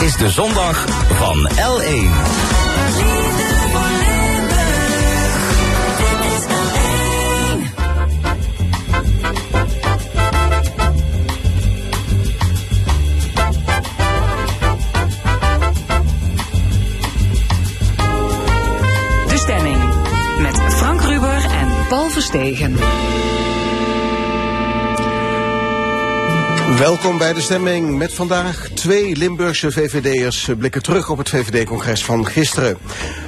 is 0.00 0.16
de 0.16 0.30
zondag 0.30 0.84
van 1.14 1.48
L1. 1.50 2.10
De 19.28 19.36
stemming 19.36 19.82
met 20.38 20.60
Frank 20.74 21.00
Ruber 21.00 21.44
en 21.50 21.86
Paul 21.88 22.10
Verstegen. 22.10 22.78
Welkom 26.80 27.18
bij 27.18 27.32
de 27.32 27.40
stemming 27.40 27.98
met 27.98 28.14
vandaag 28.14 28.68
twee 28.74 29.16
Limburgse 29.16 29.72
VVD'ers 29.72 30.48
blikken 30.58 30.82
terug 30.82 31.10
op 31.10 31.18
het 31.18 31.28
VVD-congres 31.28 32.04
van 32.04 32.26
gisteren. 32.26 32.78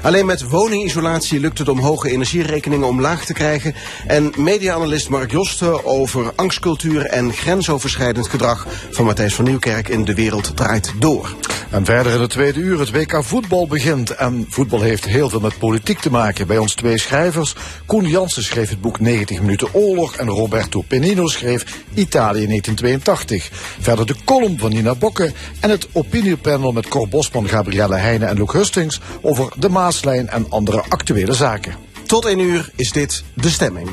Alleen 0.02 0.26
met 0.26 0.48
woningisolatie 0.48 1.40
lukt 1.40 1.58
het 1.58 1.68
om 1.68 1.78
hoge 1.78 2.10
energierekeningen 2.10 2.86
omlaag 2.86 3.24
te 3.24 3.32
krijgen. 3.32 3.74
En 4.06 4.32
media-analyst 4.36 5.08
Mark 5.08 5.30
Josten 5.30 5.84
over 5.84 6.32
angstcultuur 6.36 7.06
en 7.06 7.32
grensoverschrijdend 7.32 8.28
gedrag 8.28 8.66
van 8.90 9.04
Matthijs 9.04 9.34
van 9.34 9.44
Nieuwkerk 9.44 9.88
in 9.88 10.04
De 10.04 10.14
Wereld 10.14 10.56
Draait 10.56 10.92
Door. 10.98 11.36
En 11.72 11.84
verder 11.84 12.12
in 12.12 12.20
het 12.20 12.30
tweede 12.30 12.60
uur 12.60 12.78
het 12.78 12.90
WK 12.90 13.24
voetbal 13.24 13.66
begint. 13.66 14.10
En 14.10 14.46
voetbal 14.48 14.80
heeft 14.80 15.04
heel 15.04 15.28
veel 15.28 15.40
met 15.40 15.58
politiek 15.58 15.98
te 15.98 16.10
maken. 16.10 16.46
Bij 16.46 16.58
ons 16.58 16.74
twee 16.74 16.98
schrijvers. 16.98 17.54
Koen 17.86 18.04
Jansen 18.08 18.42
schreef 18.42 18.68
het 18.68 18.80
boek 18.80 19.00
90 19.00 19.40
minuten 19.40 19.74
oorlog. 19.74 20.16
En 20.16 20.28
Roberto 20.28 20.82
Penino 20.82 21.28
schreef 21.28 21.84
Italië 21.94 22.46
1982. 22.46 23.48
Verder 23.80 24.06
de 24.06 24.14
column 24.24 24.58
van 24.58 24.70
Nina 24.70 24.94
Bokke. 24.94 25.32
En 25.60 25.70
het 25.70 25.88
opiniepanel 25.92 26.72
met 26.72 26.88
Cor 26.88 27.08
Bosman, 27.08 27.48
Gabrielle 27.48 27.96
Heijnen 27.96 28.28
en 28.28 28.36
Luc 28.36 28.52
Hustings. 28.52 29.00
Over 29.20 29.52
de 29.58 29.68
Maaslijn 29.68 30.28
en 30.28 30.46
andere 30.48 30.82
actuele 30.88 31.34
zaken. 31.34 31.74
Tot 32.06 32.24
één 32.24 32.38
uur 32.38 32.70
is 32.76 32.92
dit 32.92 33.24
De 33.34 33.50
Stemming. 33.50 33.88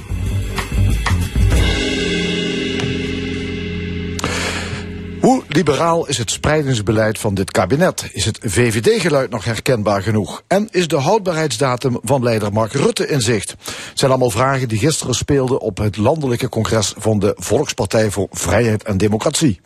Hoe 5.30 5.44
liberaal 5.48 6.08
is 6.08 6.18
het 6.18 6.32
spreidingsbeleid 6.32 7.20
van 7.20 7.34
dit 7.34 7.52
kabinet? 7.52 8.10
Is 8.12 8.26
het 8.26 8.40
VVD-geluid 8.42 9.30
nog 9.30 9.46
herkenbaar 9.46 10.02
genoeg? 10.02 10.44
En 10.48 10.68
is 10.72 10.88
de 10.88 10.96
houdbaarheidsdatum 10.96 12.00
van 12.04 12.24
leider 12.24 12.54
Mark 12.54 12.72
Rutte 12.72 13.08
in 13.08 13.22
zicht? 13.22 13.50
Het 13.50 14.00
zijn 14.00 14.12
allemaal 14.12 14.30
vragen 14.30 14.68
die 14.68 14.78
gisteren 14.78 15.16
speelden 15.16 15.60
op 15.60 15.78
het 15.78 15.98
landelijke 15.98 16.50
congres 16.50 16.94
van 16.98 17.20
de 17.20 17.36
Volkspartij 17.38 18.12
voor 18.12 18.28
Vrijheid 18.32 18.84
en 18.84 18.98
Democratie. 18.98 19.62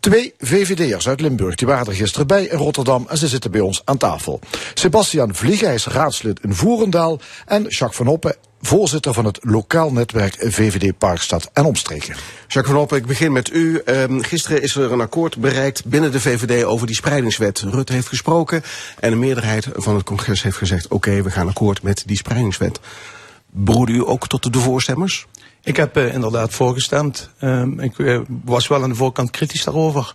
Twee 0.00 0.34
VVD'ers 0.38 1.08
uit 1.08 1.20
Limburg 1.20 1.54
die 1.54 1.66
waren 1.66 1.86
er 1.86 1.94
gisteren 1.94 2.26
bij 2.26 2.44
in 2.44 2.58
Rotterdam 2.58 3.06
en 3.08 3.18
ze 3.18 3.28
zitten 3.28 3.50
bij 3.50 3.60
ons 3.60 3.82
aan 3.84 3.96
tafel. 3.96 4.40
Sebastian 4.74 5.34
Vliegijs, 5.34 5.86
raadslid 5.86 6.40
in 6.42 6.54
Voerendaal 6.54 7.20
en 7.46 7.62
Jacques 7.62 7.96
van 7.96 8.06
Hoppen, 8.06 8.36
voorzitter 8.60 9.14
van 9.14 9.24
het 9.24 9.38
lokaal 9.42 9.92
netwerk 9.92 10.36
VVD 10.38 10.98
Parkstad 10.98 11.50
en 11.52 11.64
Omstreken. 11.64 12.14
Jacques 12.46 12.66
van 12.66 12.76
Hoppen, 12.76 12.96
ik 12.96 13.06
begin 13.06 13.32
met 13.32 13.52
u. 13.52 13.82
Um, 13.84 14.22
gisteren 14.22 14.62
is 14.62 14.76
er 14.76 14.92
een 14.92 15.00
akkoord 15.00 15.36
bereikt 15.36 15.84
binnen 15.84 16.12
de 16.12 16.20
VVD 16.20 16.64
over 16.64 16.86
die 16.86 16.96
spreidingswet. 16.96 17.60
Rutte 17.60 17.92
heeft 17.92 18.08
gesproken 18.08 18.62
en 19.00 19.12
een 19.12 19.18
meerderheid 19.18 19.68
van 19.74 19.94
het 19.94 20.04
congres 20.04 20.42
heeft 20.42 20.56
gezegd... 20.56 20.84
oké, 20.84 20.94
okay, 20.94 21.22
we 21.22 21.30
gaan 21.30 21.48
akkoord 21.48 21.82
met 21.82 22.02
die 22.06 22.16
spreidingswet. 22.16 22.80
Behoorde 23.50 23.92
u 23.92 24.06
ook 24.06 24.28
tot 24.28 24.52
de 24.52 24.58
voorstemmers? 24.58 25.26
Ik 25.62 25.76
heb 25.76 25.96
uh, 25.96 26.14
inderdaad 26.14 26.54
voorgestemd. 26.54 27.30
Um, 27.40 27.80
ik 27.80 27.98
uh, 27.98 28.20
was 28.44 28.68
wel 28.68 28.82
aan 28.82 28.88
de 28.88 28.94
voorkant 28.94 29.30
kritisch 29.30 29.64
daarover. 29.64 30.14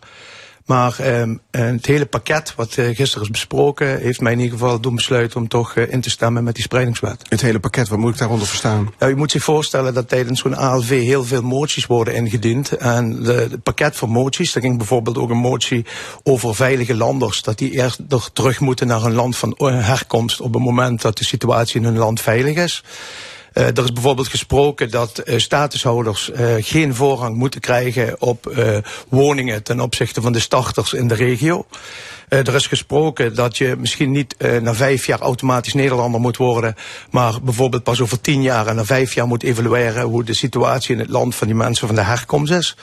Maar 0.72 1.20
um, 1.20 1.42
het 1.52 1.86
hele 1.86 2.06
pakket 2.06 2.56
wat 2.56 2.78
uh, 2.78 2.96
gisteren 2.96 3.24
is 3.24 3.32
besproken... 3.32 4.00
heeft 4.00 4.22
mij 4.22 4.32
in 4.32 4.40
ieder 4.40 4.58
geval 4.58 4.80
doen 4.80 4.96
besluiten 4.96 5.40
om 5.40 5.48
toch 5.48 5.76
in 5.76 6.02
te 6.02 6.10
stemmen 6.10 6.44
met 6.44 6.56
die 6.56 6.64
spreidingswet. 6.64 7.22
Het 7.30 7.42
hele 7.42 7.60
pakket, 7.60 7.88
wat 7.88 8.00
moet 8.00 8.12
ik 8.14 8.18
daaronder 8.18 8.48
verstaan? 8.48 8.94
Nou, 9.00 9.12
u 9.12 9.16
moet 9.16 9.32
zich 9.32 9.44
voorstellen 9.44 9.94
dat 9.94 10.10
tijdens 10.10 10.40
zo'n 10.40 10.56
ALV 10.56 10.90
heel 10.90 11.24
veel 11.24 11.42
moties 11.42 11.86
worden 11.86 12.14
ingediend. 12.16 12.72
En 12.72 13.24
het 13.24 13.64
pakket 13.64 13.96
van 13.96 14.10
moties, 14.10 14.56
er 14.56 14.62
ging 14.62 14.78
bijvoorbeeld 14.78 15.18
ook 15.18 15.30
een 15.30 15.38
motie 15.38 15.86
over 16.24 16.56
veilige 16.56 16.96
landers... 16.96 17.42
dat 17.42 17.58
die 17.58 17.72
eerst 17.72 18.00
terug 18.34 18.60
moeten 18.60 18.88
naar 18.88 19.04
een 19.04 19.14
land 19.14 19.38
van 19.38 19.56
herkomst... 19.60 20.42
op 20.42 20.54
het 20.54 20.64
moment 20.64 21.02
dat 21.02 21.18
de 21.18 21.26
situatie 21.26 21.80
in 21.80 21.86
hun 21.86 21.98
land 21.98 22.22
veilig 22.22 22.56
is... 22.58 22.84
Uh, 23.54 23.68
er 23.68 23.84
is 23.84 23.94
bijvoorbeeld 23.94 24.28
gesproken 24.28 24.92
dat 24.92 25.22
uh, 25.26 25.40
statushouders 25.40 26.30
uh, 26.30 26.56
geen 26.60 26.96
voorrang 26.96 27.36
moeten 27.36 27.62
krijgen 27.62 28.22
op 28.22 28.54
woningen 29.10 29.64
ten 29.64 29.80
opzichte 29.80 30.22
van 30.22 30.32
de 30.32 30.40
starters 30.40 30.94
in 30.94 31.08
de 31.08 31.14
regio. 31.14 31.66
Er 32.32 32.56
is 32.56 32.68
gesproken 32.68 33.36
dat 33.36 33.58
je 33.58 33.76
misschien 33.80 34.12
niet 34.12 34.36
na 34.62 34.74
vijf 34.74 35.06
jaar 35.06 35.20
automatisch 35.20 35.74
Nederlander 35.74 36.22
moet 36.22 36.38
worden, 36.38 36.76
maar 37.10 37.42
bijvoorbeeld 37.44 37.84
pas 37.84 38.02
over 38.02 38.22
tien 38.22 38.42
jaar 38.42 38.68
en 38.68 38.76
na 38.76 38.86
vijf 38.86 39.14
jaar 39.14 39.28
moet 39.28 39.44
evalueren 39.44 40.04
hoe 40.04 40.24
de 40.24 40.34
situatie 40.34 40.94
in 40.94 41.00
het 41.00 41.10
land 41.10 41.36
van 41.36 41.48
die 41.48 41.56
mensen 41.56 41.88
van 41.88 41.96
de 41.96 42.02
herkomst 42.02 42.54
is. 42.54 42.78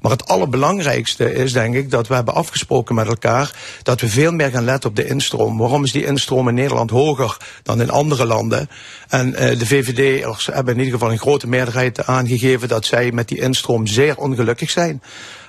Maar 0.00 0.10
het 0.10 0.28
allerbelangrijkste 0.28 1.34
is 1.34 1.52
denk 1.52 1.74
ik 1.74 1.90
dat 1.90 2.08
we 2.08 2.14
hebben 2.14 2.34
afgesproken 2.34 2.94
met 2.94 3.06
elkaar 3.06 3.54
dat 3.82 4.00
we 4.00 4.08
veel 4.08 4.32
meer 4.32 4.50
gaan 4.50 4.64
letten 4.64 4.90
op 4.90 4.96
de 4.96 5.06
instroom. 5.06 5.58
Waarom 5.58 5.84
is 5.84 5.92
die 5.92 6.06
instroom 6.06 6.48
in 6.48 6.54
Nederland 6.54 6.90
hoger 6.90 7.36
dan 7.62 7.80
in 7.80 7.90
andere 7.90 8.26
landen? 8.26 8.68
En 9.08 9.30
de 9.30 9.66
VVD 9.66 10.24
hebben 10.46 10.74
in 10.74 10.78
ieder 10.78 10.98
geval 10.98 11.12
een 11.12 11.18
grote 11.18 11.48
meerderheid 11.48 12.06
aangegeven 12.06 12.68
dat 12.68 12.84
zij 12.84 13.12
met 13.12 13.28
die 13.28 13.40
instroom 13.40 13.86
zeer 13.86 14.16
ongelukkig 14.16 14.70
zijn. 14.70 15.02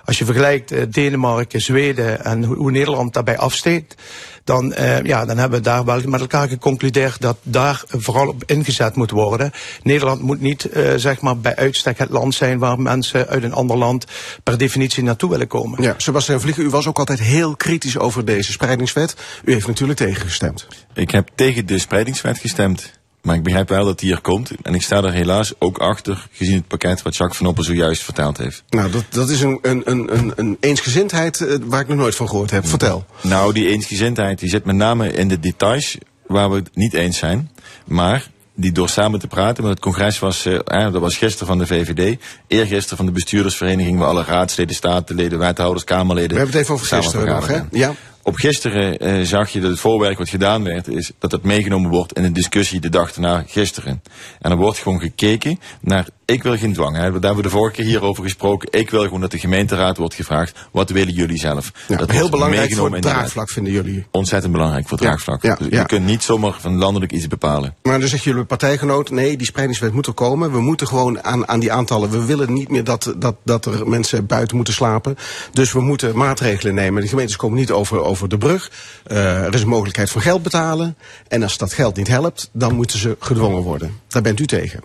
Als 0.05 0.17
je 0.17 0.25
vergelijkt 0.25 0.71
uh, 0.71 0.81
Denemarken, 0.89 1.61
Zweden 1.61 2.25
en 2.25 2.43
hoe 2.43 2.71
Nederland 2.71 3.13
daarbij 3.13 3.37
afsteekt, 3.37 3.95
dan, 4.43 4.73
uh, 4.79 5.01
ja, 5.01 5.25
dan 5.25 5.37
hebben 5.37 5.57
we 5.57 5.65
daar 5.65 5.85
wel 5.85 6.01
met 6.05 6.19
elkaar 6.19 6.47
geconcludeerd 6.47 7.21
dat 7.21 7.37
daar 7.43 7.83
vooral 7.87 8.27
op 8.27 8.43
ingezet 8.45 8.95
moet 8.95 9.11
worden. 9.11 9.51
Nederland 9.83 10.21
moet 10.21 10.41
niet 10.41 10.67
uh, 10.73 10.93
zeg 10.95 11.21
maar 11.21 11.37
bij 11.37 11.55
uitstek 11.55 11.97
het 11.97 12.09
land 12.09 12.35
zijn 12.35 12.59
waar 12.59 12.79
mensen 12.79 13.27
uit 13.27 13.43
een 13.43 13.53
ander 13.53 13.77
land 13.77 14.05
per 14.43 14.57
definitie 14.57 15.03
naartoe 15.03 15.29
willen 15.29 15.47
komen. 15.47 15.81
Ja, 15.81 15.93
Sebastian 15.97 16.41
Vliegen, 16.41 16.63
u 16.63 16.69
was 16.69 16.87
ook 16.87 16.99
altijd 16.99 17.19
heel 17.19 17.55
kritisch 17.55 17.97
over 17.97 18.25
deze 18.25 18.51
spreidingswet. 18.51 19.15
U 19.43 19.53
heeft 19.53 19.67
natuurlijk 19.67 19.99
tegengestemd. 19.99 20.67
Ik 20.93 21.11
heb 21.11 21.29
tegen 21.35 21.65
de 21.65 21.79
spreidingswet 21.79 22.37
gestemd. 22.37 23.01
Maar 23.23 23.35
ik 23.35 23.43
begrijp 23.43 23.69
wel 23.69 23.85
dat 23.85 23.99
die 23.99 24.11
er 24.11 24.21
komt. 24.21 24.51
En 24.61 24.73
ik 24.73 24.81
sta 24.81 25.03
er 25.03 25.11
helaas 25.11 25.53
ook 25.59 25.77
achter, 25.77 26.27
gezien 26.31 26.55
het 26.55 26.67
pakket 26.67 27.01
wat 27.01 27.15
Jacques 27.15 27.37
van 27.37 27.47
Oppen 27.47 27.63
zojuist 27.63 28.03
verteld 28.03 28.37
heeft. 28.37 28.63
Nou, 28.69 28.91
dat, 28.91 29.03
dat 29.09 29.29
is 29.29 29.41
een, 29.41 29.59
een, 29.61 29.91
een, 29.91 30.31
een 30.35 30.57
eensgezindheid 30.59 31.39
uh, 31.39 31.55
waar 31.65 31.81
ik 31.81 31.87
nog 31.87 31.97
nooit 31.97 32.15
van 32.15 32.29
gehoord 32.29 32.51
heb. 32.51 32.67
Vertel. 32.67 33.05
Nou, 33.21 33.53
die 33.53 33.67
eensgezindheid 33.67 34.39
die 34.39 34.49
zit 34.49 34.65
met 34.65 34.75
name 34.75 35.11
in 35.11 35.27
de 35.27 35.39
details 35.39 35.97
waar 36.27 36.49
we 36.49 36.55
het 36.55 36.69
niet 36.73 36.93
eens 36.93 37.17
zijn. 37.17 37.51
Maar 37.85 38.29
die 38.55 38.71
door 38.71 38.89
samen 38.89 39.19
te 39.19 39.27
praten, 39.27 39.63
want 39.63 39.75
het 39.75 39.83
congres 39.83 40.19
was, 40.19 40.45
uh, 40.45 40.59
dat 40.65 41.01
was 41.01 41.17
gisteren 41.17 41.47
van 41.47 41.57
de 41.57 41.67
VVD, 41.67 42.19
eergisteren 42.47 42.97
van 42.97 43.05
de 43.05 43.11
bestuurdersvereniging, 43.11 43.99
waar 43.99 44.07
alle 44.07 44.23
raadsleden, 44.23 44.75
statenleden, 44.75 45.39
wethouders, 45.39 45.83
kamerleden. 45.83 46.29
We 46.29 46.37
hebben 46.37 46.53
het 46.53 46.63
even 46.63 46.73
over 46.73 46.87
gisteren 46.87 47.27
nog, 47.27 47.47
hè? 47.47 47.61
Ja. 47.71 47.93
Op 48.25 48.35
gisteren 48.35 49.07
uh, 49.07 49.25
zag 49.25 49.49
je 49.49 49.59
dat 49.59 49.69
het 49.69 49.79
voorwerk 49.79 50.17
wat 50.17 50.29
gedaan 50.29 50.63
werd, 50.63 50.87
is 50.87 51.11
dat 51.19 51.31
het 51.31 51.43
meegenomen 51.43 51.91
wordt 51.91 52.13
in 52.13 52.23
een 52.23 52.33
discussie 52.33 52.79
de 52.79 52.89
dag 52.89 53.15
erna 53.15 53.43
gisteren. 53.47 54.03
En 54.41 54.51
er 54.51 54.57
wordt 54.57 54.77
gewoon 54.77 54.99
gekeken 54.99 55.59
naar, 55.81 56.07
ik 56.25 56.43
wil 56.43 56.57
geen 56.57 56.73
dwang, 56.73 56.95
hè. 56.95 57.01
daar 57.01 57.11
hebben 57.11 57.35
we 57.35 57.41
de 57.41 57.49
vorige 57.49 57.75
keer 57.75 57.85
hierover 57.85 58.23
gesproken. 58.23 58.67
Ik 58.71 58.89
wil 58.89 59.03
gewoon 59.03 59.21
dat 59.21 59.31
de 59.31 59.39
gemeenteraad 59.39 59.97
wordt 59.97 60.13
gevraagd, 60.13 60.59
wat 60.71 60.89
willen 60.89 61.13
jullie 61.13 61.37
zelf? 61.37 61.71
Ja, 61.87 61.97
dat 61.97 62.11
heel 62.11 62.29
belangrijk 62.29 62.73
voor 62.73 62.91
het 62.93 63.01
draagvlak, 63.01 63.49
vinden 63.49 63.73
jullie? 63.73 64.05
Ontzettend 64.11 64.53
belangrijk 64.53 64.87
voor 64.87 64.97
het 64.97 65.07
draagvlak. 65.07 65.43
Ja, 65.43 65.57
ja, 65.69 65.79
je 65.79 65.85
kunt 65.85 66.05
niet 66.05 66.23
zomaar 66.23 66.53
van 66.59 66.77
landelijk 66.77 67.11
iets 67.11 67.27
bepalen. 67.27 67.75
Maar 67.81 67.99
dan 67.99 68.09
zeggen 68.09 68.31
jullie 68.31 68.45
partijgenoot, 68.45 69.09
nee, 69.09 69.37
die 69.37 69.47
spreidingswet 69.47 69.93
moet 69.93 70.07
er 70.07 70.13
komen. 70.13 70.51
We 70.51 70.61
moeten 70.61 70.87
gewoon 70.87 71.23
aan, 71.23 71.47
aan 71.47 71.59
die 71.59 71.71
aantallen, 71.71 72.09
we 72.09 72.25
willen 72.25 72.53
niet 72.53 72.69
meer 72.69 72.83
dat, 72.83 73.13
dat, 73.17 73.35
dat 73.43 73.65
er 73.65 73.87
mensen 73.87 74.25
buiten 74.25 74.55
moeten 74.55 74.73
slapen. 74.73 75.17
Dus 75.51 75.71
we 75.71 75.81
moeten 75.81 76.17
maatregelen 76.17 76.73
nemen. 76.73 77.01
De 77.01 77.07
gemeentes 77.07 77.35
komen 77.35 77.57
niet 77.57 77.71
over, 77.71 78.01
over 78.13 78.29
de 78.29 78.37
brug. 78.37 78.71
Uh, 79.07 79.45
er 79.45 79.53
is 79.53 79.61
een 79.61 79.67
mogelijkheid 79.67 80.09
van 80.09 80.21
geld 80.21 80.43
betalen. 80.43 80.97
En 81.27 81.43
als 81.43 81.57
dat 81.57 81.73
geld 81.73 81.95
niet 81.95 82.07
helpt, 82.07 82.49
dan 82.51 82.75
moeten 82.75 82.99
ze 82.99 83.15
gedwongen 83.19 83.61
worden. 83.61 83.99
Daar 84.07 84.21
bent 84.21 84.39
u 84.39 84.45
tegen. 84.45 84.81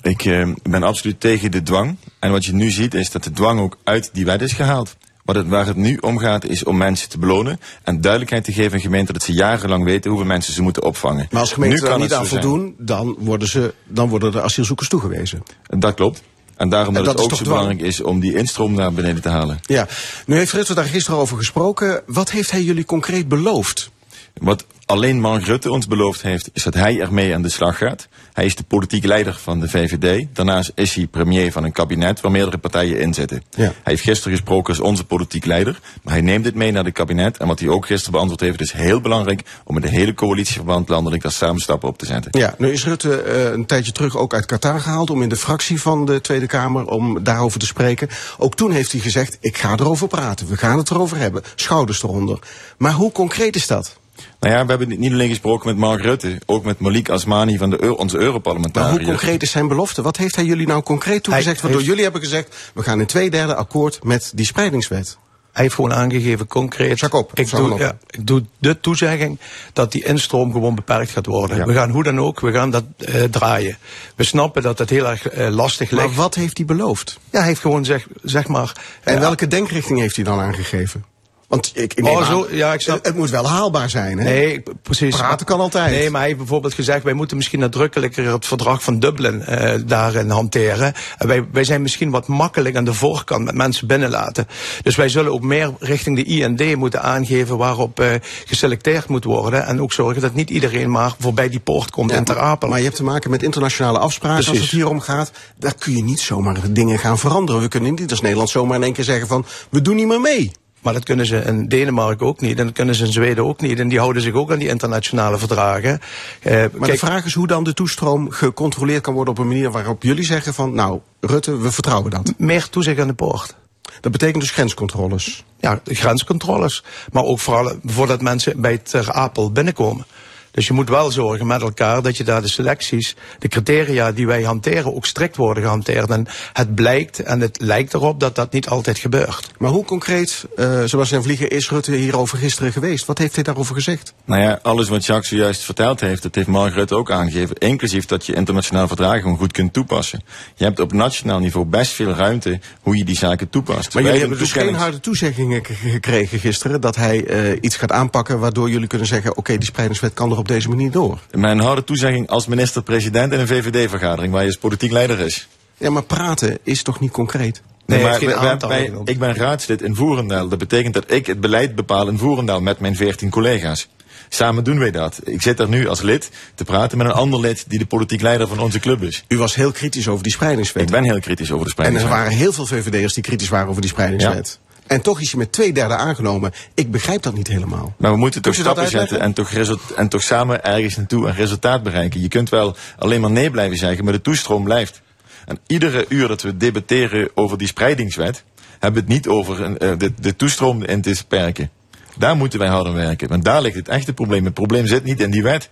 Ik 0.00 0.24
uh, 0.24 0.52
ben 0.62 0.82
absoluut 0.82 1.20
tegen 1.20 1.50
de 1.50 1.62
dwang. 1.62 1.96
En 2.18 2.30
wat 2.30 2.44
je 2.44 2.54
nu 2.54 2.70
ziet 2.70 2.94
is 2.94 3.10
dat 3.10 3.24
de 3.24 3.30
dwang 3.30 3.60
ook 3.60 3.78
uit 3.84 4.10
die 4.12 4.24
wet 4.24 4.42
is 4.42 4.52
gehaald. 4.52 4.96
Wat 5.24 5.36
het, 5.36 5.48
waar 5.48 5.66
het 5.66 5.76
nu 5.76 5.96
om 5.96 6.18
gaat 6.18 6.44
is 6.44 6.64
om 6.64 6.76
mensen 6.76 7.08
te 7.08 7.18
belonen 7.18 7.60
en 7.82 8.00
duidelijkheid 8.00 8.44
te 8.44 8.52
geven 8.52 8.72
aan 8.72 8.80
gemeenten 8.80 9.14
dat 9.14 9.22
ze 9.22 9.32
jarenlang 9.32 9.84
weten 9.84 10.10
hoeveel 10.10 10.28
mensen 10.28 10.54
ze 10.54 10.62
moeten 10.62 10.82
opvangen. 10.82 11.26
Maar 11.30 11.40
als 11.40 11.52
gemeenten 11.52 11.84
daar 11.84 11.98
niet 11.98 12.12
aan 12.12 12.26
voldoen, 12.26 12.74
dan 12.78 13.16
worden, 13.18 13.48
ze, 13.48 13.74
dan 13.84 14.08
worden 14.08 14.32
de 14.32 14.42
asielzoekers 14.42 14.88
toegewezen. 14.88 15.42
Dat 15.66 15.94
klopt. 15.94 16.22
En 16.56 16.68
daarom 16.68 16.94
dat, 16.94 17.04
dat 17.04 17.14
het 17.14 17.32
ook 17.32 17.38
zo 17.38 17.44
belangrijk 17.44 17.80
is 17.80 18.00
om 18.00 18.20
die 18.20 18.36
instroom 18.36 18.74
naar 18.74 18.92
beneden 18.92 19.22
te 19.22 19.28
halen. 19.28 19.60
Ja, 19.62 19.88
nu 20.26 20.36
heeft 20.36 20.52
Rutte 20.52 20.74
daar 20.74 20.84
gisteren 20.84 21.20
over 21.20 21.36
gesproken. 21.36 22.02
Wat 22.06 22.30
heeft 22.30 22.50
hij 22.50 22.62
jullie 22.62 22.84
concreet 22.84 23.28
beloofd? 23.28 23.90
Wat 24.34 24.64
alleen 24.86 25.20
Mark 25.20 25.44
Rutte 25.44 25.70
ons 25.70 25.86
beloofd 25.86 26.22
heeft, 26.22 26.50
is 26.52 26.62
dat 26.62 26.74
hij 26.74 27.00
ermee 27.00 27.34
aan 27.34 27.42
de 27.42 27.48
slag 27.48 27.78
gaat. 27.78 28.08
Hij 28.32 28.44
is 28.44 28.56
de 28.56 28.62
politieke 28.62 29.06
leider 29.06 29.34
van 29.34 29.60
de 29.60 29.68
VVD. 29.68 30.26
Daarnaast 30.32 30.72
is 30.74 30.94
hij 30.94 31.06
premier 31.06 31.52
van 31.52 31.64
een 31.64 31.72
kabinet 31.72 32.20
waar 32.20 32.30
meerdere 32.30 32.58
partijen 32.58 33.00
in 33.00 33.14
zitten. 33.14 33.42
Ja. 33.50 33.62
Hij 33.62 33.72
heeft 33.82 34.02
gisteren 34.02 34.32
gesproken 34.32 34.68
als 34.68 34.80
onze 34.80 35.04
politiek 35.04 35.44
leider. 35.44 35.80
Maar 36.02 36.12
hij 36.12 36.22
neemt 36.22 36.44
dit 36.44 36.54
mee 36.54 36.72
naar 36.72 36.84
het 36.84 36.92
kabinet. 36.92 37.36
En 37.36 37.46
wat 37.46 37.60
hij 37.60 37.68
ook 37.68 37.86
gisteren 37.86 38.12
beantwoord 38.12 38.40
heeft, 38.40 38.60
is 38.60 38.72
heel 38.72 39.00
belangrijk 39.00 39.42
om 39.64 39.74
met 39.74 39.82
de 39.82 39.88
hele 39.88 40.14
coalitieverband 40.14 40.88
landelijk 40.88 41.22
daar 41.22 41.32
samen 41.32 41.60
stappen 41.60 41.88
op 41.88 41.98
te 41.98 42.06
zetten. 42.06 42.40
Ja, 42.40 42.54
nu 42.58 42.70
is 42.72 42.84
Rutte 42.84 43.22
eh, 43.22 43.52
een 43.52 43.66
tijdje 43.66 43.92
terug 43.92 44.16
ook 44.16 44.34
uit 44.34 44.46
Qatar 44.46 44.80
gehaald 44.80 45.10
om 45.10 45.22
in 45.22 45.28
de 45.28 45.36
fractie 45.36 45.80
van 45.80 46.04
de 46.04 46.20
Tweede 46.20 46.46
Kamer 46.46 46.86
om 46.86 47.24
daarover 47.24 47.58
te 47.58 47.66
spreken. 47.66 48.08
Ook 48.38 48.54
toen 48.54 48.70
heeft 48.70 48.92
hij 48.92 49.00
gezegd, 49.00 49.36
ik 49.40 49.56
ga 49.56 49.72
erover 49.72 50.08
praten, 50.08 50.46
we 50.48 50.56
gaan 50.56 50.78
het 50.78 50.90
erover 50.90 51.16
hebben, 51.16 51.42
schouders 51.54 52.02
eronder. 52.02 52.38
Maar 52.78 52.92
hoe 52.92 53.12
concreet 53.12 53.56
is 53.56 53.66
dat? 53.66 54.02
Nou 54.40 54.54
ja, 54.54 54.62
we 54.64 54.70
hebben 54.70 54.98
niet 54.98 55.12
alleen 55.12 55.28
gesproken 55.28 55.66
met 55.68 55.76
Mark 55.76 56.00
Rutte, 56.02 56.38
ook 56.46 56.64
met 56.64 56.78
Malik 56.78 57.08
Asmani 57.08 57.56
van 57.58 57.70
de, 57.70 57.96
onze 57.96 58.16
Maar 58.16 58.24
Europarlementariër. 58.26 58.98
hoe 58.98 59.08
concreet 59.08 59.42
is 59.42 59.50
zijn 59.50 59.68
belofte? 59.68 60.02
Wat 60.02 60.16
heeft 60.16 60.36
hij 60.36 60.44
jullie 60.44 60.66
nou 60.66 60.82
concreet 60.82 61.22
toegezegd? 61.22 61.54
Waardoor 61.60 61.70
heeft- 61.70 61.86
jullie 61.90 62.02
hebben 62.02 62.20
gezegd, 62.22 62.56
we 62.74 62.82
gaan 62.82 63.00
in 63.00 63.06
twee 63.06 63.30
derde 63.30 63.54
akkoord 63.54 64.04
met 64.04 64.32
die 64.34 64.46
spreidingswet. 64.46 65.18
Hij 65.52 65.62
heeft 65.62 65.74
gewoon 65.74 65.92
aangegeven, 65.94 66.46
concreet. 66.46 66.98
Jacob, 67.00 67.30
ik, 67.38 67.50
doe, 67.50 67.78
ja, 67.78 67.96
ik 68.10 68.26
doe 68.26 68.44
de 68.58 68.80
toezegging 68.80 69.38
dat 69.72 69.92
die 69.92 70.04
instroom 70.04 70.52
gewoon 70.52 70.74
beperkt 70.74 71.10
gaat 71.10 71.26
worden. 71.26 71.56
Ja. 71.56 71.64
We 71.66 71.72
gaan 71.72 71.90
hoe 71.90 72.02
dan 72.02 72.20
ook, 72.20 72.40
we 72.40 72.52
gaan 72.52 72.70
dat 72.70 72.84
eh, 72.98 73.22
draaien. 73.22 73.78
We 74.16 74.24
snappen 74.24 74.62
dat 74.62 74.78
het 74.78 74.90
heel 74.90 75.08
erg 75.08 75.28
eh, 75.28 75.48
lastig 75.48 75.90
ligt. 75.90 76.06
Maar 76.06 76.14
wat 76.14 76.34
heeft 76.34 76.56
hij 76.56 76.66
beloofd? 76.66 77.18
Ja, 77.30 77.38
hij 77.38 77.48
heeft 77.48 77.60
gewoon 77.60 77.84
zeg, 77.84 78.06
zeg 78.22 78.46
maar. 78.48 78.72
En 79.02 79.14
eh, 79.14 79.20
welke 79.20 79.46
denkrichting 79.48 79.98
heeft 79.98 80.16
hij 80.16 80.24
dan 80.24 80.40
aangegeven? 80.40 81.04
Want 81.48 81.72
ik, 81.74 81.94
ik 81.94 82.06
Oh, 82.06 82.16
aan, 82.18 82.24
zo, 82.24 82.46
ja, 82.50 82.72
ik 82.72 82.80
snap- 82.80 83.04
het, 83.04 83.16
moet 83.16 83.30
wel 83.30 83.48
haalbaar 83.48 83.90
zijn, 83.90 84.18
hè? 84.18 84.24
Nee, 84.24 84.62
precies. 84.82 85.16
Praten 85.16 85.46
kan 85.46 85.60
altijd. 85.60 85.90
Nee, 85.90 86.10
maar 86.10 86.18
hij 86.18 86.28
heeft 86.28 86.40
bijvoorbeeld 86.40 86.74
gezegd, 86.74 87.02
wij 87.04 87.12
moeten 87.12 87.36
misschien 87.36 87.58
nadrukkelijker 87.58 88.32
het 88.32 88.46
verdrag 88.46 88.82
van 88.82 88.98
Dublin 88.98 89.42
eh, 89.42 89.80
daarin 89.86 90.30
hanteren. 90.30 90.94
En 91.18 91.26
wij, 91.26 91.46
wij 91.52 91.64
zijn 91.64 91.82
misschien 91.82 92.10
wat 92.10 92.26
makkelijk 92.26 92.76
aan 92.76 92.84
de 92.84 92.94
voorkant 92.94 93.44
met 93.44 93.54
mensen 93.54 93.86
binnenlaten. 93.86 94.46
Dus 94.82 94.96
wij 94.96 95.08
zullen 95.08 95.32
ook 95.32 95.42
meer 95.42 95.72
richting 95.78 96.16
de 96.16 96.24
IND 96.24 96.76
moeten 96.76 97.02
aangeven 97.02 97.56
waarop 97.56 98.00
eh, 98.00 98.08
geselecteerd 98.44 99.08
moet 99.08 99.24
worden. 99.24 99.66
En 99.66 99.80
ook 99.80 99.92
zorgen 99.92 100.22
dat 100.22 100.34
niet 100.34 100.50
iedereen 100.50 100.90
maar 100.90 101.14
voorbij 101.18 101.48
die 101.48 101.60
poort 101.60 101.90
komt 101.90 102.10
Ja, 102.10 102.16
in 102.16 102.24
Ter 102.24 102.38
Apel. 102.38 102.68
Maar 102.68 102.78
je 102.78 102.84
hebt 102.84 102.96
te 102.96 103.04
maken 103.04 103.30
met 103.30 103.42
internationale 103.42 103.98
afspraken 103.98 104.48
als 104.48 104.58
het 104.58 104.70
hier 104.70 104.88
om 104.88 105.00
gaat. 105.00 105.30
Daar 105.58 105.74
kun 105.74 105.96
je 105.96 106.02
niet 106.02 106.20
zomaar 106.20 106.56
dingen 106.70 106.98
gaan 106.98 107.18
veranderen. 107.18 107.60
We 107.60 107.68
kunnen 107.68 107.94
niet 107.94 108.10
als 108.10 108.20
Nederland 108.20 108.50
zomaar 108.50 108.76
in 108.76 108.82
één 108.82 108.92
keer 108.92 109.04
zeggen 109.04 109.26
van... 109.26 109.44
we 109.68 109.82
doen 109.82 109.96
niet 109.96 110.06
meer 110.06 110.20
mee. 110.20 110.52
Maar 110.84 110.92
dat 110.92 111.04
kunnen 111.04 111.26
ze 111.26 111.36
in 111.36 111.68
Denemarken 111.68 112.26
ook 112.26 112.40
niet. 112.40 112.58
En 112.58 112.64
dat 112.64 112.74
kunnen 112.74 112.94
ze 112.94 113.04
in 113.04 113.12
Zweden 113.12 113.44
ook 113.44 113.60
niet. 113.60 113.78
En 113.78 113.88
die 113.88 113.98
houden 113.98 114.22
zich 114.22 114.34
ook 114.34 114.52
aan 114.52 114.58
die 114.58 114.68
internationale 114.68 115.38
verdragen. 115.38 116.00
Eh, 116.40 116.52
Maar 116.52 116.70
kijk, 116.70 116.84
de 116.92 116.98
vraag 116.98 117.24
is 117.24 117.34
hoe 117.34 117.46
dan 117.46 117.64
de 117.64 117.74
toestroom 117.74 118.30
gecontroleerd 118.30 119.02
kan 119.02 119.14
worden... 119.14 119.34
op 119.34 119.40
een 119.40 119.48
manier 119.48 119.70
waarop 119.70 120.02
jullie 120.02 120.24
zeggen 120.24 120.54
van... 120.54 120.74
nou, 120.74 121.00
Rutte, 121.20 121.56
we 121.58 121.72
vertrouwen 121.72 122.10
dat. 122.10 122.32
meer 122.36 122.68
toezicht 122.68 123.00
aan 123.00 123.06
de 123.06 123.14
poort. 123.14 123.54
Dat 124.00 124.12
betekent 124.12 124.40
dus 124.42 124.50
grenscontroles. 124.50 125.44
ja, 125.60 125.80
grenscontroles. 125.84 126.84
Maar 127.12 127.22
ook 127.24 127.40
vooral 127.40 127.72
voordat 127.84 128.20
mensen 128.20 128.60
bij 128.60 128.78
Ter 128.78 129.12
Apel 129.12 129.52
binnenkomen. 129.52 130.06
Dus 130.54 130.66
je 130.66 130.72
moet 130.72 130.88
wel 130.88 131.10
zorgen 131.10 131.46
met 131.46 131.62
elkaar 131.62 132.02
dat 132.02 132.16
je 132.16 132.24
daar 132.24 132.42
de 132.42 132.48
selecties, 132.48 133.16
de 133.38 133.48
criteria 133.48 134.12
die 134.12 134.26
wij 134.26 134.42
hanteren, 134.42 134.94
ook 134.94 135.06
strikt 135.06 135.36
worden 135.36 135.62
gehanteerd. 135.62 136.10
En 136.10 136.26
het 136.52 136.74
blijkt 136.74 137.22
en 137.22 137.40
het 137.40 137.60
lijkt 137.60 137.94
erop 137.94 138.20
dat 138.20 138.34
dat 138.34 138.52
niet 138.52 138.68
altijd 138.68 138.98
gebeurt. 138.98 139.50
Maar 139.58 139.70
hoe 139.70 139.84
concreet, 139.84 140.44
eh 140.56 140.82
Sebastian 140.84 141.22
Vliegen, 141.22 141.50
is 141.50 141.70
Rutte 141.70 141.92
hierover 141.92 142.38
gisteren 142.38 142.72
geweest? 142.72 143.06
Wat 143.06 143.18
heeft 143.18 143.34
hij 143.34 143.44
daarover 143.44 143.74
gezegd? 143.74 144.14
Nou 144.24 144.40
ja, 144.42 144.58
alles 144.62 144.88
wat 144.88 145.06
Jacques 145.06 145.28
zojuist 145.28 145.62
verteld 145.62 146.00
heeft, 146.00 146.22
dat 146.22 146.34
heeft 146.34 146.46
Mark 146.46 146.74
Rutte 146.74 146.96
ook 146.96 147.10
aangegeven. 147.10 147.56
Inclusief 147.56 148.06
dat 148.06 148.26
je 148.26 148.34
internationaal 148.34 148.88
verdragen 148.88 149.20
gewoon 149.20 149.36
goed 149.36 149.52
kunt 149.52 149.72
toepassen. 149.72 150.22
Je 150.54 150.64
hebt 150.64 150.80
op 150.80 150.92
nationaal 150.92 151.38
niveau 151.38 151.66
best 151.66 151.92
veel 151.92 152.12
ruimte 152.12 152.60
hoe 152.80 152.96
je 152.96 153.04
die 153.04 153.16
zaken 153.16 153.50
toepast. 153.50 153.94
Maar 153.94 154.02
jullie 154.02 154.20
hebben 154.20 154.38
dus 154.38 154.52
geen 154.52 154.74
harde 154.74 155.00
toezeggingen 155.00 155.64
gekregen 155.64 156.38
gisteren... 156.38 156.80
dat 156.80 156.96
hij 156.96 157.24
eh, 157.24 157.58
iets 157.60 157.76
gaat 157.76 157.92
aanpakken 157.92 158.38
waardoor 158.38 158.70
jullie 158.70 158.88
kunnen 158.88 159.06
zeggen... 159.06 159.36
oké, 159.36 159.58
die 159.58 159.66
spreidingswet 159.66 160.14
kan 160.14 160.30
er 160.30 160.36
op 160.44 160.50
deze 160.50 160.68
manier 160.68 160.90
door. 160.90 161.18
Mijn 161.30 161.60
harde 161.60 161.84
toezegging 161.84 162.28
als 162.28 162.46
minister-president 162.46 163.32
in 163.32 163.40
een 163.40 163.46
VVD-vergadering 163.46 164.32
waar 164.32 164.40
je 164.42 164.46
als 164.48 164.56
politiek 164.56 164.90
leider 164.92 165.20
is. 165.20 165.48
Ja, 165.76 165.90
maar 165.90 166.02
praten 166.02 166.58
is 166.62 166.82
toch 166.82 167.00
niet 167.00 167.10
concreet? 167.10 167.62
Nee, 167.86 168.02
maar 168.02 168.20
wij- 168.20 168.34
aantal 168.36 168.68
wij- 168.68 168.92
ik 169.04 169.18
ben 169.18 169.34
raadslid 169.34 169.82
in 169.82 169.94
Voerendaal. 169.94 170.48
Dat 170.48 170.58
betekent 170.58 170.94
dat 170.94 171.04
ik 171.12 171.26
het 171.26 171.40
beleid 171.40 171.74
bepaal 171.74 172.08
in 172.08 172.18
Voerendaal 172.18 172.60
met 172.60 172.78
mijn 172.78 172.96
14 172.96 173.30
collega's. 173.30 173.88
Samen 174.28 174.64
doen 174.64 174.78
wij 174.78 174.90
dat. 174.90 175.20
Ik 175.24 175.42
zit 175.42 175.60
er 175.60 175.68
nu 175.68 175.88
als 175.88 176.00
lid 176.02 176.30
te 176.54 176.64
praten 176.64 176.98
met 176.98 177.06
een 177.06 177.12
ander 177.12 177.40
lid 177.40 177.64
die 177.68 177.78
de 177.78 177.86
politiek 177.86 178.20
leider 178.20 178.48
van 178.48 178.58
onze 178.58 178.78
club 178.78 179.02
is. 179.02 179.24
U 179.28 179.38
was 179.38 179.54
heel 179.54 179.72
kritisch 179.72 180.08
over 180.08 180.22
die 180.22 180.32
spreidingswet. 180.32 180.82
Ik 180.82 180.90
ben 180.90 181.04
heel 181.04 181.20
kritisch 181.20 181.50
over 181.52 181.66
de 181.66 181.72
en 181.76 181.84
er 181.84 181.88
spreidingswet. 181.90 182.12
waren 182.12 182.32
heel 182.32 182.52
veel 182.52 182.66
VVD'ers 182.66 183.14
die 183.14 183.22
kritisch 183.22 183.48
waren 183.48 183.68
over 183.68 183.80
die 183.80 183.90
spreidingswet. 183.90 184.58
En 184.86 185.00
toch 185.00 185.20
is 185.20 185.30
hij 185.30 185.38
met 185.38 185.52
twee 185.52 185.72
derde 185.72 185.94
aangenomen. 185.94 186.52
Ik 186.74 186.90
begrijp 186.90 187.22
dat 187.22 187.34
niet 187.34 187.48
helemaal. 187.48 187.94
Maar 187.96 188.10
we 188.10 188.16
moeten 188.16 188.42
toch 188.42 188.54
stappen 188.54 188.88
zetten 188.88 189.20
en 189.20 189.32
toch, 189.32 189.50
en 189.96 190.08
toch 190.08 190.22
samen 190.22 190.64
ergens 190.64 190.96
naartoe 190.96 191.26
een 191.26 191.34
resultaat 191.34 191.82
bereiken. 191.82 192.20
Je 192.20 192.28
kunt 192.28 192.48
wel 192.48 192.76
alleen 192.98 193.20
maar 193.20 193.30
nee 193.30 193.50
blijven 193.50 193.76
zeggen, 193.76 194.04
maar 194.04 194.12
de 194.12 194.20
toestroom 194.20 194.64
blijft. 194.64 195.02
En 195.46 195.58
iedere 195.66 196.04
uur 196.08 196.28
dat 196.28 196.42
we 196.42 196.56
debatteren 196.56 197.30
over 197.34 197.58
die 197.58 197.66
spreidingswet, 197.66 198.44
hebben 198.70 199.04
we 199.04 199.12
het 199.12 199.24
niet 199.24 199.28
over 199.28 199.62
een, 199.62 199.78
eh, 199.78 199.98
de, 199.98 200.12
de 200.20 200.36
toestroom 200.36 200.82
in 200.82 201.00
te 201.00 201.10
beperken. 201.10 201.70
Daar 202.18 202.36
moeten 202.36 202.58
wij 202.58 202.68
harder 202.68 202.92
werken. 202.92 203.28
Want 203.28 203.44
daar 203.44 203.62
ligt 203.62 203.76
het 203.76 203.88
echte 203.88 204.12
probleem. 204.12 204.44
Het 204.44 204.54
probleem 204.54 204.86
zit 204.86 205.04
niet 205.04 205.20
in 205.20 205.30
die 205.30 205.42
wet. 205.42 205.70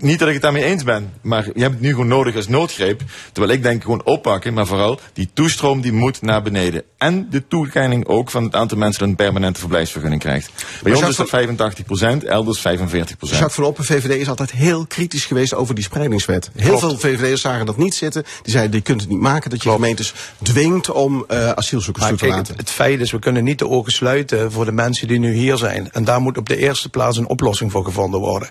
Niet 0.00 0.18
dat 0.18 0.28
ik 0.28 0.34
het 0.34 0.42
daarmee 0.42 0.64
eens 0.64 0.84
ben. 0.84 1.12
Maar 1.20 1.44
je 1.54 1.60
hebt 1.60 1.72
het 1.72 1.80
nu 1.80 1.90
gewoon 1.90 2.08
nodig 2.08 2.36
als 2.36 2.48
noodgreep. 2.48 3.02
Terwijl 3.32 3.54
ik 3.54 3.62
denk 3.62 3.82
gewoon 3.82 4.04
oppakken. 4.04 4.54
Maar 4.54 4.66
vooral 4.66 5.00
die 5.12 5.30
toestroom 5.32 5.80
die 5.80 5.92
moet 5.92 6.22
naar 6.22 6.42
beneden. 6.42 6.82
En 6.98 7.26
de 7.30 7.46
toekenning 7.46 8.06
ook 8.06 8.30
van 8.30 8.44
het 8.44 8.54
aantal 8.54 8.78
mensen 8.78 9.00
dat 9.00 9.08
een 9.08 9.16
permanente 9.16 9.60
verblijfsvergunning 9.60 10.22
krijgt. 10.22 10.50
Bij 10.82 10.92
ons 10.92 11.00
Jacques 11.00 11.32
is 11.32 11.56
dat 11.58 12.22
85% 12.22 12.26
elders 12.26 12.58
45% 12.58 12.62
Jacques 12.62 13.54
van 13.54 13.64
Oppen, 13.64 13.84
VVD, 13.84 14.20
is 14.20 14.28
altijd 14.28 14.50
heel 14.50 14.86
kritisch 14.86 15.24
geweest 15.24 15.54
over 15.54 15.74
die 15.74 15.84
spreidingswet. 15.84 16.50
Heel 16.56 16.78
veel 16.78 16.98
VVD'ers 16.98 17.40
zagen 17.40 17.66
dat 17.66 17.76
niet 17.76 17.94
zitten. 17.94 18.24
Die 18.42 18.52
zeiden, 18.52 18.76
je 18.76 18.82
kunt 18.82 19.00
het 19.00 19.10
niet 19.10 19.20
maken 19.20 19.50
dat 19.50 19.62
je 19.62 19.70
gemeentes 19.70 20.14
dwingt 20.42 20.90
om 20.90 21.24
eh, 21.28 21.50
asielzoekers 21.50 22.04
Maar 22.04 22.16
toe 22.16 22.28
te 22.28 22.34
kijk, 22.34 22.38
het, 22.38 22.48
laten. 22.48 22.64
het 22.64 22.74
feit 22.74 23.00
is, 23.00 23.10
we 23.10 23.18
kunnen 23.18 23.44
niet 23.44 23.58
de 23.58 23.68
ogen 23.68 23.92
sluiten 23.92 24.52
voor 24.52 24.64
de 24.64 24.72
mensen 24.72 25.08
die 25.08 25.18
nu 25.18 25.32
hier 25.32 25.49
zijn. 25.58 25.90
En 25.90 26.04
daar 26.04 26.20
moet 26.20 26.38
op 26.38 26.48
de 26.48 26.56
eerste 26.56 26.88
plaats 26.88 27.16
een 27.16 27.28
oplossing 27.28 27.70
voor 27.70 27.84
gevonden 27.84 28.20
worden. 28.20 28.48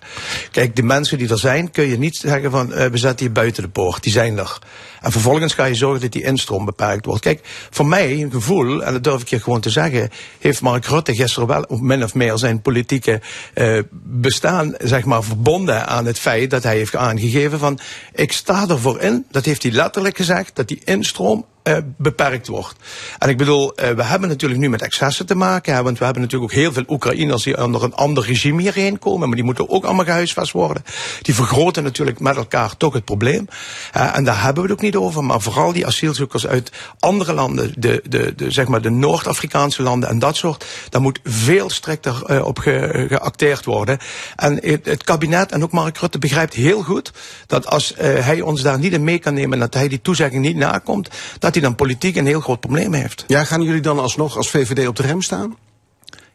Kijk, 0.52 0.76
de 0.76 0.84
mensen 0.84 1.18
die 1.18 1.30
er 1.30 1.40
zijn, 1.40 1.72
kun 1.72 1.88
je 1.88 1.98
niet 1.98 2.16
zeggen 2.16 2.52
van 2.52 2.74
eh, 2.74 2.90
we 2.90 2.98
zetten 2.98 3.26
die 3.26 3.30
buiten 3.30 3.64
de 3.64 3.70
poort. 3.70 4.04
Die 4.04 4.12
zijn 4.12 4.38
er. 4.38 4.60
En 5.02 5.12
vervolgens 5.12 5.54
ga 5.54 5.66
je 5.66 5.76
zorgen 5.76 6.02
dat 6.02 6.12
die 6.12 6.24
instroom 6.24 6.66
beperkt 6.66 7.06
wordt. 7.06 7.22
Kijk, 7.22 7.40
voor 7.70 7.86
mij 7.86 8.22
een 8.22 8.32
gevoel, 8.32 8.84
en 8.84 8.94
dat 8.94 9.04
durf 9.04 9.22
ik 9.22 9.28
je 9.28 9.40
gewoon 9.40 9.62
te 9.62 9.70
zeggen, 9.70 10.10
heeft 10.40 10.62
Mark 10.62 10.86
Rutte 10.86 11.16
gisteren 11.16 11.48
wel 11.48 11.66
min 11.70 12.04
of 12.04 12.14
meer 12.14 12.38
zijn 12.38 12.62
politieke 12.62 13.22
eh, 13.54 13.80
bestaan, 14.04 14.76
zeg 14.78 15.06
maar, 15.06 15.24
verbonden 15.24 15.88
aan 15.88 16.06
het 16.06 16.20
feit 16.20 16.50
dat 16.50 16.64
hij 16.64 16.76
heeft 16.76 16.96
aangegeven 16.96 17.60
van 17.60 17.80
ik 18.14 18.32
sta 18.32 18.68
ervoor 18.68 19.00
in, 19.02 19.26
dat 19.32 19.46
heeft 19.46 19.64
hij 19.64 19.72
letterlijk 19.72 20.18
gezegd, 20.18 20.56
dat 20.56 20.68
die 20.68 20.82
instroom 20.84 21.46
eh, 21.64 21.78
beperkt 21.98 22.48
wordt. 22.48 22.76
En 23.18 23.30
ik 23.30 23.38
bedoel, 23.38 23.76
eh, 23.76 23.90
we 23.90 24.04
hebben 24.04 24.30
natuurlijk 24.30 24.60
nu 24.60 24.70
met 24.70 24.82
excessen 24.82 25.26
te 25.26 25.36
maken, 25.36 25.74
hè, 25.74 25.84
want 25.84 25.98
we 25.98 26.04
hebben 26.04 26.22
natuurlijk 26.22 26.52
ook 26.52 26.58
heel 26.60 26.74
veel 26.74 26.84
Oekraïners 26.88 27.44
die 27.44 27.64
onder 27.64 27.84
een 27.84 27.94
ander 27.94 28.26
regime 28.26 28.62
hierheen 28.62 29.00
komen, 29.00 29.28
maar 29.28 29.36
die 29.36 29.46
moeten 29.46 29.70
ook 29.70 29.84
allemaal 29.84 30.06
gehuisvest 30.06 30.52
worden. 30.52 30.84
Die 31.22 31.36
vergroten 31.36 31.84
natuurlijk 31.84 32.20
met 32.20 32.36
elkaar 32.36 32.78
toch 32.78 32.94
het 32.94 33.06
probleem. 33.06 33.48
En 33.92 34.24
daar 34.24 34.44
hebben 34.44 34.64
we 34.64 34.70
het 34.70 34.78
ook 34.78 34.86
niet 34.86 34.96
over, 34.96 35.24
maar 35.24 35.42
vooral 35.42 35.74
die 35.74 35.86
asielzoekers 35.86 36.48
uit 36.48 36.72
andere 37.00 37.34
landen, 37.34 37.74
de, 37.78 38.04
de, 38.10 38.34
de, 38.36 38.52
zeg 38.52 38.68
maar 38.68 38.82
de 38.82 38.90
Noord-Afrikaanse 38.90 39.82
landen 39.82 40.10
en 40.10 40.20
dat 40.20 40.36
soort, 40.36 40.66
daar 40.90 41.02
moet 41.02 41.20
veel 41.24 41.70
strikter 41.70 42.24
eh, 42.26 42.46
op 42.46 42.60
ge, 42.60 43.06
geacteerd 43.10 43.66
worden. 43.66 43.98
En 44.36 44.60
het, 44.62 44.86
het 44.86 45.04
kabinet 45.04 45.52
en 45.52 45.64
ook 45.64 45.72
Mark 45.72 45.98
Rutte 45.98 46.20
begrijpt 46.20 46.54
heel 46.54 46.82
goed 46.82 47.12
dat 47.48 47.68
als 47.68 47.94
hij 47.98 48.42
ons 48.42 48.62
daar 48.62 48.80
niet 48.80 48.94
in 48.94 49.04
mee 49.04 49.20
kan 49.20 49.34
nemen, 49.34 49.60
dat 49.60 49.74
hij 49.74 49.88
die 49.88 50.02
toezegging 50.02 50.42
niet 50.42 50.56
nakomt, 50.56 51.10
dat 51.54 51.62
hij 51.62 51.70
dan 51.70 51.76
politiek 51.76 52.16
een 52.16 52.26
heel 52.26 52.42
groot 52.42 52.60
probleem 52.60 52.94
heeft. 52.94 53.24
Ja, 53.28 53.44
gaan 53.44 53.62
jullie 53.62 53.82
dan 53.82 54.00
alsnog 54.00 54.38
als 54.38 54.50
VVD 54.50 54.88
op 54.88 54.96
de 54.96 55.04
rem 55.04 55.22
staan? 55.22 55.58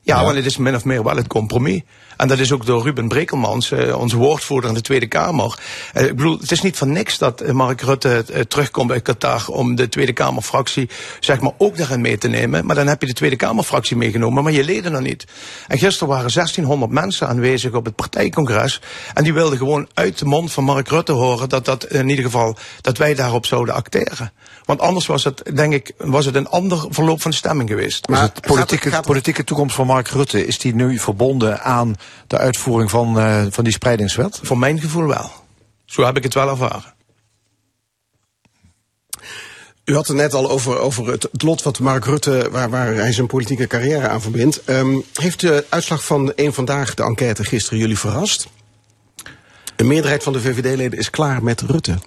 Ja, 0.01 0.25
want 0.25 0.37
het 0.37 0.47
is 0.47 0.57
min 0.57 0.75
of 0.75 0.85
meer 0.85 1.05
wel 1.05 1.17
het 1.17 1.27
compromis. 1.27 1.83
En 2.17 2.29
dat 2.29 2.39
is 2.39 2.53
ook 2.53 2.67
door 2.67 2.83
Ruben 2.83 3.09
Brekelmans, 3.09 3.71
eh, 3.71 3.99
onze 3.99 4.17
woordvoerder 4.17 4.69
in 4.69 4.75
de 4.77 4.81
Tweede 4.81 5.07
Kamer. 5.07 5.59
Eh, 5.93 6.05
ik 6.05 6.17
bedoel, 6.17 6.39
het 6.39 6.51
is 6.53 6.63
niet 6.63 6.77
van 6.77 6.93
niks 6.93 7.19
dat 7.19 7.41
eh, 7.41 7.53
Mark 7.53 7.81
Rutte 7.81 8.25
terugkomt 8.49 8.91
uit 8.91 9.03
Qatar 9.03 9.45
om 9.49 9.75
de 9.75 9.89
Tweede 9.89 10.13
Kamerfractie 10.13 10.89
zeg 11.21 11.41
maar 11.41 11.53
ook 11.59 11.77
daarin 11.77 12.01
mee 12.01 12.19
te 12.19 12.29
nemen. 12.29 12.67
Maar 12.67 12.77
dan 12.77 12.87
heb 12.87 13.01
je 13.01 13.07
de 13.07 13.13
Tweede 13.13 13.37
Kamerfractie 13.37 13.97
meegenomen, 13.97 14.43
maar 14.43 14.53
je 14.53 14.65
leden 14.65 14.93
nog 14.93 15.01
niet. 15.01 15.25
En 15.69 15.79
gisteren 15.79 16.09
waren 16.09 16.31
1600 16.33 16.93
mensen 16.93 17.29
aanwezig 17.29 17.73
op 17.73 17.85
het 17.85 17.95
partijcongres. 17.95 18.81
En 19.15 19.25
die 19.25 19.33
wilden 19.35 19.59
gewoon 19.59 19.89
uit 19.95 20.19
de 20.19 20.25
mond 20.25 20.53
van 20.53 20.65
Mark 20.65 20.89
Rutte 20.89 21.13
horen 21.13 21.49
dat 21.49 21.65
dat 21.65 21.85
in 21.85 22.09
ieder 22.09 22.25
geval, 22.25 22.57
dat 22.81 22.99
wij 22.99 23.15
daarop 23.15 23.47
zouden 23.47 23.75
acteren. 23.75 24.33
Want 24.65 24.81
anders 24.81 25.07
was 25.07 25.25
het, 25.25 25.43
denk 25.55 25.73
ik, 25.73 25.93
was 25.99 26.25
het 26.27 26.35
een 26.35 26.49
ander 26.49 26.87
verloop 26.89 27.23
van 27.23 27.31
de 27.31 27.37
stemming 27.37 27.69
geweest. 27.69 28.09
Maar 28.09 28.19
Maar 28.19 28.29
het 28.35 28.41
politieke, 28.41 28.67
gaat 28.67 28.83
het- 28.83 28.89
gaat 28.89 28.99
het- 28.99 29.07
politieke 29.07 29.45
toekomst 29.45 29.75
van 29.75 29.87
Mark 29.87 30.09
Rutte, 30.09 30.47
is 30.47 30.59
die 30.59 30.75
nu 30.75 30.99
verbonden 30.99 31.63
aan 31.63 31.95
de 32.27 32.39
uitvoering 32.39 32.91
van, 32.91 33.19
uh, 33.19 33.45
van 33.51 33.65
die 33.65 33.73
spreidingswet? 33.73 34.41
Voor 34.43 34.59
mijn 34.59 34.81
gevoel 34.81 35.07
wel. 35.07 35.31
Zo 35.85 36.05
heb 36.05 36.17
ik 36.17 36.23
het 36.23 36.35
wel 36.35 36.49
ervaren. 36.49 36.95
U 39.85 39.95
had 39.95 40.07
het 40.07 40.17
net 40.17 40.35
al 40.35 40.51
over, 40.51 40.79
over 40.79 41.07
het, 41.07 41.23
het 41.33 41.43
lot 41.43 41.63
wat 41.63 41.79
Mark 41.79 42.05
Rutte, 42.05 42.49
waar, 42.51 42.71
waar 42.71 42.95
hij 42.95 43.13
zijn 43.13 43.27
politieke 43.27 43.67
carrière 43.67 44.09
aan 44.09 44.23
verbindt. 44.23 44.69
Um, 44.69 45.05
heeft 45.13 45.41
de 45.41 45.65
uitslag 45.69 46.05
van 46.05 46.35
één 46.35 46.55
vandaag, 46.55 46.95
de 46.95 47.03
enquête 47.03 47.45
gisteren, 47.45 47.79
jullie 47.79 47.99
verrast? 47.99 48.49
Een 49.77 49.87
meerderheid 49.87 50.23
van 50.23 50.33
de 50.33 50.41
VVD-leden 50.41 50.99
is 50.99 51.11
klaar 51.11 51.43
met 51.43 51.61
Rutte. 51.61 51.99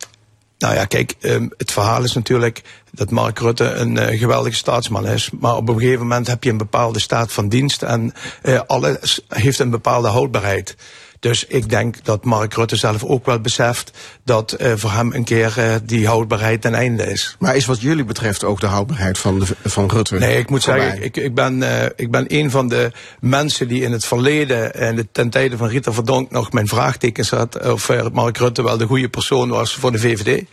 Nou 0.58 0.76
ja, 0.76 0.86
kijk, 0.86 1.16
um, 1.22 1.52
het 1.58 1.72
verhaal 1.72 2.04
is 2.04 2.14
natuurlijk 2.14 2.62
dat 2.92 3.12
Mark 3.12 3.40
Rutte 3.40 3.66
een 3.66 3.96
uh, 3.96 4.20
geweldige 4.20 4.56
staatsman 4.56 5.08
is. 5.08 5.30
Maar 5.40 5.56
op 5.56 5.70
een 5.70 5.80
gegeven 5.80 6.00
moment 6.00 6.28
heb 6.28 6.44
je 6.44 6.50
een 6.50 6.58
bepaalde 6.58 7.00
staat 7.00 7.32
van 7.32 7.50
dienst 7.50 7.82
en 7.84 8.14
uh, 8.44 8.60
alles 8.68 9.22
heeft 9.28 9.60
een 9.60 9.70
bepaalde 9.70 10.08
houdbaarheid. 10.08 10.76
Dus 11.20 11.46
ik 11.46 11.70
denk 11.70 11.96
dat 12.04 12.26
Mark 12.26 12.54
Rutte 12.54 12.76
zelf 12.76 13.04
ook 13.04 13.26
wel 13.26 13.40
beseft 13.40 13.92
dat 14.24 14.56
uh, 14.62 14.74
voor 14.76 14.92
hem 14.92 15.14
een 15.14 15.24
keer 15.24 15.54
uh, 15.58 15.76
die 15.84 16.08
houdbaarheid 16.08 16.62
ten 16.62 16.74
einde 16.74 17.04
is. 17.04 17.36
Maar 17.40 17.56
is 17.56 17.66
wat 17.66 17.82
jullie 17.82 18.04
betreft 18.04 18.44
ook 18.44 18.60
de 18.60 18.68
houdbaarheid 18.68 19.18
van, 19.18 19.40
de, 19.40 19.46
van 19.64 19.90
Rutte? 19.90 20.18
Nee, 20.18 20.38
ik 20.38 20.50
moet 20.50 20.64
zeggen, 20.64 21.04
ik, 21.04 21.18
ik, 21.18 21.36
ben, 21.36 21.62
uh, 21.62 21.84
ik 21.96 22.12
ben 22.12 22.26
een 22.28 22.52
van 22.52 22.68
de 22.68 22.92
mensen 23.20 23.68
die 23.68 23.84
in 23.84 23.92
het 23.92 24.06
verleden, 24.06 24.74
en 24.74 24.96
de, 24.96 25.08
ten 25.12 25.30
tijde 25.30 25.58
van 25.58 25.68
Rita 25.68 25.92
Verdonk, 25.92 26.32
nog 26.32 26.52
mijn 26.52 26.68
vraagtekens 26.68 27.30
had 27.30 27.72
of 27.72 27.92
Mark 28.12 28.38
Rutte 28.38 28.64
wel 28.64 28.78
de 28.78 28.86
goede 28.86 29.10
persoon 29.10 29.50
was 29.50 29.76
voor 29.76 29.92
de 29.92 30.00
VVD. 30.00 30.46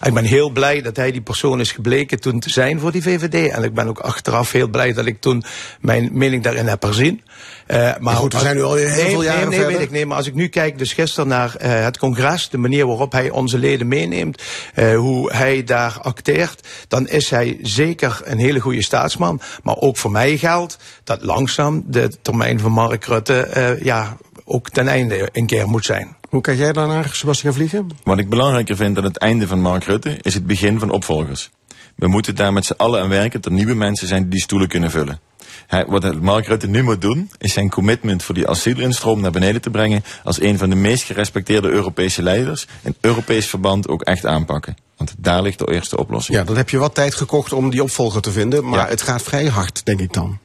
En 0.00 0.08
ik 0.08 0.14
ben 0.14 0.24
heel 0.24 0.50
blij 0.50 0.82
dat 0.82 0.96
hij 0.96 1.12
die 1.12 1.20
persoon 1.20 1.60
is 1.60 1.72
gebleken 1.72 2.20
toen 2.20 2.40
te 2.40 2.50
zijn 2.50 2.80
voor 2.80 2.92
die 2.92 3.02
VVD. 3.02 3.50
En 3.50 3.62
ik 3.62 3.74
ben 3.74 3.88
ook 3.88 3.98
achteraf 3.98 4.52
heel 4.52 4.68
blij 4.68 4.92
dat 4.92 5.06
ik 5.06 5.20
toen 5.20 5.44
mijn 5.80 6.10
mening 6.12 6.42
daarin 6.42 6.66
heb 6.66 6.82
herzien. 6.82 7.22
Uh, 7.68 7.76
maar, 7.76 7.96
maar 8.00 8.14
goed, 8.14 8.32
we 8.32 8.38
zijn 8.38 8.56
nu 8.56 8.62
al 8.62 8.74
heel 8.74 8.88
nee, 8.88 9.10
veel 9.10 9.22
jaren 9.22 9.40
nee, 9.40 9.48
nee, 9.48 9.58
verder. 9.58 9.76
Weet 9.76 9.86
ik, 9.86 9.90
nee, 9.90 10.06
maar 10.06 10.16
als 10.16 10.26
ik 10.26 10.34
nu 10.34 10.48
kijk, 10.48 10.78
dus 10.78 10.92
gisteren 10.92 11.28
naar 11.28 11.54
uh, 11.62 11.84
het 11.84 11.98
congres, 11.98 12.48
de 12.48 12.58
manier 12.58 12.86
waarop 12.86 13.12
hij 13.12 13.30
onze 13.30 13.58
leden 13.58 13.88
meeneemt, 13.88 14.42
uh, 14.74 14.96
hoe 14.96 15.32
hij 15.32 15.64
daar 15.64 15.98
acteert, 16.02 16.68
dan 16.88 17.08
is 17.08 17.30
hij 17.30 17.58
zeker 17.62 18.20
een 18.24 18.38
hele 18.38 18.60
goede 18.60 18.82
staatsman. 18.82 19.40
Maar 19.62 19.76
ook 19.76 19.96
voor 19.96 20.10
mij 20.10 20.36
geldt 20.36 20.78
dat 21.04 21.22
langzaam 21.22 21.84
de 21.86 22.10
termijn 22.22 22.60
van 22.60 22.72
Mark 22.72 23.04
Rutte 23.04 23.78
ja, 23.82 24.16
ook 24.44 24.70
ten 24.70 24.88
einde 24.88 25.28
een 25.32 25.46
keer 25.46 25.68
moet 25.68 25.84
zijn. 25.84 26.16
Hoe 26.28 26.40
kijk 26.40 26.58
jij 26.58 26.72
daarnaar, 26.72 27.10
Sebastian 27.12 27.54
Vliegen? 27.54 27.88
Wat 28.02 28.18
ik 28.18 28.28
belangrijker 28.28 28.76
vind 28.76 28.98
aan 28.98 29.04
het 29.04 29.18
einde 29.18 29.46
van 29.46 29.60
Mark 29.60 29.84
Rutte 29.84 30.18
is 30.20 30.34
het 30.34 30.46
begin 30.46 30.78
van 30.78 30.90
opvolgers. 30.90 31.50
We 31.94 32.08
moeten 32.08 32.34
daar 32.34 32.52
met 32.52 32.64
z'n 32.64 32.74
allen 32.76 33.02
aan 33.02 33.08
werken 33.08 33.40
dat 33.40 33.52
nieuwe 33.52 33.74
mensen 33.74 34.08
zijn 34.08 34.22
die 34.22 34.30
die 34.30 34.40
stoelen 34.40 34.68
kunnen 34.68 34.90
vullen. 34.90 35.20
Hij, 35.68 35.84
wat 35.86 36.20
Mark 36.20 36.46
Rutte 36.46 36.66
nu 36.66 36.82
moet 36.82 37.00
doen, 37.00 37.30
is 37.38 37.52
zijn 37.52 37.70
commitment 37.70 38.22
voor 38.22 38.34
die 38.34 38.48
asielinstroom 38.48 39.20
naar 39.20 39.30
beneden 39.30 39.60
te 39.60 39.70
brengen 39.70 40.04
als 40.24 40.40
een 40.40 40.58
van 40.58 40.70
de 40.70 40.76
meest 40.76 41.04
gerespecteerde 41.04 41.68
Europese 41.68 42.22
leiders 42.22 42.66
in 42.82 42.96
Europees 43.00 43.46
verband 43.46 43.88
ook 43.88 44.02
echt 44.02 44.26
aanpakken. 44.26 44.76
Want 44.96 45.14
daar 45.18 45.42
ligt 45.42 45.58
de 45.58 45.72
eerste 45.72 45.98
oplossing. 45.98 46.38
Ja, 46.38 46.44
dan 46.44 46.56
heb 46.56 46.70
je 46.70 46.78
wat 46.78 46.94
tijd 46.94 47.14
gekocht 47.14 47.52
om 47.52 47.70
die 47.70 47.82
opvolger 47.82 48.22
te 48.22 48.32
vinden, 48.32 48.68
maar 48.68 48.78
ja. 48.78 48.88
het 48.88 49.02
gaat 49.02 49.22
vrij 49.22 49.46
hard, 49.46 49.84
denk 49.84 50.00
ik 50.00 50.12
dan. 50.12 50.38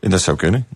En 0.00 0.10
dat 0.10 0.20
zou 0.22 0.36
kunnen. 0.36 0.66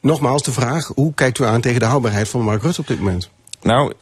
Nogmaals 0.00 0.42
de 0.42 0.52
vraag, 0.52 0.86
hoe 0.94 1.14
kijkt 1.14 1.38
u 1.38 1.44
aan 1.44 1.60
tegen 1.60 1.80
de 1.80 1.86
houdbaarheid 1.86 2.28
van 2.28 2.40
Mark 2.40 2.62
Rutte 2.62 2.80
op 2.80 2.86
dit 2.86 2.98
moment? 2.98 3.30
Nou, 3.62 3.92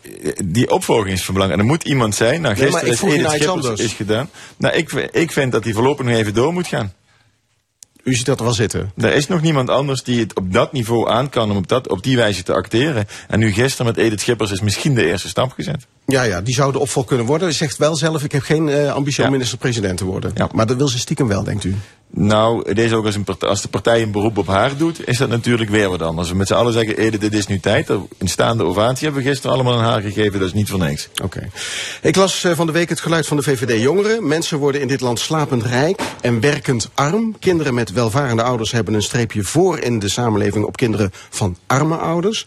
die 0.44 0.70
opvolging 0.70 1.14
is 1.14 1.24
van 1.24 1.34
belang. 1.34 1.52
En 1.52 1.58
er 1.58 1.64
moet 1.64 1.84
iemand 1.84 2.14
zijn. 2.14 2.40
Nou, 2.40 2.54
gisteren 2.54 2.84
nee, 2.84 2.92
is 2.92 3.02
Edith 3.02 3.30
Schippers 3.30 3.80
is 3.80 3.92
gedaan. 3.92 4.30
Nou, 4.56 4.74
ik, 4.74 4.92
ik 4.92 5.32
vind 5.32 5.52
dat 5.52 5.62
die 5.62 5.74
voorlopig 5.74 6.06
nog 6.06 6.14
even 6.14 6.34
door 6.34 6.52
moet 6.52 6.66
gaan. 6.66 6.92
U 8.04 8.14
ziet 8.14 8.26
dat 8.26 8.40
wel 8.40 8.52
zitten. 8.52 8.92
Er 8.96 9.12
is 9.12 9.26
nog 9.26 9.40
niemand 9.40 9.70
anders 9.70 10.02
die 10.02 10.20
het 10.20 10.34
op 10.34 10.52
dat 10.52 10.72
niveau 10.72 11.10
aan 11.10 11.28
kan 11.28 11.50
om 11.50 11.56
op, 11.56 11.68
dat, 11.68 11.88
op 11.88 12.02
die 12.02 12.16
wijze 12.16 12.42
te 12.42 12.52
acteren. 12.52 13.06
En 13.28 13.38
nu 13.38 13.52
gisteren 13.52 13.86
met 13.86 13.96
Edith 13.96 14.20
Schippers 14.20 14.50
is 14.50 14.60
misschien 14.60 14.94
de 14.94 15.06
eerste 15.06 15.28
stap 15.28 15.52
gezet. 15.52 15.86
Ja, 16.06 16.22
ja, 16.22 16.40
die 16.40 16.54
zou 16.54 16.72
de 16.72 16.78
opvolger 16.78 17.08
kunnen 17.08 17.26
worden. 17.26 17.48
U 17.48 17.52
zegt 17.52 17.76
wel 17.76 17.96
zelf, 17.96 18.24
ik 18.24 18.32
heb 18.32 18.42
geen 18.42 18.68
uh, 18.68 18.92
ambitie 18.92 19.20
ja. 19.20 19.26
om 19.26 19.32
minister-president 19.32 19.98
te 19.98 20.04
worden. 20.04 20.30
Ja. 20.34 20.48
Maar 20.52 20.66
dat 20.66 20.76
wil 20.76 20.88
ze 20.88 20.98
stiekem 20.98 21.28
wel, 21.28 21.44
denkt 21.44 21.64
u? 21.64 21.74
Nou, 22.16 22.68
het 22.68 22.78
is 22.78 22.92
ook 22.92 23.04
als, 23.04 23.14
een 23.14 23.26
als 23.38 23.62
de 23.62 23.68
partij 23.68 24.02
een 24.02 24.10
beroep 24.10 24.38
op 24.38 24.46
haar 24.46 24.76
doet, 24.76 25.08
is 25.08 25.18
dat 25.18 25.28
natuurlijk 25.28 25.70
weer 25.70 25.88
wat 25.88 26.02
anders. 26.02 26.28
We 26.28 26.36
met 26.36 26.46
z'n 26.46 26.54
allen 26.54 26.72
zeggen, 26.72 26.96
Edith, 26.96 27.20
dit 27.20 27.34
is 27.34 27.46
nu 27.46 27.60
tijd. 27.60 27.88
Een 27.88 28.08
staande 28.24 28.64
ovatie 28.64 29.04
hebben 29.04 29.22
we 29.22 29.28
gisteren 29.28 29.54
allemaal 29.54 29.74
aan 29.74 29.84
haar 29.84 30.00
gegeven, 30.00 30.38
dat 30.38 30.48
is 30.48 30.54
niet 30.54 30.70
voor 30.70 30.78
niks. 30.78 31.08
Oké. 31.22 31.48
Ik 32.02 32.16
las 32.16 32.44
uh, 32.44 32.52
van 32.52 32.66
de 32.66 32.72
week 32.72 32.88
het 32.88 33.00
geluid 33.00 33.26
van 33.26 33.36
de 33.36 33.42
VVD-jongeren. 33.42 34.28
Mensen 34.28 34.58
worden 34.58 34.80
in 34.80 34.88
dit 34.88 35.00
land 35.00 35.18
slapend 35.18 35.62
rijk 35.62 36.02
en 36.20 36.40
werkend 36.40 36.90
arm. 36.94 37.38
Kinderen 37.38 37.74
met 37.74 37.92
welvarende 37.92 38.42
ouders 38.42 38.70
hebben 38.70 38.94
een 38.94 39.02
streepje 39.02 39.42
voor 39.42 39.78
in 39.78 39.98
de 39.98 40.08
samenleving 40.08 40.64
op 40.64 40.76
kinderen 40.76 41.10
van 41.30 41.56
arme 41.66 41.96
ouders. 41.96 42.46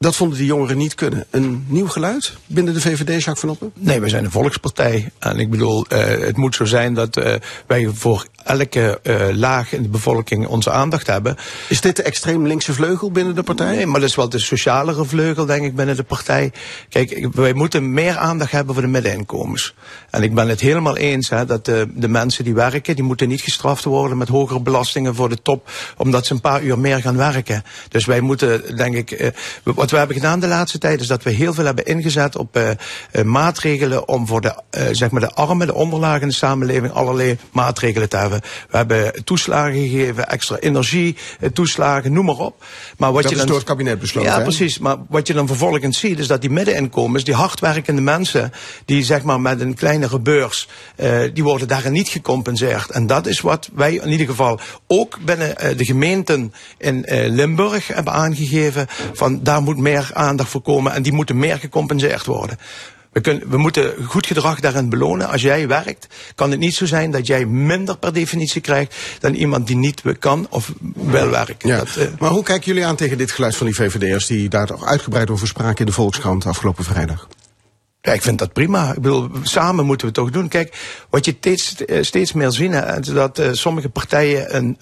Dat 0.00 0.16
vonden 0.16 0.38
die 0.38 0.46
jongeren 0.46 0.76
niet 0.76 0.94
kunnen. 0.94 1.26
Een 1.30 1.64
nieuw 1.68 1.86
geluid 1.88 2.32
binnen 2.46 2.74
de 2.74 2.80
VVD, 2.80 3.08
Jacques 3.08 3.40
van 3.40 3.48
Oppen? 3.48 3.72
Nee, 3.74 4.00
wij 4.00 4.08
zijn 4.08 4.24
een 4.24 4.30
volkspartij. 4.30 5.10
En 5.18 5.38
ik 5.38 5.50
bedoel, 5.50 5.84
uh, 5.88 5.98
het 5.98 6.36
moet 6.36 6.54
zo 6.54 6.64
zijn 6.64 6.94
dat 6.94 7.16
uh, 7.16 7.34
wij 7.66 7.90
voor 7.94 8.26
elke 8.44 9.00
uh, 9.02 9.28
laag 9.32 9.72
in 9.72 9.82
de 9.82 9.88
bevolking 9.88 10.46
onze 10.46 10.70
aandacht 10.70 11.06
hebben. 11.06 11.36
Is 11.68 11.80
dit 11.80 11.96
de 11.96 12.02
extreem 12.02 12.46
linkse 12.46 12.72
vleugel 12.72 13.10
binnen 13.10 13.34
de 13.34 13.42
partij? 13.42 13.76
Nee, 13.76 13.86
maar 13.86 14.00
dat 14.00 14.08
is 14.08 14.14
wel 14.14 14.28
de 14.28 14.38
socialere 14.38 15.04
vleugel, 15.04 15.46
denk 15.46 15.64
ik, 15.64 15.74
binnen 15.74 15.96
de 15.96 16.02
partij. 16.02 16.52
Kijk, 16.88 17.28
wij 17.34 17.52
moeten 17.52 17.92
meer 17.92 18.16
aandacht 18.16 18.52
hebben 18.52 18.74
voor 18.74 18.82
de 18.82 18.90
middeninkomens. 18.90 19.74
En 20.10 20.22
ik 20.22 20.34
ben 20.34 20.48
het 20.48 20.60
helemaal 20.60 20.96
eens 20.96 21.28
hè, 21.28 21.44
dat 21.44 21.64
de, 21.64 21.88
de 21.94 22.08
mensen 22.08 22.44
die 22.44 22.54
werken, 22.54 22.94
die 22.94 23.04
moeten 23.04 23.28
niet 23.28 23.40
gestraft 23.40 23.84
worden 23.84 24.18
met 24.18 24.28
hogere 24.28 24.60
belastingen 24.60 25.14
voor 25.14 25.28
de 25.28 25.42
top, 25.42 25.70
omdat 25.96 26.26
ze 26.26 26.32
een 26.32 26.40
paar 26.40 26.62
uur 26.62 26.78
meer 26.78 27.00
gaan 27.00 27.16
werken. 27.16 27.62
Dus 27.88 28.04
wij 28.04 28.20
moeten, 28.20 28.76
denk 28.76 28.94
ik, 28.94 29.32
wat 29.64 29.89
we 29.90 29.96
hebben 29.96 30.16
gedaan 30.16 30.40
de 30.40 30.46
laatste 30.46 30.78
tijd 30.78 31.00
is 31.00 31.06
dat 31.06 31.22
we 31.22 31.30
heel 31.30 31.54
veel 31.54 31.64
hebben 31.64 31.84
ingezet 31.84 32.36
op 32.36 32.56
uh, 32.56 32.68
uh, 32.68 33.22
maatregelen 33.22 34.08
om 34.08 34.26
voor 34.26 34.40
de, 34.40 34.54
uh, 34.78 34.82
zeg 34.92 35.10
maar 35.10 35.20
de 35.20 35.30
armen, 35.30 35.66
de 35.66 35.74
onderlagen 35.74 36.22
in 36.22 36.28
de 36.28 36.34
samenleving 36.34 36.92
allerlei 36.92 37.38
maatregelen 37.52 38.08
te 38.08 38.16
hebben. 38.16 38.40
We 38.70 38.76
hebben 38.76 39.24
toeslagen 39.24 39.88
gegeven, 39.88 40.28
extra 40.28 40.56
energie, 40.56 41.16
toeslagen, 41.52 42.12
noem 42.12 42.24
maar 42.24 42.38
op. 42.38 42.64
Maar 42.96 43.12
wat 43.12 43.22
dat 43.22 43.30
je 43.30 43.36
is 43.36 43.42
dan, 43.42 43.50
door 43.50 43.58
het 43.58 43.66
kabinet 43.66 43.98
besloten. 43.98 44.30
Ja, 44.30 44.36
hè? 44.36 44.42
precies. 44.42 44.78
Maar 44.78 44.96
wat 45.08 45.26
je 45.26 45.32
dan 45.32 45.46
vervolgens 45.46 45.98
ziet 45.98 46.18
is 46.18 46.26
dat 46.26 46.40
die 46.40 46.50
middeninkomens, 46.50 47.24
die 47.24 47.34
hardwerkende 47.34 48.00
mensen, 48.00 48.52
die 48.84 49.04
zeg 49.04 49.22
maar 49.22 49.40
met 49.40 49.60
een 49.60 49.74
kleinere 49.74 50.20
beurs, 50.20 50.68
die 51.32 51.42
worden 51.42 51.68
daarin 51.68 51.92
niet 51.92 52.08
gecompenseerd. 52.08 52.90
En 52.90 53.06
dat 53.06 53.26
is 53.26 53.40
wat 53.40 53.70
wij 53.74 53.94
in 53.94 54.10
ieder 54.10 54.26
geval 54.26 54.60
ook 54.86 55.18
binnen 55.24 55.76
de 55.76 55.84
gemeenten 55.84 56.52
in 56.78 57.04
Limburg 57.08 57.86
hebben 57.86 58.12
aangegeven. 58.12 58.86
Van 59.12 59.42
daar 59.42 59.62
moet 59.62 59.78
meer 59.80 60.10
aandacht 60.12 60.50
voor 60.50 60.60
komen 60.60 60.92
en 60.92 61.02
die 61.02 61.12
moeten 61.12 61.38
meer 61.38 61.58
gecompenseerd 61.58 62.26
worden. 62.26 62.58
We, 63.12 63.20
kunnen, 63.20 63.50
we 63.50 63.56
moeten 63.56 63.94
goed 64.06 64.26
gedrag 64.26 64.60
daarin 64.60 64.88
belonen. 64.88 65.28
Als 65.28 65.42
jij 65.42 65.68
werkt, 65.68 66.06
kan 66.34 66.50
het 66.50 66.60
niet 66.60 66.74
zo 66.74 66.86
zijn 66.86 67.10
dat 67.10 67.26
jij 67.26 67.46
minder 67.46 67.98
per 67.98 68.12
definitie 68.12 68.60
krijgt 68.60 68.94
dan 69.20 69.34
iemand 69.34 69.66
die 69.66 69.76
niet 69.76 70.02
kan 70.18 70.46
of 70.50 70.72
wel 70.94 71.30
werkt. 71.30 71.62
Ja. 71.62 71.76
Dat, 71.76 71.96
uh, 71.98 72.04
maar 72.18 72.30
hoe 72.30 72.42
kijken 72.42 72.66
jullie 72.66 72.86
aan 72.86 72.96
tegen 72.96 73.18
dit 73.18 73.30
geluid 73.30 73.56
van 73.56 73.66
die 73.66 73.74
VVD'ers 73.74 74.26
die 74.26 74.48
daar 74.48 74.66
toch 74.66 74.84
uitgebreid 74.84 75.30
over 75.30 75.46
spraken 75.46 75.78
in 75.78 75.86
de 75.86 75.92
Volkskrant 75.92 76.46
afgelopen 76.46 76.84
vrijdag? 76.84 77.28
Ja, 78.02 78.12
ik 78.12 78.22
vind 78.22 78.38
dat 78.38 78.52
prima. 78.52 78.88
Ik 78.90 79.00
bedoel, 79.00 79.28
samen 79.42 79.86
moeten 79.86 80.06
we 80.06 80.12
het 80.12 80.22
toch 80.22 80.40
doen. 80.40 80.48
Kijk, 80.48 80.76
wat 81.10 81.24
je 81.24 81.34
steeds, 81.38 81.74
steeds 82.00 82.32
meer 82.32 82.50
ziet, 82.50 82.72
is 83.00 83.06
dat 83.06 83.38
uh, 83.38 83.48
sommige 83.52 83.88
partijen 83.88 84.56
een, 84.56 84.76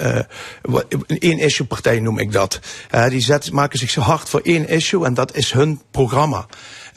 een 1.06 1.18
één-issue 1.18 1.66
partij 1.66 2.00
noem 2.00 2.18
ik 2.18 2.32
dat. 2.32 2.60
Die 3.08 3.20
zet, 3.20 3.52
maken 3.52 3.78
zich 3.78 3.90
zo 3.90 4.00
hard 4.00 4.28
voor 4.28 4.40
één 4.40 4.68
issue 4.68 5.04
en 5.04 5.14
dat 5.14 5.36
is 5.36 5.52
hun 5.52 5.80
programma. 5.90 6.46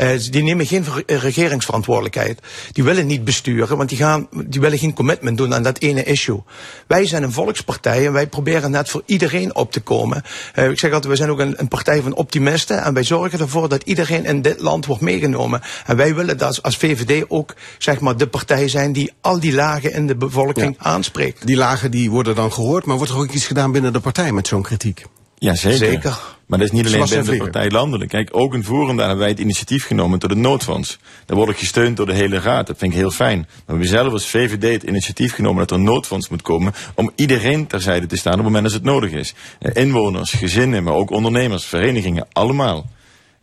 Uh, 0.01 0.09
die 0.29 0.43
nemen 0.43 0.65
geen 0.65 0.85
regeringsverantwoordelijkheid. 1.05 2.39
Die 2.71 2.83
willen 2.83 3.07
niet 3.07 3.23
besturen, 3.23 3.77
want 3.77 3.89
die, 3.89 3.97
gaan, 3.97 4.27
die 4.45 4.61
willen 4.61 4.77
geen 4.77 4.93
commitment 4.93 5.37
doen 5.37 5.53
aan 5.53 5.63
dat 5.63 5.79
ene 5.79 6.03
issue. 6.03 6.43
Wij 6.87 7.05
zijn 7.05 7.23
een 7.23 7.31
volkspartij 7.31 8.05
en 8.05 8.13
wij 8.13 8.27
proberen 8.27 8.71
net 8.71 8.89
voor 8.89 9.03
iedereen 9.05 9.55
op 9.55 9.71
te 9.71 9.79
komen. 9.79 10.23
Uh, 10.55 10.69
ik 10.69 10.79
zeg 10.79 10.91
altijd, 10.91 11.05
wij 11.07 11.15
zijn 11.15 11.29
ook 11.29 11.39
een, 11.39 11.59
een, 11.59 11.67
partij 11.67 12.01
van 12.01 12.13
optimisten 12.13 12.83
en 12.83 12.93
wij 12.93 13.03
zorgen 13.03 13.39
ervoor 13.39 13.69
dat 13.69 13.83
iedereen 13.83 14.25
in 14.25 14.41
dit 14.41 14.59
land 14.59 14.85
wordt 14.85 15.01
meegenomen. 15.01 15.61
En 15.85 15.97
wij 15.97 16.15
willen 16.15 16.37
dat 16.37 16.63
als 16.63 16.77
VVD 16.77 17.25
ook 17.27 17.55
zeg 17.77 17.99
maar, 17.99 18.17
de 18.17 18.27
partij 18.27 18.67
zijn 18.67 18.93
die 18.93 19.11
al 19.21 19.39
die 19.39 19.53
lagen 19.53 19.93
in 19.93 20.07
de 20.07 20.15
bevolking 20.15 20.75
ja. 20.79 20.85
aanspreekt. 20.85 21.47
Die 21.47 21.57
lagen 21.57 21.91
die 21.91 22.11
worden 22.11 22.35
dan 22.35 22.53
gehoord, 22.53 22.85
maar 22.85 22.97
wordt 22.97 23.11
er 23.11 23.17
ook 23.17 23.31
iets 23.31 23.47
gedaan 23.47 23.71
binnen 23.71 23.93
de 23.93 23.99
partij 23.99 24.31
met 24.31 24.47
zo'n 24.47 24.61
kritiek? 24.61 25.05
Ja, 25.43 25.55
zeker. 25.55 25.77
zeker. 25.77 26.19
Maar 26.45 26.59
dat 26.59 26.67
is 26.67 26.73
niet 26.73 26.85
alleen 26.85 27.07
binnen 27.09 27.25
de 27.25 27.37
partij 27.37 27.69
landelijk. 27.69 28.09
Kijk, 28.09 28.29
ook 28.31 28.53
in 28.53 28.63
Forum, 28.63 28.95
daar 28.95 29.05
hebben 29.05 29.23
wij 29.23 29.29
het 29.29 29.39
initiatief 29.39 29.85
genomen 29.85 30.19
tot 30.19 30.29
het 30.29 30.39
noodfonds. 30.39 30.99
Daar 31.25 31.37
word 31.37 31.49
ik 31.49 31.57
gesteund 31.57 31.97
door 31.97 32.05
de 32.05 32.13
hele 32.13 32.39
raad. 32.39 32.67
Dat 32.67 32.77
vind 32.77 32.91
ik 32.91 32.97
heel 32.97 33.11
fijn. 33.11 33.37
Maar 33.37 33.47
we 33.65 33.71
hebben 33.71 33.87
zelf 33.87 34.13
als 34.13 34.27
VVD 34.27 34.73
het 34.73 34.83
initiatief 34.83 35.33
genomen 35.33 35.59
dat 35.59 35.71
er 35.71 35.75
een 35.75 35.83
noodfonds 35.83 36.29
moet 36.29 36.41
komen 36.41 36.73
om 36.95 37.11
iedereen 37.15 37.67
terzijde 37.67 38.05
te 38.05 38.15
staan 38.15 38.31
op 38.31 38.37
het 38.37 38.47
moment 38.47 38.63
dat 38.63 38.73
het 38.73 38.83
nodig 38.83 39.11
is. 39.11 39.33
Inwoners, 39.59 40.31
gezinnen, 40.31 40.83
maar 40.83 40.93
ook 40.93 41.11
ondernemers, 41.11 41.65
verenigingen, 41.65 42.27
allemaal. 42.31 42.89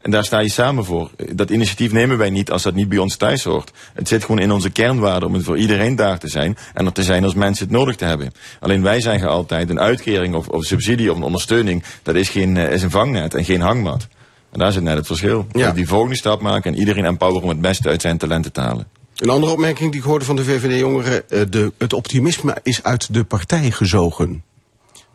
En 0.02 0.10
daar 0.10 0.24
sta 0.24 0.38
je 0.38 0.48
samen 0.48 0.84
voor. 0.84 1.10
Dat 1.32 1.50
initiatief 1.50 1.92
nemen 1.92 2.18
wij 2.18 2.30
niet 2.30 2.50
als 2.50 2.62
dat 2.62 2.74
niet 2.74 2.88
bij 2.88 2.98
ons 2.98 3.16
thuis 3.16 3.44
hoort. 3.44 3.72
Het 3.94 4.08
zit 4.08 4.24
gewoon 4.24 4.40
in 4.40 4.52
onze 4.52 4.70
kernwaarde 4.70 5.26
om 5.26 5.34
het 5.34 5.44
voor 5.44 5.58
iedereen 5.58 5.96
daar 5.96 6.18
te 6.18 6.28
zijn. 6.28 6.56
En 6.74 6.86
er 6.86 6.92
te 6.92 7.02
zijn 7.02 7.24
als 7.24 7.34
mensen 7.34 7.64
het 7.64 7.74
nodig 7.76 7.96
te 7.96 8.04
hebben. 8.04 8.32
Alleen 8.60 8.82
wij 8.82 9.00
zeggen 9.00 9.28
altijd, 9.28 9.70
een 9.70 9.80
uitkering 9.80 10.34
of, 10.34 10.48
of 10.48 10.64
subsidie 10.64 11.10
of 11.10 11.16
een 11.16 11.22
ondersteuning, 11.22 11.82
dat 12.02 12.14
is, 12.14 12.28
geen, 12.28 12.56
uh, 12.56 12.72
is 12.72 12.82
een 12.82 12.90
vangnet 12.90 13.34
en 13.34 13.44
geen 13.44 13.60
hangmat. 13.60 14.08
En 14.50 14.58
daar 14.58 14.72
zit 14.72 14.82
net 14.82 14.96
het 14.96 15.06
verschil. 15.06 15.46
Ja. 15.52 15.72
Die 15.72 15.88
volgende 15.88 16.16
stap 16.16 16.40
maken 16.40 16.72
en 16.72 16.78
iedereen 16.78 17.04
empoweren 17.04 17.42
om 17.42 17.48
het 17.48 17.60
beste 17.60 17.88
uit 17.88 18.00
zijn 18.00 18.18
talenten 18.18 18.52
te 18.52 18.60
halen. 18.60 18.86
Een 19.16 19.30
andere 19.30 19.52
opmerking 19.52 19.90
die 19.90 20.00
ik 20.00 20.06
hoorde 20.06 20.24
van 20.24 20.36
de 20.36 20.44
VVD-jongeren, 20.44 21.22
de, 21.50 21.72
het 21.78 21.92
optimisme 21.92 22.56
is 22.62 22.82
uit 22.82 23.14
de 23.14 23.24
partij 23.24 23.70
gezogen. 23.70 24.42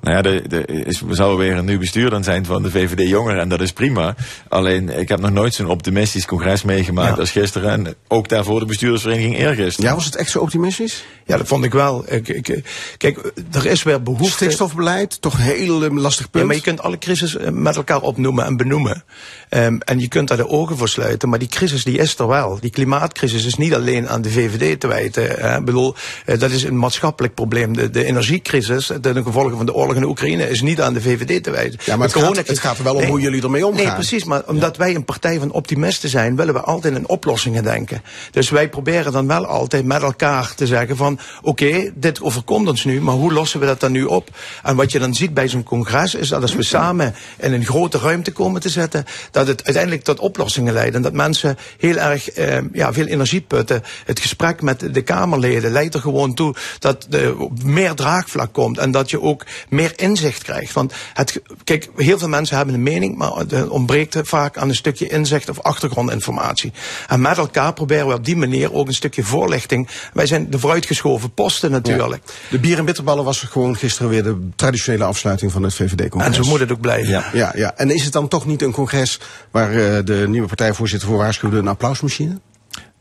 Nou 0.04 0.16
ja, 0.16 0.22
de, 0.22 0.48
de, 0.48 0.66
is, 0.66 1.02
we 1.02 1.16
zouden 1.16 1.40
weer 1.40 1.58
een 1.58 1.66
nieuw 1.66 1.80
bestuur 1.80 2.10
dan 2.10 2.24
zijn 2.24 2.46
van 2.46 2.64
de 2.64 2.72
VVD 2.72 3.10
Jongeren 3.10 3.42
en 3.42 3.50
dat 3.50 3.62
is 3.62 3.74
prima. 3.74 4.16
Alleen, 4.50 5.00
ik 5.00 5.10
heb 5.10 5.20
nog 5.20 5.32
nooit 5.32 5.54
zo'n 5.54 5.70
optimistisch 5.70 6.26
congres 6.26 6.64
meegemaakt 6.64 7.16
ja. 7.16 7.20
als 7.20 7.32
gisteren. 7.32 7.72
En 7.72 7.96
ook 8.08 8.30
daarvoor 8.30 8.60
de 8.60 8.66
bestuurdersvereniging 8.66 9.38
eergisteren. 9.38 9.90
Ja, 9.90 9.96
was 9.96 10.06
het 10.06 10.16
echt 10.16 10.30
zo 10.30 10.40
optimistisch? 10.40 11.06
Ja, 11.26 11.38
dat 11.38 11.48
vond 11.48 11.64
ik 11.64 11.72
wel. 11.72 12.04
Ik, 12.08 12.28
ik, 12.28 12.64
kijk, 12.98 13.32
er 13.52 13.66
is 13.66 13.84
weer 13.84 14.04
behoefte... 14.04 14.32
Stikstofbeleid, 14.32 15.22
toch 15.22 15.34
een 15.34 15.40
heel 15.40 15.84
um, 15.84 16.00
lastig 16.00 16.30
punt. 16.30 16.44
Ja, 16.44 16.48
maar 16.48 16.56
je 16.56 16.62
kunt 16.62 16.82
alle 16.82 16.98
crisis 16.98 17.38
met 17.52 17.76
elkaar 17.76 18.02
opnoemen 18.02 18.46
en 18.46 18.58
benoemen. 18.58 19.04
Um, 19.50 19.82
en 19.82 20.00
je 20.00 20.08
kunt 20.08 20.28
daar 20.28 20.38
de 20.38 20.50
ogen 20.50 20.78
voor 20.78 20.90
sluiten, 20.90 21.30
maar 21.30 21.40
die 21.40 21.48
crisis 21.48 21.84
die 21.84 21.98
is 21.98 22.18
er 22.18 22.28
wel. 22.28 22.60
Die 22.60 22.72
klimaatcrisis 22.72 23.46
is 23.46 23.56
niet 23.56 23.74
alleen 23.74 24.10
aan 24.10 24.22
de 24.22 24.30
VVD 24.30 24.80
te 24.80 24.88
wijten. 24.88 25.56
Ik 25.58 25.66
bedoel, 25.66 25.96
dat 26.26 26.52
is 26.52 26.64
een 26.64 26.80
maatschappelijk 26.80 27.34
probleem. 27.34 27.74
De, 27.74 27.90
de 27.90 28.06
energiecrisis, 28.06 28.92
de 29.02 29.24
gevolgen 29.24 29.58
van 29.58 29.66
de 29.66 29.74
oorlog 29.74 29.93
in 29.96 30.02
de 30.02 30.08
Oekraïne, 30.08 30.50
is 30.50 30.62
niet 30.62 30.82
aan 30.82 30.94
de 30.94 31.02
VVD 31.02 31.44
te 31.44 31.52
wijten. 31.52 31.80
Ja, 31.86 31.96
maar 31.96 32.08
het 32.08 32.18
gaat, 32.18 32.48
het 32.48 32.60
gaat, 32.60 32.78
er 32.78 32.84
wel 32.84 32.94
om 32.94 33.02
nee, 33.02 33.10
hoe 33.10 33.20
jullie 33.20 33.44
ermee 33.44 33.68
omgaan. 33.68 33.86
Nee, 33.86 33.94
precies. 33.94 34.24
Maar 34.24 34.44
omdat 34.46 34.78
wij 34.78 34.96
een 34.96 35.06
partij 35.06 35.40
van 35.40 35.52
optimisten 35.52 36.10
zijn, 36.10 36.36
willen 36.36 36.54
we 36.54 36.62
altijd 36.62 36.96
in 36.96 37.08
oplossingen 37.08 37.64
denken. 37.64 38.02
Dus 38.32 38.50
wij 38.50 38.70
proberen 38.70 39.12
dan 39.12 39.28
wel 39.28 39.46
altijd 39.46 39.86
met 39.86 40.02
elkaar 40.02 40.54
te 40.56 40.68
zeggen 40.68 40.98
van, 40.98 41.20
oké, 41.42 41.64
okay, 41.64 41.92
dit 41.96 42.22
overkomt 42.22 42.68
ons 42.68 42.84
nu, 42.84 43.02
maar 43.02 43.16
hoe 43.16 43.34
lossen 43.34 43.60
we 43.60 43.66
dat 43.66 43.80
dan 43.80 43.92
nu 43.92 44.04
op? 44.04 44.30
En 44.64 44.76
wat 44.76 44.92
je 44.92 45.00
dan 45.00 45.14
ziet 45.14 45.34
bij 45.34 45.48
zo'n 45.48 45.64
congres, 45.64 46.16
is 46.16 46.30
dat 46.30 46.42
als 46.42 46.56
we 46.56 46.64
samen 46.64 47.16
in 47.38 47.54
een 47.54 47.66
grote 47.66 47.98
ruimte 47.98 48.32
komen 48.32 48.62
te 48.62 48.70
zetten, 48.70 49.06
dat 49.32 49.48
het 49.48 49.64
uiteindelijk 49.64 50.04
tot 50.04 50.20
oplossingen 50.20 50.74
leidt. 50.74 50.96
En 50.96 51.02
dat 51.02 51.14
mensen 51.14 51.58
heel 51.78 51.96
erg 51.96 52.30
eh, 52.30 52.58
ja, 52.74 52.94
veel 52.94 53.06
energie 53.06 53.42
putten. 53.42 53.84
Het 54.06 54.20
gesprek 54.20 54.62
met 54.62 54.94
de 54.94 55.02
Kamerleden 55.02 55.72
leidt 55.72 55.94
er 55.94 56.00
gewoon 56.00 56.34
toe 56.34 56.56
dat 56.80 57.08
er 57.10 57.36
meer 57.64 57.94
draagvlak 57.94 58.54
komt. 58.54 58.78
En 58.78 58.92
dat 58.92 59.10
je 59.10 59.22
ook 59.22 59.46
meer 59.70 59.83
inzicht 59.92 60.44
krijgt. 60.44 60.74
Want 60.74 60.94
het, 61.14 61.42
kijk, 61.64 61.90
heel 61.96 62.20
veel 62.20 62.28
mensen 62.28 62.58
hebben 62.58 62.76
een 62.76 62.84
mening, 62.84 63.18
maar 63.18 63.32
het 63.32 63.70
ontbreekt 63.70 64.18
vaak 64.22 64.58
aan 64.58 64.70
een 64.70 64.76
stukje 64.76 65.08
inzicht 65.08 65.50
of 65.50 65.60
achtergrondinformatie. 65.60 66.72
En 67.08 67.22
met 67.22 67.38
elkaar 67.38 67.74
proberen 67.74 68.08
we 68.08 68.14
op 68.14 68.26
die 68.26 68.36
manier 68.36 68.74
ook 68.74 68.88
een 68.88 68.94
stukje 68.94 69.24
voorlichting. 69.24 69.88
Wij 70.14 70.26
zijn 70.26 70.50
de 70.50 70.60
vooruitgeschoven 70.60 71.34
posten 71.34 71.72
natuurlijk. 71.72 72.22
Ja. 72.26 72.34
De 72.50 72.60
bier 72.60 72.78
en 72.78 72.86
bitterballen 72.86 73.24
was 73.24 73.40
gewoon 73.40 73.76
gisteren 73.76 74.10
weer 74.10 74.24
de 74.24 74.50
traditionele 74.56 75.04
afsluiting 75.04 75.52
van 75.52 75.64
het 75.64 75.74
VVD-congres. 75.74 76.38
En 76.38 76.44
zo 76.44 76.50
moet 76.50 76.60
het 76.60 76.72
ook 76.72 76.82
blijven. 76.82 77.12
Ja. 77.12 77.26
ja, 77.34 77.52
ja. 77.56 77.78
En 77.78 77.90
is 77.90 78.04
het 78.04 78.14
dan 78.14 78.28
toch 78.28 78.46
niet 78.46 78.62
een 78.62 78.72
congres 78.72 79.20
waar 79.52 79.74
uh, 79.74 80.00
de 80.04 80.26
nieuwe 80.28 80.48
partijvoorzitter 80.48 81.10
voor 81.10 81.18
waarschuwde 81.18 81.58
een 81.58 81.68
applausmachine? 81.68 82.40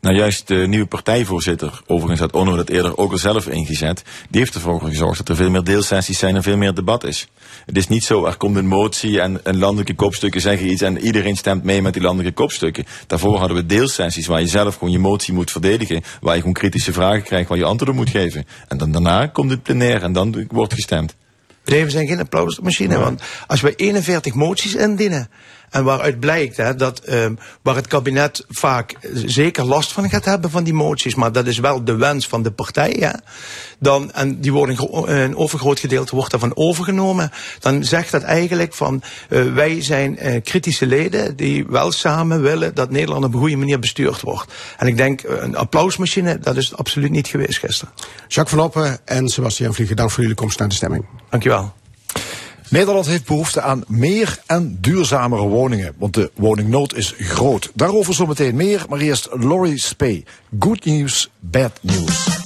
Nou, 0.03 0.15
juist 0.15 0.47
de 0.47 0.55
nieuwe 0.55 0.85
partijvoorzitter, 0.85 1.81
overigens 1.87 2.19
had 2.19 2.33
Onno 2.33 2.55
dat 2.55 2.69
eerder 2.69 2.97
ook 2.97 3.11
al 3.11 3.17
zelf 3.17 3.47
ingezet, 3.47 4.03
die 4.29 4.39
heeft 4.39 4.55
ervoor 4.55 4.81
gezorgd 4.81 5.17
dat 5.17 5.29
er 5.29 5.35
veel 5.35 5.49
meer 5.49 5.63
deelsessies 5.63 6.19
zijn 6.19 6.35
en 6.35 6.43
veel 6.43 6.57
meer 6.57 6.73
debat 6.73 7.03
is. 7.03 7.27
Het 7.65 7.77
is 7.77 7.87
niet 7.87 8.03
zo, 8.03 8.25
er 8.25 8.37
komt 8.37 8.55
een 8.55 8.67
motie 8.67 9.21
en, 9.21 9.45
en 9.45 9.57
landelijke 9.57 9.95
kopstukken 9.95 10.41
zeggen 10.41 10.67
iets 10.67 10.81
en 10.81 10.97
iedereen 10.97 11.35
stemt 11.35 11.63
mee 11.63 11.81
met 11.81 11.93
die 11.93 12.01
landelijke 12.01 12.41
kopstukken. 12.41 12.85
Daarvoor 13.07 13.37
hadden 13.37 13.57
we 13.57 13.65
deelsessies 13.65 14.27
waar 14.27 14.39
je 14.39 14.47
zelf 14.47 14.73
gewoon 14.77 14.93
je 14.93 14.99
motie 14.99 15.33
moet 15.33 15.51
verdedigen, 15.51 16.03
waar 16.21 16.33
je 16.33 16.39
gewoon 16.39 16.55
kritische 16.55 16.93
vragen 16.93 17.23
krijgt, 17.23 17.49
waar 17.49 17.57
je 17.57 17.65
antwoorden 17.65 17.95
moet 17.95 18.09
geven. 18.09 18.45
En 18.67 18.77
dan 18.77 18.91
daarna 18.91 19.27
komt 19.27 19.51
het 19.51 19.63
plenair 19.63 20.03
en 20.03 20.13
dan 20.13 20.45
wordt 20.47 20.73
gestemd. 20.73 21.15
Nee, 21.65 21.83
we 21.83 21.91
zijn 21.91 22.07
geen 22.07 22.19
applausmachine, 22.19 22.97
want 22.97 23.21
als 23.47 23.61
wij 23.61 23.73
41 23.75 24.33
moties 24.33 24.75
indienen, 24.75 25.29
en 25.73 25.83
waaruit 25.83 26.19
blijkt 26.19 26.57
hè, 26.57 26.75
dat 26.75 27.01
um, 27.09 27.37
waar 27.61 27.75
het 27.75 27.87
kabinet 27.87 28.45
vaak 28.49 28.95
zeker 29.13 29.65
last 29.65 29.91
van 29.91 30.09
gaat 30.09 30.25
hebben 30.25 30.49
van 30.49 30.63
die 30.63 30.73
moties, 30.73 31.15
maar 31.15 31.31
dat 31.31 31.47
is 31.47 31.57
wel 31.57 31.83
de 31.83 31.95
wens 31.95 32.27
van 32.27 32.43
de 32.43 32.51
partij, 32.51 32.95
hè, 32.99 33.11
dan, 33.79 34.11
en 34.11 34.41
die 34.41 34.53
worden 34.53 34.77
een 35.11 35.35
overgroot 35.35 35.79
gedeelte 35.79 36.15
wordt 36.15 36.31
daarvan 36.31 36.55
overgenomen, 36.55 37.31
dan 37.59 37.83
zegt 37.83 38.11
dat 38.11 38.21
eigenlijk 38.21 38.73
van 38.73 39.01
uh, 39.29 39.53
wij 39.53 39.81
zijn 39.81 40.17
uh, 40.27 40.41
kritische 40.41 40.85
leden 40.85 41.35
die 41.35 41.65
wel 41.67 41.91
samen 41.91 42.41
willen 42.41 42.75
dat 42.75 42.89
Nederland 42.89 43.25
op 43.25 43.33
een 43.33 43.39
goede 43.39 43.55
manier 43.55 43.79
bestuurd 43.79 44.21
wordt. 44.21 44.53
En 44.77 44.87
ik 44.87 44.97
denk, 44.97 45.21
een 45.23 45.55
applausmachine, 45.55 46.39
dat 46.39 46.57
is 46.57 46.69
het 46.69 46.77
absoluut 46.77 47.11
niet 47.11 47.27
geweest 47.27 47.59
gisteren. 47.59 47.93
Jacques 48.27 48.57
van 48.57 48.65
Oppen 48.65 48.99
en 49.05 49.27
Sebastian 49.27 49.73
Vliegen, 49.73 49.95
dank 49.95 50.11
voor 50.11 50.21
jullie 50.21 50.35
komst 50.35 50.59
naar 50.59 50.69
de 50.69 50.75
stemming. 50.75 51.05
Dankjewel. 51.29 51.73
Nederland 52.69 53.05
heeft 53.05 53.25
behoefte 53.25 53.61
aan 53.61 53.83
meer 53.87 54.39
en 54.45 54.77
duurzamere 54.81 55.47
woningen, 55.47 55.93
want 55.97 56.13
de 56.13 56.31
woningnood 56.35 56.95
is 56.95 57.13
groot. 57.17 57.71
Daarover 57.73 58.13
zometeen 58.13 58.55
meer, 58.55 58.85
maar 58.89 58.99
eerst 58.99 59.29
Laurie 59.31 59.79
Spee. 59.79 60.25
Good 60.59 60.85
news, 60.85 61.29
bad 61.39 61.79
news. 61.81 62.42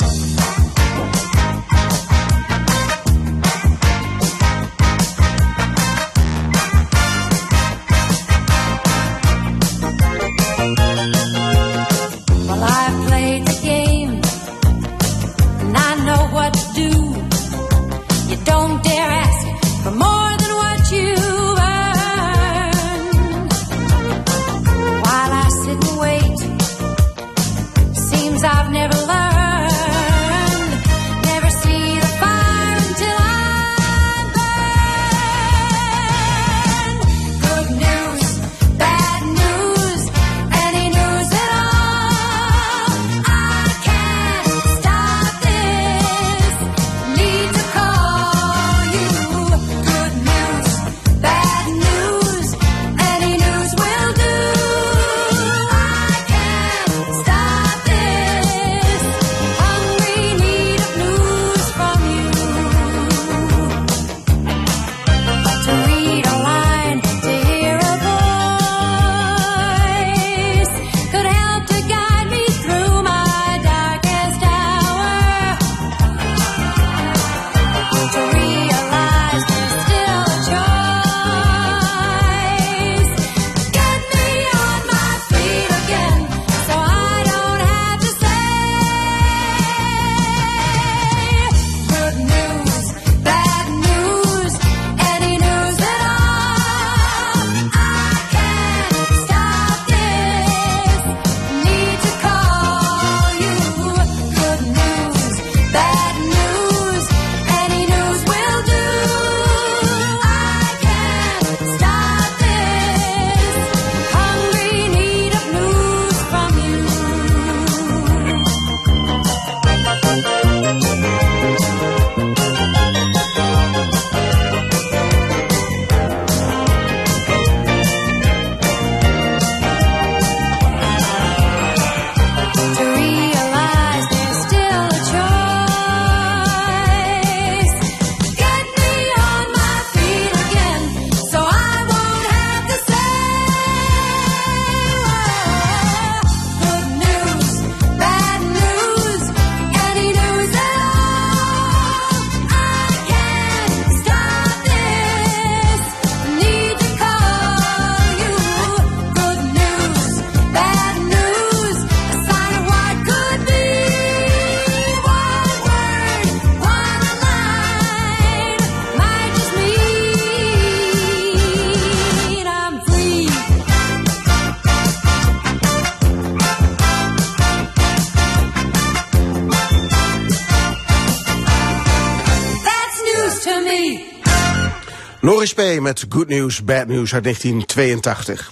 Good 186.10 186.28
News, 186.28 186.64
Bad 186.64 186.88
News 186.88 187.14
uit 187.14 187.24
1982. 187.24 188.52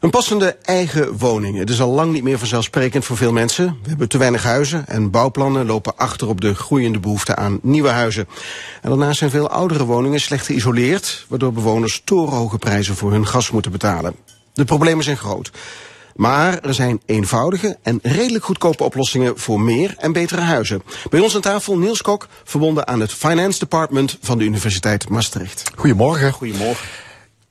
Een 0.00 0.10
passende 0.10 0.56
eigen 0.62 1.18
woning. 1.18 1.58
Het 1.58 1.70
is 1.70 1.80
al 1.80 1.90
lang 1.90 2.12
niet 2.12 2.22
meer 2.22 2.38
vanzelfsprekend 2.38 3.04
voor 3.04 3.16
veel 3.16 3.32
mensen. 3.32 3.78
We 3.82 3.88
hebben 3.88 4.08
te 4.08 4.18
weinig 4.18 4.42
huizen 4.42 4.86
en 4.86 5.10
bouwplannen 5.10 5.66
lopen 5.66 5.96
achter 5.96 6.28
op 6.28 6.40
de 6.40 6.54
groeiende 6.54 6.98
behoefte 6.98 7.36
aan 7.36 7.58
nieuwe 7.62 7.88
huizen. 7.88 8.28
En 8.82 8.88
daarnaast 8.88 9.18
zijn 9.18 9.30
veel 9.30 9.48
oudere 9.48 9.84
woningen 9.84 10.20
slecht 10.20 10.46
geïsoleerd, 10.46 11.24
waardoor 11.28 11.52
bewoners 11.52 12.02
torenhoge 12.04 12.58
prijzen 12.58 12.94
voor 12.94 13.12
hun 13.12 13.26
gas 13.26 13.50
moeten 13.50 13.72
betalen. 13.72 14.14
De 14.52 14.64
problemen 14.64 15.04
zijn 15.04 15.16
groot. 15.16 15.50
Maar 16.14 16.58
er 16.60 16.74
zijn 16.74 17.00
eenvoudige 17.06 17.76
en 17.82 17.98
redelijk 18.02 18.44
goedkope 18.44 18.84
oplossingen 18.84 19.38
voor 19.38 19.60
meer 19.60 19.94
en 19.98 20.12
betere 20.12 20.40
huizen. 20.40 20.82
Bij 21.10 21.20
ons 21.20 21.34
aan 21.34 21.40
tafel 21.40 21.78
Niels 21.78 22.02
Kok, 22.02 22.28
verbonden 22.44 22.86
aan 22.86 23.00
het 23.00 23.12
Finance 23.12 23.58
Department 23.58 24.18
van 24.20 24.38
de 24.38 24.44
Universiteit 24.44 25.08
Maastricht. 25.08 25.62
Goedemorgen. 25.74 26.32
Goedemorgen. 26.32 26.86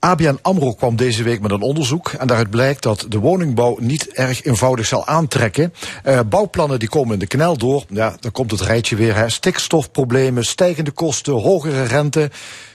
ABN 0.04 0.39
AMRO 0.41 0.73
kwam 0.73 0.95
deze 0.95 1.23
week 1.23 1.41
met 1.41 1.52
een 1.52 1.62
onderzoek 1.62 2.10
en 2.10 2.28
daaruit 2.28 2.49
blijkt 2.49 2.84
dat 2.84 3.06
de 3.10 3.19
woningbouw 3.19 3.78
niet 3.80 4.08
erg 4.08 4.43
eenvoudig 4.43 4.86
zal 4.86 5.08
aantrekken. 5.08 5.73
Uh, 6.06 6.19
bouwplannen 6.30 6.80
die 6.80 6.89
komen 6.89 7.13
in 7.13 7.19
de 7.19 7.28
knel 7.28 7.58
door. 7.58 7.84
Ja, 7.89 8.15
dan 8.19 8.32
komt 8.32 8.52
het 8.52 8.62
rijtje 8.62 8.95
weer. 8.95 9.15
Hè. 9.15 9.30
Stikstofproblemen, 9.30 10.45
stijgende 10.45 10.91
kosten, 10.91 11.34
hogere 11.34 11.84
rente. 11.84 12.32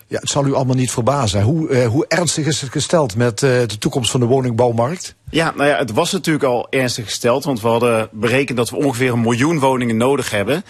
Ja, 0.09 0.19
het 0.19 0.29
zal 0.29 0.47
u 0.47 0.55
allemaal 0.55 0.75
niet 0.75 0.91
verbazen. 0.91 1.43
Hoe, 1.43 1.69
uh, 1.69 1.87
hoe 1.87 2.05
ernstig 2.09 2.47
is 2.47 2.61
het 2.61 2.71
gesteld 2.71 3.17
met 3.17 3.43
uh, 3.43 3.51
de 3.51 3.79
toekomst 3.79 4.11
van 4.11 4.21
de 4.21 4.27
woningbouwmarkt? 4.27 5.15
Ja, 5.31 5.53
nou 5.57 5.69
ja, 5.69 5.77
het 5.77 5.93
was 5.93 6.13
natuurlijk 6.13 6.45
al 6.45 6.67
ernstig 6.71 7.05
gesteld. 7.05 7.45
Want 7.45 7.61
we 7.61 7.69
hadden 7.69 8.09
berekend 8.13 8.57
dat 8.57 8.71
we 8.71 8.77
ongeveer 8.77 9.13
een 9.13 9.21
miljoen 9.21 9.59
woningen 9.59 9.97
nodig 9.97 10.31
hebben. 10.31 10.65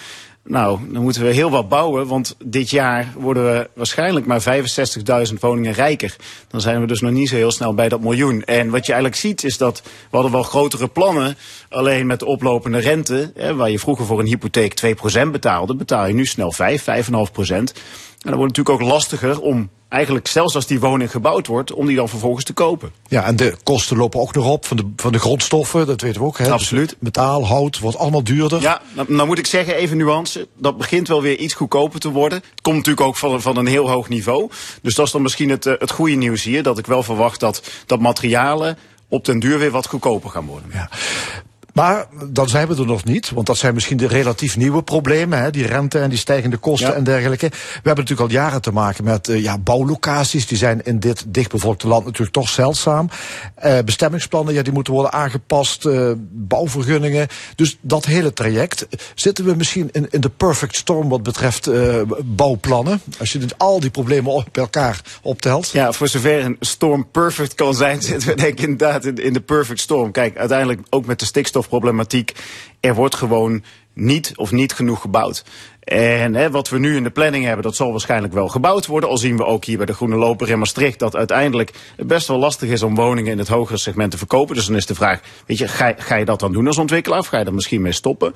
Nou, 0.49 0.79
dan 0.93 1.03
moeten 1.03 1.23
we 1.23 1.33
heel 1.33 1.51
wat 1.51 1.69
bouwen, 1.69 2.07
want 2.07 2.37
dit 2.45 2.71
jaar 2.71 3.13
worden 3.17 3.45
we 3.45 3.71
waarschijnlijk 3.75 4.27
maar 4.27 4.43
65.000 5.29 5.35
woningen 5.41 5.73
rijker. 5.73 6.17
Dan 6.49 6.61
zijn 6.61 6.81
we 6.81 6.87
dus 6.87 7.01
nog 7.01 7.11
niet 7.11 7.29
zo 7.29 7.37
heel 7.37 7.51
snel 7.51 7.75
bij 7.75 7.89
dat 7.89 8.01
miljoen. 8.01 8.45
En 8.45 8.71
wat 8.71 8.87
je 8.87 8.93
eigenlijk 8.93 9.21
ziet 9.21 9.45
is 9.45 9.57
dat 9.57 9.83
we 9.85 9.91
hadden 10.11 10.33
wel 10.33 10.43
grotere 10.43 10.89
plannen, 10.89 11.37
alleen 11.69 12.07
met 12.07 12.19
de 12.19 12.27
oplopende 12.27 12.79
rente, 12.79 13.33
hè, 13.35 13.55
waar 13.55 13.71
je 13.71 13.79
vroeger 13.79 14.07
voor 14.07 14.21
een 14.21 14.27
hypotheek 14.27 14.75
2% 14.75 15.31
betaalde, 15.31 15.75
betaal 15.75 16.07
je 16.07 16.15
nu 16.15 16.27
snel 16.27 16.53
5, 16.53 16.85
5,5%. 16.85 17.73
En 18.19 18.31
dan 18.31 18.39
wordt 18.39 18.57
het 18.57 18.67
natuurlijk 18.67 18.91
ook 18.91 18.99
lastiger 18.99 19.41
om 19.41 19.71
eigenlijk 19.89 20.27
zelfs 20.27 20.55
als 20.55 20.67
die 20.67 20.81
woning 20.81 21.11
gebouwd 21.11 21.47
wordt, 21.47 21.73
om 21.73 21.87
die 21.87 21.97
dan 21.97 22.09
vervolgens 22.09 22.45
te 22.45 22.53
kopen. 22.53 22.93
Ja, 23.09 23.25
en 23.25 23.37
de 23.37 23.55
kosten 23.63 23.97
lopen 23.97 24.21
ook 24.21 24.35
nog 24.35 24.47
op 24.47 24.67
van 24.67 24.77
de, 24.77 24.93
van 24.97 25.13
de 25.13 25.19
grondstoffen, 25.19 25.87
dat 25.87 26.01
weten 26.01 26.21
we 26.21 26.27
ook. 26.27 26.39
Hè? 26.39 26.51
Absoluut. 26.51 26.89
Dus 26.89 26.99
metaal, 27.01 27.47
hout, 27.47 27.79
wordt 27.79 27.97
allemaal 27.97 28.25
duurder. 28.25 28.61
Ja, 28.61 28.83
nou, 28.93 29.13
nou, 29.13 29.27
moet 29.27 29.39
ik 29.39 29.47
zeggen, 29.47 29.75
even 29.75 29.97
nuance, 29.97 30.49
dat 30.57 30.77
begint 30.77 31.09
wel 31.09 31.23
weer 31.23 31.39
iets 31.39 31.55
goedkoper 31.55 32.01
te 32.01 32.11
worden. 32.11 32.39
Het 32.39 32.61
komt 32.61 32.77
natuurlijk 32.77 33.07
ook 33.07 33.17
van, 33.17 33.43
van 33.43 33.57
een 33.57 33.67
heel 33.67 33.91
hoog 33.91 34.09
niveau. 34.09 34.51
Dus 34.83 34.95
dat 34.95 35.07
is 35.07 35.13
dan 35.13 35.23
misschien 35.23 35.51
het, 35.51 35.67
eh, 35.67 35.75
het 35.79 35.91
goede 35.91 36.15
nieuws 36.15 36.43
hier, 36.43 36.63
dat 36.63 36.79
ik 36.79 36.87
wel 36.87 37.03
verwacht 37.03 37.41
dat, 37.41 37.63
dat 37.87 38.01
materialen 38.01 38.79
op 39.09 39.25
den 39.25 39.39
duur 39.39 39.59
weer 39.59 39.71
wat 39.71 39.87
goedkoper 39.87 40.31
gaan 40.31 40.47
worden. 40.47 40.71
Ja. 40.73 40.91
Maar 41.79 42.07
dan 42.25 42.49
zijn 42.49 42.69
we 42.69 42.77
er 42.77 42.87
nog 42.87 43.05
niet, 43.05 43.31
want 43.31 43.47
dat 43.47 43.57
zijn 43.57 43.75
misschien 43.75 43.97
de 43.97 44.07
relatief 44.07 44.57
nieuwe 44.57 44.83
problemen, 44.83 45.43
hè, 45.43 45.51
die 45.51 45.67
rente 45.67 45.99
en 45.99 46.09
die 46.09 46.19
stijgende 46.19 46.57
kosten 46.57 46.89
ja. 46.89 46.95
en 46.95 47.05
dergelijke. 47.05 47.49
We 47.49 47.57
hebben 47.73 48.05
natuurlijk 48.05 48.21
al 48.21 48.37
jaren 48.37 48.63
te 48.63 48.73
maken 48.73 49.05
met 49.05 49.29
uh, 49.29 49.43
ja, 49.43 49.59
bouwlocaties, 49.59 50.47
die 50.47 50.59
zijn 50.59 50.85
in 50.85 51.01
dit 51.01 51.25
dichtbevolkte 51.27 51.89
land 51.89 52.05
natuurlijk 52.05 52.33
toch 52.33 52.49
zeldzaam. 52.49 53.09
Uh, 53.65 53.79
bestemmingsplannen, 53.85 54.55
ja, 54.55 54.63
die 54.63 54.73
moeten 54.73 54.93
worden 54.93 55.13
aangepast, 55.13 55.85
uh, 55.85 56.13
bouwvergunningen. 56.31 57.29
Dus 57.55 57.79
dat 57.81 58.05
hele 58.05 58.33
traject, 58.33 58.87
zitten 59.15 59.45
we 59.45 59.55
misschien 59.55 59.89
in, 59.93 60.07
in 60.11 60.21
de 60.21 60.31
perfect 60.31 60.77
storm 60.77 61.09
wat 61.09 61.23
betreft 61.23 61.71
bouwplannen? 62.25 63.01
Als 63.19 63.33
je 63.33 63.47
al 63.57 63.81
die 63.81 63.91
problemen 63.91 64.33
op 64.33 64.57
elkaar 64.57 65.01
optelt. 65.23 65.69
Ja, 65.69 65.93
voor 65.93 66.09
zover 66.09 66.45
een 66.45 66.57
storm 66.61 67.11
perfect 67.11 67.55
kan 67.55 67.75
zijn, 67.75 68.03
zitten 68.13 68.29
we 68.29 68.35
denk 68.35 68.53
ik 68.53 68.61
inderdaad 68.61 69.05
in, 69.05 69.17
in 69.17 69.33
de 69.33 69.41
perfect 69.41 69.81
storm. 69.81 70.11
Kijk, 70.11 70.37
uiteindelijk 70.37 70.81
ook 70.91 71.07
met 71.07 71.19
de 71.19 71.27
stikstof 71.27 71.68
problematiek. 71.69 72.33
Er 72.81 72.95
wordt 72.95 73.15
gewoon 73.15 73.63
niet 73.95 74.33
of 74.37 74.53
niet 74.53 74.73
genoeg 74.73 75.01
gebouwd. 75.01 75.45
En 75.89 76.35
hè, 76.35 76.51
wat 76.51 76.69
we 76.69 76.79
nu 76.79 76.97
in 76.97 77.03
de 77.03 77.11
planning 77.11 77.45
hebben, 77.45 77.63
dat 77.63 77.77
zal 77.77 77.91
waarschijnlijk 77.91 78.33
wel 78.33 78.49
gebouwd 78.49 78.87
worden. 78.87 79.09
Al 79.09 79.19
zien 79.19 79.37
we 79.37 79.45
ook 79.45 79.65
hier 79.65 79.77
bij 79.77 79.87
de 79.87 79.93
Groene 79.93 80.17
Loper 80.17 80.51
in 80.51 80.59
Maastricht 80.59 80.99
dat 80.99 81.17
uiteindelijk 81.17 81.73
het 81.97 82.07
best 82.07 82.29
wel 82.29 82.39
lastig 82.39 82.69
is 82.69 82.83
om 82.83 82.95
woningen 82.95 83.33
in 83.33 83.39
het 83.39 83.49
hogere 83.49 83.79
segment 83.79 84.11
te 84.11 84.19
verkopen. 84.19 84.55
Dus 84.55 84.67
dan 84.67 84.77
is 84.77 84.87
de 84.87 84.95
vraag, 84.95 85.21
weet 85.47 85.59
je, 85.59 85.69
ga, 85.69 86.15
je 86.17 86.25
dat 86.25 86.41
dan 86.41 86.53
doen 86.53 86.67
als 86.67 86.79
ontwikkelaar 86.79 87.19
of 87.19 87.27
ga 87.27 87.39
je 87.39 87.45
er 87.45 87.55
misschien 87.55 87.83
mee 87.83 87.93
stoppen? 87.93 88.33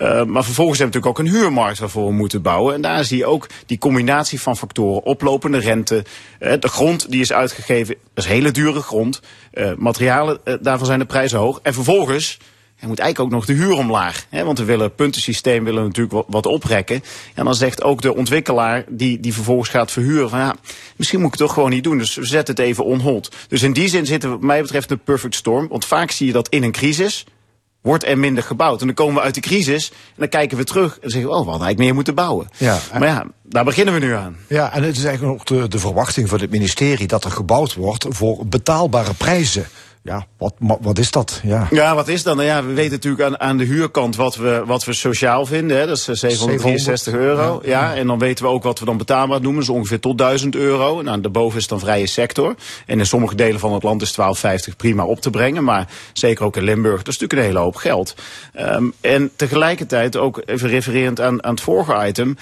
Uh, 0.00 0.24
maar 0.24 0.44
vervolgens 0.44 0.78
hebben 0.78 1.00
we 1.00 1.06
natuurlijk 1.06 1.06
ook 1.06 1.18
een 1.18 1.32
huurmarkt 1.32 1.78
waarvoor 1.78 2.06
we 2.06 2.12
moeten 2.12 2.42
bouwen. 2.42 2.74
En 2.74 2.82
daar 2.82 3.04
zie 3.04 3.18
je 3.18 3.26
ook 3.26 3.46
die 3.66 3.78
combinatie 3.78 4.40
van 4.40 4.56
factoren, 4.56 5.04
oplopende 5.04 5.58
rente, 5.58 6.04
uh, 6.40 6.52
de 6.60 6.68
grond 6.68 7.10
die 7.10 7.20
is 7.20 7.32
uitgegeven, 7.32 7.96
dat 8.14 8.24
is 8.24 8.30
hele 8.30 8.50
dure 8.50 8.80
grond. 8.80 9.20
Uh, 9.54 9.72
materialen, 9.76 10.38
daarvan 10.60 10.86
zijn 10.86 10.98
de 10.98 11.04
prijzen 11.04 11.38
hoog. 11.38 11.60
En 11.62 11.74
vervolgens 11.74 12.38
er 12.82 12.88
moet 12.88 12.98
eigenlijk 12.98 13.32
ook 13.32 13.38
nog 13.38 13.46
de 13.46 13.62
huur 13.62 13.72
omlaag. 13.72 14.26
Hè? 14.28 14.44
Want 14.44 14.58
we 14.58 14.64
willen 14.64 14.84
het 14.84 14.96
puntensysteem 14.96 15.64
willen 15.64 15.82
natuurlijk 15.84 16.14
wat, 16.14 16.26
wat 16.28 16.46
oprekken. 16.46 17.02
En 17.34 17.44
dan 17.44 17.54
zegt 17.54 17.82
ook 17.82 18.02
de 18.02 18.14
ontwikkelaar 18.14 18.84
die, 18.88 19.20
die 19.20 19.34
vervolgens 19.34 19.68
gaat 19.68 19.90
verhuren 19.90 20.28
van 20.28 20.38
ja, 20.38 20.54
misschien 20.96 21.18
moet 21.20 21.32
ik 21.32 21.38
het 21.38 21.46
toch 21.46 21.54
gewoon 21.54 21.70
niet 21.70 21.84
doen. 21.84 21.98
Dus 21.98 22.14
we 22.14 22.26
zetten 22.26 22.54
het 22.54 22.64
even 22.64 22.84
on 22.84 23.00
hold. 23.00 23.34
Dus 23.48 23.62
in 23.62 23.72
die 23.72 23.88
zin 23.88 24.06
zitten 24.06 24.28
we 24.30 24.36
wat 24.36 24.44
mij 24.44 24.62
betreft 24.62 24.90
een 24.90 24.98
perfect 24.98 25.34
storm. 25.34 25.68
Want 25.68 25.84
vaak 25.84 26.10
zie 26.10 26.26
je 26.26 26.32
dat 26.32 26.48
in 26.48 26.62
een 26.62 26.72
crisis 26.72 27.24
wordt 27.82 28.04
er 28.04 28.18
minder 28.18 28.42
gebouwd. 28.42 28.80
En 28.80 28.86
dan 28.86 28.94
komen 28.94 29.14
we 29.14 29.20
uit 29.20 29.34
de 29.34 29.40
crisis 29.40 29.90
en 29.90 30.14
dan 30.16 30.28
kijken 30.28 30.56
we 30.56 30.64
terug 30.64 30.98
en 30.98 31.10
zeggen 31.10 31.30
we, 31.30 31.36
oh, 31.36 31.44
we 31.44 31.50
hadden 31.50 31.66
eigenlijk 31.66 31.78
meer 31.78 31.94
moeten 31.94 32.14
bouwen. 32.14 32.48
Ja, 32.56 32.78
maar 32.92 33.08
ja, 33.08 33.26
daar 33.42 33.64
beginnen 33.64 33.94
we 33.94 34.00
nu 34.00 34.14
aan. 34.14 34.36
Ja, 34.48 34.72
en 34.72 34.82
het 34.82 34.96
is 34.96 35.04
eigenlijk 35.04 35.40
ook 35.40 35.46
de, 35.46 35.68
de 35.68 35.78
verwachting 35.78 36.28
van 36.28 36.40
het 36.40 36.50
ministerie 36.50 37.06
dat 37.06 37.24
er 37.24 37.30
gebouwd 37.30 37.74
wordt 37.74 38.06
voor 38.08 38.46
betaalbare 38.46 39.14
prijzen 39.14 39.66
ja, 40.04 40.26
wat, 40.38 40.54
wat 40.80 40.98
is 40.98 41.10
dat? 41.10 41.40
Ja, 41.42 41.66
ja 41.70 41.94
wat 41.94 42.08
is 42.08 42.22
dat? 42.22 42.36
Nou 42.36 42.46
ja, 42.48 42.64
we 42.64 42.72
weten 42.72 42.92
natuurlijk 42.92 43.22
aan, 43.22 43.40
aan 43.40 43.56
de 43.56 43.64
huurkant 43.64 44.16
wat 44.16 44.36
we, 44.36 44.62
wat 44.66 44.84
we 44.84 44.92
sociaal 44.92 45.46
vinden. 45.46 45.76
Hè? 45.76 45.86
Dat 45.86 45.96
is 45.96 46.04
763 46.04 47.14
euro. 47.14 47.60
Ja. 47.64 47.70
ja. 47.70 47.94
en 47.94 48.06
dan 48.06 48.18
weten 48.18 48.44
we 48.44 48.50
ook 48.50 48.62
wat 48.62 48.78
we 48.78 48.84
dan 48.84 48.96
betaalbaar 48.96 49.40
noemen. 49.40 49.60
Dus 49.60 49.68
ongeveer 49.68 50.00
tot 50.00 50.18
1000 50.18 50.54
euro. 50.54 51.02
Nou, 51.02 51.20
daarboven 51.20 51.58
is 51.58 51.66
dan 51.66 51.80
vrije 51.80 52.06
sector. 52.06 52.54
En 52.86 52.98
in 52.98 53.06
sommige 53.06 53.34
delen 53.34 53.60
van 53.60 53.72
het 53.72 53.82
land 53.82 54.02
is 54.02 54.16
12,50 54.70 54.76
prima 54.76 55.04
op 55.04 55.20
te 55.20 55.30
brengen. 55.30 55.64
Maar 55.64 55.88
zeker 56.12 56.44
ook 56.44 56.56
in 56.56 56.62
Limburg, 56.62 57.02
dat 57.02 57.14
is 57.14 57.18
natuurlijk 57.18 57.40
een 57.40 57.46
hele 57.46 57.64
hoop 57.64 57.76
geld. 57.76 58.14
Um, 58.60 58.92
en 59.00 59.30
tegelijkertijd 59.36 60.16
ook 60.16 60.42
even 60.44 60.68
refererend 60.68 61.20
aan, 61.20 61.44
aan 61.44 61.54
het 61.54 61.62
vorige 61.62 62.06
item. 62.06 62.36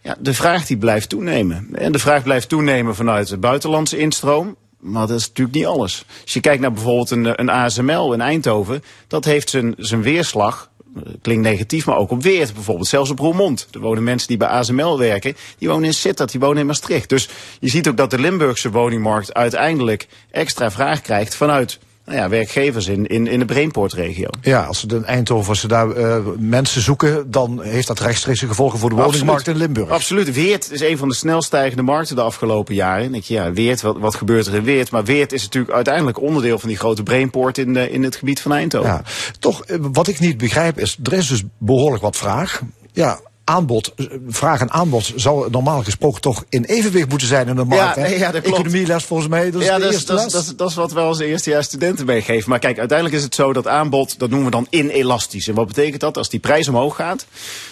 Ja, 0.00 0.16
de 0.18 0.34
vraag 0.34 0.66
die 0.66 0.76
blijft 0.76 1.08
toenemen. 1.08 1.68
En 1.72 1.92
de 1.92 1.98
vraag 1.98 2.22
blijft 2.22 2.48
toenemen 2.48 2.94
vanuit 2.94 3.28
de 3.28 3.38
buitenlandse 3.38 3.98
instroom. 3.98 4.56
Maar 4.80 5.06
dat 5.06 5.16
is 5.16 5.28
natuurlijk 5.28 5.56
niet 5.56 5.66
alles. 5.66 6.04
Als 6.22 6.32
je 6.32 6.40
kijkt 6.40 6.60
naar 6.60 6.72
bijvoorbeeld 6.72 7.10
een, 7.10 7.40
een 7.40 7.50
ASML 7.50 8.12
in 8.12 8.20
Eindhoven, 8.20 8.82
dat 9.06 9.24
heeft 9.24 9.50
zijn, 9.50 9.74
zijn 9.76 10.02
weerslag 10.02 10.70
eh, 10.96 11.02
klinkt 11.22 11.42
negatief, 11.42 11.86
maar 11.86 11.96
ook 11.96 12.10
op 12.10 12.22
Weert 12.22 12.54
bijvoorbeeld. 12.54 12.88
Zelfs 12.88 13.10
op 13.10 13.18
Roermond. 13.18 13.68
Er 13.72 13.80
wonen 13.80 14.02
mensen 14.02 14.28
die 14.28 14.36
bij 14.36 14.48
ASML 14.48 14.98
werken. 14.98 15.36
Die 15.58 15.68
wonen 15.68 15.84
in 15.84 15.94
Sittard, 15.94 16.30
die 16.30 16.40
wonen 16.40 16.58
in 16.58 16.66
Maastricht. 16.66 17.08
Dus 17.08 17.28
je 17.60 17.68
ziet 17.68 17.88
ook 17.88 17.96
dat 17.96 18.10
de 18.10 18.18
Limburgse 18.18 18.70
woningmarkt 18.70 19.34
uiteindelijk 19.34 20.08
extra 20.30 20.70
vraag 20.70 21.00
krijgt 21.00 21.34
vanuit 21.34 21.78
nou 22.06 22.18
ja, 22.18 22.28
werkgevers 22.28 22.86
in, 22.86 23.06
in, 23.06 23.26
in 23.26 23.38
de 23.38 23.44
Brainport-regio. 23.44 24.28
Ja, 24.40 24.64
als 24.64 24.80
ze 24.80 24.86
in 24.86 25.04
Eindhoven 25.04 25.48
als 25.48 25.60
ze 25.60 25.68
daar 25.68 25.96
uh, 25.96 26.16
mensen 26.38 26.82
zoeken, 26.82 27.30
dan 27.30 27.62
heeft 27.62 27.86
dat 27.86 28.00
rechtstreekse 28.00 28.46
gevolgen 28.46 28.78
voor 28.78 28.90
de 28.90 28.96
woningmarkt 28.96 29.48
in 29.48 29.56
Limburg. 29.56 29.88
Absoluut. 29.88 30.32
Weert 30.32 30.72
is 30.72 30.80
een 30.80 30.98
van 30.98 31.08
de 31.08 31.14
snel 31.14 31.42
stijgende 31.42 31.82
markten 31.82 32.16
de 32.16 32.22
afgelopen 32.22 32.74
jaren. 32.74 33.12
je, 33.12 33.22
ja, 33.24 33.52
Weert, 33.52 33.80
wat, 33.80 33.98
wat 33.98 34.14
gebeurt 34.14 34.46
er 34.46 34.54
in 34.54 34.62
Weert? 34.62 34.90
Maar 34.90 35.04
Weert 35.04 35.32
is 35.32 35.42
natuurlijk 35.42 35.74
uiteindelijk 35.74 36.20
onderdeel 36.20 36.58
van 36.58 36.68
die 36.68 36.78
grote 36.78 37.02
Brainport 37.02 37.58
in, 37.58 37.72
de, 37.74 37.90
in 37.90 38.02
het 38.02 38.16
gebied 38.16 38.40
van 38.40 38.52
Eindhoven. 38.52 38.90
Ja, 38.90 39.02
toch, 39.38 39.64
eh, 39.64 39.76
wat 39.80 40.08
ik 40.08 40.18
niet 40.18 40.38
begrijp 40.38 40.78
is, 40.78 40.98
er 41.02 41.12
is 41.12 41.28
dus 41.28 41.42
behoorlijk 41.58 42.02
wat 42.02 42.16
vraag. 42.16 42.62
Ja, 42.92 43.20
aanbod, 43.48 43.94
vraag 44.28 44.60
en 44.60 44.70
aanbod 44.70 45.12
zou 45.16 45.50
normaal 45.50 45.82
gesproken 45.82 46.20
toch 46.20 46.44
in 46.48 46.64
evenwicht 46.64 47.08
moeten 47.08 47.28
zijn 47.28 47.48
in 47.48 47.56
de 47.56 47.64
markt. 47.64 47.96
Ja, 47.96 48.02
nee, 48.02 48.18
ja 48.18 48.30
dat 48.30 48.42
klopt. 48.42 48.58
Economieles 48.58 49.04
volgens 49.04 49.28
mij, 49.28 49.50
dat 49.50 49.60
is 49.60 49.66
ja, 49.66 49.76
de 49.76 49.82
dat, 49.82 49.92
eerste 49.92 50.12
dat, 50.12 50.30
dat, 50.30 50.52
dat, 50.56 50.70
is 50.70 50.74
wat 50.74 50.92
we 50.92 51.00
als 51.00 51.18
eerstejaars 51.18 51.66
studenten 51.66 52.06
meegeven. 52.06 52.50
Maar 52.50 52.58
kijk, 52.58 52.78
uiteindelijk 52.78 53.18
is 53.18 53.24
het 53.24 53.34
zo 53.34 53.52
dat 53.52 53.66
aanbod, 53.66 54.18
dat 54.18 54.30
noemen 54.30 54.46
we 54.46 54.52
dan 54.52 54.66
inelastisch. 54.70 55.48
En 55.48 55.54
wat 55.54 55.66
betekent 55.66 56.00
dat? 56.00 56.16
Als 56.16 56.28
die 56.28 56.40
prijs 56.40 56.68
omhoog 56.68 56.96
gaat, 56.96 57.26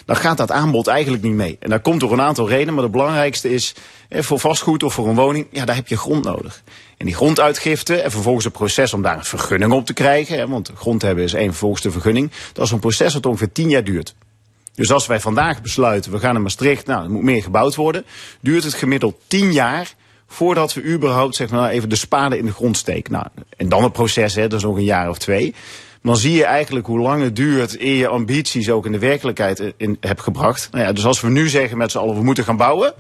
dan 0.05 0.17
gaat 0.17 0.37
dat 0.37 0.51
aanbod 0.51 0.87
eigenlijk 0.87 1.23
niet 1.23 1.33
mee. 1.33 1.57
En 1.61 1.71
dat 1.71 1.83
komt 1.83 2.01
door 2.01 2.13
een 2.13 2.21
aantal 2.21 2.49
redenen, 2.49 2.75
maar 2.75 2.85
de 2.85 2.91
belangrijkste 2.91 3.51
is, 3.51 3.75
voor 4.11 4.41
vastgoed 4.41 4.83
of 4.83 4.95
voor 4.95 5.09
een 5.09 5.15
woning, 5.15 5.47
ja, 5.51 5.65
daar 5.65 5.77
heb 5.77 5.89
je 5.89 5.97
grond 5.97 6.25
nodig. 6.25 6.63
En 6.97 7.07
die 7.07 7.15
gronduitgifte 7.15 8.01
en 8.01 8.11
vervolgens 8.11 8.45
het 8.45 8.53
proces 8.53 8.95
om 8.95 9.03
daar 9.03 9.17
een 9.17 9.25
vergunning 9.25 9.73
op 9.73 9.87
te 9.87 9.93
krijgen, 9.93 10.39
hè, 10.39 10.49
want 10.49 10.71
grond 10.75 11.03
hebben 11.03 11.25
is 11.25 11.35
één 11.35 11.51
vervolgens 11.51 11.83
de 11.83 11.91
vergunning, 11.91 12.31
dat 12.53 12.65
is 12.65 12.71
een 12.71 12.79
proces 12.79 13.13
dat 13.13 13.27
ongeveer 13.27 13.53
tien 13.53 13.69
jaar 13.69 13.85
duurt. 13.85 14.15
Dus 14.75 14.93
als 14.93 15.07
wij 15.07 15.21
vandaag 15.21 15.63
besluiten, 15.63 16.13
we 16.13 16.19
gaan 16.19 16.33
naar 16.33 16.43
Maastricht, 16.43 16.87
nou, 16.87 17.05
er 17.05 17.11
moet 17.11 17.23
meer 17.23 17.43
gebouwd 17.43 17.75
worden, 17.75 18.05
duurt 18.41 18.65
het 18.65 18.75
gemiddeld 18.75 19.21
10 19.27 19.53
jaar 19.53 19.95
voordat 20.27 20.75
we 20.75 20.85
überhaupt 20.85 21.35
zeg 21.35 21.51
maar, 21.51 21.71
even 21.71 21.89
de 21.89 21.97
spade 21.97 22.39
in 22.39 22.47
de 22.47 22.53
grond 22.53 22.77
steken. 22.77 23.13
Nou, 23.13 23.27
en 23.57 23.69
dan 23.69 23.83
het 23.83 23.93
proces, 23.93 24.35
hè, 24.35 24.49
dat 24.49 24.59
is 24.59 24.65
nog 24.65 24.77
een 24.77 24.85
jaar 24.85 25.09
of 25.09 25.19
twee. 25.19 25.55
Dan 26.03 26.17
zie 26.17 26.33
je 26.33 26.45
eigenlijk 26.45 26.87
hoe 26.87 26.99
lang 26.99 27.23
het 27.23 27.37
duurt 27.37 27.81
eer 27.81 27.97
je 27.97 28.09
ambities 28.09 28.71
ook 28.71 28.87
in 28.87 28.93
de 28.93 28.99
werkelijkheid 28.99 29.73
in 29.77 29.97
hebt 30.01 30.21
gebracht. 30.21 30.69
Nou 30.71 30.85
ja, 30.85 30.93
dus 30.93 31.05
als 31.05 31.21
we 31.21 31.29
nu 31.29 31.49
zeggen 31.49 31.79
met 31.79 31.91
z'n 31.91 31.99
allen, 31.99 32.17
we 32.17 32.23
moeten 32.23 32.45
gaan 32.45 32.57
bouwen. 32.57 32.95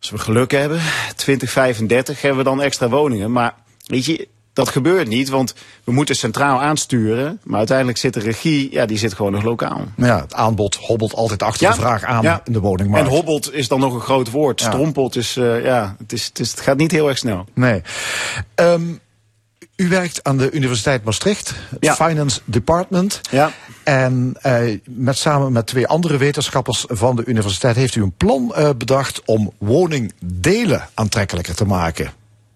Als 0.00 0.10
we 0.10 0.18
geluk 0.18 0.50
hebben, 0.50 0.80
2035 1.16 2.22
hebben 2.22 2.44
we 2.44 2.50
dan 2.50 2.62
extra 2.62 2.88
woningen. 2.88 3.32
Maar 3.32 3.54
weet 3.86 4.04
je, 4.04 4.28
dat 4.52 4.68
gebeurt 4.68 5.08
niet, 5.08 5.28
want 5.28 5.54
we 5.84 5.92
moeten 5.92 6.16
centraal 6.16 6.60
aansturen. 6.60 7.40
Maar 7.42 7.58
uiteindelijk 7.58 7.98
zit 7.98 8.14
de 8.14 8.20
regie, 8.20 8.72
ja, 8.72 8.86
die 8.86 8.98
zit 8.98 9.14
gewoon 9.14 9.32
nog 9.32 9.42
lokaal. 9.42 9.84
Ja, 9.96 10.20
het 10.20 10.34
aanbod 10.34 10.74
hobbelt 10.74 11.14
altijd 11.14 11.42
achter 11.42 11.66
Ja, 11.66 11.72
de 11.72 11.80
vraag 11.80 12.04
aan 12.04 12.22
ja. 12.22 12.40
in 12.44 12.52
de 12.52 12.60
woningmarkt. 12.60 13.06
En 13.06 13.14
hobbelt 13.14 13.52
is 13.52 13.68
dan 13.68 13.80
nog 13.80 13.94
een 13.94 14.00
groot 14.00 14.30
woord. 14.30 14.60
Ja. 14.60 14.66
Strompelt 14.70 15.16
is, 15.16 15.36
eh, 15.36 15.64
ja, 15.64 15.96
het, 15.98 16.12
is, 16.12 16.26
het, 16.26 16.38
is, 16.38 16.50
het 16.50 16.60
gaat 16.60 16.76
niet 16.76 16.90
heel 16.90 17.08
erg 17.08 17.18
snel. 17.18 17.46
Nee. 17.54 17.82
Ehm, 18.54 18.82
u 19.76 19.88
werkt 19.88 20.24
aan 20.24 20.36
de 20.38 20.50
Universiteit 20.50 21.04
Maastricht, 21.04 21.54
het 21.70 21.84
Ja. 21.84 21.94
Finance 21.94 22.40
Department. 22.44 23.20
Ja. 23.30 23.52
En 23.84 24.34
eh, 24.40 24.78
met, 24.84 25.16
samen 25.16 25.52
met 25.52 25.66
twee 25.66 25.86
andere 25.86 26.16
wetenschappers 26.16 26.84
van 26.88 27.16
de 27.16 27.24
universiteit 27.24 27.76
heeft 27.76 27.94
u 27.94 28.02
een 28.02 28.16
plan 28.16 28.54
eh, 28.54 28.70
bedacht 28.76 29.22
om 29.24 29.52
woningdelen 29.58 30.88
aantrekkelijker 30.94 31.54
te 31.54 31.64
maken. 31.64 32.12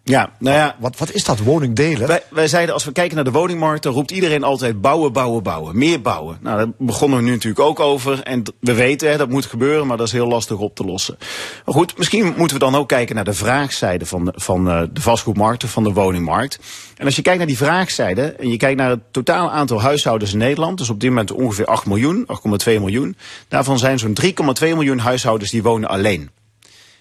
Ja, 0.08 0.30
nou 0.38 0.56
ja, 0.56 0.76
Wat, 0.78 0.98
wat 0.98 1.12
is 1.12 1.24
dat, 1.24 1.38
woningdelen? 1.38 2.06
Wij, 2.06 2.22
wij 2.30 2.48
zeiden 2.48 2.74
als 2.74 2.84
we 2.84 2.92
kijken 2.92 3.14
naar 3.14 3.24
de 3.24 3.30
woningmarkt, 3.30 3.82
dan 3.82 3.92
roept 3.92 4.10
iedereen 4.10 4.42
altijd 4.42 4.80
bouwen, 4.80 5.12
bouwen, 5.12 5.42
bouwen. 5.42 5.78
Meer 5.78 6.00
bouwen. 6.00 6.38
Nou, 6.40 6.56
daar 6.56 6.66
begonnen 6.78 7.18
we 7.18 7.24
nu 7.24 7.30
natuurlijk 7.30 7.60
ook 7.60 7.80
over. 7.80 8.22
En 8.22 8.42
we 8.60 8.74
weten, 8.74 9.10
hè, 9.10 9.16
dat 9.16 9.28
moet 9.28 9.46
gebeuren, 9.46 9.86
maar 9.86 9.96
dat 9.96 10.06
is 10.06 10.12
heel 10.12 10.26
lastig 10.26 10.58
op 10.58 10.74
te 10.74 10.84
lossen. 10.84 11.16
Maar 11.64 11.74
goed, 11.74 11.98
misschien 11.98 12.34
moeten 12.36 12.58
we 12.58 12.64
dan 12.64 12.74
ook 12.74 12.88
kijken 12.88 13.14
naar 13.14 13.24
de 13.24 13.32
vraagzijde 13.32 14.06
van 14.06 14.24
de, 14.24 14.32
van 14.34 14.68
eh, 14.70 14.82
de 14.92 15.00
vastgoedmarkt 15.00 15.64
of 15.64 15.70
van 15.70 15.84
de 15.84 15.92
woningmarkt. 15.92 16.58
En 16.96 17.04
als 17.04 17.16
je 17.16 17.22
kijkt 17.22 17.38
naar 17.38 17.46
die 17.46 17.56
vraagzijde 17.56 18.22
en 18.22 18.48
je 18.48 18.56
kijkt 18.56 18.78
naar 18.78 18.90
het 18.90 19.12
totaal 19.12 19.50
aantal 19.50 19.80
huishoudens 19.80 20.32
in 20.32 20.38
Nederland, 20.38 20.78
dus 20.78 20.90
op 20.90 21.00
dit 21.00 21.08
moment 21.08 21.32
ongeveer 21.32 21.66
8 21.66 21.86
miljoen, 21.86 22.26
8,2 22.26 22.64
miljoen. 22.64 23.16
Daarvan 23.48 23.78
zijn 23.78 23.98
zo'n 23.98 24.16
3,2 24.22 24.32
miljoen 24.60 24.98
huishoudens 24.98 25.50
die 25.50 25.62
wonen 25.62 25.88
alleen. 25.88 26.30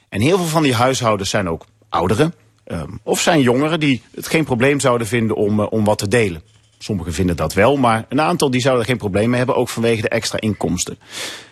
En 0.09 0.21
heel 0.21 0.37
veel 0.37 0.47
van 0.47 0.63
die 0.63 0.73
huishoudens 0.73 1.29
zijn 1.29 1.49
ook 1.49 1.65
ouderen. 1.89 2.33
Ehm, 2.65 2.91
of 3.04 3.21
zijn 3.21 3.41
jongeren 3.41 3.80
die 3.80 4.01
het 4.15 4.28
geen 4.28 4.43
probleem 4.43 4.80
zouden 4.80 5.08
vinden 5.08 5.36
om, 5.36 5.60
eh, 5.60 5.67
om 5.69 5.84
wat 5.84 5.97
te 5.97 6.08
delen. 6.08 6.41
Sommigen 6.78 7.13
vinden 7.13 7.36
dat 7.36 7.54
wel, 7.54 7.78
maar 7.78 8.06
een 8.10 8.21
aantal 8.21 8.51
die 8.51 8.62
zouden 8.62 8.86
geen 8.86 8.97
probleem 8.97 9.34
hebben, 9.34 9.56
ook 9.56 9.69
vanwege 9.69 10.01
de 10.01 10.10
extra 10.10 10.39
inkomsten. 10.39 10.97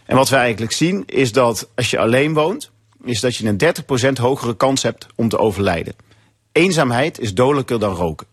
En 0.06 0.15
wat 0.15 0.30
we 0.30 0.36
eigenlijk 0.36 0.71
zien 0.71 1.04
is 1.06 1.32
dat 1.32 1.69
als 1.76 1.89
je 1.89 1.99
alleen 1.99 2.34
woont, 2.34 2.71
is 3.04 3.19
dat 3.19 3.36
je 3.36 3.47
een 3.47 3.58
30% 3.58 4.17
hogere 4.17 4.56
kans 4.56 4.84
hebt 4.84 5.08
om 5.15 5.30
te 5.30 5.38
overlijden. 5.38 5.95
Eenzaamheid 6.52 7.19
is 7.19 7.34
dodelijker 7.34 7.80
dan 7.80 7.95
roken. 7.95 8.28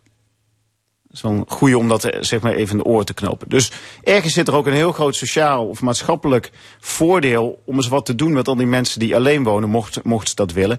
Dat 1.10 1.16
is 1.16 1.22
een 1.22 1.44
goede 1.48 1.78
om 1.78 1.88
dat 1.88 2.04
eh, 2.04 2.22
zeg 2.22 2.40
maar 2.40 2.52
even 2.52 2.70
in 2.70 2.82
de 2.82 2.90
oor 2.90 3.04
te 3.04 3.14
knopen. 3.14 3.48
Dus 3.48 3.72
ergens 4.02 4.34
zit 4.34 4.48
er 4.48 4.54
ook 4.54 4.66
een 4.66 4.72
heel 4.72 4.92
groot 4.92 5.16
sociaal 5.16 5.66
of 5.66 5.80
maatschappelijk 5.80 6.50
voordeel 6.80 7.62
om 7.64 7.76
eens 7.76 7.88
wat 7.88 8.06
te 8.06 8.14
doen 8.14 8.32
met 8.32 8.48
al 8.48 8.56
die 8.56 8.66
mensen 8.66 9.00
die 9.00 9.14
alleen 9.14 9.42
wonen, 9.42 9.68
mochten 9.68 10.02
mocht 10.04 10.28
ze 10.28 10.34
dat 10.34 10.52
willen. 10.52 10.78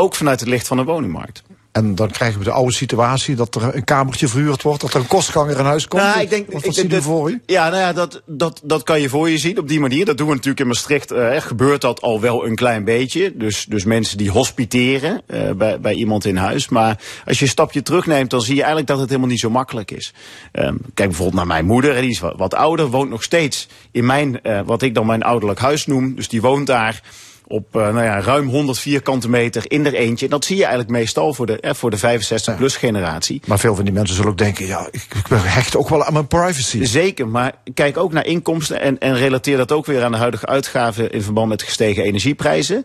Ook 0.00 0.14
vanuit 0.14 0.40
het 0.40 0.48
licht 0.48 0.66
van 0.66 0.76
de 0.76 0.84
woningmarkt. 0.84 1.42
En 1.72 1.94
dan 1.94 2.10
krijgen 2.10 2.38
we 2.38 2.44
de 2.44 2.50
oude 2.50 2.72
situatie 2.72 3.34
dat 3.34 3.54
er 3.54 3.74
een 3.74 3.84
kamertje 3.84 4.28
verhuurd 4.28 4.62
wordt, 4.62 4.80
dat 4.80 4.94
er 4.94 5.00
een 5.00 5.06
kostganger 5.06 5.58
in 5.58 5.64
huis 5.64 5.88
komt. 5.88 6.02
Nou, 6.02 6.20
ik 6.20 6.30
denk, 6.30 6.52
wat 6.52 6.64
ik 6.64 6.74
denk 6.74 6.90
dat- 6.90 7.02
voor 7.02 7.30
u? 7.30 7.42
Ja, 7.46 7.68
nou 7.68 7.80
ja, 7.80 7.92
dat, 7.92 8.22
dat, 8.26 8.60
dat 8.64 8.82
kan 8.82 9.00
je 9.00 9.08
voor 9.08 9.30
je 9.30 9.38
zien 9.38 9.58
op 9.58 9.68
die 9.68 9.80
manier. 9.80 10.04
Dat 10.04 10.16
doen 10.16 10.26
we 10.26 10.32
natuurlijk 10.32 10.60
in 10.60 10.66
Maastricht. 10.66 11.10
eh, 11.10 11.40
gebeurt 11.40 11.80
dat 11.80 12.00
al 12.00 12.20
wel 12.20 12.46
een 12.46 12.54
klein 12.54 12.84
beetje. 12.84 13.32
Dus, 13.36 13.64
dus 13.68 13.84
mensen 13.84 14.18
die 14.18 14.30
hospiteren 14.30 15.22
eh, 15.26 15.50
bij, 15.50 15.80
bij 15.80 15.94
iemand 15.94 16.24
in 16.24 16.36
huis. 16.36 16.68
Maar 16.68 16.98
als 17.26 17.38
je 17.38 17.44
een 17.44 17.50
stapje 17.50 17.82
terugneemt, 17.82 18.30
dan 18.30 18.40
zie 18.40 18.52
je 18.54 18.58
eigenlijk 18.60 18.88
dat 18.90 18.98
het 18.98 19.08
helemaal 19.08 19.30
niet 19.30 19.40
zo 19.40 19.50
makkelijk 19.50 19.90
is. 19.90 20.12
Ehm, 20.52 20.74
kijk 20.94 21.08
bijvoorbeeld 21.08 21.36
naar 21.36 21.46
mijn 21.46 21.66
moeder. 21.66 22.00
Die 22.00 22.10
is 22.10 22.20
wat, 22.20 22.34
wat 22.36 22.54
ouder, 22.54 22.86
woont 22.86 23.10
nog 23.10 23.22
steeds 23.22 23.68
in 23.90 24.06
mijn, 24.06 24.42
eh, 24.42 24.60
wat 24.64 24.82
ik 24.82 24.94
dan 24.94 25.06
mijn 25.06 25.22
ouderlijk 25.22 25.60
huis 25.60 25.86
noem. 25.86 26.14
Dus 26.14 26.28
die 26.28 26.40
woont 26.40 26.66
daar 26.66 27.02
op 27.50 27.76
eh, 27.76 27.82
nou 27.82 28.04
ja, 28.04 28.20
ruim 28.20 28.48
100 28.48 28.78
vierkante 28.78 29.28
meter 29.28 29.62
in 29.66 29.86
er 29.86 29.94
eentje. 29.94 30.24
En 30.24 30.30
dat 30.30 30.44
zie 30.44 30.56
je 30.56 30.62
eigenlijk 30.62 30.92
meestal 30.92 31.34
voor 31.34 31.46
de, 31.46 31.60
eh, 31.60 31.74
voor 31.74 31.90
de 31.90 31.98
65-plus 31.98 32.76
generatie. 32.76 33.42
Maar 33.46 33.58
veel 33.58 33.74
van 33.74 33.84
die 33.84 33.92
mensen 33.92 34.16
zullen 34.16 34.30
ook 34.30 34.38
denken, 34.38 34.66
ja, 34.66 34.88
ik, 34.90 35.06
ik 35.14 35.26
hecht 35.30 35.76
ook 35.76 35.88
wel 35.88 36.04
aan 36.04 36.12
mijn 36.12 36.26
privacy. 36.26 36.84
Zeker, 36.84 37.28
maar 37.28 37.52
kijk 37.74 37.96
ook 37.96 38.12
naar 38.12 38.26
inkomsten 38.26 38.80
en, 38.80 38.98
en 38.98 39.16
relateer 39.16 39.56
dat 39.56 39.72
ook 39.72 39.86
weer 39.86 40.04
aan 40.04 40.12
de 40.12 40.18
huidige 40.18 40.46
uitgaven 40.46 41.12
in 41.12 41.22
verband 41.22 41.48
met 41.48 41.62
gestegen 41.62 42.04
energieprijzen. 42.04 42.84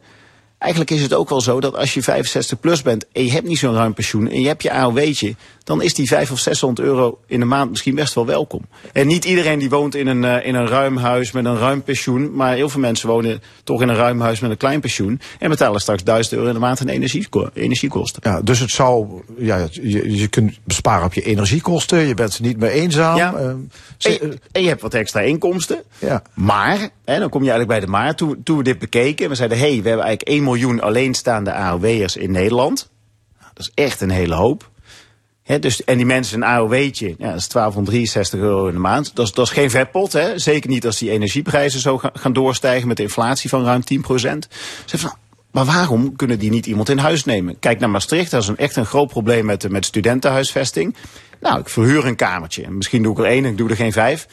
Eigenlijk 0.66 0.92
is 0.92 1.02
het 1.02 1.14
ook 1.14 1.30
wel 1.30 1.42
zo 1.42 1.60
dat 1.60 1.76
als 1.76 1.94
je 1.94 2.04
65 2.04 2.60
plus 2.60 2.82
bent 2.82 3.06
en 3.12 3.24
je 3.26 3.32
hebt 3.32 3.48
niet 3.48 3.58
zo'n 3.58 3.74
ruim 3.74 3.94
pensioen 3.94 4.30
en 4.30 4.42
je 4.42 4.48
hebt 4.48 4.64
je 4.64 4.72
AOW'tje, 4.72 5.36
dan 5.64 5.82
is 5.82 5.94
die 5.94 6.08
500 6.08 6.32
of 6.32 6.40
600 6.54 6.88
euro 6.88 7.20
in 7.28 7.40
de 7.40 7.46
maand 7.46 7.70
misschien 7.70 7.96
best 7.96 8.14
wel 8.14 8.26
welkom. 8.26 8.62
En 8.94 9.08
niet 9.08 9.26
iedereen 9.26 9.60
die 9.60 9.70
woont 9.70 9.96
in 9.96 10.08
een, 10.08 10.24
eh, 10.24 10.48
in 10.48 10.56
een 10.56 10.68
ruim 10.68 10.98
huis 10.98 11.32
met 11.32 11.46
een 11.46 11.58
ruim 11.58 11.84
pensioen, 11.84 12.36
maar 12.36 12.56
heel 12.56 12.70
veel 12.70 12.80
mensen 12.80 13.08
wonen 13.10 13.42
toch 13.64 13.82
in 13.82 13.90
een 13.90 13.96
ruim 13.96 14.22
huis 14.22 14.40
met 14.40 14.52
een 14.52 14.58
klein 14.58 14.80
pensioen 14.80 15.20
en 15.40 15.50
betalen 15.50 15.82
straks 15.82 16.04
1000 16.04 16.36
euro 16.36 16.48
in 16.48 16.54
de 16.54 16.60
maand 16.60 16.82
aan 16.82 16.88
energieko- 16.88 17.50
energiekosten. 17.54 18.22
Ja, 18.26 18.42
dus 18.42 18.60
het 18.60 18.72
zou, 18.72 19.22
ja, 19.38 19.68
je, 19.72 20.18
je 20.18 20.28
kunt 20.28 20.60
besparen 20.64 21.06
op 21.06 21.14
je 21.14 21.22
energiekosten, 21.22 22.00
je 22.08 22.14
bent 22.14 22.40
niet 22.40 22.58
meer 22.58 22.70
eenzaam. 22.72 23.18
Ja. 23.18 23.34
eh, 23.34 23.48
En 23.48 23.68
je, 24.00 24.38
en 24.52 24.62
je 24.62 24.68
hebt 24.68 24.82
wat 24.82 24.94
extra 24.94 25.20
inkomsten. 25.22 25.84
Ja. 26.00 26.22
Maar, 26.34 26.90
hè, 27.06 27.20
dan 27.20 27.30
kom 27.30 27.44
je 27.44 27.50
eigenlijk 27.50 27.68
bij 27.68 27.80
de 27.80 27.88
maar. 27.88 28.16
Toen, 28.16 28.42
toen 28.44 28.58
we 28.58 28.64
dit 28.64 28.80
bekeken, 28.80 29.30
we 29.30 29.36
zeiden... 29.36 29.58
hé, 29.58 29.64
hey, 29.74 29.82
we 29.82 29.88
hebben 29.88 30.06
eigenlijk 30.06 30.30
1 30.30 30.44
miljoen 30.44 30.54
alleenstaande 30.80 31.54
AOW'ers 31.54 32.16
in 32.16 32.32
Nederland. 32.32 32.90
Nou, 33.40 33.52
dat 33.54 33.66
is 33.66 33.72
echt 33.84 34.02
een 34.02 34.10
hele 34.10 34.36
hoop. 34.36 34.70
Hè, 35.44 35.60
dus, 35.60 35.84
en 35.84 35.98
die 35.98 36.06
mensen 36.06 36.42
een 36.42 36.48
AOW'tje, 36.48 37.08
ja, 37.08 37.30
dat 37.32 37.40
is 37.40 37.48
1263 37.48 38.40
euro 38.40 38.68
in 38.68 38.74
de 38.74 38.80
maand. 38.80 39.16
Dat 39.16 39.26
is, 39.26 39.32
dat 39.32 39.46
is 39.46 39.52
geen 39.52 39.70
vetpot, 39.70 40.14
hè? 40.14 40.40
zeker 40.40 40.70
niet 40.70 40.86
als 40.86 40.98
die 40.98 41.12
energieprijzen 41.12 41.80
zo 41.80 42.02
gaan, 42.14 42.34
doorstijgen... 42.34 42.88
met 42.88 42.98
de 42.98 43.04
inflatie 43.04 43.50
van 43.50 43.64
ruim 43.64 43.84
10 43.84 44.02
procent. 44.02 44.48
Ze 44.86 44.98
van, 44.98 45.14
maar 45.52 45.66
waarom 45.66 46.16
kunnen 46.16 46.40
die 46.40 46.50
niet 46.50 46.66
iemand 46.66 46.90
in 46.90 46.98
huis 46.98 47.24
nemen? 47.24 47.60
Kijk 47.60 47.80
naar 47.80 47.90
Maastricht, 47.90 48.32
dat 48.32 48.42
is 48.42 48.48
een, 48.48 48.58
echt 48.58 48.76
een 48.76 48.86
groot 48.86 49.08
probleem 49.08 49.46
met, 49.46 49.70
met 49.70 49.86
studentenhuisvesting. 49.86 50.96
Nou, 51.40 51.60
ik 51.60 51.70
verhuur 51.70 52.06
een 52.06 52.16
kamertje. 52.16 52.72
Misschien 52.72 53.04
doe 53.04 53.12
ik 53.12 53.20
er 53.20 53.26
één, 53.26 53.46
ik 53.46 53.58
doe 53.58 53.70
er 53.70 53.76
geen 53.76 53.92
vijf. 53.92 54.28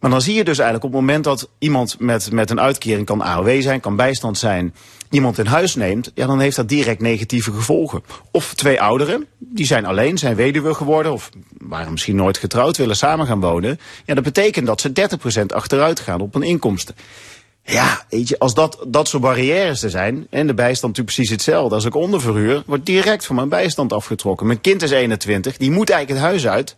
Maar 0.00 0.10
dan 0.10 0.20
zie 0.20 0.34
je 0.34 0.44
dus 0.44 0.58
eigenlijk 0.58 0.84
op 0.84 0.92
het 0.92 1.00
moment 1.00 1.24
dat 1.24 1.48
iemand 1.58 2.00
met, 2.00 2.32
met 2.32 2.50
een 2.50 2.60
uitkering 2.60 3.06
kan 3.06 3.22
AOW 3.22 3.62
zijn, 3.62 3.80
kan 3.80 3.96
bijstand 3.96 4.38
zijn, 4.38 4.74
iemand 5.10 5.38
in 5.38 5.46
huis 5.46 5.74
neemt, 5.74 6.10
ja, 6.14 6.26
dan 6.26 6.40
heeft 6.40 6.56
dat 6.56 6.68
direct 6.68 7.00
negatieve 7.00 7.52
gevolgen. 7.52 8.02
Of 8.30 8.54
twee 8.54 8.80
ouderen, 8.80 9.26
die 9.38 9.66
zijn 9.66 9.86
alleen, 9.86 10.18
zijn 10.18 10.36
weduwe 10.36 10.74
geworden, 10.74 11.12
of 11.12 11.30
waren 11.58 11.92
misschien 11.92 12.16
nooit 12.16 12.38
getrouwd, 12.38 12.76
willen 12.76 12.96
samen 12.96 13.26
gaan 13.26 13.40
wonen. 13.40 13.80
Ja, 14.04 14.14
dat 14.14 14.24
betekent 14.24 14.66
dat 14.66 14.80
ze 14.80 15.08
30% 15.42 15.46
achteruit 15.46 16.00
gaan 16.00 16.20
op 16.20 16.32
hun 16.32 16.42
inkomsten. 16.42 16.94
Ja, 17.62 18.04
weet 18.08 18.28
je, 18.28 18.38
als 18.38 18.54
dat, 18.54 18.84
dat 18.88 19.08
soort 19.08 19.22
barrières 19.22 19.82
er 19.82 19.90
zijn, 19.90 20.26
en 20.30 20.46
de 20.46 20.54
bijstand 20.54 20.96
natuurlijk 20.96 21.16
precies 21.16 21.30
hetzelfde. 21.30 21.74
Als 21.74 21.84
ik 21.84 21.94
onderverhuur, 21.94 22.62
wordt 22.66 22.86
direct 22.86 23.26
van 23.26 23.36
mijn 23.36 23.48
bijstand 23.48 23.92
afgetrokken. 23.92 24.46
Mijn 24.46 24.60
kind 24.60 24.82
is 24.82 24.90
21, 24.90 25.56
die 25.56 25.70
moet 25.70 25.90
eigenlijk 25.90 26.20
het 26.20 26.30
huis 26.30 26.46
uit, 26.48 26.76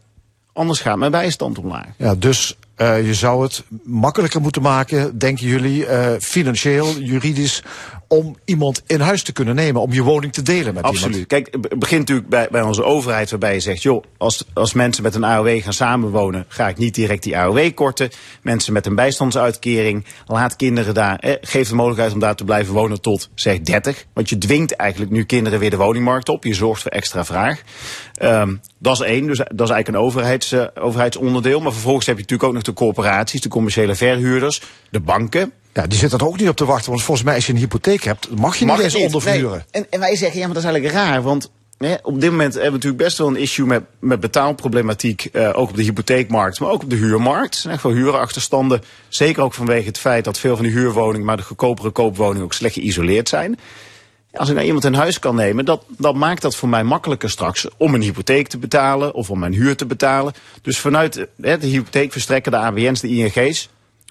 anders 0.52 0.80
gaat 0.80 0.96
mijn 0.96 1.10
bijstand 1.10 1.58
omlaag. 1.58 1.86
Ja, 1.96 2.14
dus 2.14 2.56
eh, 2.78 3.06
je 3.06 3.14
zou 3.14 3.42
het 3.42 3.64
makkelijker 3.84 4.40
moeten 4.40 4.62
maken, 4.62 5.18
denken 5.18 5.46
jullie, 5.46 5.86
eh, 5.86 6.12
financieel, 6.20 6.98
juridisch, 6.98 7.62
om 8.08 8.36
iemand 8.44 8.82
in 8.86 9.00
huis 9.00 9.22
te 9.22 9.32
kunnen 9.32 9.54
nemen, 9.54 9.82
om 9.82 9.92
je 9.92 10.02
woning 10.02 10.32
te 10.32 10.42
delen 10.42 10.74
met 10.74 10.82
Absoluut. 10.82 11.12
iemand. 11.12 11.26
Kijk, 11.26 11.48
het 11.50 11.78
begint 11.78 12.00
natuurlijk 12.00 12.28
bij, 12.28 12.48
bij 12.50 12.62
onze 12.62 12.84
overheid, 12.84 13.30
waarbij 13.30 13.54
je 13.54 13.60
zegt: 13.60 13.82
joh, 13.82 14.04
als, 14.16 14.44
als 14.54 14.72
mensen 14.72 15.02
met 15.02 15.14
een 15.14 15.24
AOW 15.24 15.62
gaan 15.62 15.72
samenwonen, 15.72 16.44
ga 16.48 16.68
ik 16.68 16.78
niet 16.78 16.94
direct 16.94 17.22
die 17.22 17.38
AOW 17.38 17.74
korten. 17.74 18.10
Mensen 18.42 18.72
met 18.72 18.86
een 18.86 18.94
bijstandsuitkering, 18.94 20.04
laat 20.26 20.56
kinderen 20.56 20.94
daar, 20.94 21.18
eh, 21.18 21.32
geef 21.40 21.68
de 21.68 21.74
mogelijkheid 21.74 22.12
om 22.12 22.20
daar 22.20 22.34
te 22.34 22.44
blijven 22.44 22.74
wonen 22.74 23.00
tot 23.00 23.30
zeg 23.34 23.60
30. 23.60 24.04
Want 24.12 24.28
je 24.28 24.38
dwingt 24.38 24.72
eigenlijk 24.72 25.10
nu 25.10 25.24
kinderen 25.24 25.58
weer 25.58 25.70
de 25.70 25.76
woningmarkt 25.76 26.28
op. 26.28 26.44
Je 26.44 26.54
zorgt 26.54 26.82
voor 26.82 26.90
extra 26.90 27.24
vraag. 27.24 27.62
Ehm, 28.18 28.54
dat 28.78 28.92
is 28.92 29.06
één, 29.06 29.26
dus 29.26 29.38
dat 29.38 29.48
is 29.48 29.58
eigenlijk 29.58 29.88
een 29.88 29.96
overheids, 29.96 30.52
eh, 30.52 30.64
overheidsonderdeel. 30.80 31.60
Maar 31.60 31.72
vervolgens 31.72 32.06
heb 32.06 32.14
je 32.14 32.20
natuurlijk 32.20 32.48
ook 32.48 32.54
nog 32.54 32.64
de 32.64 32.72
corporaties, 32.72 33.40
de 33.40 33.48
commerciële 33.48 33.94
verhuurders, 33.94 34.62
de 34.90 35.00
banken. 35.00 35.52
Ja, 35.72 35.86
die 35.86 35.98
zit 35.98 36.12
er 36.12 36.26
ook 36.26 36.38
niet 36.38 36.48
op 36.48 36.56
te 36.56 36.64
wachten, 36.64 36.90
want 36.90 37.02
volgens 37.02 37.26
mij 37.26 37.34
als 37.34 37.46
je 37.46 37.52
een 37.52 37.58
hypotheek 37.58 38.04
hebt, 38.04 38.28
mag 38.36 38.56
je 38.56 38.66
Mag 38.66 38.76
niet 38.76 38.84
eens 38.84 38.94
onderverhuren. 38.94 39.50
Nee. 39.50 39.82
En, 39.82 39.86
en 39.90 40.00
wij 40.00 40.16
zeggen, 40.16 40.38
ja, 40.38 40.44
maar 40.46 40.54
dat 40.54 40.64
is 40.64 40.70
eigenlijk 40.70 41.04
raar. 41.04 41.22
Want 41.22 41.50
hè, 41.78 41.94
op 42.02 42.20
dit 42.20 42.30
moment 42.30 42.52
hebben 42.52 42.70
we 42.70 42.76
natuurlijk 42.76 43.02
best 43.02 43.18
wel 43.18 43.28
een 43.28 43.36
issue 43.36 43.66
met, 43.66 43.82
met 44.00 44.20
betaalproblematiek. 44.20 45.24
eh, 45.32 45.48
ook 45.54 45.68
op 45.68 45.76
de 45.76 45.82
hypotheekmarkt, 45.82 46.60
maar 46.60 46.70
ook 46.70 46.82
op 46.82 46.90
de 46.90 46.96
huurmarkt. 46.96 47.54
Er 47.54 47.60
zijn 47.60 47.74
echt 47.74 47.82
wel 47.82 47.92
hurenachterstanden. 47.92 48.82
Zeker 49.08 49.42
ook 49.42 49.54
vanwege 49.54 49.86
het 49.86 49.98
feit 49.98 50.24
dat 50.24 50.38
veel 50.38 50.56
van 50.56 50.64
die 50.64 50.74
huurwoningen, 50.74 51.26
maar 51.26 51.36
de 51.36 51.42
goedkopere 51.42 51.90
koopwoningen 51.90 52.44
ook 52.44 52.52
slecht 52.52 52.74
geïsoleerd 52.74 53.28
zijn. 53.28 53.58
Als 54.32 54.48
ik 54.48 54.54
nou 54.54 54.66
iemand 54.66 54.84
in 54.84 54.94
huis 54.94 55.18
kan 55.18 55.34
nemen, 55.34 55.64
dat, 55.64 55.84
dat 55.88 56.14
maakt 56.14 56.42
dat 56.42 56.56
voor 56.56 56.68
mij 56.68 56.84
makkelijker 56.84 57.30
straks 57.30 57.66
om 57.76 57.94
een 57.94 58.02
hypotheek 58.02 58.48
te 58.48 58.58
betalen 58.58 59.14
of 59.14 59.30
om 59.30 59.38
mijn 59.38 59.52
huur 59.52 59.76
te 59.76 59.86
betalen. 59.86 60.32
Dus 60.62 60.78
vanuit 60.78 61.16
eh, 61.16 61.60
de 61.60 61.66
hypotheekverstrekker, 61.66 62.50
de 62.50 62.56
ABN's, 62.56 63.00
de 63.00 63.08
ING's, 63.08 63.68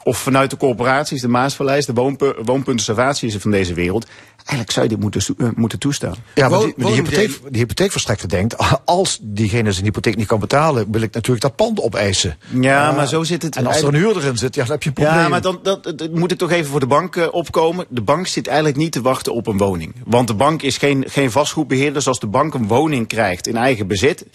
of 0.07 0.17
vanuit 0.17 0.49
de 0.49 0.57
corporaties, 0.57 1.21
de 1.21 1.27
Maasverlijst, 1.27 1.87
de 1.87 1.93
woonpu 1.93 2.33
woonpuntenservaties 2.43 3.35
van 3.35 3.51
deze 3.51 3.73
wereld. 3.73 4.05
Eigenlijk 4.37 4.71
zou 4.71 4.85
je 4.85 4.91
dit 4.91 5.01
moeten, 5.01 5.35
uh, 5.37 5.49
moeten 5.55 5.79
toestaan. 5.79 6.15
Ja, 6.35 6.49
maar 6.49 6.59
die, 6.59 6.73
die, 6.77 6.87
hypotheek, 6.87 7.39
die 7.49 7.59
hypotheekverstrekker 7.59 8.29
denkt, 8.29 8.55
als 8.85 9.19
diegene 9.21 9.71
zijn 9.71 9.85
hypotheek 9.85 10.15
niet 10.15 10.27
kan 10.27 10.39
betalen, 10.39 10.91
wil 10.91 11.01
ik 11.01 11.13
natuurlijk 11.13 11.41
dat 11.41 11.55
pand 11.55 11.81
opeisen. 11.81 12.37
Ja, 12.49 12.89
uh, 12.89 12.95
maar 12.95 13.07
zo 13.07 13.23
zit 13.23 13.41
het. 13.41 13.55
En 13.55 13.65
als 13.65 13.81
er 13.81 13.87
een 13.87 13.95
huurder 13.95 14.25
in 14.25 14.37
zit, 14.37 14.55
ja, 14.55 14.61
dan 14.61 14.71
heb 14.71 14.83
je 14.83 14.89
een 14.89 14.95
probleem. 14.95 15.15
Ja, 15.15 15.27
maar 15.27 15.41
dan 15.41 15.59
dat, 15.63 15.83
dat, 15.83 16.11
moet 16.11 16.31
ik 16.31 16.37
toch 16.37 16.51
even 16.51 16.71
voor 16.71 16.79
de 16.79 16.87
bank 16.87 17.15
uh, 17.15 17.27
opkomen. 17.31 17.85
De 17.89 18.01
bank 18.01 18.27
zit 18.27 18.47
eigenlijk 18.47 18.77
niet 18.77 18.91
te 18.91 19.01
wachten 19.01 19.33
op 19.33 19.47
een 19.47 19.57
woning. 19.57 19.95
Want 20.05 20.27
de 20.27 20.33
bank 20.33 20.61
is 20.61 20.77
geen, 20.77 21.03
geen 21.07 21.31
vastgoedbeheerder. 21.31 21.93
Dus 21.93 22.07
als 22.07 22.19
de 22.19 22.27
bank 22.27 22.53
een 22.53 22.67
woning 22.67 23.07
krijgt 23.07 23.47
in 23.47 23.57
eigen 23.57 23.87
bezit, 23.87 24.25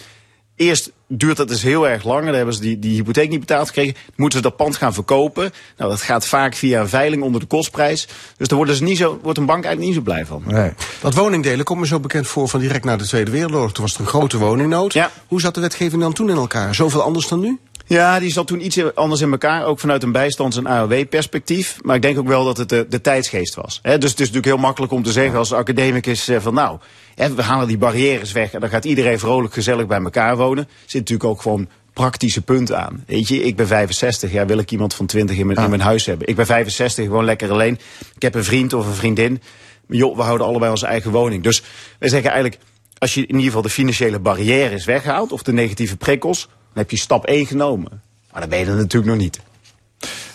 Eerst 0.62 0.92
duurt 1.08 1.36
dat 1.36 1.48
dus 1.48 1.62
heel 1.62 1.88
erg 1.88 2.04
lang. 2.04 2.24
Dan 2.24 2.34
hebben 2.34 2.54
ze 2.54 2.60
die, 2.60 2.78
die 2.78 2.94
hypotheek 2.94 3.28
niet 3.28 3.40
betaald 3.40 3.66
gekregen. 3.66 3.94
Moeten 4.16 4.38
ze 4.38 4.44
dat 4.44 4.56
pand 4.56 4.76
gaan 4.76 4.94
verkopen. 4.94 5.52
Nou, 5.76 5.90
dat 5.90 6.02
gaat 6.02 6.26
vaak 6.26 6.54
via 6.54 6.80
een 6.80 6.88
veiling 6.88 7.22
onder 7.22 7.40
de 7.40 7.46
kostprijs. 7.46 8.08
Dus 8.36 8.48
daar 8.48 8.56
worden 8.56 8.76
ze 8.76 8.82
niet 8.82 8.98
zo, 8.98 9.18
wordt 9.22 9.38
een 9.38 9.46
bank 9.46 9.64
eigenlijk 9.64 9.94
niet 9.94 10.04
zo 10.04 10.12
blij 10.12 10.26
van. 10.26 10.42
Nee. 10.46 10.72
Dat 11.00 11.14
woningdelen 11.14 11.64
komt 11.64 11.80
me 11.80 11.86
zo 11.86 12.00
bekend 12.00 12.26
voor 12.26 12.48
van 12.48 12.60
direct 12.60 12.84
na 12.84 12.96
de 12.96 13.06
Tweede 13.06 13.30
Wereldoorlog. 13.30 13.72
Toen 13.72 13.84
was 13.84 13.94
er 13.94 14.00
een 14.00 14.06
grote 14.06 14.38
woningnood. 14.38 14.92
Ja. 14.92 15.10
Hoe 15.26 15.40
zat 15.40 15.54
de 15.54 15.60
wetgeving 15.60 16.02
dan 16.02 16.12
toen 16.12 16.30
in 16.30 16.36
elkaar? 16.36 16.74
Zoveel 16.74 17.02
anders 17.02 17.28
dan 17.28 17.40
nu? 17.40 17.58
Ja, 17.92 18.18
die 18.18 18.32
zat 18.32 18.46
toen 18.46 18.64
iets 18.64 18.94
anders 18.94 19.20
in 19.20 19.30
elkaar, 19.30 19.64
ook 19.64 19.80
vanuit 19.80 20.02
een 20.02 20.12
bijstands- 20.12 20.56
en 20.56 20.66
AOW-perspectief. 20.66 21.78
Maar 21.82 21.96
ik 21.96 22.02
denk 22.02 22.18
ook 22.18 22.26
wel 22.26 22.44
dat 22.44 22.56
het 22.56 22.68
de, 22.68 22.86
de 22.88 23.00
tijdsgeest 23.00 23.54
was. 23.54 23.78
He, 23.82 23.98
dus 23.98 24.10
het 24.10 24.20
is 24.20 24.26
natuurlijk 24.26 24.54
heel 24.54 24.64
makkelijk 24.64 24.92
om 24.92 25.02
te 25.02 25.12
zeggen 25.12 25.38
als 25.38 25.52
academicus 25.52 26.28
uh, 26.28 26.40
van 26.40 26.54
nou, 26.54 26.78
he, 27.14 27.34
we 27.34 27.42
halen 27.42 27.68
die 27.68 27.78
barrières 27.78 28.32
weg 28.32 28.52
en 28.52 28.60
dan 28.60 28.68
gaat 28.68 28.84
iedereen 28.84 29.18
vrolijk 29.18 29.54
gezellig 29.54 29.86
bij 29.86 30.00
elkaar 30.00 30.36
wonen. 30.36 30.68
Zit 30.86 31.00
natuurlijk 31.00 31.28
ook 31.28 31.42
gewoon 31.42 31.68
praktische 31.92 32.42
punten 32.42 32.78
aan. 32.78 33.04
Weet 33.06 33.28
je, 33.28 33.42
ik 33.42 33.56
ben 33.56 33.66
65, 33.66 34.32
ja, 34.32 34.46
wil 34.46 34.58
ik 34.58 34.70
iemand 34.70 34.94
van 34.94 35.06
20 35.06 35.36
in 35.36 35.46
mijn, 35.46 35.58
in 35.58 35.68
mijn 35.68 35.80
huis 35.80 36.06
hebben. 36.06 36.28
Ik 36.28 36.36
ben 36.36 36.46
65, 36.46 37.04
gewoon 37.04 37.24
lekker 37.24 37.50
alleen. 37.50 37.78
Ik 38.14 38.22
heb 38.22 38.34
een 38.34 38.44
vriend 38.44 38.72
of 38.72 38.86
een 38.86 38.94
vriendin. 38.94 39.42
Joh, 39.88 40.16
we 40.16 40.22
houden 40.22 40.46
allebei 40.46 40.70
onze 40.70 40.86
eigen 40.86 41.10
woning. 41.10 41.42
Dus 41.42 41.62
wij 41.98 42.08
zeggen 42.08 42.30
eigenlijk, 42.30 42.62
als 42.98 43.14
je 43.14 43.20
in 43.20 43.28
ieder 43.28 43.44
geval 43.44 43.62
de 43.62 43.70
financiële 43.70 44.18
barrières 44.18 44.84
weghaalt, 44.84 45.32
of 45.32 45.42
de 45.42 45.52
negatieve 45.52 45.96
prikkels, 45.96 46.48
heb 46.74 46.90
je 46.90 46.96
stap 46.96 47.26
1 47.26 47.46
genomen. 47.46 48.02
Maar 48.32 48.40
dan 48.40 48.50
ben 48.50 48.58
je 48.58 48.64
er 48.64 48.76
natuurlijk 48.76 49.12
nog 49.12 49.20
niet. 49.20 49.40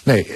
Nee, 0.04 0.28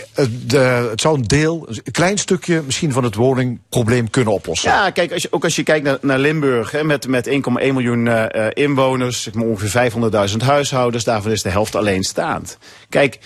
de, 0.46 0.58
het 0.90 1.02
zou 1.02 1.18
een 1.18 1.28
deel, 1.28 1.68
een 1.68 1.92
klein 1.92 2.18
stukje 2.18 2.62
misschien 2.66 2.92
van 2.92 3.04
het 3.04 3.16
woningprobleem 3.16 4.10
kunnen 4.10 4.34
oplossen. 4.34 4.72
Ja, 4.72 4.90
kijk, 4.90 5.12
als 5.12 5.22
je, 5.22 5.32
ook 5.32 5.44
als 5.44 5.56
je 5.56 5.64
kijkt 5.64 5.86
naar, 5.86 5.98
naar 6.02 6.20
Limburg, 6.20 6.72
hè, 6.72 6.84
met, 6.84 7.08
met 7.08 7.30
1,1 7.30 7.34
miljoen 7.58 8.06
uh, 8.06 8.26
inwoners, 8.54 9.22
zeg 9.24 9.34
maar 9.34 9.46
ongeveer 9.46 9.92
500.000 10.32 10.38
huishoudens, 10.38 11.04
daarvan 11.04 11.32
is 11.32 11.42
de 11.42 11.50
helft 11.50 11.76
alleenstaand. 11.76 12.58
Kijk, 12.90 13.20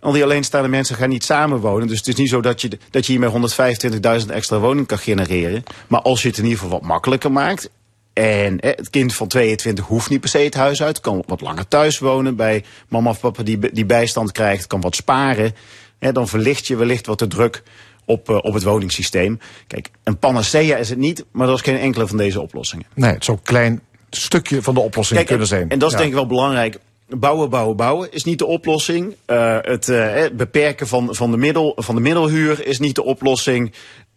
al 0.00 0.12
die 0.12 0.22
alleenstaande 0.24 0.68
mensen 0.68 0.96
gaan 0.96 1.08
niet 1.08 1.24
samenwonen. 1.24 1.88
Dus 1.88 1.98
het 1.98 2.08
is 2.08 2.14
niet 2.14 2.28
zo 2.28 2.40
dat 2.40 2.60
je, 2.60 2.78
dat 2.90 3.06
je 3.06 3.12
hier 3.12 3.20
met 3.20 4.22
125.000 4.22 4.30
extra 4.30 4.58
woning 4.58 4.86
kan 4.86 4.98
genereren. 4.98 5.62
Maar 5.86 6.00
als 6.00 6.22
je 6.22 6.28
het 6.28 6.38
in 6.38 6.44
ieder 6.44 6.58
geval 6.58 6.78
wat 6.78 6.88
makkelijker 6.88 7.32
maakt. 7.32 7.70
En 8.18 8.56
het 8.60 8.90
kind 8.90 9.14
van 9.14 9.28
22 9.28 9.86
hoeft 9.86 10.10
niet 10.10 10.20
per 10.20 10.28
se 10.28 10.38
het 10.38 10.54
huis 10.54 10.82
uit. 10.82 11.00
Kan 11.00 11.22
wat 11.26 11.40
langer 11.40 11.68
thuis 11.68 11.98
wonen 11.98 12.36
bij 12.36 12.64
mama 12.88 13.10
of 13.10 13.20
papa 13.20 13.42
die, 13.42 13.72
die 13.72 13.86
bijstand 13.86 14.32
krijgt. 14.32 14.66
Kan 14.66 14.80
wat 14.80 14.94
sparen. 14.94 15.54
Hè, 15.98 16.12
dan 16.12 16.28
verlicht 16.28 16.66
je 16.66 16.76
wellicht 16.76 17.06
wat 17.06 17.18
de 17.18 17.26
druk 17.26 17.62
op, 18.04 18.30
uh, 18.30 18.36
op 18.36 18.54
het 18.54 18.62
woningssysteem. 18.62 19.38
Kijk, 19.66 19.90
een 20.04 20.18
panacea 20.18 20.76
is 20.76 20.88
het 20.88 20.98
niet, 20.98 21.24
maar 21.30 21.46
dat 21.46 21.56
is 21.56 21.62
geen 21.62 21.78
enkele 21.78 22.06
van 22.06 22.16
deze 22.16 22.40
oplossingen. 22.40 22.86
Nee, 22.94 23.12
het 23.12 23.24
zou 23.24 23.36
een 23.36 23.44
klein 23.44 23.80
stukje 24.10 24.62
van 24.62 24.74
de 24.74 24.80
oplossing 24.80 25.16
Kijk, 25.16 25.28
kunnen 25.28 25.48
en, 25.48 25.56
zijn. 25.56 25.70
En 25.70 25.78
dat 25.78 25.88
is 25.88 25.94
Ja. 25.94 26.00
denk 26.00 26.10
ik 26.10 26.18
wel 26.18 26.26
belangrijk. 26.26 26.78
Bouwen, 27.08 27.50
bouwen, 27.50 27.76
bouwen 27.76 28.12
is 28.12 28.24
niet 28.24 28.38
de 28.38 28.46
oplossing. 28.46 29.14
Uh, 29.26 29.58
het 29.60 29.88
uh, 29.88 30.24
beperken 30.32 30.88
van, 30.88 31.14
van, 31.14 31.30
de 31.30 31.36
middel, 31.36 31.72
van 31.76 31.94
de 31.94 32.00
middelhuur 32.00 32.66
is 32.66 32.78
niet 32.78 32.94
de 32.94 33.04
oplossing. 33.04 33.72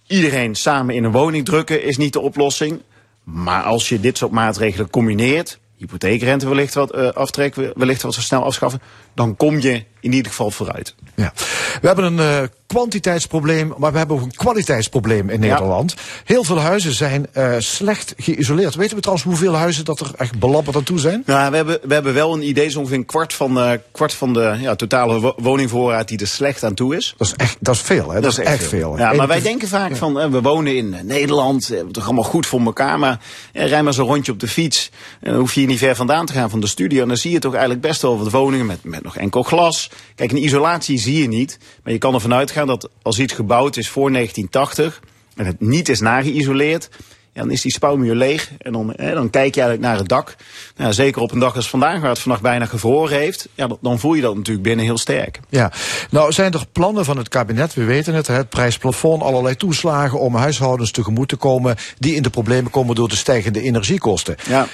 Iedereen 0.08 0.56
samen 0.56 0.96
in 0.96 1.04
een 1.04 1.12
woning 1.12 1.46
drukken 1.46 1.84
is 1.84 1.98
niet 1.98 2.14
de 2.14 2.20
oplossing. 2.20 2.82
Maar 3.24 3.64
als 3.64 3.90
je 3.90 4.00
dit 4.00 4.18
soort 4.18 4.32
maatregelen 4.32 4.90
combineert, 4.90 5.60
hypotheekrente 5.78 6.48
wellicht 6.48 6.74
wat 6.74 6.96
uh, 6.96 7.10
aftrekken, 7.10 7.72
wellicht 7.76 8.02
wat 8.02 8.14
zo 8.14 8.22
snel 8.22 8.44
afschaffen, 8.44 8.82
dan 9.14 9.36
kom 9.36 9.60
je 9.60 9.84
in 10.00 10.14
ieder 10.14 10.32
geval 10.32 10.52
vooruit. 10.52 10.96
Ja. 11.16 11.34
We 11.82 11.88
hebben 11.88 12.06
een 12.06 12.42
uh, 12.42 12.48
kwantiteitsprobleem, 12.68 13.74
maar 13.78 13.92
we 13.92 13.98
hebben 13.98 14.16
ook 14.16 14.24
een 14.24 14.36
kwaliteitsprobleem 14.36 15.30
in 15.30 15.40
Nederland. 15.40 15.94
Ja. 15.96 16.02
Heel 16.24 16.44
veel 16.44 16.60
huizen 16.60 16.94
zijn 16.94 17.28
uh, 17.38 17.56
slecht 17.58 18.14
geïsoleerd. 18.18 18.76
Weten 18.76 18.96
we 18.96 19.02
trouwens 19.02 19.28
hoeveel 19.28 19.56
huizen 19.56 19.86
dat 19.86 20.00
er 20.00 20.12
echt 20.18 20.40
belabberd 20.40 20.76
aan 20.76 20.84
toe 20.84 21.00
zijn? 21.00 21.24
Nou, 21.26 21.50
we 21.50 21.56
hebben, 21.56 21.80
we 21.84 21.94
hebben 21.94 22.14
wel 22.14 22.34
een 22.34 22.48
idee, 22.48 22.70
zo 22.70 22.80
ongeveer 22.80 22.98
een 22.98 23.06
kwart 23.06 23.34
van, 23.34 23.58
uh, 23.58 23.72
kwart 23.92 24.14
van 24.14 24.34
de 24.34 24.56
ja, 24.60 24.76
totale 24.76 25.20
wo 25.20 25.34
woningvoorraad 25.38 26.08
die 26.08 26.20
er 26.20 26.28
slecht 26.28 26.64
aan 26.64 26.74
toe 26.74 26.96
is. 26.96 27.14
Dat 27.18 27.28
is 27.28 27.34
echt, 27.34 27.58
dat 27.60 27.76
is 27.76 27.82
veel, 27.82 28.08
hè? 28.08 28.14
Dat, 28.14 28.24
dat 28.24 28.32
is 28.32 28.38
echt 28.38 28.68
veel. 28.68 28.96
veel 28.96 28.98
ja, 28.98 29.14
maar 29.14 29.28
wij 29.28 29.42
denken 29.42 29.68
vaak 29.68 29.90
ja. 29.90 29.96
van, 29.96 30.32
we 30.32 30.42
wonen 30.42 30.76
in 30.76 30.96
Nederland, 31.04 31.68
we 31.68 31.76
hebben 31.76 31.94
toch 31.94 32.06
allemaal 32.06 32.24
goed 32.24 32.46
voor 32.46 32.62
elkaar, 32.62 33.00
maar 33.00 33.20
rij 33.54 33.84
maar 33.84 33.94
zo'n 33.94 34.08
rondje 34.08 34.32
op 34.32 34.40
de 34.40 34.48
fiets, 34.48 34.90
dan 35.22 35.36
hoef 35.36 35.54
je 35.54 35.60
hier 35.60 35.70
niet 35.70 35.80
ver 35.80 35.96
vandaan 35.96 36.26
te 36.26 36.34
gaan 36.34 36.50
van 36.50 36.60
de 36.60 36.68
studio, 36.68 37.02
en 37.02 37.08
dan 37.08 37.18
zie 37.18 37.32
je 37.32 37.40
toch 37.40 37.52
eigenlijk 37.52 37.82
best 37.82 38.02
wel 38.02 38.18
wat 38.18 38.32
woningen 38.32 38.66
met, 38.66 38.84
met 38.84 39.01
nog 39.02 39.18
enkel 39.18 39.44
glas. 39.44 39.90
Kijk, 40.16 40.32
een 40.32 40.44
isolatie 40.44 40.98
zie 40.98 41.22
je 41.22 41.28
niet, 41.28 41.58
maar 41.84 41.94
je 41.94 42.00
kan 42.00 42.14
ervan 42.14 42.34
uitgaan 42.34 42.68
dat 42.68 42.90
als 43.02 43.20
iets 43.20 43.34
gebouwd 43.34 43.78
is 43.78 43.90
voor 43.90 44.12
1980 44.12 45.02
en 45.36 45.46
het 45.46 45.60
niet 45.60 45.90
is 45.90 46.00
nageïsoleerd, 46.00 46.90
ja, 47.34 47.42
dan 47.42 47.52
is 47.52 47.62
die 47.62 47.72
spouwmuur 47.72 48.16
leeg 48.16 48.52
en 48.58 48.72
dan, 48.72 48.94
hè, 48.96 49.14
dan 49.14 49.30
kijk 49.30 49.56
je 49.56 49.62
eigenlijk 49.62 49.90
naar 49.92 50.00
het 50.00 50.10
dak. 50.10 50.36
Nou, 50.76 50.94
zeker 50.94 51.22
op 51.22 51.32
een 51.32 51.40
dag 51.40 51.56
als 51.56 51.70
vandaag, 51.70 52.00
waar 52.00 52.10
het 52.10 52.20
vannacht 52.20 52.42
bijna 52.42 52.66
gevroren 52.66 53.18
heeft, 53.18 53.48
ja, 53.54 53.68
dan 53.82 54.00
voel 54.00 54.14
je 54.14 54.22
dat 54.22 54.36
natuurlijk 54.36 54.68
binnen 54.68 54.86
heel 54.86 54.98
sterk. 54.98 55.40
Ja, 55.50 55.72
nou 56.10 56.32
zijn 56.32 56.54
er 56.54 56.66
plannen 56.72 57.06
van 57.06 57.18
het 57.18 57.30
kabinet, 57.30 57.74
we 57.74 57.84
weten 57.84 58.14
het, 58.14 58.28
het 58.28 58.50
prijsplafond, 58.50 59.22
allerlei 59.24 59.56
toeslagen 59.56 60.20
om 60.20 60.36
huishoudens 60.36 60.92
tegemoet 60.92 61.28
te 61.28 61.36
komen 61.36 61.76
die 61.98 62.16
in 62.16 62.24
de 62.24 62.30
problemen 62.30 62.72
komen 62.72 62.96
door 62.96 63.10
de 63.10 63.16
stijgende 63.16 63.62
energiekosten. 63.62 64.36
Ja. 64.48 64.68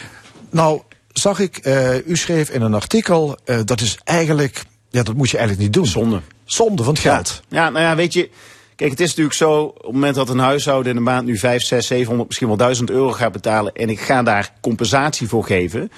Nou, 0.49 0.81
zag 1.19 1.39
ik, 1.39 1.65
uh, 1.65 2.07
u 2.07 2.17
schreef 2.17 2.49
in 2.49 2.61
een 2.61 2.73
artikel, 2.73 3.37
uh, 3.45 3.59
dat 3.65 3.81
is 3.81 3.99
eigenlijk, 4.03 4.63
ja, 4.89 5.03
dat 5.03 5.15
moet 5.15 5.29
je 5.29 5.37
eigenlijk 5.37 5.67
niet 5.67 5.75
doen. 5.75 5.85
Zonde. 5.85 6.21
Zonde 6.45 6.83
van 6.83 6.93
het 6.93 7.01
geld. 7.01 7.41
Ja, 7.49 7.63
ja 7.63 7.69
nou 7.69 7.85
ja, 7.85 7.95
weet 7.95 8.13
je. 8.13 8.29
Kijk, 8.75 8.91
het 8.91 8.99
is 8.99 9.07
natuurlijk 9.07 9.35
zo, 9.35 9.61
op 9.61 9.83
het 9.83 9.91
moment 9.91 10.15
dat 10.15 10.29
een 10.29 10.39
huishouden 10.39 10.91
in 10.91 10.97
de 10.97 11.03
maand 11.03 11.25
nu 11.25 11.37
5, 11.37 11.63
6, 11.63 11.87
700, 11.87 12.27
misschien 12.27 12.47
wel 12.47 12.57
1000 12.57 12.89
euro 12.89 13.11
gaat 13.11 13.31
betalen 13.31 13.73
en 13.73 13.89
ik 13.89 13.99
ga 13.99 14.23
daar 14.23 14.53
compensatie 14.61 15.27
voor 15.27 15.45
geven, 15.45 15.91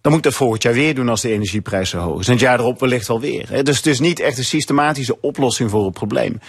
dan 0.00 0.12
moet 0.12 0.16
ik 0.16 0.22
dat 0.22 0.34
volgend 0.34 0.62
jaar 0.62 0.72
weer 0.72 0.94
doen 0.94 1.08
als 1.08 1.20
de 1.20 1.32
energieprijs 1.32 1.90
zo 1.90 1.98
hoog 1.98 2.20
is. 2.20 2.26
En 2.26 2.32
het 2.32 2.40
jaar 2.40 2.58
erop 2.58 2.80
wellicht 2.80 3.08
wel 3.08 3.20
weer. 3.20 3.64
Dus 3.64 3.76
het 3.76 3.86
is 3.86 4.00
niet 4.00 4.20
echt 4.20 4.38
een 4.38 4.44
systematische 4.44 5.20
oplossing 5.20 5.70
voor 5.70 5.84
het 5.84 5.94
probleem. 5.94 6.40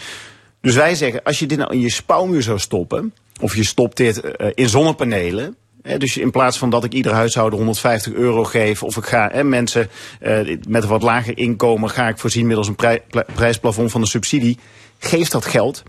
Dus 0.62 0.76
wij 0.76 0.96
zeggen, 0.96 1.24
als 1.24 1.40
je 1.40 1.46
dit 1.46 1.58
nou 1.58 1.74
in 1.74 1.80
je 1.80 1.90
spouwmuur 1.90 2.42
zou 2.42 2.60
stoppen, 2.60 3.14
of 3.42 3.56
je 3.56 3.64
stopt 3.64 3.98
dit 3.98 4.24
uh, 4.24 4.48
in 4.54 4.70
zonnepanelen, 4.70 5.56
dus 5.98 6.18
in 6.18 6.32
plaats 6.32 6.58
van 6.58 6.70
dat 6.70 6.84
ik 6.84 6.94
ieder 6.94 7.14
huishouden 7.14 7.58
150 7.58 8.14
euro 8.14 8.44
geef, 8.44 8.84
of 8.84 8.98
ik 8.98 9.06
ga 9.06 9.30
he, 9.32 9.44
mensen 9.44 9.90
uh, 10.22 10.58
met 10.68 10.84
een 10.84 10.90
wat 10.90 11.04
lager 11.04 11.38
inkomen, 11.38 11.90
ga 11.90 12.08
ik 12.08 12.18
voorzien 12.18 12.48
middels 12.48 12.68
een 12.68 12.76
prij, 12.76 13.02
prijsplafond 13.36 13.92
van 13.92 14.02
een 14.02 14.08
subsidie, 14.08 14.58
geef 15.00 15.30
dat 15.30 15.46
geld 15.46 15.84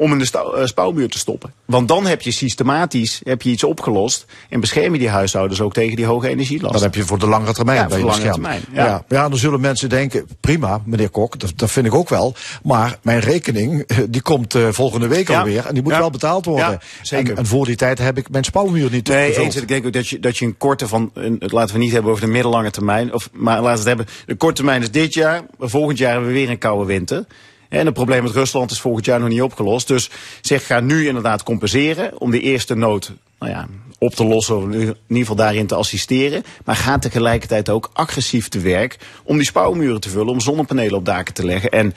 om 0.00 0.12
in 0.12 0.18
de 0.18 0.52
uh, 0.58 0.66
spouwmuur 0.66 1.08
te 1.08 1.18
stoppen. 1.18 1.52
Want 1.64 1.88
dan 1.88 2.06
heb 2.06 2.22
je 2.22 2.30
systematisch 2.30 3.20
heb 3.24 3.42
je 3.42 3.50
iets 3.50 3.64
opgelost 3.64 4.26
en 4.48 4.60
bescherm 4.60 4.92
je 4.92 4.98
die 4.98 5.08
huishoudens 5.08 5.60
ook 5.60 5.72
tegen 5.72 5.96
die 5.96 6.04
hoge 6.06 6.28
energielast. 6.28 6.72
Dan 6.74 6.82
heb 6.82 6.94
je 6.94 7.04
voor 7.04 7.18
de 7.18 7.26
langere 7.26 7.52
termijn 7.52 7.78
ja, 7.78 7.86
bij 7.86 7.98
voor 7.98 8.10
je 8.10 8.16
de 8.16 8.22
lange 8.22 8.38
beschermd. 8.38 8.62
termijn. 8.64 8.86
Ja. 8.86 9.04
Ja. 9.08 9.16
ja, 9.22 9.28
dan 9.28 9.38
zullen 9.38 9.60
mensen 9.60 9.88
denken, 9.88 10.28
prima, 10.40 10.82
meneer 10.84 11.10
Kok, 11.10 11.38
dat, 11.40 11.52
dat 11.56 11.70
vind 11.70 11.86
ik 11.86 11.94
ook 11.94 12.08
wel. 12.08 12.34
Maar 12.62 12.98
mijn 13.02 13.20
rekening, 13.20 13.88
die 14.08 14.22
komt 14.22 14.54
uh, 14.54 14.68
volgende 14.70 15.06
week 15.06 15.28
Ja. 15.28 15.38
alweer 15.38 15.66
en 15.66 15.74
die 15.74 15.82
moet 15.82 15.96
wel 15.96 16.10
betaald 16.10 16.44
worden. 16.44 16.78
Zeker. 17.02 17.30
En, 17.30 17.36
en 17.36 17.46
voor 17.46 17.64
die 17.64 17.76
tijd 17.76 17.98
heb 17.98 18.18
ik 18.18 18.30
mijn 18.30 18.44
spouwmuur 18.44 18.90
niet 18.90 19.08
Nee, 19.08 19.36
eens. 19.38 19.56
Ik 19.56 19.68
denk 19.68 19.86
ook 19.86 19.92
dat 19.92 20.08
je, 20.08 20.20
dat 20.20 20.36
je 20.38 20.44
een 20.44 20.56
korte 20.56 20.88
van, 20.88 21.10
een, 21.14 21.36
laten 21.46 21.74
we 21.74 21.80
niet 21.80 21.92
hebben 21.92 22.10
over 22.10 22.24
de 22.24 22.30
middellange 22.30 22.70
termijn, 22.70 23.14
of, 23.14 23.28
maar 23.32 23.54
laten 23.62 23.72
we 23.72 23.78
het 23.78 23.86
hebben, 23.86 24.06
de 24.26 24.34
korte 24.34 24.54
termijn 24.54 24.82
is 24.82 24.90
dit 24.90 25.14
jaar, 25.14 25.42
volgend 25.58 25.98
jaar 25.98 26.10
hebben 26.10 26.28
we 26.28 26.34
weer 26.34 26.50
een 26.50 26.58
koude 26.58 26.84
winter. 26.84 27.24
En 27.68 27.84
het 27.84 27.94
probleem 27.94 28.22
met 28.22 28.32
Rusland 28.32 28.70
is 28.70 28.80
volgend 28.80 29.04
jaar 29.04 29.20
nog 29.20 29.28
niet 29.28 29.42
opgelost. 29.42 29.88
Dus 29.88 30.10
zeg, 30.40 30.66
ga 30.66 30.80
nu 30.80 31.06
inderdaad 31.06 31.42
compenseren 31.42 32.20
om 32.20 32.30
de 32.30 32.40
eerste 32.40 32.74
nood 32.74 33.12
nou 33.38 33.52
ja, 33.52 33.68
op 33.98 34.14
te 34.14 34.24
lossen, 34.24 34.56
of 34.56 34.62
in 34.62 34.70
ieder 34.70 34.96
geval 35.08 35.36
daarin 35.36 35.66
te 35.66 35.74
assisteren. 35.74 36.42
Maar 36.64 36.76
ga 36.76 36.98
tegelijkertijd 36.98 37.68
ook 37.68 37.90
agressief 37.92 38.48
te 38.48 38.60
werk 38.60 38.98
om 39.24 39.36
die 39.36 39.46
spouwmuren 39.46 40.00
te 40.00 40.10
vullen, 40.10 40.32
om 40.32 40.40
zonnepanelen 40.40 40.98
op 40.98 41.04
daken 41.04 41.34
te 41.34 41.44
leggen. 41.44 41.70
En 41.70 41.94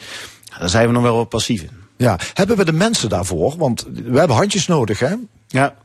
daar 0.60 0.70
zijn 0.70 0.88
we 0.88 0.94
nog 0.94 1.04
wel 1.04 1.16
wat 1.16 1.30
passief 1.30 1.62
in. 1.62 1.80
Ja, 1.98 2.20
hebben 2.34 2.58
we 2.58 2.66
de 2.66 2.74
mensen 2.74 3.10
daarvoor? 3.10 3.58
Want 3.58 3.88
we 3.94 4.18
hebben 4.18 4.38
handjes 4.38 4.68
nodig, 4.68 5.00
hè? 5.00 5.16
Ja. 5.48 5.76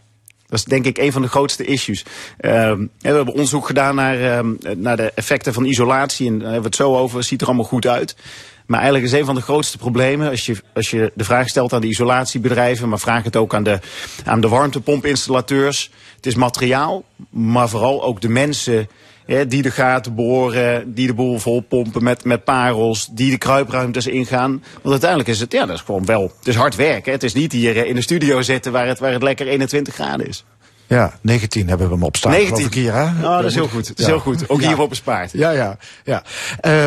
Dat 0.47 0.59
is 0.59 0.65
denk 0.65 0.85
ik 0.85 0.99
een 0.99 1.13
van 1.13 1.23
de 1.23 1.29
grootste 1.29 1.65
issues. 1.65 2.05
Um, 2.41 2.91
we 2.99 3.09
hebben 3.09 3.33
onderzoek 3.33 3.67
gedaan 3.67 3.95
naar, 3.95 4.39
um, 4.39 4.59
naar 4.77 4.97
de 4.97 5.13
effecten 5.15 5.53
van 5.53 5.65
isolatie. 5.65 6.27
En 6.27 6.33
daar 6.33 6.43
hebben 6.43 6.61
we 6.61 6.67
het 6.67 6.77
zo 6.77 6.97
over. 6.97 7.19
Het 7.19 7.27
ziet 7.27 7.41
er 7.41 7.47
allemaal 7.47 7.65
goed 7.65 7.87
uit. 7.87 8.17
Maar 8.67 8.81
eigenlijk 8.81 9.13
is 9.13 9.19
een 9.19 9.27
van 9.27 9.35
de 9.35 9.41
grootste 9.41 9.79
problemen, 9.79 10.31
als 10.31 10.47
je, 10.47 10.57
als 10.75 10.91
je 10.91 11.13
de 11.15 11.25
vraag 11.25 11.49
stelt 11.49 11.73
aan 11.73 11.81
de 11.81 11.87
isolatiebedrijven, 11.87 12.89
maar 12.89 12.99
vraag 12.99 13.25
het 13.25 13.37
ook 13.37 13.55
aan 13.55 13.63
de, 13.63 13.81
aan 14.25 14.41
de 14.41 14.49
warmtepompinstallateur. 14.49 15.89
Het 16.17 16.27
is 16.27 16.35
materiaal, 16.35 17.05
maar 17.31 17.69
vooral 17.69 18.05
ook 18.05 18.21
de 18.21 18.29
mensen 18.29 18.89
die 19.27 19.63
de 19.63 19.71
gaten 19.71 20.15
boren, 20.15 20.95
die 20.95 21.07
de 21.07 21.15
boel 21.15 21.39
volpompen 21.39 22.03
met, 22.03 22.25
met 22.25 22.45
parels, 22.45 23.09
die 23.11 23.31
de 23.31 23.39
kruipruimtes 23.39 24.07
ingaan. 24.07 24.51
Want 24.73 24.91
uiteindelijk 24.91 25.31
is 25.31 25.41
het, 25.41 25.53
ja, 25.53 25.67
dat 25.67 25.77
is 25.77 25.83
gewoon 25.83 26.05
wel, 26.05 26.33
het 26.39 26.49
is 26.49 26.55
hard 26.55 26.75
werken. 26.77 27.13
Het 27.13 27.23
is 27.23 27.35
niet 27.35 27.53
hier 27.53 27.77
eh, 27.77 27.89
in 27.89 27.95
de 27.95 28.03
studio 28.03 28.43
zitten 28.43 28.73
waar 28.73 28.87
het, 28.87 28.99
waar 28.99 29.13
het 29.13 29.23
lekker 29.23 29.47
21 29.47 29.95
graden 29.95 30.29
is. 30.29 30.45
Ja, 30.87 31.19
19 31.21 31.69
hebben 31.69 31.87
we 31.87 31.93
hem 31.93 32.03
op 32.03 32.17
staan. 32.17 32.31
19. 32.31 32.73
Hier, 32.73 32.93
hè? 32.93 33.05
Oh, 33.05 33.37
dat 33.37 33.45
is 33.45 33.55
heel 33.55 33.69
goed. 33.69 33.87
Dat 33.87 33.99
is 33.99 34.07
heel 34.07 34.19
goed. 34.19 34.49
Ook 34.49 34.61
ja. 34.61 34.69
hier 34.69 34.81
op 34.81 34.91
een 34.91 34.97
spaard. 34.97 35.33
Ja, 35.33 35.51
ja, 35.51 35.79
ja. 36.05 36.23
Uh, 36.67 36.87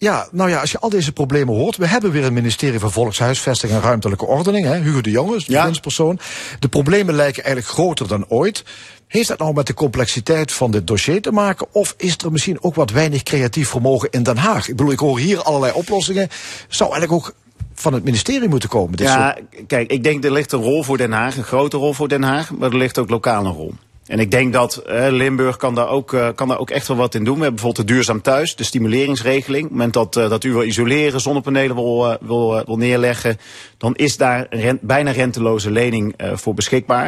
ja, 0.00 0.28
nou 0.32 0.50
ja, 0.50 0.60
als 0.60 0.70
je 0.70 0.78
al 0.78 0.88
deze 0.90 1.12
problemen 1.12 1.54
hoort. 1.54 1.76
We 1.76 1.86
hebben 1.86 2.10
weer 2.10 2.24
een 2.24 2.32
ministerie 2.32 2.78
van 2.78 2.92
Volkshuisvesting 2.92 3.72
en 3.72 3.80
Ruimtelijke 3.80 4.26
Ordening. 4.26 4.66
Hè? 4.66 4.78
Hugo 4.80 5.00
de 5.00 5.10
Jonge 5.10 5.36
is 5.36 5.44
de 5.44 5.52
Ja. 5.52 5.70
persoon. 5.80 6.18
De 6.58 6.68
problemen 6.68 7.14
lijken 7.14 7.44
eigenlijk 7.44 7.74
groter 7.74 8.08
dan 8.08 8.24
ooit. 8.28 8.64
Heeft 9.06 9.28
dat 9.28 9.38
nou 9.38 9.54
met 9.54 9.66
de 9.66 9.74
complexiteit 9.74 10.52
van 10.52 10.70
dit 10.70 10.86
dossier 10.86 11.22
te 11.22 11.30
maken? 11.32 11.66
Of 11.72 11.94
is 11.96 12.16
er 12.16 12.32
misschien 12.32 12.62
ook 12.62 12.74
wat 12.74 12.90
weinig 12.90 13.22
creatief 13.22 13.68
vermogen 13.68 14.08
in 14.10 14.22
Den 14.22 14.36
Haag? 14.36 14.68
Ik 14.68 14.76
bedoel, 14.76 14.92
ik 14.92 14.98
hoor 14.98 15.18
hier 15.18 15.42
allerlei 15.42 15.72
oplossingen. 15.72 16.28
Zou 16.68 16.90
eigenlijk 16.92 17.22
ook 17.26 17.34
van 17.74 17.92
het 17.92 18.04
ministerie 18.04 18.48
moeten 18.48 18.68
komen. 18.68 18.96
Dit 18.96 19.06
Ja, 19.06 19.36
kijk, 19.66 19.90
ik 19.90 20.02
denk 20.02 20.24
er 20.24 20.32
ligt 20.32 20.52
een 20.52 20.62
rol 20.62 20.82
voor 20.82 20.96
Den 20.96 21.12
Haag, 21.12 21.36
een 21.36 21.44
grote 21.44 21.76
rol 21.76 21.92
voor 21.92 22.08
Den 22.08 22.22
Haag, 22.22 22.50
maar 22.50 22.70
er 22.70 22.76
ligt 22.76 22.98
ook 22.98 23.10
lokaal 23.10 23.44
een 23.46 23.52
rol. 23.52 23.74
En 24.08 24.18
ik 24.18 24.30
denk 24.30 24.52
dat 24.52 24.76
eh, 24.76 25.06
Limburg 25.10 25.56
kan 25.56 25.74
daar, 25.74 25.88
ook, 25.88 26.12
eh, 26.12 26.28
kan 26.34 26.48
daar 26.48 26.58
ook 26.58 26.70
echt 26.70 26.88
wel 26.88 26.96
wat 26.96 27.14
in 27.14 27.24
doen. 27.24 27.34
We 27.36 27.42
hebben 27.42 27.60
bijvoorbeeld 27.60 27.86
de 27.88 27.92
Duurzaam 27.94 28.22
Thuis, 28.22 28.56
de 28.56 28.64
stimuleringsregeling. 28.64 29.62
Op 29.64 29.68
het 29.70 29.78
moment 29.78 29.92
dat, 29.92 30.16
eh, 30.16 30.28
dat 30.30 30.44
u 30.44 30.52
wil 30.52 30.62
isoleren, 30.62 31.20
zonnepanelen 31.20 31.76
wil, 31.76 32.10
eh, 32.10 32.16
wil, 32.20 32.58
eh, 32.58 32.66
wil 32.66 32.76
neerleggen... 32.76 33.38
dan 33.78 33.94
is 33.96 34.16
daar 34.16 34.46
rent, 34.50 34.80
bijna 34.80 35.10
renteloze 35.10 35.70
lening 35.70 36.14
eh, 36.16 36.36
voor 36.36 36.54
beschikbaar. 36.54 37.06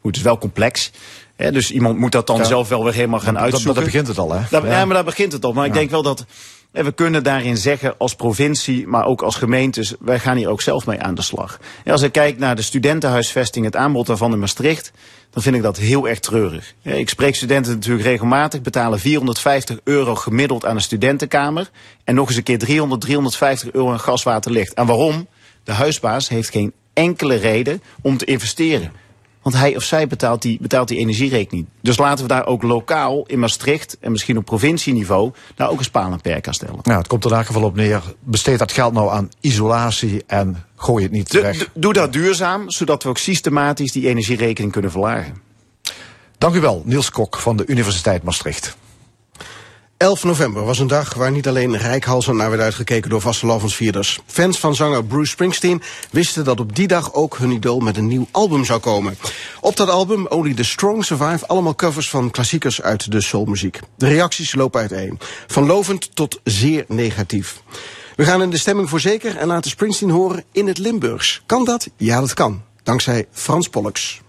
Goed, 0.00 0.10
het 0.10 0.16
is 0.16 0.22
wel 0.22 0.38
complex. 0.38 0.90
Hè, 1.36 1.52
dus 1.52 1.70
iemand 1.70 1.98
moet 1.98 2.12
dat 2.12 2.26
dan 2.26 2.36
Ja. 2.36 2.44
zelf 2.44 2.68
wel 2.68 2.84
weer 2.84 2.94
helemaal 2.94 3.20
gaan 3.20 3.34
Dat- 3.34 3.42
uitzoeken. 3.42 3.74
dat 3.74 3.84
begint 3.84 4.06
het 4.06 4.18
al, 4.18 4.32
hè? 4.32 4.40
Dat, 4.50 4.62
Ja. 4.62 4.68
ja. 4.68 4.84
maar 4.84 4.94
daar 4.94 5.04
begint 5.04 5.32
het 5.32 5.44
al. 5.44 5.52
Maar 5.52 5.66
ik 5.66 5.72
denk 5.72 5.90
wel 5.90 6.02
dat 6.02 6.24
we 6.70 6.92
kunnen 6.92 7.22
daarin 7.22 7.56
zeggen 7.56 7.94
als 7.98 8.14
provincie, 8.14 8.86
maar 8.86 9.04
ook 9.06 9.22
als 9.22 9.36
gemeentes, 9.36 9.94
wij 10.00 10.18
gaan 10.18 10.36
hier 10.36 10.48
ook 10.48 10.60
zelf 10.62 10.86
mee 10.86 11.00
aan 11.00 11.14
de 11.14 11.22
slag. 11.22 11.58
En 11.84 11.92
als 11.92 12.02
ik 12.02 12.12
kijk 12.12 12.38
naar 12.38 12.56
de 12.56 12.62
studentenhuisvesting, 12.62 13.64
het 13.64 13.76
aanbod 13.76 14.06
daarvan 14.06 14.32
in 14.32 14.38
Maastricht, 14.38 14.92
dan 15.32 15.42
vind 15.42 15.56
ik 15.56 15.62
dat 15.62 15.76
heel 15.76 16.08
erg 16.08 16.18
treurig. 16.18 16.74
Ik 16.82 17.08
spreek 17.08 17.34
studenten 17.34 17.72
natuurlijk 17.72 18.04
regelmatig, 18.04 18.62
betalen 18.62 18.98
450 18.98 19.78
euro 19.84 20.14
gemiddeld 20.14 20.64
aan 20.66 20.76
een 20.76 20.82
studentenkamer. 20.82 21.70
En 22.04 22.14
nog 22.14 22.28
eens 22.28 22.36
een 22.36 22.42
keer 22.42 22.58
300, 22.58 23.00
350 23.00 23.72
euro 23.72 23.92
aan 23.92 24.00
gas, 24.00 24.22
water, 24.22 24.52
licht. 24.52 24.74
En 24.74 24.86
waarom? 24.86 25.28
De 25.64 25.72
huisbaas 25.72 26.28
heeft 26.28 26.50
geen 26.50 26.72
enkele 26.92 27.34
reden 27.34 27.82
om 28.02 28.16
te 28.16 28.24
investeren. 28.24 28.92
Want 29.42 29.56
hij 29.56 29.76
of 29.76 29.82
zij 29.82 30.06
betaalt 30.06 30.42
die, 30.42 30.58
betaalt 30.60 30.88
die 30.88 30.98
energierekening. 30.98 31.66
Dus 31.80 31.98
laten 31.98 32.24
we 32.24 32.28
daar 32.28 32.46
ook 32.46 32.62
lokaal 32.62 33.26
in 33.26 33.38
Maastricht 33.38 33.96
en 34.00 34.10
misschien 34.12 34.36
op 34.36 34.44
provincieniveau 34.44 35.32
daar 35.54 35.70
ook 35.70 35.78
een 35.78 35.84
spaal 35.84 36.12
en 36.12 36.20
perk 36.20 36.46
aan 36.46 36.54
stellen. 36.54 36.78
Nou, 36.82 36.98
het 36.98 37.06
komt 37.06 37.24
er 37.24 37.30
in 37.30 37.36
elk 37.36 37.46
geval 37.46 37.62
op 37.62 37.76
neer. 37.76 38.02
Besteed 38.20 38.58
dat 38.58 38.72
geld 38.72 38.92
nou 38.92 39.10
aan 39.10 39.28
isolatie 39.40 40.22
en 40.26 40.64
gooi 40.76 41.02
het 41.02 41.12
niet 41.12 41.32
weg. 41.32 41.70
doe 41.74 41.92
dat 41.92 42.12
duurzaam, 42.12 42.70
zodat 42.70 43.02
we 43.02 43.08
ook 43.08 43.18
systematisch 43.18 43.92
die 43.92 44.08
energierekening 44.08 44.72
kunnen 44.72 44.90
verlagen. 44.90 45.34
Dank 46.38 46.54
u 46.54 46.60
wel, 46.60 46.82
Niels 46.84 47.10
Kok 47.10 47.36
van 47.36 47.56
de 47.56 47.66
Universiteit 47.66 48.22
Maastricht. 48.22 48.76
11 50.02 50.24
november 50.24 50.64
was 50.64 50.78
een 50.78 50.86
dag 50.86 51.14
waar 51.14 51.30
niet 51.30 51.48
alleen 51.48 51.76
rijkhalsend 51.76 52.36
naar 52.36 52.50
werd 52.50 52.62
uitgekeken 52.62 53.10
door 53.10 53.20
vastelavondsvierders. 53.20 54.20
Fans 54.26 54.58
van 54.58 54.74
zanger 54.74 55.04
Bruce 55.04 55.30
Springsteen 55.30 55.82
wisten 56.10 56.44
dat 56.44 56.60
op 56.60 56.76
die 56.76 56.86
dag 56.86 57.14
ook 57.14 57.38
hun 57.38 57.50
idool 57.50 57.78
met 57.78 57.96
een 57.96 58.06
nieuw 58.06 58.26
album 58.30 58.64
zou 58.64 58.80
komen. 58.80 59.16
Op 59.60 59.76
dat 59.76 59.88
album 59.88 60.26
Only 60.26 60.54
the 60.54 60.64
Strong 60.64 61.04
Survive 61.04 61.46
allemaal 61.46 61.74
covers 61.74 62.10
van 62.10 62.30
klassiekers 62.30 62.82
uit 62.82 63.10
de 63.12 63.20
soulmuziek. 63.20 63.80
De 63.96 64.08
reacties 64.08 64.54
lopen 64.54 64.80
uiteen. 64.80 65.18
Van 65.46 65.66
lovend 65.66 66.14
tot 66.14 66.40
zeer 66.44 66.84
negatief. 66.88 67.62
We 68.16 68.24
gaan 68.24 68.42
in 68.42 68.50
de 68.50 68.58
stemming 68.58 68.88
voor 68.88 69.00
zeker 69.00 69.36
en 69.36 69.46
laten 69.46 69.70
Springsteen 69.70 70.10
horen 70.10 70.44
in 70.52 70.66
het 70.66 70.78
Limburgs. 70.78 71.42
Kan 71.46 71.64
dat? 71.64 71.88
Ja, 71.96 72.20
dat 72.20 72.34
kan. 72.34 72.62
Dankzij 72.82 73.26
Frans 73.32 73.68
Pollux. 73.68 74.21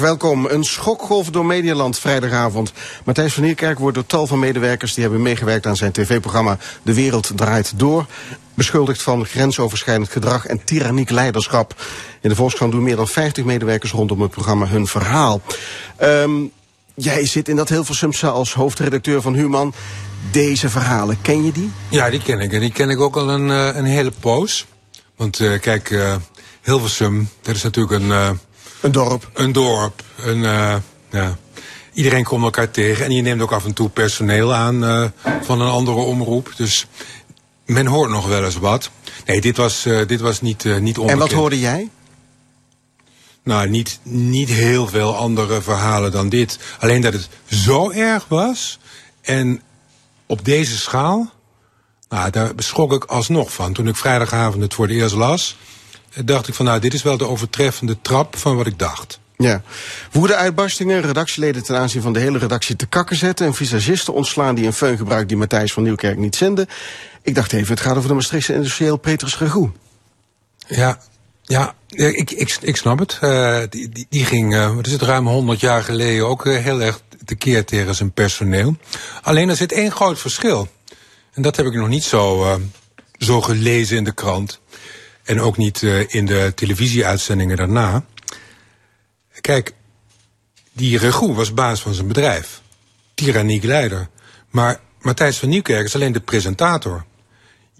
Welkom. 0.00 0.46
Een 0.46 0.64
schokgolf 0.64 1.30
door 1.30 1.46
Medialand 1.46 1.98
vrijdagavond. 1.98 2.72
Matthijs 3.04 3.34
van 3.34 3.42
Nieuwkerk 3.42 3.78
wordt 3.78 3.94
door 3.94 4.06
tal 4.06 4.26
van 4.26 4.38
medewerkers 4.38 4.94
die 4.94 5.02
hebben 5.02 5.22
meegewerkt 5.22 5.66
aan 5.66 5.76
zijn 5.76 5.92
tv-programma 5.92 6.58
De 6.82 6.94
Wereld 6.94 7.30
Draait 7.34 7.72
Door. 7.76 8.06
Beschuldigd 8.54 9.02
van 9.02 9.26
grensoverschrijdend 9.26 10.10
gedrag 10.10 10.46
en 10.46 10.64
tyranniek 10.64 11.10
leiderschap. 11.10 11.74
In 12.20 12.28
de 12.28 12.34
Volkskrant 12.34 12.72
doen 12.72 12.82
meer 12.82 12.96
dan 12.96 13.08
50 13.08 13.44
medewerkers 13.44 13.92
rondom 13.92 14.20
het 14.20 14.30
programma 14.30 14.66
hun 14.66 14.86
verhaal. 14.86 15.40
Um, 16.02 16.50
jij 16.94 17.26
zit 17.26 17.48
in 17.48 17.56
dat 17.56 17.68
Hilversumse 17.68 18.28
als 18.28 18.54
hoofdredacteur 18.54 19.22
van 19.22 19.34
Human. 19.34 19.74
Deze 20.30 20.68
verhalen, 20.68 21.18
ken 21.22 21.44
je 21.44 21.52
die? 21.52 21.70
Ja, 21.88 22.10
die 22.10 22.22
ken 22.22 22.40
ik. 22.40 22.52
En 22.52 22.60
die 22.60 22.72
ken 22.72 22.90
ik 22.90 23.00
ook 23.00 23.16
al 23.16 23.30
een, 23.30 23.48
uh, 23.48 23.76
een 23.76 23.84
hele 23.84 24.12
poos. 24.20 24.66
Want 25.16 25.40
uh, 25.40 25.60
kijk, 25.60 25.90
uh, 25.90 26.14
Hilversum, 26.62 27.28
dat 27.42 27.54
is 27.54 27.62
natuurlijk 27.62 28.02
een... 28.02 28.38
een 28.80 28.92
dorp. 28.92 29.30
Een 29.32 29.52
dorp. 29.52 30.02
Een, 30.16 30.40
ja. 31.10 31.36
Iedereen 31.92 32.24
komt 32.24 32.44
elkaar 32.44 32.70
tegen. 32.70 33.04
En 33.04 33.10
je 33.10 33.22
neemt 33.22 33.42
ook 33.42 33.52
af 33.52 33.64
en 33.64 33.72
toe 33.72 33.88
personeel 33.88 34.54
aan 34.54 35.12
van 35.42 35.60
een 35.60 35.70
andere 35.70 35.96
omroep. 35.96 36.52
Dus 36.56 36.86
men 37.66 37.86
hoort 37.86 38.10
nog 38.10 38.28
wel 38.28 38.44
eens 38.44 38.56
wat. 38.56 38.90
Nee, 39.26 39.40
dit 39.40 39.56
was, 39.56 39.82
dit 40.06 40.20
was 40.20 40.40
niet, 40.40 40.64
niet 40.64 40.98
onbekend. 40.98 41.10
En 41.10 41.18
wat 41.18 41.32
hoorde 41.32 41.60
jij? 41.60 41.90
Nou, 43.46 43.68
niet, 43.68 43.98
niet 44.02 44.48
heel 44.48 44.86
veel 44.86 45.16
andere 45.16 45.62
verhalen 45.62 46.12
dan 46.12 46.28
dit. 46.28 46.58
Alleen 46.78 47.00
dat 47.00 47.12
het 47.12 47.28
zo 47.44 47.90
erg 47.90 48.24
was. 48.28 48.78
En 49.20 49.62
op 50.26 50.44
deze 50.44 50.76
schaal, 50.76 51.30
nou, 52.08 52.30
daar 52.30 52.54
beschok 52.54 52.92
ik 52.92 53.04
alsnog 53.04 53.52
van. 53.52 53.72
Toen 53.72 53.88
ik 53.88 53.96
vrijdagavond 53.96 54.62
het 54.62 54.74
voor 54.74 54.86
het 54.86 54.96
eerst 54.96 55.14
las, 55.14 55.56
dacht 56.24 56.48
ik 56.48 56.54
van 56.54 56.64
nou, 56.64 56.80
dit 56.80 56.94
is 56.94 57.02
wel 57.02 57.16
de 57.16 57.28
overtreffende 57.28 57.96
trap 58.02 58.36
van 58.36 58.56
wat 58.56 58.66
ik 58.66 58.78
dacht. 58.78 59.18
Ja. 59.36 59.62
Woede-uitbarstingen, 60.12 61.00
redactieleden 61.00 61.62
ten 61.62 61.76
aanzien 61.76 62.02
van 62.02 62.12
de 62.12 62.18
hele 62.18 62.38
redactie 62.38 62.76
te 62.76 62.86
kakken 62.86 63.16
zetten... 63.16 63.46
en 63.46 63.54
visagisten 63.54 64.14
ontslaan 64.14 64.54
die 64.54 64.66
een 64.66 64.72
feun 64.72 64.96
gebruikt 64.96 65.28
die 65.28 65.36
Matthijs 65.36 65.72
van 65.72 65.82
Nieuwkerk 65.82 66.16
niet 66.16 66.36
zenden. 66.36 66.66
Ik 67.22 67.34
dacht 67.34 67.52
even, 67.52 67.74
het 67.74 67.80
gaat 67.80 67.96
over 67.96 68.08
de 68.08 68.14
Maastrichtse 68.14 68.54
industrieel 68.54 68.96
Petrus 68.96 69.38
Regoe. 69.38 69.70
Ja, 70.66 71.00
ja, 71.42 71.74
ik, 71.88 72.30
ik, 72.30 72.56
ik 72.60 72.76
snap 72.76 72.98
het. 72.98 73.18
Uh, 73.22 73.58
die, 73.70 73.88
die, 73.88 74.06
die, 74.08 74.24
ging, 74.24 74.54
uh, 74.54 74.74
wat 74.74 74.86
is 74.86 74.92
het, 74.92 75.02
ruim 75.02 75.26
100 75.26 75.60
jaar 75.60 75.82
geleden 75.82 76.26
ook 76.26 76.46
uh, 76.46 76.56
heel 76.58 76.82
erg 76.82 77.00
tekeer 77.24 77.64
tegen 77.64 77.94
zijn 77.94 78.12
personeel. 78.12 78.76
Alleen 79.22 79.48
er 79.48 79.56
zit 79.56 79.72
één 79.72 79.90
groot 79.90 80.18
verschil. 80.18 80.68
En 81.32 81.42
dat 81.42 81.56
heb 81.56 81.66
ik 81.66 81.74
nog 81.74 81.88
niet 81.88 82.04
zo, 82.04 82.58
zo 83.18 83.40
gelezen 83.40 83.96
in 83.96 84.04
de 84.04 84.14
krant. 84.14 84.60
En 85.26 85.40
ook 85.40 85.56
niet 85.56 85.82
in 86.06 86.26
de 86.26 86.52
televisieuitzendingen 86.54 87.56
daarna. 87.56 88.04
Kijk, 89.40 89.74
die 90.72 90.98
Regoe 90.98 91.34
was 91.34 91.54
baas 91.54 91.82
van 91.82 91.94
zijn 91.94 92.08
bedrijf. 92.08 92.60
Tyranniek 93.14 93.62
leider. 93.62 94.08
Maar 94.50 94.80
Matthijs 95.00 95.38
van 95.38 95.48
Nieuwkerk 95.48 95.84
is 95.84 95.94
alleen 95.94 96.12
de 96.12 96.20
presentator 96.20 97.04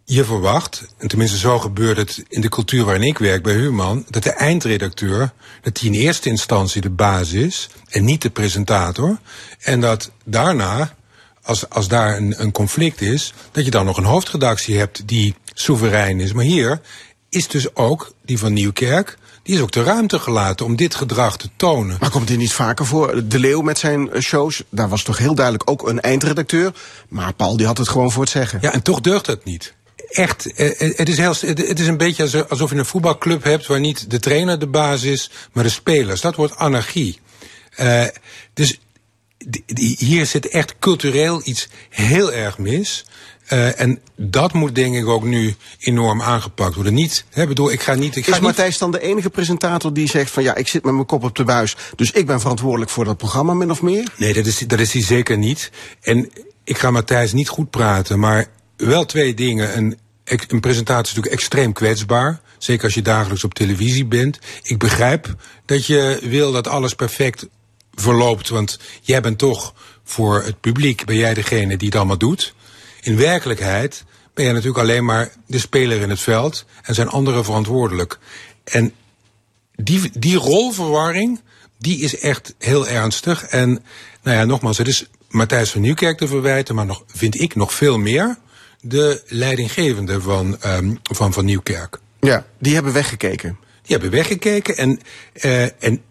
je 0.09 0.25
verwacht, 0.25 0.87
en 0.99 1.09
tenminste 1.09 1.39
zo 1.39 1.59
gebeurt 1.59 1.97
het 1.97 2.25
in 2.29 2.41
de 2.41 2.49
cultuur 2.49 2.85
waarin 2.85 3.03
ik 3.03 3.19
werk 3.19 3.43
bij 3.43 3.55
Human, 3.55 4.05
dat 4.11 4.23
de 4.23 4.31
eindredacteur, 4.31 5.33
dat 5.63 5.77
die 5.77 5.93
in 5.93 6.01
eerste 6.01 6.29
instantie 6.29 6.81
de 6.81 6.91
baas 6.91 7.33
is 7.33 7.69
en 7.89 8.05
niet 8.05 8.23
de 8.23 8.31
presentator. 8.31 9.19
En 9.61 9.81
dat 9.81 10.11
daarna, 10.25 10.95
als, 11.43 11.71
als 11.71 11.89
daar 11.89 12.17
een, 12.17 12.35
een 12.37 12.53
conflict 12.53 13.01
is, 13.01 13.33
dat 13.53 13.65
je 13.65 13.71
dan 13.71 13.85
nog 13.85 13.97
een 13.97 14.05
hoofdredactie 14.05 14.79
hebt 14.79 15.09
die 15.09 15.35
soeverein 15.55 16.21
is. 16.21 16.33
Maar 16.33 16.45
hier 16.45 16.81
is 17.29 17.49
dus 17.49 17.75
ook 17.75 18.13
die 18.25 18.39
van 18.39 18.53
Nieuwkerk, 18.53 19.19
die 19.43 19.55
is 19.55 19.61
ook 19.61 19.71
de 19.71 19.83
ruimte 19.83 20.19
gelaten 20.19 20.67
om 20.67 20.77
dit 20.77 20.95
gedrag 20.95 21.37
te 21.37 21.51
tonen. 21.57 21.97
Maar 22.01 22.11
komt 22.11 22.29
dit 22.29 22.39
niet 22.39 22.53
vaker 22.53 22.87
voor? 22.87 23.29
De 23.29 23.39
Leeuw 23.39 23.61
met 23.61 23.79
zijn 23.79 24.13
eh, 24.13 24.21
shows, 24.21 24.63
daar 24.69 24.89
was 24.89 25.03
toch 25.03 25.19
heel 25.19 25.35
duidelijk 25.35 25.71
ook 25.71 25.89
een 25.89 26.01
eindredacteur. 26.01 26.73
Maar 27.09 27.35
Paul 27.35 27.57
die 27.57 27.67
had 27.67 27.79
het 27.79 27.89
gewoon 27.89 28.13
voor 28.13 28.23
het 28.23 28.33
zeggen. 28.33 28.59
Ja, 28.63 28.73
en 28.73 28.83
toch 28.83 29.01
deugt 29.01 29.25
dat 29.25 29.45
niet 29.45 29.75
echt, 30.09 30.53
eh, 30.53 30.97
het 30.97 31.09
is, 31.09 31.19
heel, 31.19 31.35
het 31.41 31.81
is 31.81 31.87
een 31.87 31.97
beetje 31.97 32.47
alsof 32.49 32.71
je 32.71 32.77
een 32.77 32.87
voetbalclub 32.87 33.45
hebt 33.45 33.67
waar 33.67 33.81
niet 33.81 34.11
de 34.11 34.19
trainer 34.19 34.59
de 34.59 34.67
baas 34.67 35.03
is, 35.03 35.31
maar 35.53 35.65
de 35.65 35.71
spelers. 35.71 36.21
Dat 36.21 36.35
wordt 36.35 36.57
anarchie. 36.57 37.19
Uh, 37.81 38.05
dus 38.55 38.81
hier 39.97 40.27
zit 40.27 40.49
echt 40.49 40.75
cultureel 40.79 41.41
iets 41.45 41.69
heel 41.91 42.33
erg 42.33 42.59
mis. 42.59 43.05
Uh, 43.53 43.81
en 43.81 44.01
dat 44.17 44.53
moet 44.53 44.75
denk 44.75 44.95
ik 44.95 45.07
ook 45.07 45.25
nu 45.25 45.55
enorm 45.79 46.23
aangepakt 46.23 46.75
worden. 46.75 46.95
Niet, 46.95 47.25
hè, 47.31 47.47
bedoel, 47.47 47.73
ik 47.73 47.83
ga 47.83 47.95
niet. 47.95 48.17
Ik 48.17 48.27
ga 48.27 48.35
is 48.35 48.41
Matthijs 48.41 48.79
dan 48.79 48.91
de 48.91 49.01
enige 49.01 49.31
presentator 49.31 49.93
die 49.93 50.09
zegt 50.09 50.31
van 50.31 50.43
ja, 50.43 50.55
ik 50.55 50.69
zit 50.69 50.85
met 50.85 50.95
mijn 50.95 51.07
kop 51.07 51.25
op 51.25 51.37
de 51.37 51.45
buis, 51.45 51.77
dus 51.97 52.11
ik 52.11 52.27
ben 52.27 52.41
verantwoordelijk 52.41 52.91
voor 52.91 53.05
dat 53.05 53.17
programma 53.17 53.55
min 53.55 53.71
of 53.71 53.83
meer? 53.83 54.13
Nee, 54.17 54.33
dat 54.33 54.47
is, 54.47 54.59
dat 54.59 54.81
is 54.81 54.93
hij 54.93 55.03
zeker 55.03 55.39
niet. 55.39 55.71
En 56.01 56.31
ik 56.65 56.79
ga 56.79 56.91
Matthijs 56.91 57.33
niet 57.33 57.49
goed 57.49 57.71
praten, 57.71 58.19
maar 58.19 58.47
wel 58.77 59.05
twee 59.05 59.35
dingen. 59.35 59.77
Een, 59.77 59.99
een 60.25 60.61
presentatie 60.61 61.03
is 61.03 61.15
natuurlijk 61.15 61.35
extreem 61.35 61.73
kwetsbaar. 61.73 62.41
Zeker 62.59 62.85
als 62.85 62.95
je 62.95 63.03
dagelijks 63.03 63.45
op 63.45 63.55
televisie 63.55 64.07
bent. 64.07 64.39
Ik 64.63 64.79
begrijp 64.79 65.35
dat 65.65 65.87
je 65.87 66.19
wil 66.23 66.53
dat 66.53 66.69
alles 66.69 66.95
perfect 66.95 67.47
verloopt. 67.95 68.49
Want 68.49 68.79
jij 69.01 69.21
bent 69.21 69.39
toch 69.39 69.75
voor 70.05 70.43
het 70.43 70.61
publiek, 70.61 71.05
ben 71.05 71.17
jij 71.17 71.35
degene 71.35 71.77
die 71.77 71.89
het 71.89 71.97
allemaal 71.97 72.19
doet. 72.19 72.55
In 73.07 73.17
werkelijkheid 73.17 74.05
ben 74.35 74.45
jij 74.45 74.53
natuurlijk 74.53 74.81
alleen 74.81 75.05
maar 75.05 75.33
de 75.47 75.59
speler 75.59 76.01
in 76.01 76.11
het 76.11 76.21
veld. 76.21 76.65
En 76.83 76.95
zijn 76.95 77.09
anderen 77.09 77.45
verantwoordelijk. 77.45 78.19
En 78.65 78.93
die, 79.75 80.11
die 80.19 80.37
rolverwarring, 80.37 81.41
die 81.79 81.99
is 81.99 82.19
echt 82.19 82.55
heel 82.59 82.89
ernstig. 82.89 83.45
En 83.45 83.85
nou 84.23 84.37
ja, 84.37 84.45
nogmaals, 84.45 84.79
het 84.79 84.89
is 84.89 85.07
Matthijs 85.29 85.71
van 85.71 85.81
Nieuwkerk 85.81 86.19
te 86.19 86.29
verwijten, 86.29 86.75
maar 86.75 86.87
nog, 86.87 87.05
vind 87.07 87.41
ik 87.41 87.55
nog 87.55 87.75
veel 87.75 87.99
meer 87.99 88.39
de 88.81 89.23
leidinggevende 89.27 90.21
van, 90.21 90.57
um, 90.67 90.99
van 91.03 91.33
Van 91.33 91.45
Nieuwkerk. 91.45 91.99
Ja, 92.21 92.47
die 92.59 92.75
hebben 92.75 92.93
weggekeken. 92.93 93.59
Die 93.83 93.97
hebben 93.97 94.11
weggekeken 94.11 94.77
en, 94.77 95.01
uh, 95.43 95.83
en 95.85 96.03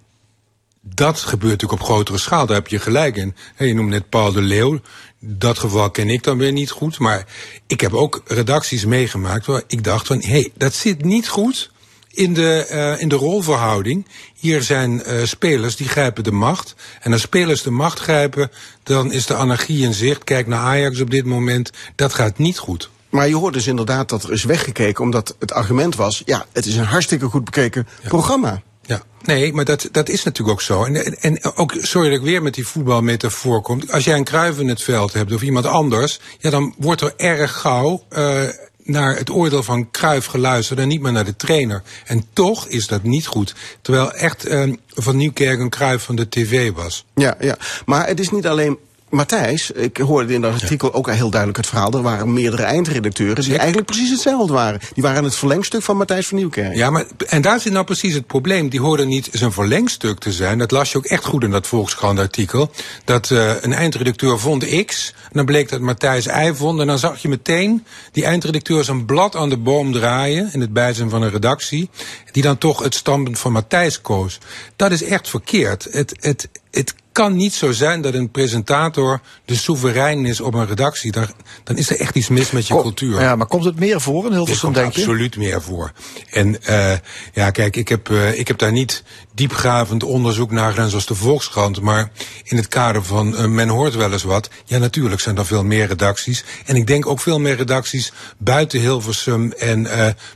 dat 0.93 1.19
gebeurt 1.19 1.51
natuurlijk 1.51 1.81
op 1.81 1.87
grotere 1.87 2.17
schaal. 2.17 2.45
Daar 2.45 2.55
heb 2.55 2.67
je 2.67 2.79
gelijk 2.79 3.15
in. 3.15 3.35
Je 3.57 3.73
noemt 3.73 3.89
net 3.89 4.09
Paul 4.09 4.31
de 4.31 4.41
Leeuw. 4.41 4.79
Dat 5.19 5.59
geval 5.59 5.91
ken 5.91 6.09
ik 6.09 6.23
dan 6.23 6.37
weer 6.37 6.51
niet 6.51 6.69
goed. 6.69 6.99
Maar 6.99 7.25
ik 7.67 7.81
heb 7.81 7.93
ook 7.93 8.21
redacties 8.25 8.85
meegemaakt 8.85 9.45
waar 9.45 9.63
ik 9.67 9.83
dacht 9.83 10.07
van... 10.07 10.19
hé, 10.21 10.29
hey, 10.29 10.51
dat 10.57 10.73
zit 10.73 11.03
niet 11.03 11.27
goed 11.27 11.71
in 12.09 12.33
de, 12.33 12.67
uh, 12.71 13.01
in 13.01 13.09
de 13.09 13.15
rolverhouding. 13.15 14.07
Hier 14.35 14.61
zijn 14.61 15.03
uh, 15.05 15.23
spelers 15.23 15.75
die 15.75 15.87
grijpen 15.87 16.23
de 16.23 16.31
macht. 16.31 16.75
En 17.01 17.11
als 17.11 17.21
spelers 17.21 17.61
de 17.61 17.71
macht 17.71 17.99
grijpen, 17.99 18.51
dan 18.83 19.11
is 19.11 19.25
de 19.25 19.35
anarchie 19.35 19.85
in 19.85 19.93
zicht. 19.93 20.23
Kijk 20.23 20.47
naar 20.47 20.59
Ajax 20.59 20.99
op 20.99 21.09
dit 21.09 21.25
moment. 21.25 21.71
Dat 21.95 22.13
gaat 22.13 22.37
niet 22.37 22.57
goed. 22.57 22.89
Maar 23.09 23.27
je 23.27 23.35
hoort 23.35 23.53
dus 23.53 23.67
inderdaad 23.67 24.09
dat 24.09 24.23
er 24.23 24.31
is 24.31 24.43
weggekeken, 24.43 25.03
omdat 25.03 25.35
het 25.39 25.53
argument 25.53 25.95
was: 25.95 26.21
ja, 26.25 26.45
het 26.53 26.65
is 26.65 26.75
een 26.75 26.85
hartstikke 26.85 27.25
goed 27.25 27.43
bekeken 27.43 27.87
ja. 28.01 28.07
programma. 28.07 28.61
Ja, 28.85 29.01
nee, 29.21 29.53
maar 29.53 29.65
dat, 29.65 29.89
dat 29.91 30.09
is 30.09 30.23
natuurlijk 30.23 30.57
ook 30.57 30.61
zo. 30.61 30.83
En, 30.83 31.19
en 31.19 31.55
ook, 31.55 31.73
sorry 31.77 32.09
dat 32.09 32.17
ik 32.17 32.25
weer 32.25 32.41
met 32.41 32.53
die 32.53 32.67
voetbalmetafoor 32.67 33.61
kom. 33.61 33.81
Als 33.89 34.03
jij 34.03 34.17
een 34.17 34.23
kruif 34.23 34.59
in 34.59 34.67
het 34.67 34.83
veld 34.83 35.13
hebt 35.13 35.33
of 35.33 35.41
iemand 35.41 35.65
anders, 35.65 36.19
ja, 36.39 36.49
dan 36.49 36.75
wordt 36.77 37.01
er 37.01 37.13
erg 37.17 37.51
gauw 37.59 38.03
uh, 38.17 38.41
naar 38.85 39.17
het 39.17 39.29
oordeel 39.29 39.63
van 39.63 39.91
Kruif 39.91 40.25
geluisterd 40.25 40.79
en 40.79 40.87
niet 40.87 41.01
meer 41.01 41.11
naar 41.11 41.25
de 41.25 41.35
trainer. 41.35 41.81
En 42.05 42.25
toch 42.33 42.67
is 42.67 42.87
dat 42.87 43.03
niet 43.03 43.27
goed. 43.27 43.55
Terwijl 43.81 44.11
echt 44.13 44.47
uh, 44.47 44.73
Van 44.87 45.17
Nieuwkerk 45.17 45.59
een 45.59 45.69
Kruif 45.69 46.03
van 46.03 46.15
de 46.15 46.29
tv 46.29 46.71
was. 46.71 47.05
Ja, 47.15 47.35
ja, 47.39 47.57
maar 47.85 48.07
het 48.07 48.19
is 48.19 48.29
niet 48.29 48.47
alleen 48.47 48.77
Matthijs, 49.15 49.71
ik 49.71 49.97
hoorde 49.97 50.33
in 50.33 50.41
dat 50.41 50.53
artikel 50.53 50.93
ook 50.93 51.11
heel 51.11 51.29
duidelijk 51.29 51.57
het 51.57 51.67
verhaal. 51.67 51.91
Er 51.91 52.01
waren 52.01 52.33
meerdere 52.33 52.63
eindredacteuren 52.63 53.43
die 53.43 53.57
eigenlijk 53.57 53.87
precies 53.87 54.09
hetzelfde 54.09 54.53
waren. 54.53 54.79
Die 54.93 55.03
waren 55.03 55.23
het 55.23 55.35
verlengstuk 55.35 55.81
van 55.81 55.97
Matthijs 55.97 56.27
van 56.27 56.37
Nieuwkerk. 56.37 56.75
Ja, 56.75 56.89
maar 56.89 57.05
en 57.27 57.41
daar 57.41 57.59
zit 57.59 57.73
nou 57.73 57.85
precies 57.85 58.13
het 58.13 58.27
probleem. 58.27 58.69
Die 58.69 58.79
hoorden 58.79 59.07
niet 59.07 59.29
zijn 59.31 59.51
verlengstuk 59.51 60.19
te 60.19 60.31
zijn. 60.31 60.57
Dat 60.57 60.71
las 60.71 60.91
je 60.91 60.97
ook 60.97 61.05
echt 61.05 61.25
goed 61.25 61.43
in 61.43 61.51
dat 61.51 61.67
Volkskrant 61.67 62.19
artikel. 62.19 62.71
Dat 63.03 63.29
uh, 63.29 63.51
een 63.61 63.73
eindredacteur 63.73 64.39
vond 64.39 64.85
X. 64.85 65.13
En 65.23 65.31
dan 65.31 65.45
bleek 65.45 65.69
dat 65.69 65.79
Matthijs 65.79 66.27
Y 66.27 66.51
vond. 66.53 66.79
En 66.79 66.87
dan 66.87 66.99
zag 66.99 67.21
je 67.21 67.27
meteen 67.27 67.85
die 68.11 68.25
eindredacteur 68.25 68.83
zijn 68.83 69.05
blad 69.05 69.35
aan 69.35 69.49
de 69.49 69.57
boom 69.57 69.91
draaien. 69.91 70.49
In 70.53 70.61
het 70.61 70.73
bijzijn 70.73 71.09
van 71.09 71.21
een 71.21 71.31
redactie. 71.31 71.89
Die 72.31 72.43
dan 72.43 72.57
toch 72.57 72.83
het 72.83 72.95
standpunt 72.95 73.39
van 73.39 73.51
Matthijs 73.51 74.01
koos. 74.01 74.37
Dat 74.75 74.91
is 74.91 75.03
echt 75.03 75.29
verkeerd. 75.29 75.87
Het, 75.91 76.15
het, 76.19 76.49
het 76.71 76.95
kan 77.15 77.35
niet 77.35 77.53
zo 77.53 77.71
zijn 77.71 78.01
dat 78.01 78.13
een 78.13 78.31
presentator 78.31 79.21
de 79.45 79.55
soeverein 79.55 80.25
is 80.25 80.41
op 80.41 80.53
een 80.53 80.67
redactie. 80.67 81.11
Dan, 81.11 81.27
dan 81.63 81.77
is 81.77 81.89
er 81.89 81.99
echt 81.99 82.15
iets 82.15 82.27
mis 82.27 82.51
met 82.51 82.67
je 82.67 82.73
Kom- 82.73 82.81
cultuur. 82.81 83.21
Ja, 83.21 83.35
maar 83.35 83.47
komt 83.47 83.63
het 83.63 83.79
meer 83.79 84.01
voor 84.01 84.25
in 84.25 84.31
Hilversum, 84.31 84.73
denk 84.73 84.93
je? 84.93 85.01
absoluut 85.01 85.37
meer 85.37 85.61
voor. 85.61 85.91
En 86.29 86.63
eh, 86.63 86.91
ja, 87.33 87.49
kijk, 87.51 87.75
ik 87.75 87.87
heb, 87.87 88.09
eh, 88.09 88.39
ik 88.39 88.47
heb 88.47 88.57
daar 88.57 88.71
niet 88.71 89.03
diepgravend 89.33 90.03
onderzoek 90.03 90.51
naar 90.51 90.71
gedaan 90.71 90.89
zoals 90.89 91.05
de 91.05 91.15
Volkskrant. 91.15 91.81
Maar 91.81 92.11
in 92.43 92.57
het 92.57 92.67
kader 92.67 93.03
van 93.03 93.37
eh, 93.37 93.45
men 93.45 93.67
hoort 93.69 93.95
wel 93.95 94.11
eens 94.11 94.23
wat. 94.23 94.49
Ja, 94.65 94.77
natuurlijk 94.77 95.21
zijn 95.21 95.37
er 95.37 95.45
veel 95.45 95.63
meer 95.63 95.87
redacties. 95.87 96.43
En 96.65 96.75
ik 96.75 96.87
denk 96.87 97.05
ook 97.05 97.19
veel 97.19 97.39
meer 97.39 97.55
redacties 97.55 98.11
buiten 98.37 98.79
Hilversum. 98.79 99.51
En 99.51 99.87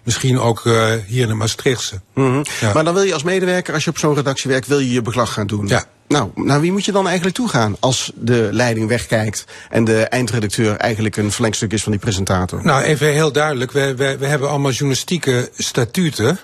misschien 0.03 0.39
ook 0.39 0.63
hier 1.07 1.21
in 1.21 1.27
de 1.27 1.33
Maastrichtse. 1.33 2.01
Ja. 2.15 2.73
Maar 2.73 2.83
dan 2.83 2.93
wil 2.93 3.03
je 3.03 3.13
als 3.13 3.23
medewerker, 3.23 3.73
als 3.73 3.83
je 3.83 3.89
op 3.89 3.97
zo'n 3.97 4.15
redactie 4.15 4.49
werkt, 4.49 4.67
wil 4.67 4.79
je 4.79 4.91
je 4.91 5.01
beklag 5.01 5.33
gaan 5.33 5.47
doen. 5.47 5.67
Ja. 5.67 5.85
Nou, 6.09 6.29
naar 6.35 6.61
wie 6.61 6.71
moet 6.71 6.85
je 6.85 6.91
dan 6.91 7.05
eigenlijk 7.07 7.35
toe 7.35 7.49
gaan 7.49 7.75
als 7.79 8.11
de 8.15 8.49
leiding 8.51 8.87
wegkijkt 8.87 9.45
en 9.69 9.83
de 9.83 10.01
eindredacteur 10.03 10.75
eigenlijk 10.77 11.17
een 11.17 11.31
verlengstuk 11.31 11.73
is 11.73 11.83
van 11.83 11.91
die 11.91 12.01
presentator? 12.01 12.63
Nou, 12.65 12.83
even 12.83 13.07
heel 13.13 13.31
duidelijk. 13.31 13.71
We, 13.71 13.95
we, 13.95 14.17
we 14.17 14.25
hebben 14.25 14.49
allemaal 14.49 14.71
journalistieke 14.71 15.49
statuten. 15.57 16.39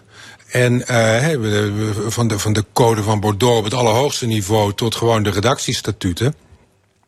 En 0.52 0.78
we- 0.78 1.94
van, 2.08 2.28
de, 2.28 2.40
van 2.40 2.54
de 2.54 2.66
code 2.74 3.04
van 3.04 3.20
Bordeaux 3.20 3.58
op 3.58 3.64
het 3.64 3.74
allerhoogste 3.74 4.26
niveau 4.26 4.74
tot 4.74 4.96
gewoon 4.96 5.24
de 5.24 5.30
redactiestatuten. 5.30 6.36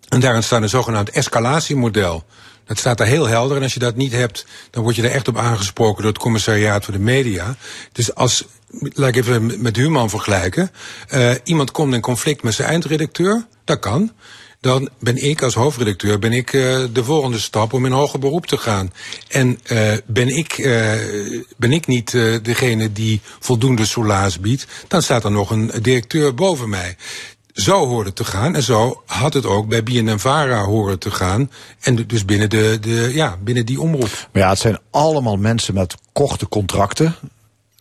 En 0.09 0.19
daarin 0.19 0.43
staat 0.43 0.61
een 0.61 0.69
zogenaamd 0.69 1.09
escalatiemodel. 1.09 2.23
Dat 2.65 2.77
staat 2.79 2.97
daar 2.97 3.07
heel 3.07 3.27
helder. 3.27 3.57
En 3.57 3.63
als 3.63 3.73
je 3.73 3.79
dat 3.79 3.95
niet 3.95 4.11
hebt, 4.11 4.45
dan 4.69 4.83
word 4.83 4.95
je 4.95 5.01
er 5.03 5.11
echt 5.11 5.27
op 5.27 5.37
aangesproken 5.37 6.01
door 6.03 6.11
het 6.11 6.21
commissariaat 6.21 6.83
voor 6.85 6.93
de 6.93 6.99
media. 6.99 7.55
Dus 7.91 8.15
als, 8.15 8.45
laat 8.69 9.09
ik 9.09 9.15
even 9.15 9.61
met 9.61 9.75
Human 9.75 10.09
vergelijken. 10.09 10.71
eh, 11.07 11.31
iemand 11.43 11.71
komt 11.71 11.93
in 11.93 12.01
conflict 12.01 12.43
met 12.43 12.53
zijn 12.53 12.69
eindredacteur, 12.69 13.47
dat 13.63 13.79
kan. 13.79 14.11
Dan 14.59 14.89
ben 14.99 15.23
ik 15.23 15.41
als 15.41 15.53
hoofdredacteur 15.53 16.19
ben 16.19 16.33
ik, 16.33 16.53
eh, 16.53 16.83
de 16.93 17.03
volgende 17.03 17.39
stap 17.39 17.73
om 17.73 17.85
in 17.85 17.91
hoger 17.91 18.19
beroep 18.19 18.45
te 18.45 18.57
gaan. 18.57 18.93
En 19.27 19.59
eh, 19.63 19.93
ben, 20.05 20.27
ik, 20.27 20.55
ben 21.57 21.71
ik 21.71 21.87
niet 21.87 22.11
degene 22.41 22.91
die 22.91 23.21
voldoende 23.39 23.85
soelaas 23.85 24.39
biedt, 24.39 24.67
dan 24.87 25.01
staat 25.01 25.23
er 25.23 25.31
nog 25.31 25.49
een 25.49 25.71
directeur 25.81 26.33
boven 26.33 26.69
mij. 26.69 26.95
Zo 27.53 27.87
hoort 27.87 28.05
het 28.05 28.15
te 28.15 28.25
gaan. 28.25 28.55
En 28.55 28.63
zo 28.63 29.03
had 29.05 29.33
het 29.33 29.45
ook 29.45 29.67
bij 29.67 29.83
BNNVARA 29.83 30.63
horen 30.63 30.99
te 30.99 31.11
gaan. 31.11 31.51
En 31.79 32.07
dus 32.07 32.25
binnen, 32.25 32.49
de, 32.49 32.77
de, 32.81 33.11
ja, 33.13 33.37
binnen 33.43 33.65
die 33.65 33.81
omroep. 33.81 34.29
Maar 34.31 34.41
ja, 34.41 34.49
het 34.49 34.59
zijn 34.59 34.79
allemaal 34.91 35.37
mensen 35.37 35.73
met 35.73 35.95
korte 36.11 36.47
contracten. 36.47 37.15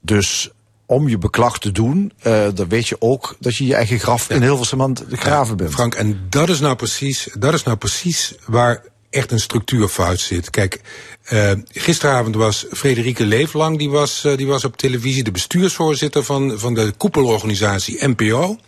Dus 0.02 0.50
om 0.86 1.08
je 1.08 1.18
beklag 1.18 1.58
te 1.58 1.72
doen, 1.72 2.12
eh, 2.18 2.46
dan 2.54 2.68
weet 2.68 2.88
je 2.88 2.96
ook 2.98 3.36
dat 3.40 3.56
je 3.56 3.66
je 3.66 3.74
eigen 3.74 3.98
graf 3.98 4.30
in 4.30 4.42
Hilversum 4.42 4.82
aan 4.82 4.90
het 4.90 5.04
graven 5.10 5.56
bent. 5.56 5.70
Frank, 5.70 5.94
en 5.94 6.26
dat 6.28 6.48
is 6.48 6.60
nou 6.60 6.76
precies, 6.76 7.28
dat 7.38 7.54
is 7.54 7.62
nou 7.62 7.76
precies 7.76 8.34
waar 8.46 8.82
echt 9.10 9.32
een 9.32 9.40
structuurfout 9.40 10.20
zit. 10.20 10.50
Kijk, 10.50 10.80
eh, 11.22 11.52
gisteravond 11.68 12.34
was 12.34 12.66
Frederike 12.70 13.24
Leeflang, 13.24 13.78
die 13.78 13.90
was, 13.90 14.24
eh, 14.24 14.36
die 14.36 14.46
was 14.46 14.64
op 14.64 14.76
televisie, 14.76 15.22
de 15.22 15.30
bestuursvoorzitter 15.30 16.24
van, 16.24 16.58
van 16.58 16.74
de 16.74 16.92
koepelorganisatie 16.96 18.06
NPO. 18.06 18.58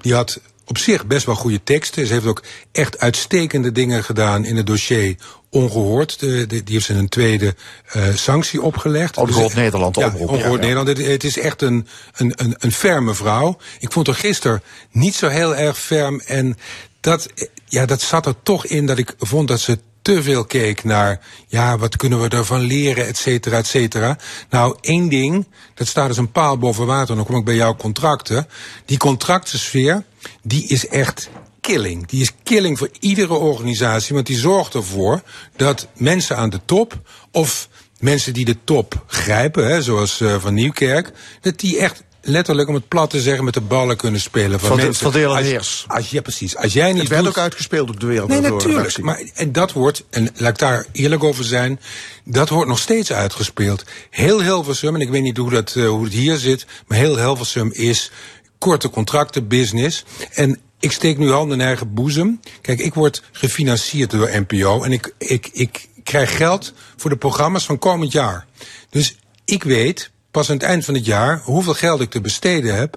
Die 0.00 0.14
had 0.14 0.40
op 0.66 0.78
zich 0.78 1.06
best 1.06 1.26
wel 1.26 1.34
goede 1.34 1.62
teksten. 1.64 2.06
Ze 2.06 2.12
heeft 2.12 2.26
ook 2.26 2.42
echt 2.72 2.98
uitstekende 2.98 3.72
dingen 3.72 4.04
gedaan 4.04 4.44
in 4.44 4.56
het 4.56 4.66
dossier 4.66 5.16
Ongehoord. 5.50 6.20
De, 6.20 6.46
de- 6.46 6.62
die 6.62 6.74
heeft 6.74 6.86
ze 6.86 6.94
een 6.94 7.08
tweede 7.08 7.54
eh, 7.86 8.02
sanctie 8.14 8.62
opgelegd. 8.62 9.16
Ongehoord 9.16 9.46
Dus, 9.46 9.54
Nederland, 9.54 9.94
de 9.94 10.00
ja. 10.00 10.06
Ongehoord 10.06 10.40
Ja, 10.40 10.48
ja. 10.48 10.56
Nederland. 10.56 10.88
Het, 10.88 11.06
het 11.06 11.24
is 11.24 11.38
echt 11.38 11.62
een, 11.62 11.86
een, 12.14 12.32
een, 12.36 12.54
een 12.58 12.72
ferme 12.72 13.14
vrouw. 13.14 13.58
Ik 13.78 13.92
vond 13.92 14.06
haar 14.06 14.16
gisteren 14.16 14.62
niet 14.90 15.14
zo 15.14 15.28
heel 15.28 15.56
erg 15.56 15.78
ferm. 15.78 16.20
En 16.20 16.56
dat, 17.00 17.26
eh, 17.26 17.46
ja, 17.64 17.86
dat 17.86 18.00
zat 18.00 18.26
er 18.26 18.34
toch 18.42 18.66
in 18.66 18.86
dat 18.86 18.98
ik 18.98 19.14
vond 19.18 19.48
dat 19.48 19.60
ze 19.60 19.78
te 20.02 20.22
veel 20.22 20.44
keek 20.44 20.84
naar, 20.84 21.20
ja, 21.46 21.78
wat 21.78 21.96
kunnen 21.96 22.20
we 22.20 22.28
ervan 22.28 22.60
leren, 22.60 23.06
et 23.06 23.16
cetera, 23.16 23.56
et 23.56 23.66
cetera. 23.66 24.18
Nou, 24.50 24.76
één 24.80 25.08
ding, 25.08 25.46
dat 25.74 25.86
staat 25.86 26.08
als 26.08 26.16
een 26.16 26.32
paal 26.32 26.58
boven 26.58 26.86
water, 26.86 27.16
dan 27.16 27.24
kom 27.26 27.36
ik 27.36 27.44
bij 27.44 27.54
jouw 27.54 27.76
contracten. 27.76 28.48
Die 28.84 28.98
contractensfeer, 28.98 30.04
die 30.42 30.66
is 30.66 30.88
echt 30.88 31.28
killing. 31.60 32.06
Die 32.06 32.20
is 32.20 32.30
killing 32.42 32.78
voor 32.78 32.90
iedere 33.00 33.34
organisatie, 33.34 34.14
want 34.14 34.26
die 34.26 34.38
zorgt 34.38 34.74
ervoor 34.74 35.22
dat 35.56 35.86
mensen 35.96 36.36
aan 36.36 36.50
de 36.50 36.60
top 36.64 37.00
of 37.30 37.68
mensen 37.98 38.32
die 38.32 38.44
de 38.44 38.56
top 38.64 39.02
grijpen, 39.06 39.66
hè, 39.66 39.82
zoals 39.82 40.20
eh, 40.20 40.40
Van 40.40 40.54
Nieuwkerk, 40.54 41.12
dat 41.40 41.58
die 41.58 41.78
echt 41.78 42.04
letterlijk, 42.22 42.68
om 42.68 42.74
het 42.74 42.88
plat 42.88 43.10
te 43.10 43.20
zeggen, 43.20 43.44
met 43.44 43.54
de 43.54 43.60
ballen 43.60 43.96
kunnen 43.96 44.20
spelen 44.20 44.60
van, 44.60 44.68
Van 44.68 44.76
de- 44.76 44.82
mensen. 44.82 45.12
van 45.12 45.20
en 45.20 45.28
Als- 45.28 45.40
heers. 45.40 45.84
Als, 45.88 46.10
ja, 46.10 46.20
precies. 46.20 46.56
Als 46.56 46.72
jij 46.72 46.92
niet 46.92 47.00
Het 47.00 47.10
werd 47.10 47.22
doet- 47.22 47.30
ook 47.30 47.38
uitgespeeld 47.38 47.88
op 47.90 48.00
de 48.00 48.06
wereld. 48.06 48.28
Nee, 48.28 48.40
natuurlijk. 48.40 48.98
Maar, 48.98 49.22
en 49.34 49.52
dat 49.52 49.72
wordt, 49.72 50.04
en 50.10 50.28
laat 50.36 50.50
ik 50.50 50.58
daar 50.58 50.86
eerlijk 50.92 51.24
over 51.24 51.44
zijn, 51.44 51.80
dat 52.24 52.48
wordt 52.48 52.68
nog 52.68 52.78
steeds 52.78 53.12
uitgespeeld. 53.12 53.84
Heel 54.10 54.42
Hilversum, 54.42 54.94
en 54.94 55.00
ik 55.00 55.08
weet 55.08 55.22
niet 55.22 55.36
hoe, 55.36 55.50
dat, 55.50 55.74
eh, 55.76 55.88
hoe 55.88 56.04
het 56.04 56.12
hier 56.12 56.36
zit, 56.36 56.66
maar 56.86 56.98
heel 56.98 57.18
Hilversum 57.18 57.70
is 57.72 58.10
korte 58.66 58.90
contracten, 58.90 59.48
business. 59.48 60.04
En 60.32 60.58
ik 60.80 60.92
steek 60.92 61.18
nu 61.18 61.30
hand 61.30 61.52
in 61.52 61.60
eigen 61.60 61.94
boezem. 61.94 62.40
Kijk, 62.60 62.80
ik 62.80 62.94
word 62.94 63.22
gefinancierd 63.32 64.10
door 64.10 64.30
NPO 64.32 64.82
en 64.82 64.92
ik, 64.92 65.14
ik, 65.18 65.48
ik 65.52 65.88
krijg 66.02 66.36
geld 66.36 66.72
voor 66.96 67.10
de 67.10 67.16
programma's 67.16 67.66
van 67.66 67.78
komend 67.78 68.12
jaar. 68.12 68.46
Dus 68.90 69.16
ik 69.44 69.62
weet 69.62 70.10
pas 70.30 70.50
aan 70.50 70.56
het 70.56 70.64
eind 70.64 70.84
van 70.84 70.94
het 70.94 71.04
jaar 71.04 71.40
hoeveel 71.44 71.74
geld 71.74 72.00
ik 72.00 72.10
te 72.10 72.20
besteden 72.20 72.74
heb. 72.74 72.96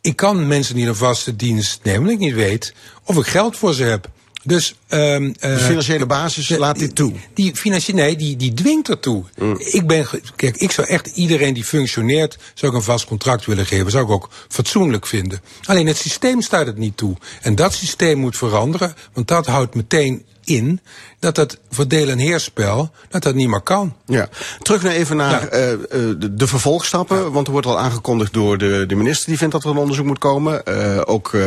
Ik 0.00 0.16
kan 0.16 0.46
mensen 0.46 0.76
niet 0.76 0.86
een 0.86 0.96
vaste 0.96 1.36
dienst 1.36 1.80
nemen, 1.82 2.18
niet 2.18 2.34
weet 2.34 2.74
of 3.04 3.16
ik 3.16 3.26
geld 3.26 3.56
voor 3.56 3.74
ze 3.74 3.82
heb. 3.82 4.10
Dus, 4.42 4.74
ehm 4.88 5.32
de 5.40 5.58
financiële 5.58 6.06
basis 6.06 6.48
laat 6.48 6.78
dit 6.78 6.94
toe. 6.94 7.12
Die 7.34 7.56
financiële, 7.56 8.00
nee, 8.00 8.16
die, 8.16 8.36
die 8.36 8.54
dwingt 8.54 8.88
ertoe. 8.88 9.24
Ik 9.58 9.86
ben, 9.86 10.06
kijk, 10.36 10.56
ik 10.56 10.70
zou 10.70 10.86
echt 10.86 11.06
iedereen 11.06 11.54
die 11.54 11.64
functioneert, 11.64 12.38
zou 12.54 12.72
ik 12.72 12.78
een 12.78 12.84
vast 12.84 13.06
contract 13.06 13.46
willen 13.46 13.66
geven. 13.66 13.90
Zou 13.90 14.04
ik 14.04 14.10
ook 14.10 14.30
fatsoenlijk 14.48 15.06
vinden. 15.06 15.40
Alleen 15.64 15.86
het 15.86 15.96
systeem 15.96 16.40
staat 16.40 16.66
het 16.66 16.78
niet 16.78 16.96
toe. 16.96 17.16
En 17.40 17.54
dat 17.54 17.74
systeem 17.74 18.18
moet 18.18 18.36
veranderen, 18.36 18.94
want 19.12 19.28
dat 19.28 19.46
houdt 19.46 19.74
meteen 19.74 20.24
in 20.58 20.80
dat 21.18 21.34
dat 21.34 21.58
voor 21.70 21.88
deel- 21.88 22.08
en 22.08 22.18
heerspel, 22.18 22.90
dat 23.08 23.22
dat 23.22 23.34
niet 23.34 23.48
meer 23.48 23.60
kan. 23.60 23.94
Ja. 24.06 24.28
Terug 24.62 24.82
nou 24.82 24.94
even 24.94 25.16
naar 25.16 25.30
Ja. 25.42 25.46
eh, 25.48 25.72
eh, 25.72 25.78
de, 25.90 26.34
de 26.34 26.46
vervolgstappen. 26.46 27.32
Want 27.32 27.46
er 27.46 27.52
wordt 27.52 27.66
al 27.66 27.78
aangekondigd 27.78 28.32
door 28.32 28.58
de, 28.58 28.84
de 28.86 28.94
minister 28.94 29.28
die 29.28 29.38
vindt 29.38 29.52
dat 29.52 29.64
er 29.64 29.70
een 29.70 29.76
onderzoek 29.76 30.06
moet 30.06 30.18
komen. 30.18 30.64
Eh, 30.66 31.00
ook 31.04 31.34
eh, 31.34 31.40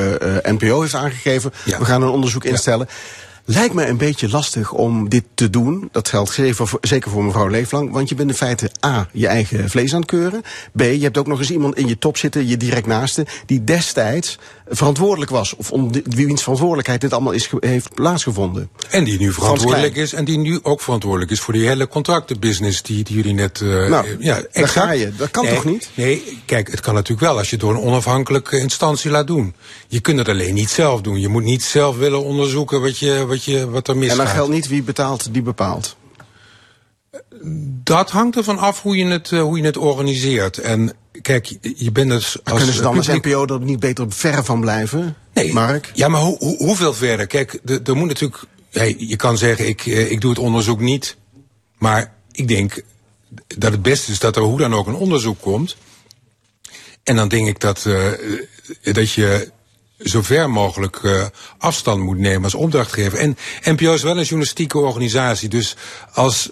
NPO 0.44 0.82
heeft 0.82 0.94
aangegeven. 0.96 1.54
Ja. 1.66 1.80
We 1.80 1.86
gaan 1.86 2.02
een 2.02 2.10
onderzoek 2.10 2.44
instellen. 2.44 2.88
Lijkt 3.46 3.74
me 3.74 3.86
een 3.88 3.98
beetje 3.98 4.30
lastig 4.30 4.72
om 4.72 5.10
dit 5.10 5.24
te 5.34 5.50
doen. 5.50 5.90
Dat 5.92 6.10
geldt 6.10 6.32
zeker 6.32 6.56
voor, 6.68 6.78
zeker 6.82 7.12
voor 7.12 7.24
mevrouw 7.24 7.48
Leeflang. 7.48 7.92
Want 7.92 8.10
je 8.10 8.16
bent 8.16 8.30
in 8.30 8.36
feite 8.36 8.70
A, 8.86 9.08
je 9.12 9.28
eigen 9.28 9.70
vlees 9.70 9.94
aan 9.94 10.00
het 10.02 10.10
keuren. 10.10 10.42
B, 10.76 10.82
je 10.82 11.00
hebt 11.02 11.18
ook 11.18 11.28
nog 11.28 11.40
eens 11.40 11.52
iemand 11.52 11.78
in 11.78 11.88
je 11.88 11.98
top 11.98 12.18
zitten, 12.18 12.48
je 12.48 12.58
direct 12.58 12.86
naaste, 12.88 13.26
die 13.46 13.64
destijds 13.64 14.40
verantwoordelijk 14.76 15.32
was. 15.32 15.56
Of 15.56 15.72
om 15.72 15.92
wiens 16.04 16.42
verantwoordelijkheid 16.42 17.02
dit 17.02 17.14
allemaal 17.14 17.32
is, 17.34 17.50
heeft 17.60 17.94
plaatsgevonden. 17.94 18.70
En 18.90 19.04
die 19.04 19.20
nu 19.20 19.34
verantwoordelijk 19.34 19.96
is. 19.96 20.14
En 20.14 20.26
die 20.26 20.38
nu 20.38 20.60
ook 20.64 20.82
verantwoordelijk 20.82 21.32
is 21.32 21.40
voor 21.40 21.54
die 21.54 21.68
hele 21.68 21.88
contractenbusiness 21.88 22.82
die, 22.82 23.04
die 23.04 23.16
jullie 23.16 23.34
net. 23.34 23.62
eh, 23.62 23.68
Nou, 23.68 24.06
eh, 24.08 24.16
ja, 24.20 24.42
daar 24.52 24.68
ga 24.68 24.92
je. 24.92 25.16
Dat 25.16 25.32
kan 25.32 25.44
Nee, 25.46 25.54
toch 25.54 25.66
niet? 25.66 25.90
Nee, 25.94 26.42
kijk, 26.46 26.72
het 26.72 26.80
kan 26.80 26.94
natuurlijk 26.94 27.28
wel 27.28 27.38
als 27.38 27.50
je 27.50 27.56
het 27.56 27.66
door 27.66 27.74
een 27.74 27.82
onafhankelijke 27.82 28.58
instantie 28.60 29.12
laat 29.12 29.28
doen. 29.28 29.56
Je 29.88 30.00
kunt 30.00 30.18
het 30.20 30.30
alleen 30.30 30.54
niet 30.54 30.70
zelf 30.70 31.02
doen. 31.02 31.20
Je 31.20 31.28
moet 31.28 31.44
niet 31.44 31.64
zelf 31.64 31.98
willen 31.98 32.24
onderzoeken 32.24 32.82
wat, 32.82 32.98
je, 33.00 33.26
wat, 33.26 33.44
je, 33.44 33.70
wat 33.70 33.88
er 33.88 33.94
En 33.94 34.00
misgaat. 34.00 34.18
dan 34.18 34.28
geldt 34.28 34.52
niet 34.52 34.68
wie 34.68 34.84
betaalt, 34.84 35.34
die 35.34 35.42
bepaalt. 35.42 35.96
Dat 37.84 38.10
hangt 38.12 38.36
ervan 38.38 38.58
af 38.58 38.82
hoe 38.82 38.98
je 38.98 39.06
het, 39.06 39.32
eh, 39.32 39.42
hoe 39.42 39.58
je 39.58 39.64
het 39.66 39.78
organiseert. 39.78 40.58
En 40.58 40.94
kijk, 41.24 41.58
je- 41.76 41.92
bent 41.92 42.10
dus 42.10 42.38
als. 42.44 42.58
Kunnen 42.58 42.76
ze 42.76 42.82
dan 42.82 42.98
als 42.98 43.08
NPO 43.08 43.46
er 43.46 43.60
niet 43.60 43.80
beter 43.80 44.06
ver 44.10 44.44
van 44.46 44.62
blijven? 44.62 45.16
Mark? 45.52 45.92
Ja, 45.94 46.08
maar 46.08 46.22
hoe, 46.22 46.38
hoe, 46.38 46.58
hoeveel 46.58 46.94
verder? 46.94 47.28
Kijk, 47.28 47.60
er 47.84 47.96
moet 47.96 48.08
natuurlijk. 48.08 48.44
Hey, 48.72 48.96
je 48.98 49.16
kan 49.16 49.38
zeggen, 49.38 49.68
ik, 49.68 49.86
eh, 49.86 50.12
ik 50.12 50.22
doe 50.22 50.30
het 50.30 50.40
onderzoek 50.40 50.80
niet. 50.80 51.18
Maar 51.78 52.14
ik 52.32 52.48
denk 52.48 52.82
dat 53.48 53.72
het 53.72 53.82
beste 53.82 54.12
is 54.12 54.20
dat 54.20 54.36
er 54.36 54.42
hoe 54.42 54.58
dan 54.58 54.74
ook 54.74 54.88
een 54.88 54.96
onderzoek 54.96 55.42
komt. 55.42 55.76
En 57.04 57.16
dan 57.16 57.28
denk 57.28 57.48
ik 57.48 57.60
dat, 57.60 57.86
eh, 57.86 58.12
dat 58.94 59.12
je 59.12 59.52
zo 60.00 60.22
ver 60.22 60.50
mogelijk 60.50 61.00
eh, 61.04 61.26
afstand 61.58 62.02
moet 62.04 62.18
nemen 62.18 62.44
als 62.44 62.56
opdrachtgever. 62.56 63.20
En 63.20 63.38
NPO 63.64 63.94
is 63.94 64.04
wel 64.04 64.18
een 64.18 64.24
journalistieke 64.24 64.78
organisatie. 64.78 65.50
Dus 65.50 65.76
als, 66.14 66.50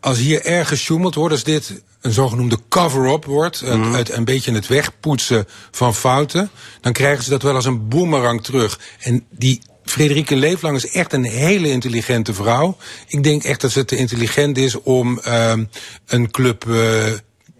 als 0.00 0.18
hier 0.18 0.44
erg 0.44 0.68
gesjoemeld 0.68 1.14
wordt, 1.14 1.32
als 1.34 1.44
dit 1.44 1.82
een 2.00 2.12
zogenoemde 2.12 2.58
cover-up 2.68 3.24
wordt, 3.24 3.60
het, 3.60 3.92
het 3.94 4.10
een 4.12 4.24
beetje 4.24 4.52
het 4.52 4.66
wegpoetsen 4.66 5.46
van 5.70 5.94
fouten, 5.94 6.50
dan 6.80 6.92
krijgen 6.92 7.24
ze 7.24 7.30
dat 7.30 7.42
wel 7.42 7.54
als 7.54 7.64
een 7.64 7.88
boemerang 7.88 8.42
terug. 8.44 8.78
En 9.00 9.24
die 9.30 9.60
Frederike 9.84 10.36
Leeflang 10.36 10.76
is 10.76 10.90
echt 10.90 11.12
een 11.12 11.24
hele 11.24 11.68
intelligente 11.70 12.34
vrouw. 12.34 12.76
Ik 13.06 13.22
denk 13.22 13.42
echt 13.44 13.60
dat 13.60 13.70
ze 13.70 13.84
te 13.84 13.96
intelligent 13.96 14.58
is 14.58 14.82
om 14.82 15.18
ehm, 15.18 15.64
een 16.06 16.30
club. 16.30 16.68
eh, 16.68 17.04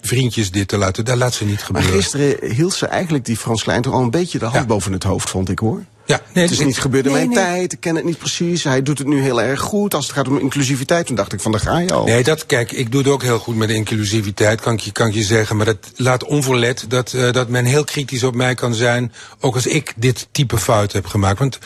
vriendjes 0.02 0.50
dit 0.50 0.68
te 0.68 0.76
laten. 0.76 1.04
Dat 1.04 1.16
laat 1.16 1.34
ze 1.34 1.44
niet 1.44 1.56
Maar 1.56 1.64
gebeuren. 1.64 1.92
gisteren 1.92 2.52
hield 2.54 2.74
ze 2.74 2.86
eigenlijk 2.86 3.24
die 3.24 3.36
Frans 3.36 3.62
Klein 3.62 3.82
toch 3.82 3.92
al 3.92 4.02
een 4.02 4.10
beetje 4.10 4.38
de 4.38 4.44
hand 4.44 4.56
Ja. 4.56 4.66
boven 4.66 4.92
het 4.92 5.02
hoofd, 5.02 5.30
vond 5.30 5.48
ik 5.48 5.58
hoor. 5.58 5.84
Ja, 6.10 6.22
nee, 6.34 6.44
Het 6.44 6.52
is 6.52 6.64
niet 6.64 6.78
gebeurd 6.78 7.06
in 7.06 7.12
nee, 7.12 7.26
mijn 7.26 7.36
nee. 7.36 7.44
tijd, 7.44 7.72
ik 7.72 7.80
ken 7.80 7.96
het 7.96 8.04
niet 8.04 8.18
precies. 8.18 8.64
Hij 8.64 8.82
doet 8.82 8.98
het 8.98 9.06
nu 9.06 9.20
heel 9.20 9.42
erg 9.42 9.60
goed. 9.60 9.94
Als 9.94 10.06
het 10.06 10.16
gaat 10.16 10.28
om 10.28 10.38
inclusiviteit, 10.38 11.06
toen 11.06 11.16
dacht 11.16 11.32
ik 11.32 11.40
van 11.40 11.52
daar 11.52 11.60
ga 11.60 11.78
je 11.78 11.92
al. 11.92 12.04
Nee, 12.04 12.22
dat, 12.22 12.46
kijk, 12.46 12.72
ik 12.72 12.92
doe 12.92 13.02
het 13.02 13.10
ook 13.10 13.22
heel 13.22 13.38
goed 13.38 13.56
met 13.56 13.70
inclusiviteit, 13.70 14.60
kan 14.60 14.72
ik 14.72 14.80
je, 14.80 14.92
kan 14.92 15.06
ik 15.06 15.14
je 15.14 15.22
zeggen. 15.22 15.56
Maar 15.56 15.66
dat 15.66 15.90
laat 15.96 16.24
onverlet 16.24 16.84
dat, 16.88 17.12
eh, 17.12 17.32
dat 17.32 17.48
men 17.48 17.64
heel 17.64 17.84
kritisch 17.84 18.22
op 18.22 18.34
mij 18.34 18.54
kan 18.54 18.74
zijn. 18.74 19.12
Ook 19.40 19.54
als 19.54 19.66
ik 19.66 19.92
dit 19.96 20.28
type 20.30 20.58
fout 20.58 20.92
heb 20.92 21.06
gemaakt. 21.06 21.38
Want 21.38 21.58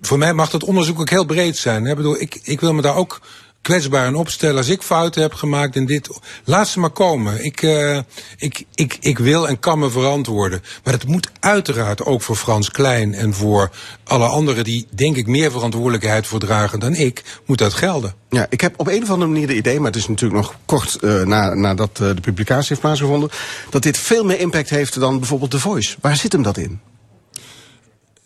voor 0.00 0.18
mij 0.18 0.32
mag 0.32 0.50
dat 0.50 0.64
onderzoek 0.64 1.00
ook 1.00 1.10
heel 1.10 1.24
breed 1.24 1.56
zijn. 1.56 1.84
hè. 1.84 1.90
Ik, 1.90 1.96
bedoel, 1.96 2.20
ik, 2.20 2.40
ik 2.42 2.60
wil 2.60 2.74
me 2.74 2.82
daar 2.82 2.96
ook 2.96 3.20
kwetsbaar 3.62 4.06
in 4.06 4.14
opstellen. 4.14 4.56
Als 4.56 4.68
ik 4.68 4.82
fouten 4.82 5.22
heb 5.22 5.34
gemaakt 5.34 5.76
in 5.76 5.86
dit, 5.86 6.08
laat 6.44 6.68
ze 6.68 6.80
maar 6.80 6.90
komen. 6.90 7.44
Ik, 7.44 7.62
eh, 7.62 7.98
ik, 8.36 8.64
ik, 8.74 8.96
ik 9.00 9.18
wil 9.18 9.48
en 9.48 9.58
kan 9.58 9.78
me 9.78 9.90
verantwoorden. 9.90 10.62
Maar 10.84 10.92
het 10.92 11.06
moet 11.06 11.30
uiteraard 11.40 12.04
ook 12.04 12.22
voor 12.22 12.36
Frans 12.36 12.70
Klein 12.70 13.14
en 13.14 13.34
voor 13.34 13.70
alle 14.04 14.26
anderen 14.26 14.64
die, 14.64 14.86
denk 14.90 15.16
ik, 15.16 15.26
meer 15.26 15.50
verantwoordelijkheid 15.50 16.26
voor 16.26 16.38
dragen 16.38 16.80
dan 16.80 16.94
ik, 16.94 17.22
moet 17.46 17.58
dat 17.58 17.74
gelden. 17.74 18.14
Ja, 18.28 18.46
ik 18.48 18.60
heb 18.60 18.74
op 18.76 18.88
een 18.88 19.02
of 19.02 19.10
andere 19.10 19.30
manier 19.30 19.46
de 19.46 19.56
idee, 19.56 19.76
maar 19.76 19.90
het 19.90 20.00
is 20.00 20.08
natuurlijk 20.08 20.40
nog 20.40 20.54
kort 20.64 20.94
eh, 20.94 21.22
na, 21.22 21.54
nadat 21.54 21.90
eh, 21.92 22.08
de 22.08 22.20
publicatie 22.20 22.68
heeft 22.68 22.80
plaatsgevonden, 22.80 23.30
dat 23.70 23.82
dit 23.82 23.98
veel 23.98 24.24
meer 24.24 24.40
impact 24.40 24.70
heeft 24.70 25.00
dan 25.00 25.18
bijvoorbeeld 25.18 25.50
The 25.50 25.58
Voice. 25.58 25.96
Waar 26.00 26.16
zit 26.16 26.32
hem 26.32 26.42
dat 26.42 26.56
in? 26.56 26.80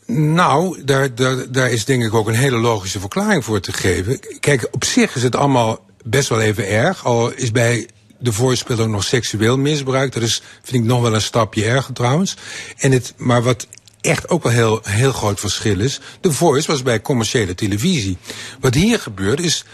Nou, 0.06 0.84
daar, 0.84 1.14
daar, 1.14 1.52
daar 1.52 1.70
is 1.70 1.84
denk 1.84 2.02
ik 2.02 2.14
ook 2.14 2.28
een 2.28 2.34
hele 2.34 2.56
logische 2.56 3.00
verklaring 3.00 3.44
voor 3.44 3.60
te 3.60 3.72
geven. 3.72 4.20
Kijk, 4.40 4.68
op 4.70 4.84
zich 4.84 5.16
is 5.16 5.22
het 5.22 5.36
allemaal 5.36 5.84
best 6.04 6.28
wel 6.28 6.40
even 6.40 6.68
erg. 6.68 7.04
Al 7.04 7.32
is 7.32 7.50
bij 7.50 7.88
de 8.18 8.32
voorspeler 8.32 8.88
nog 8.88 9.04
seksueel 9.04 9.58
misbruik. 9.58 10.12
Dat 10.12 10.22
is, 10.22 10.42
vind 10.62 10.82
ik, 10.82 10.88
nog 10.88 11.00
wel 11.00 11.14
een 11.14 11.20
stapje 11.20 11.64
erger 11.64 11.94
trouwens. 11.94 12.36
En 12.76 12.92
het, 12.92 13.14
maar 13.16 13.42
wat 13.42 13.66
echt 14.00 14.28
ook 14.28 14.42
wel 14.42 14.52
heel, 14.52 14.80
heel 14.82 15.12
groot 15.12 15.40
verschil 15.40 15.80
is. 15.80 16.00
De 16.20 16.32
Voice 16.32 16.66
was 16.66 16.82
bij 16.82 17.00
commerciële 17.00 17.54
televisie. 17.54 18.18
Wat 18.60 18.74
hier 18.74 19.00
gebeurt 19.00 19.40
is 19.40 19.64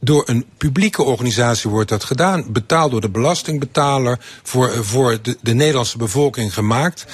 door 0.00 0.22
een 0.26 0.44
publieke 0.56 1.02
organisatie 1.02 1.70
wordt 1.70 1.88
dat 1.88 2.04
gedaan, 2.04 2.52
betaald 2.52 2.90
door 2.90 3.00
de 3.00 3.10
belastingbetaler, 3.10 4.18
voor, 4.42 4.68
eh, 4.68 4.80
voor 4.80 5.18
de, 5.22 5.36
de 5.40 5.54
Nederlandse 5.54 5.98
bevolking 5.98 6.54
gemaakt. 6.54 7.06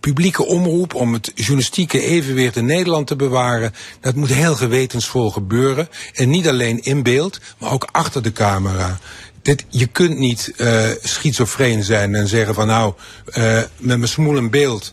Publieke 0.00 0.46
omroep 0.46 0.94
om 0.94 1.12
het 1.12 1.32
journalistieke 1.34 2.00
evenwicht 2.00 2.56
in 2.56 2.66
Nederland 2.66 3.06
te 3.06 3.16
bewaren. 3.16 3.72
Dat 4.00 4.14
moet 4.14 4.28
heel 4.28 4.54
gewetensvol 4.54 5.30
gebeuren. 5.30 5.88
En 6.14 6.30
niet 6.30 6.48
alleen 6.48 6.82
in 6.82 7.02
beeld, 7.02 7.40
maar 7.58 7.72
ook 7.72 7.88
achter 7.92 8.22
de 8.22 8.32
camera. 8.32 8.98
Dit, 9.42 9.64
je 9.68 9.86
kunt 9.86 10.18
niet 10.18 10.52
uh, 10.56 10.82
schizofreen 11.02 11.84
zijn 11.84 12.14
en 12.14 12.28
zeggen 12.28 12.54
van 12.54 12.66
nou, 12.66 12.92
uh, 13.38 13.58
met 13.76 13.98
mijn 13.98 14.08
smoel 14.08 14.36
in 14.36 14.50
beeld 14.50 14.92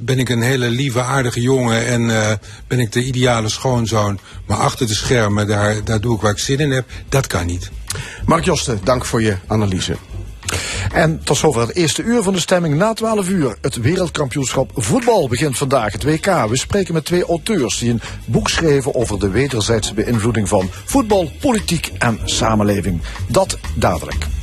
ben 0.00 0.18
ik 0.18 0.28
een 0.28 0.42
hele 0.42 0.68
lieve, 0.68 1.00
aardige 1.00 1.40
jongen 1.40 1.86
en 1.86 2.02
uh, 2.02 2.32
ben 2.66 2.78
ik 2.78 2.92
de 2.92 3.04
ideale 3.04 3.48
schoonzoon. 3.48 4.20
Maar 4.46 4.56
achter 4.56 4.86
de 4.86 4.94
schermen, 4.94 5.46
daar, 5.46 5.84
daar 5.84 6.00
doe 6.00 6.14
ik 6.14 6.20
waar 6.20 6.32
ik 6.32 6.38
zin 6.38 6.58
in 6.58 6.70
heb. 6.70 6.88
Dat 7.08 7.26
kan 7.26 7.46
niet. 7.46 7.70
Mark 8.26 8.44
Josten, 8.44 8.80
dank 8.84 9.04
voor 9.04 9.22
je 9.22 9.36
analyse. 9.46 9.96
En 10.92 11.20
tot 11.24 11.36
zover 11.36 11.60
het 11.60 11.76
eerste 11.76 12.02
uur 12.02 12.22
van 12.22 12.32
de 12.32 12.40
stemming 12.40 12.74
na 12.74 12.92
12 12.92 13.28
uur. 13.28 13.56
Het 13.60 13.76
wereldkampioenschap 13.76 14.70
voetbal 14.74 15.28
begint 15.28 15.58
vandaag, 15.58 15.92
het 15.92 16.04
WK. 16.04 16.26
We 16.48 16.58
spreken 16.58 16.94
met 16.94 17.04
twee 17.04 17.24
auteurs 17.24 17.78
die 17.78 17.90
een 17.90 18.00
boek 18.24 18.48
schreven 18.48 18.94
over 18.94 19.18
de 19.18 19.28
wederzijdse 19.28 19.94
beïnvloeding 19.94 20.48
van 20.48 20.68
voetbal, 20.84 21.30
politiek 21.40 21.92
en 21.98 22.18
samenleving. 22.24 23.00
Dat 23.28 23.58
dadelijk. 23.74 24.39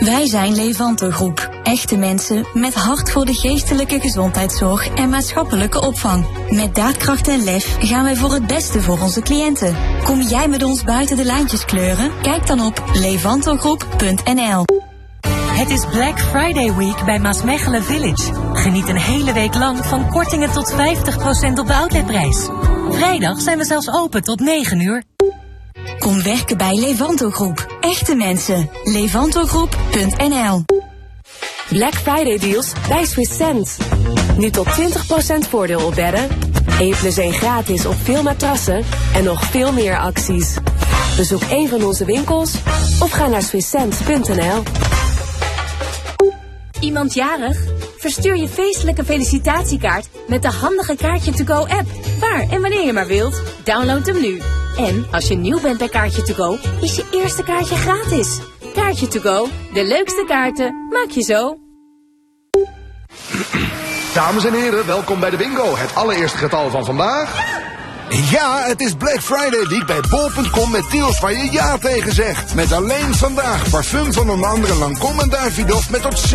Wij 0.00 0.26
zijn 0.26 0.54
Levanto 0.54 1.10
Groep. 1.10 1.50
Echte 1.62 1.96
mensen 1.96 2.46
met 2.54 2.74
hart 2.74 3.10
voor 3.10 3.24
de 3.24 3.34
geestelijke 3.34 4.00
gezondheidszorg 4.00 4.88
en 4.94 5.08
maatschappelijke 5.08 5.80
opvang. 5.80 6.26
Met 6.48 6.74
daadkracht 6.74 7.28
en 7.28 7.44
lef 7.44 7.76
gaan 7.78 8.04
wij 8.04 8.16
voor 8.16 8.32
het 8.32 8.46
beste 8.46 8.80
voor 8.80 9.00
onze 9.00 9.20
cliënten. 9.20 9.76
Kom 10.04 10.20
jij 10.20 10.48
met 10.48 10.62
ons 10.62 10.84
buiten 10.84 11.16
de 11.16 11.24
lijntjes 11.24 11.64
kleuren? 11.64 12.10
Kijk 12.22 12.46
dan 12.46 12.60
op 12.60 12.82
levantogroep.nl. 12.92 14.64
Het 15.30 15.70
is 15.70 15.86
Black 15.86 16.20
Friday 16.20 16.74
Week 16.74 17.04
bij 17.04 17.18
Maasmechelen 17.18 17.84
Village. 17.84 18.32
Geniet 18.52 18.88
een 18.88 18.96
hele 18.96 19.32
week 19.32 19.54
lang 19.54 19.78
van 19.78 20.10
kortingen 20.10 20.52
tot 20.52 20.72
50% 20.72 20.76
op 21.58 21.66
de 21.66 21.74
outletprijs. 21.74 22.48
Vrijdag 22.90 23.40
zijn 23.40 23.58
we 23.58 23.64
zelfs 23.64 23.92
open 23.92 24.22
tot 24.22 24.40
9 24.40 24.80
uur. 24.80 25.02
Kom 26.10 26.22
werken 26.22 26.56
bij 26.56 26.76
Levanto 26.76 27.30
Groep. 27.30 27.76
Echte 27.80 28.14
mensen. 28.14 28.70
Levantogrgroep.nl 28.84 30.64
Black 31.68 31.94
Friday 31.94 32.38
deals 32.38 32.72
bij 32.88 33.04
Swiss 33.04 33.36
Sense. 33.36 33.80
Nu 34.36 34.50
tot 34.50 34.66
20% 34.66 35.48
voordeel 35.48 35.86
op 35.86 35.94
bedden. 35.94 36.28
1 36.78 36.96
plus 36.96 37.16
1 37.16 37.32
gratis 37.32 37.86
op 37.86 37.94
veel 38.02 38.22
matrassen 38.22 38.84
en 39.14 39.24
nog 39.24 39.44
veel 39.44 39.72
meer 39.72 39.98
acties. 39.98 40.54
Bezoek 41.16 41.42
een 41.50 41.68
van 41.68 41.84
onze 41.84 42.04
winkels 42.04 42.54
of 43.00 43.10
ga 43.10 43.26
naar 43.26 43.42
swisssense.nl. 43.42 44.62
Iemand 46.80 47.14
jarig? 47.14 47.58
Verstuur 47.98 48.36
je 48.36 48.48
feestelijke 48.48 49.04
felicitatiekaart 49.04 50.08
met 50.28 50.42
de 50.42 50.50
handige 50.50 50.96
Kaartje 50.96 51.32
To 51.32 51.44
Go 51.44 51.66
app. 51.66 51.86
Waar 52.20 52.46
en 52.50 52.60
wanneer 52.60 52.84
je 52.84 52.92
maar 52.92 53.06
wilt. 53.06 53.42
Download 53.64 54.06
hem 54.06 54.20
nu. 54.20 54.40
En 54.86 55.06
als 55.10 55.28
je 55.28 55.34
nieuw 55.34 55.60
bent 55.60 55.78
bij 55.78 55.88
Kaartje 55.88 56.22
To 56.22 56.34
Go, 56.34 56.58
is 56.80 56.96
je 56.96 57.04
eerste 57.10 57.42
kaartje 57.42 57.76
gratis. 57.76 58.40
Kaartje 58.74 59.08
To 59.08 59.20
Go, 59.20 59.48
de 59.72 59.84
leukste 59.84 60.24
kaarten 60.26 60.86
maak 60.90 61.10
je 61.10 61.22
zo. 61.22 61.58
Dames 64.14 64.44
en 64.44 64.54
heren, 64.54 64.86
welkom 64.86 65.20
bij 65.20 65.30
de 65.30 65.36
bingo. 65.36 65.76
Het 65.76 65.94
allereerste 65.94 66.38
getal 66.38 66.70
van 66.70 66.84
vandaag. 66.84 67.58
Ja, 68.30 68.62
het 68.62 68.80
is 68.80 68.94
Black 68.94 69.20
Friday 69.20 69.66
Week 69.68 69.86
bij 69.86 70.00
bol.com 70.10 70.70
met 70.70 70.90
deals 70.90 71.20
waar 71.20 71.32
je 71.32 71.52
ja 71.52 71.78
tegen 71.78 72.12
zegt. 72.12 72.54
Met 72.54 72.72
alleen 72.72 73.14
vandaag 73.14 73.70
parfum 73.70 74.12
van 74.12 74.30
onder 74.30 74.48
andere 74.48 74.74
Lancôme 74.74 75.22
en 75.22 75.28
Davidoff 75.28 75.90
met 75.90 76.02
tot 76.02 76.34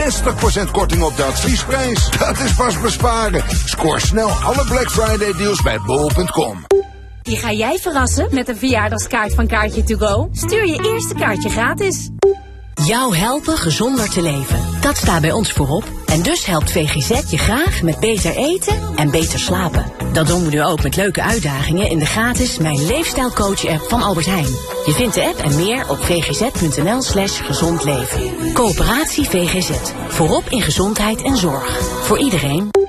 60% 0.67 0.71
korting 0.71 1.03
op 1.03 1.17
de 1.17 1.23
adviesprijs. 1.23 2.09
Dat 2.09 2.39
is 2.39 2.53
pas 2.53 2.79
besparen. 2.79 3.43
Scoor 3.65 3.99
snel 3.99 4.29
alle 4.29 4.65
Black 4.65 4.91
Friday 4.91 5.33
deals 5.33 5.61
bij 5.61 5.79
bol.com. 5.85 6.65
Die 7.25 7.37
ga 7.37 7.51
jij 7.51 7.77
verrassen 7.77 8.27
met 8.31 8.47
een 8.47 8.57
verjaardagskaart 8.57 9.33
van 9.33 9.47
Kaartje 9.47 9.83
To 9.83 9.97
Go? 9.97 10.29
Stuur 10.31 10.67
je 10.67 10.91
eerste 10.93 11.13
kaartje 11.13 11.49
gratis. 11.49 12.09
Jou 12.85 13.15
helpen 13.15 13.57
gezonder 13.57 14.09
te 14.09 14.21
leven. 14.21 14.59
Dat 14.81 14.97
staat 14.97 15.21
bij 15.21 15.31
ons 15.31 15.51
voorop. 15.51 15.83
En 16.05 16.21
dus 16.21 16.45
helpt 16.45 16.71
VGZ 16.71 17.31
je 17.31 17.37
graag 17.37 17.81
met 17.81 17.99
beter 17.99 18.35
eten 18.35 18.95
en 18.95 19.11
beter 19.11 19.39
slapen. 19.39 19.85
Dat 20.13 20.27
doen 20.27 20.43
we 20.43 20.49
nu 20.49 20.63
ook 20.63 20.83
met 20.83 20.95
leuke 20.95 21.21
uitdagingen 21.21 21.89
in 21.89 21.99
de 21.99 22.05
gratis 22.05 22.57
Mijn 22.57 22.85
Leefstijlcoach 22.85 23.67
app 23.67 23.89
van 23.89 24.01
Albert 24.01 24.25
Heijn. 24.25 24.55
Je 24.85 24.91
vindt 24.91 25.15
de 25.15 25.25
app 25.25 25.39
en 25.39 25.55
meer 25.55 25.89
op 25.89 25.97
vgz.nl 25.97 27.01
slash 27.01 27.41
gezond 27.43 27.83
leven. 27.83 28.53
Coöperatie 28.53 29.29
VGZ. 29.29 29.71
Voorop 30.07 30.49
in 30.49 30.61
gezondheid 30.61 31.21
en 31.21 31.37
zorg. 31.37 31.81
Voor 31.81 32.17
iedereen. 32.17 32.84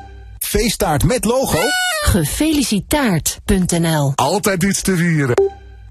Feesttaart 0.46 1.04
met 1.04 1.24
logo? 1.24 1.58
Gefelicitaard.nl 2.00 4.12
Altijd 4.14 4.62
iets 4.62 4.82
te 4.82 4.96
vieren. 4.96 5.34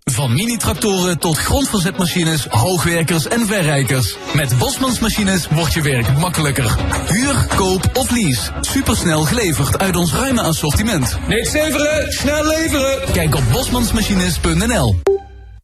Van 0.03 0.33
mini-tractoren 0.33 1.19
tot 1.19 1.37
grondverzetmachines, 1.37 2.45
hoogwerkers 2.45 3.27
en 3.27 3.47
verrijkers. 3.47 4.17
Met 4.33 4.57
Bosmans 4.57 4.99
Machines 4.99 5.47
wordt 5.47 5.73
je 5.73 5.81
werk 5.81 6.17
makkelijker. 6.17 6.75
Huur, 7.07 7.47
koop 7.55 7.89
of 7.93 8.11
lease. 8.11 8.51
Supersnel 8.61 9.21
geleverd 9.21 9.77
uit 9.77 9.95
ons 9.95 10.13
ruime 10.13 10.41
assortiment. 10.41 11.17
Niks 11.27 11.51
leveren, 11.51 12.11
snel 12.11 12.45
leveren. 12.45 13.11
Kijk 13.11 13.35
op 13.35 13.43
bosmansmachines.nl 13.51 14.95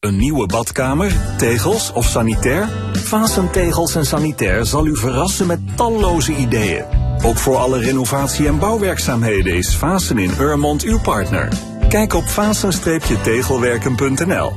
Een 0.01 0.17
nieuwe 0.17 0.45
badkamer, 0.45 1.11
tegels 1.37 1.91
of 1.93 2.05
sanitair? 2.05 2.69
Vasen 2.93 3.51
Tegels 3.51 3.95
en 3.95 4.05
Sanitair 4.05 4.65
zal 4.65 4.87
u 4.87 4.97
verrassen 4.97 5.47
met 5.47 5.59
talloze 5.75 6.35
ideeën. 6.35 6.85
Ook 7.23 7.37
voor 7.37 7.57
alle 7.57 7.79
renovatie- 7.79 8.47
en 8.47 8.59
bouwwerkzaamheden 8.59 9.55
is 9.55 9.75
Vasen 9.75 10.17
in 10.17 10.31
Urmond 10.39 10.83
uw 10.83 10.99
partner. 10.99 11.47
Kijk 11.89 12.13
op 12.13 12.23
vazen-tegelwerken.nl. 12.23 14.53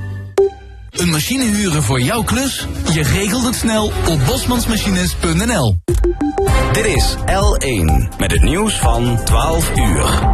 Een 0.91 1.11
machine 1.11 1.45
huren 1.45 1.83
voor 1.83 2.01
jouw 2.01 2.23
klus? 2.23 2.67
Je 2.93 3.03
regelt 3.03 3.45
het 3.45 3.55
snel 3.55 3.85
op 3.85 4.19
bosmansmachines.nl. 4.27 5.77
Dit 6.73 6.87
is 6.87 7.17
L1 7.17 8.09
met 8.19 8.31
het 8.31 8.43
nieuws 8.43 8.79
van 8.79 9.25
12 9.25 9.77
uur. 9.77 10.33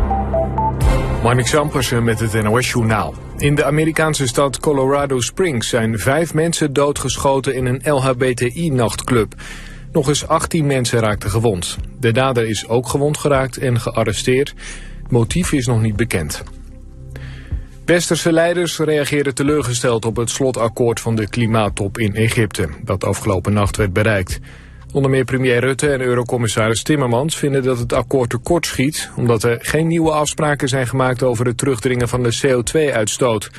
Marnik 1.22 1.46
Zampersen 1.46 2.04
met 2.04 2.20
het 2.20 2.42
NOS-journaal. 2.42 3.14
In 3.36 3.54
de 3.54 3.64
Amerikaanse 3.64 4.26
stad 4.26 4.60
Colorado 4.60 5.20
Springs 5.20 5.68
zijn 5.68 5.98
vijf 5.98 6.34
mensen 6.34 6.72
doodgeschoten 6.72 7.54
in 7.54 7.66
een 7.66 7.80
LHBTI-nachtclub. 7.84 9.34
Nog 9.92 10.08
eens 10.08 10.26
18 10.26 10.66
mensen 10.66 11.00
raakten 11.00 11.30
gewond. 11.30 11.76
De 11.98 12.12
dader 12.12 12.48
is 12.48 12.68
ook 12.68 12.88
gewond 12.88 13.18
geraakt 13.18 13.56
en 13.56 13.80
gearresteerd. 13.80 14.54
Motief 15.08 15.52
is 15.52 15.66
nog 15.66 15.80
niet 15.80 15.96
bekend. 15.96 16.42
Westerse 17.84 18.32
leiders 18.32 18.78
reageerden 18.78 19.34
teleurgesteld 19.34 20.04
op 20.04 20.16
het 20.16 20.30
slotakkoord 20.30 21.00
van 21.00 21.14
de 21.14 21.28
klimaattop 21.28 21.98
in 21.98 22.14
Egypte, 22.14 22.68
dat 22.84 23.04
afgelopen 23.04 23.52
nacht 23.52 23.76
werd 23.76 23.92
bereikt. 23.92 24.40
Onder 24.92 25.10
meer 25.10 25.24
premier 25.24 25.60
Rutte 25.60 25.88
en 25.92 26.00
eurocommissaris 26.00 26.82
Timmermans 26.82 27.36
vinden 27.36 27.62
dat 27.62 27.78
het 27.78 27.92
akkoord 27.92 28.30
tekort 28.30 28.66
schiet, 28.66 29.10
omdat 29.16 29.42
er 29.42 29.58
geen 29.60 29.86
nieuwe 29.86 30.10
afspraken 30.10 30.68
zijn 30.68 30.86
gemaakt 30.86 31.22
over 31.22 31.46
het 31.46 31.58
terugdringen 31.58 32.08
van 32.08 32.22
de 32.22 32.38
CO2-uitstoot. 32.46 33.50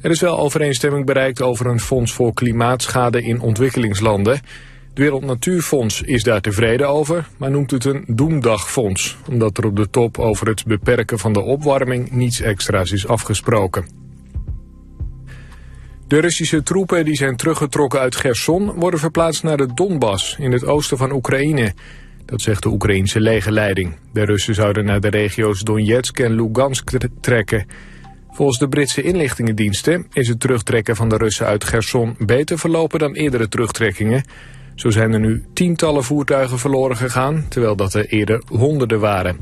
Er 0.00 0.10
is 0.10 0.20
wel 0.20 0.38
overeenstemming 0.38 1.06
bereikt 1.06 1.42
over 1.42 1.66
een 1.66 1.80
fonds 1.80 2.12
voor 2.12 2.34
klimaatschade 2.34 3.22
in 3.22 3.40
ontwikkelingslanden. 3.40 4.32
Het 4.32 4.98
Wereld 5.04 5.24
Natuurfonds 5.24 6.02
is 6.02 6.22
daar 6.22 6.40
tevreden 6.40 6.88
over, 6.88 7.28
maar 7.36 7.50
noemt 7.50 7.70
het 7.70 7.84
een 7.84 8.04
doemdagfonds, 8.06 9.16
omdat 9.28 9.58
er 9.58 9.66
op 9.66 9.76
de 9.76 9.90
top 9.90 10.18
over 10.18 10.48
het 10.48 10.64
beperken 10.64 11.18
van 11.18 11.32
de 11.32 11.40
opwarming 11.40 12.10
niets 12.10 12.40
extra's 12.40 12.92
is 12.92 13.06
afgesproken. 13.06 14.05
De 16.08 16.20
Russische 16.20 16.62
troepen 16.62 17.04
die 17.04 17.16
zijn 17.16 17.36
teruggetrokken 17.36 18.00
uit 18.00 18.16
Gerson 18.16 18.72
worden 18.72 19.00
verplaatst 19.00 19.42
naar 19.42 19.56
de 19.56 19.74
Donbass 19.74 20.36
in 20.38 20.52
het 20.52 20.64
oosten 20.64 20.96
van 20.96 21.12
Oekraïne. 21.12 21.72
Dat 22.24 22.40
zegt 22.40 22.62
de 22.62 22.68
Oekraïnse 22.68 23.20
legerleiding. 23.20 23.96
De 24.12 24.24
Russen 24.24 24.54
zouden 24.54 24.84
naar 24.84 25.00
de 25.00 25.08
regio's 25.08 25.60
Donetsk 25.60 26.18
en 26.18 26.34
Lugansk 26.34 26.90
trekken. 27.20 27.66
Volgens 28.30 28.58
de 28.58 28.68
Britse 28.68 29.02
inlichtingendiensten 29.02 30.06
is 30.12 30.28
het 30.28 30.40
terugtrekken 30.40 30.96
van 30.96 31.08
de 31.08 31.16
Russen 31.16 31.46
uit 31.46 31.64
Gerson 31.64 32.14
beter 32.18 32.58
verlopen 32.58 32.98
dan 32.98 33.14
eerdere 33.14 33.48
terugtrekkingen. 33.48 34.24
Zo 34.74 34.90
zijn 34.90 35.12
er 35.12 35.20
nu 35.20 35.44
tientallen 35.54 36.04
voertuigen 36.04 36.58
verloren 36.58 36.96
gegaan, 36.96 37.46
terwijl 37.48 37.76
dat 37.76 37.94
er 37.94 38.06
eerder 38.06 38.42
honderden 38.48 39.00
waren. 39.00 39.38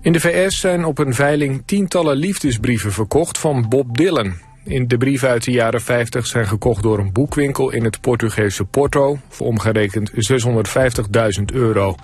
In 0.00 0.12
de 0.12 0.20
VS 0.20 0.60
zijn 0.60 0.84
op 0.84 0.98
een 0.98 1.14
veiling 1.14 1.62
tientallen 1.66 2.16
liefdesbrieven 2.16 2.92
verkocht 2.92 3.38
van 3.38 3.68
Bob 3.68 3.96
Dylan. 3.96 4.34
In 4.66 4.86
de 4.86 4.96
brieven 4.96 5.28
uit 5.28 5.44
de 5.44 5.50
jaren 5.50 5.80
50 5.80 6.26
zijn 6.26 6.46
gekocht 6.46 6.82
door 6.82 6.98
een 6.98 7.12
boekwinkel 7.12 7.70
in 7.70 7.84
het 7.84 8.00
Portugese 8.00 8.64
Porto... 8.64 9.18
voor 9.28 9.46
omgerekend 9.46 10.10
650.000 10.10 11.44
euro. 11.52 11.94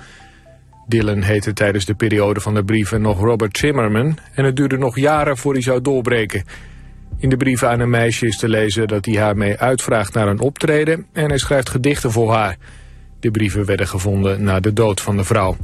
Dylan 0.87 1.23
heette 1.23 1.53
tijdens 1.53 1.85
de 1.85 1.95
periode 1.95 2.41
van 2.41 2.55
de 2.55 2.65
brieven 2.65 3.01
nog 3.01 3.21
Robert 3.21 3.59
Zimmerman... 3.59 4.19
en 4.35 4.45
het 4.45 4.57
duurde 4.57 4.79
nog 4.79 4.99
jaren 4.99 5.37
voor 5.37 5.53
hij 5.53 5.63
zou 5.63 5.81
doorbreken. 5.81 6.45
In 7.19 7.29
de 7.29 7.37
brieven 7.37 7.69
aan 7.69 7.81
een 7.81 7.91
meisje 7.91 8.27
is 8.27 8.39
te 8.39 8.49
lezen 8.49 8.89
dat 8.89 9.05
hij 9.05 9.17
haar 9.17 9.37
mee 9.37 9.59
uitvraagt 9.59 10.15
naar 10.15 10.29
een 10.29 10.41
optreden... 10.41 11.07
en 11.13 11.29
hij 11.29 11.39
schrijft 11.39 11.69
gedichten 11.69 12.11
voor 12.11 12.33
haar. 12.33 12.57
De 13.21 13.31
brieven 13.31 13.65
werden 13.65 13.89
gevonden 13.89 14.43
na 14.43 14.61
de 14.61 14.73
dood 14.73 15.01
van 15.01 15.17
de 15.17 15.25
vrouw. 15.25 15.57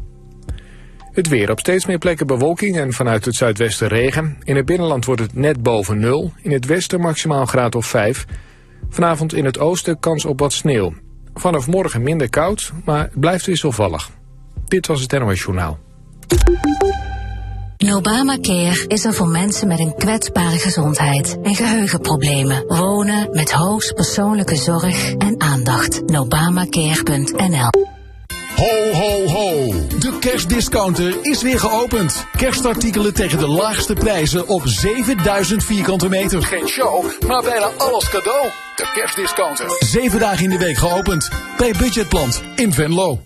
Het 1.18 1.28
weer 1.28 1.50
op 1.50 1.58
steeds 1.58 1.86
meer 1.86 1.98
plekken 1.98 2.26
bewolking 2.26 2.76
en 2.76 2.92
vanuit 2.92 3.24
het 3.24 3.34
zuidwesten 3.34 3.88
regen. 3.88 4.36
In 4.42 4.56
het 4.56 4.64
binnenland 4.64 5.04
wordt 5.04 5.20
het 5.20 5.34
net 5.34 5.62
boven 5.62 5.98
nul. 5.98 6.32
In 6.42 6.52
het 6.52 6.66
westen 6.66 7.00
maximaal 7.00 7.46
graad 7.46 7.74
of 7.74 7.86
5. 7.86 8.24
Vanavond 8.88 9.34
in 9.34 9.44
het 9.44 9.58
oosten 9.58 9.98
kans 9.98 10.24
op 10.24 10.40
wat 10.40 10.52
sneeuw. 10.52 10.92
Vanaf 11.34 11.66
morgen 11.66 12.02
minder 12.02 12.30
koud, 12.30 12.72
maar 12.84 13.10
blijft 13.14 13.46
wisselvallig. 13.46 14.10
Dit 14.64 14.86
was 14.86 15.00
het 15.00 15.12
NOS 15.12 15.42
Journaal. 15.42 15.78
Nobamacare 17.76 18.84
is 18.86 19.04
er 19.04 19.14
voor 19.14 19.28
mensen 19.28 19.68
met 19.68 19.78
een 19.78 19.94
kwetsbare 19.94 20.58
gezondheid 20.58 21.38
en 21.42 21.54
geheugenproblemen. 21.54 22.64
Wonen 22.66 23.28
met 23.30 23.52
hoogst 23.52 23.94
persoonlijke 23.94 24.56
zorg 24.56 25.14
en 25.14 25.40
aandacht. 25.40 26.02
Nobamacare.nl 26.06 27.96
Ho, 28.58 28.92
ho, 28.92 29.26
ho. 29.26 29.72
De 29.98 30.16
kerstdiscounter 30.20 31.16
is 31.22 31.42
weer 31.42 31.60
geopend. 31.60 32.26
Kerstartikelen 32.36 33.14
tegen 33.14 33.38
de 33.38 33.48
laagste 33.48 33.92
prijzen 33.92 34.48
op 34.48 34.62
7000 34.64 35.64
vierkante 35.64 36.08
meter. 36.08 36.42
Geen 36.42 36.68
show, 36.68 37.04
maar 37.26 37.42
bijna 37.42 37.70
alles 37.76 38.08
cadeau. 38.08 38.48
De 38.76 38.90
kerstdiscounter. 38.94 39.66
Zeven 39.78 40.18
dagen 40.18 40.44
in 40.44 40.50
de 40.50 40.58
week 40.58 40.76
geopend. 40.76 41.28
Bij 41.56 41.74
Budgetplant 41.78 42.42
in 42.54 42.72
Venlo. 42.72 43.20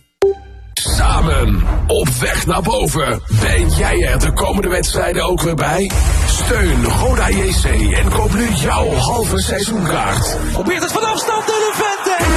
Samen 0.72 1.62
op 1.86 2.08
weg 2.08 2.46
naar 2.46 2.62
boven. 2.62 3.22
Ben 3.40 3.68
jij 3.68 4.06
er 4.06 4.18
de 4.18 4.32
komende 4.32 4.68
wedstrijden 4.68 5.24
ook 5.24 5.40
weer 5.42 5.54
bij? 5.54 5.90
Steun 6.26 6.84
Roda 6.84 7.28
JC 7.28 7.64
en 7.94 8.08
koop 8.10 8.34
nu 8.34 8.48
jouw 8.48 8.94
halve 8.94 9.40
seizoenkaart. 9.40 10.36
Probeert 10.52 10.82
het 10.82 10.92
van 10.92 11.04
afstand 11.04 11.46
door 11.46 11.56
de 11.56 11.72
vente. 11.74 12.31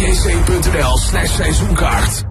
RodaJC.nl 0.00 0.96
slash 0.96 1.34
seizoenkaart. 1.34 2.24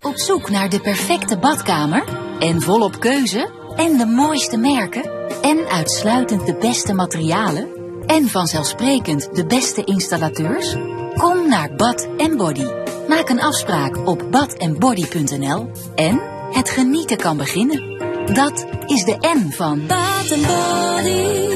Op 0.00 0.16
zoek 0.16 0.50
naar 0.50 0.68
de 0.68 0.80
perfecte 0.80 1.38
badkamer 1.38 2.04
en 2.38 2.62
volop 2.62 3.00
keuze 3.00 3.50
en 3.76 3.96
de 3.96 4.06
mooiste 4.06 4.56
merken 4.56 5.10
en 5.42 5.68
uitsluitend 5.68 6.46
de 6.46 6.56
beste 6.56 6.94
materialen 6.94 7.68
en 8.06 8.28
vanzelfsprekend 8.28 9.36
de 9.36 9.46
beste 9.46 9.84
installateurs? 9.84 10.76
Kom 11.14 11.48
naar 11.48 11.74
Bad 11.74 12.08
Body. 12.36 12.66
Maak 13.08 13.28
een 13.28 13.40
afspraak 13.40 14.06
op 14.06 14.26
badandbody.nl 14.30 15.70
en 15.94 16.20
het 16.50 16.70
genieten 16.70 17.16
kan 17.16 17.36
beginnen. 17.36 17.98
Dat 18.34 18.66
is 18.86 19.04
de 19.04 19.16
N 19.20 19.50
van 19.50 19.86
Bad 19.86 20.28
Body. 20.28 21.46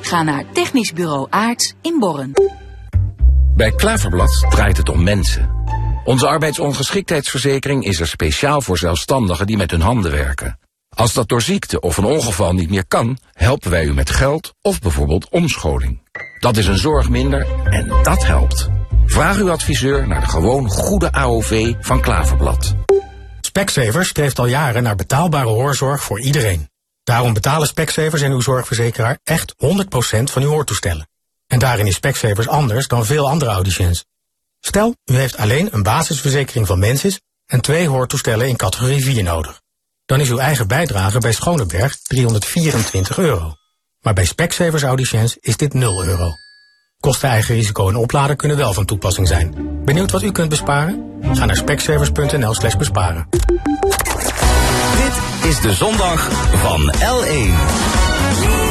Ga 0.00 0.22
naar 0.22 0.44
Technisch 0.52 0.92
Bureau 0.92 1.26
Aarts 1.30 1.74
in 1.82 1.98
Borren. 1.98 2.32
Bij 3.56 3.72
Klaverblad 3.72 4.46
draait 4.48 4.76
het 4.76 4.88
om 4.88 5.02
mensen. 5.02 5.50
Onze 6.04 6.26
arbeidsongeschiktheidsverzekering 6.26 7.84
is 7.84 8.00
er 8.00 8.08
speciaal 8.08 8.60
voor 8.60 8.78
zelfstandigen 8.78 9.46
die 9.46 9.56
met 9.56 9.70
hun 9.70 9.80
handen 9.80 10.10
werken. 10.10 10.58
Als 10.96 11.12
dat 11.12 11.28
door 11.28 11.42
ziekte 11.42 11.80
of 11.80 11.96
een 11.96 12.04
ongeval 12.04 12.52
niet 12.52 12.70
meer 12.70 12.86
kan, 12.86 13.18
helpen 13.32 13.70
wij 13.70 13.84
u 13.84 13.94
met 13.94 14.10
geld 14.10 14.54
of 14.62 14.80
bijvoorbeeld 14.80 15.28
omscholing. 15.28 16.02
Dat 16.38 16.56
is 16.56 16.66
een 16.66 16.78
zorg 16.78 17.08
minder 17.08 17.46
en 17.64 17.88
dat 18.02 18.26
helpt. 18.26 18.68
Vraag 19.06 19.38
uw 19.38 19.50
adviseur 19.50 20.08
naar 20.08 20.20
de 20.20 20.28
gewoon 20.28 20.68
goede 20.68 21.12
AOV 21.12 21.74
van 21.80 22.00
Klaverblad. 22.00 22.74
Specsavers 23.40 24.08
streeft 24.08 24.38
al 24.38 24.46
jaren 24.46 24.82
naar 24.82 24.96
betaalbare 24.96 25.48
hoorzorg 25.48 26.02
voor 26.02 26.20
iedereen. 26.20 26.68
Daarom 27.04 27.32
betalen 27.32 27.66
Specsavers 27.66 28.22
en 28.22 28.32
uw 28.32 28.40
zorgverzekeraar 28.40 29.18
echt 29.22 29.54
100% 29.54 30.22
van 30.22 30.42
uw 30.42 30.50
hoortoestellen. 30.50 31.06
En 31.46 31.58
daarin 31.58 31.86
is 31.86 31.94
Specsavers 31.94 32.48
anders 32.48 32.88
dan 32.88 33.04
veel 33.04 33.28
andere 33.28 33.50
audiciëns. 33.50 34.04
Stel, 34.60 34.94
u 35.04 35.16
heeft 35.16 35.36
alleen 35.36 35.68
een 35.72 35.82
basisverzekering 35.82 36.66
van 36.66 36.78
Mensis 36.78 37.20
en 37.46 37.60
twee 37.60 37.88
hoortoestellen 37.88 38.48
in 38.48 38.56
categorie 38.56 39.02
4 39.04 39.22
nodig. 39.22 39.60
Dan 40.06 40.20
is 40.20 40.30
uw 40.30 40.38
eigen 40.38 40.68
bijdrage 40.68 41.18
bij 41.18 41.32
Schoneberg 41.32 41.96
324 42.02 43.18
euro. 43.18 43.54
Maar 44.00 44.14
bij 44.14 44.24
Specsavers 44.24 44.82
audiciëns 44.82 45.36
is 45.40 45.56
dit 45.56 45.74
0 45.74 46.04
euro. 46.04 46.32
Kosten 47.00 47.28
eigen 47.28 47.54
risico 47.54 47.88
en 47.88 47.96
oplader 47.96 48.36
kunnen 48.36 48.56
wel 48.56 48.72
van 48.72 48.84
toepassing 48.84 49.28
zijn. 49.28 49.54
Benieuwd 49.84 50.10
wat 50.10 50.22
u 50.22 50.32
kunt 50.32 50.48
besparen? 50.48 51.18
Ga 51.22 51.44
naar 51.44 51.56
specsavers.nl 51.56 52.54
slash 52.54 52.76
besparen. 52.76 53.28
Dit 54.96 55.50
is 55.50 55.60
de 55.60 55.72
zondag 55.72 56.30
van 56.52 56.94
L1. 56.94 58.65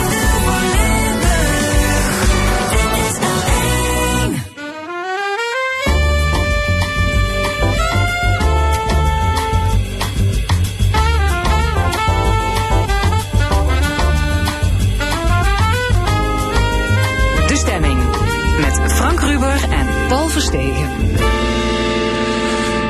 Verstegen. 20.36 20.90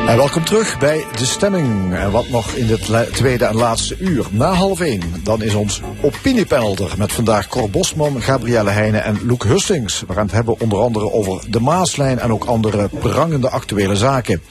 En 0.08 0.18
welkom 0.18 0.44
terug 0.44 0.80
bij 0.80 1.06
De 1.16 1.26
Stemming. 1.26 1.94
En 1.94 2.12
wat 2.12 2.30
nog 2.30 2.52
in 2.52 2.68
dit 2.68 3.14
tweede 3.14 3.46
en 3.46 3.56
laatste 3.56 3.98
uur. 4.00 4.26
Na 4.32 4.52
half 4.52 4.80
één, 4.80 5.02
dan 5.24 5.42
is 5.42 5.54
ons 5.54 5.82
opiniepanel. 6.02 6.78
Met 6.98 7.12
vandaag 7.12 7.48
Cor 7.48 7.70
Bosman, 7.70 8.22
Gabrielle 8.22 8.70
Heijnen 8.70 9.04
en 9.04 9.26
Loek 9.26 9.44
Hustings. 9.44 10.04
We 10.08 10.14
gaan 10.14 10.26
het 10.26 10.32
hebben 10.32 10.60
onder 10.60 10.80
andere 10.80 11.12
over 11.12 11.52
de 11.52 11.60
Maaslijn 11.60 12.20
en 12.20 12.32
ook 12.32 12.46
andere 12.46 12.90
prangende 13.00 13.50
actuele 13.50 13.96
zaken. 13.96 14.42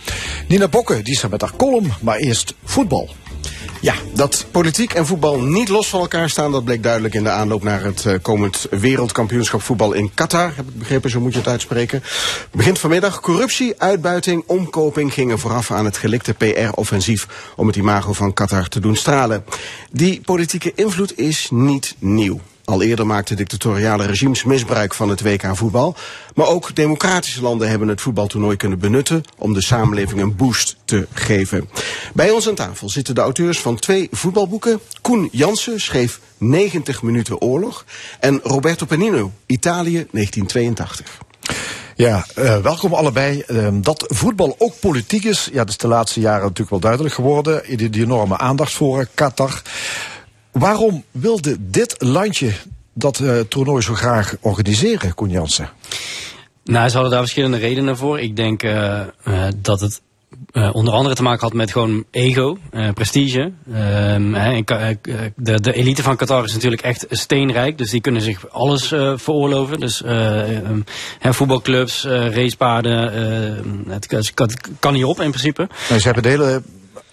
Nina 0.49 0.68
Bokke, 0.68 1.03
die 1.03 1.14
is 1.14 1.28
met 1.28 1.40
haar 1.40 1.57
column, 1.57 1.92
maar 2.01 2.16
eerst 2.16 2.55
voetbal. 2.64 3.09
Ja, 3.85 3.95
dat 4.12 4.47
politiek 4.51 4.93
en 4.95 5.07
voetbal 5.07 5.41
niet 5.41 5.68
los 5.68 5.89
van 5.89 6.01
elkaar 6.01 6.30
staan, 6.30 6.53
dat 6.53 6.64
bleek 6.64 6.82
duidelijk 6.82 7.14
in 7.14 7.22
de 7.22 7.30
aanloop 7.30 7.62
naar 7.62 7.82
het 7.82 8.05
uh, 8.05 8.14
komend 8.22 8.66
wereldkampioenschap 8.70 9.62
voetbal 9.62 9.93
in 9.93 10.14
Qatar. 10.14 10.53
Heb 10.57 10.68
ik 10.68 10.78
begrepen, 10.78 11.11
zo 11.11 11.20
moet 11.20 11.32
je 11.32 11.39
het 11.39 11.49
uitspreken. 11.49 12.03
Begint 12.51 12.78
vanmiddag. 12.78 13.20
Corruptie, 13.20 13.74
uitbuiting, 13.78 14.45
omkoping 14.47 15.12
gingen 15.12 15.39
vooraf 15.39 15.70
aan 15.70 15.85
het 15.85 15.97
gelikte 15.97 16.35
PR-offensief 16.35 17.53
om 17.57 17.66
het 17.66 17.76
imago 17.76 18.12
van 18.12 18.32
Qatar 18.32 18.68
te 18.68 18.80
doen 18.80 18.97
stralen. 18.97 19.45
Die 19.91 20.20
politieke 20.20 20.72
invloed 20.74 21.18
is 21.18 21.49
niet 21.51 21.95
nieuw. 21.99 22.41
Al 22.64 22.82
eerder 22.82 23.06
maakten 23.06 23.36
dictatoriale 23.36 24.06
regimes 24.06 24.44
misbruik 24.44 24.94
van 24.94 25.08
het 25.08 25.22
WK 25.22 25.56
voetbal. 25.56 25.96
Maar 26.34 26.46
ook 26.46 26.74
democratische 26.74 27.42
landen 27.42 27.68
hebben 27.68 27.88
het 27.88 28.00
voetbaltoernooi 28.00 28.56
kunnen 28.56 28.78
benutten 28.78 29.22
om 29.38 29.52
de 29.52 29.62
samenleving 29.62 30.20
een 30.20 30.36
boost 30.36 30.76
te 30.84 31.06
geven. 31.12 31.68
Bij 32.14 32.30
ons 32.30 32.48
aan 32.48 32.54
tafel 32.54 32.88
zitten 32.88 33.14
de 33.14 33.20
auteurs 33.20 33.60
van 33.60 33.76
twee 33.76 34.08
voetbalboeken. 34.10 34.80
Koen 35.00 35.28
Jansen 35.32 35.80
schreef 35.80 36.20
90 36.38 37.02
minuten 37.02 37.40
oorlog 37.40 37.84
en 38.20 38.40
Roberto 38.42 38.86
Penino, 38.86 39.32
Italië 39.46 40.06
1982. 40.10 41.18
Ja, 41.96 42.26
uh, 42.38 42.56
welkom 42.56 42.94
allebei. 42.94 43.44
Uh, 43.46 43.68
dat 43.72 44.04
voetbal 44.06 44.54
ook 44.58 44.80
politiek 44.80 45.24
is, 45.24 45.48
ja, 45.52 45.58
dat 45.58 45.68
is 45.68 45.76
de 45.76 45.88
laatste 45.88 46.20
jaren 46.20 46.42
natuurlijk 46.42 46.70
wel 46.70 46.80
duidelijk 46.80 47.14
geworden. 47.14 47.62
Die, 47.76 47.90
die 47.90 48.02
enorme 48.02 48.38
aandacht 48.38 48.72
voor 48.72 49.06
Qatar. 49.14 49.62
Waarom 50.55 51.05
wilde 51.11 51.57
dit 51.61 51.94
landje 51.98 52.52
dat 52.92 53.18
uh, 53.18 53.40
toernooi 53.40 53.82
zo 53.82 53.94
graag 53.94 54.36
organiseren, 54.40 55.14
Koen 55.14 55.30
Jansen? 55.30 55.68
Nou, 56.64 56.88
ze 56.88 56.94
hadden 56.94 57.11
daar 57.11 57.20
verschillende 57.20 57.57
redenen 57.57 57.96
voor. 57.96 58.20
Ik 58.20 58.36
denk 58.36 58.62
uh, 58.62 59.00
uh, 59.24 59.46
dat 59.57 59.80
het 59.80 60.00
uh, 60.52 60.74
onder 60.74 60.94
andere 60.94 61.14
te 61.14 61.22
maken 61.22 61.40
had 61.40 61.52
met 61.52 61.72
gewoon 61.72 62.05
ego, 62.11 62.59
uh, 62.72 62.90
prestige. 62.90 63.52
Uh, 63.68 63.76
de, 65.36 65.61
de, 65.61 65.72
elite 65.72 66.02
van 66.02 66.16
Qatar 66.16 66.44
is 66.44 66.52
natuurlijk 66.52 66.82
echt 66.82 67.07
steenrijk, 67.11 67.78
dus 67.78 67.90
die 67.90 68.00
kunnen 68.00 68.22
zich 68.22 68.50
alles 68.50 68.86
veroorloven. 69.16 69.80
Dus 69.80 70.02
um, 70.05 70.84
voetbalclubs, 71.20 72.05
racepaarden, 72.05 73.12
het, 73.88 74.11
het, 74.11 74.61
kan 74.78 74.92
niet 74.92 75.05
op 75.05 75.20
in 75.20 75.30
principe. 75.30 75.68
Ze 75.86 76.02
hebben 76.02 76.22
de 76.22 76.28
hele 76.28 76.62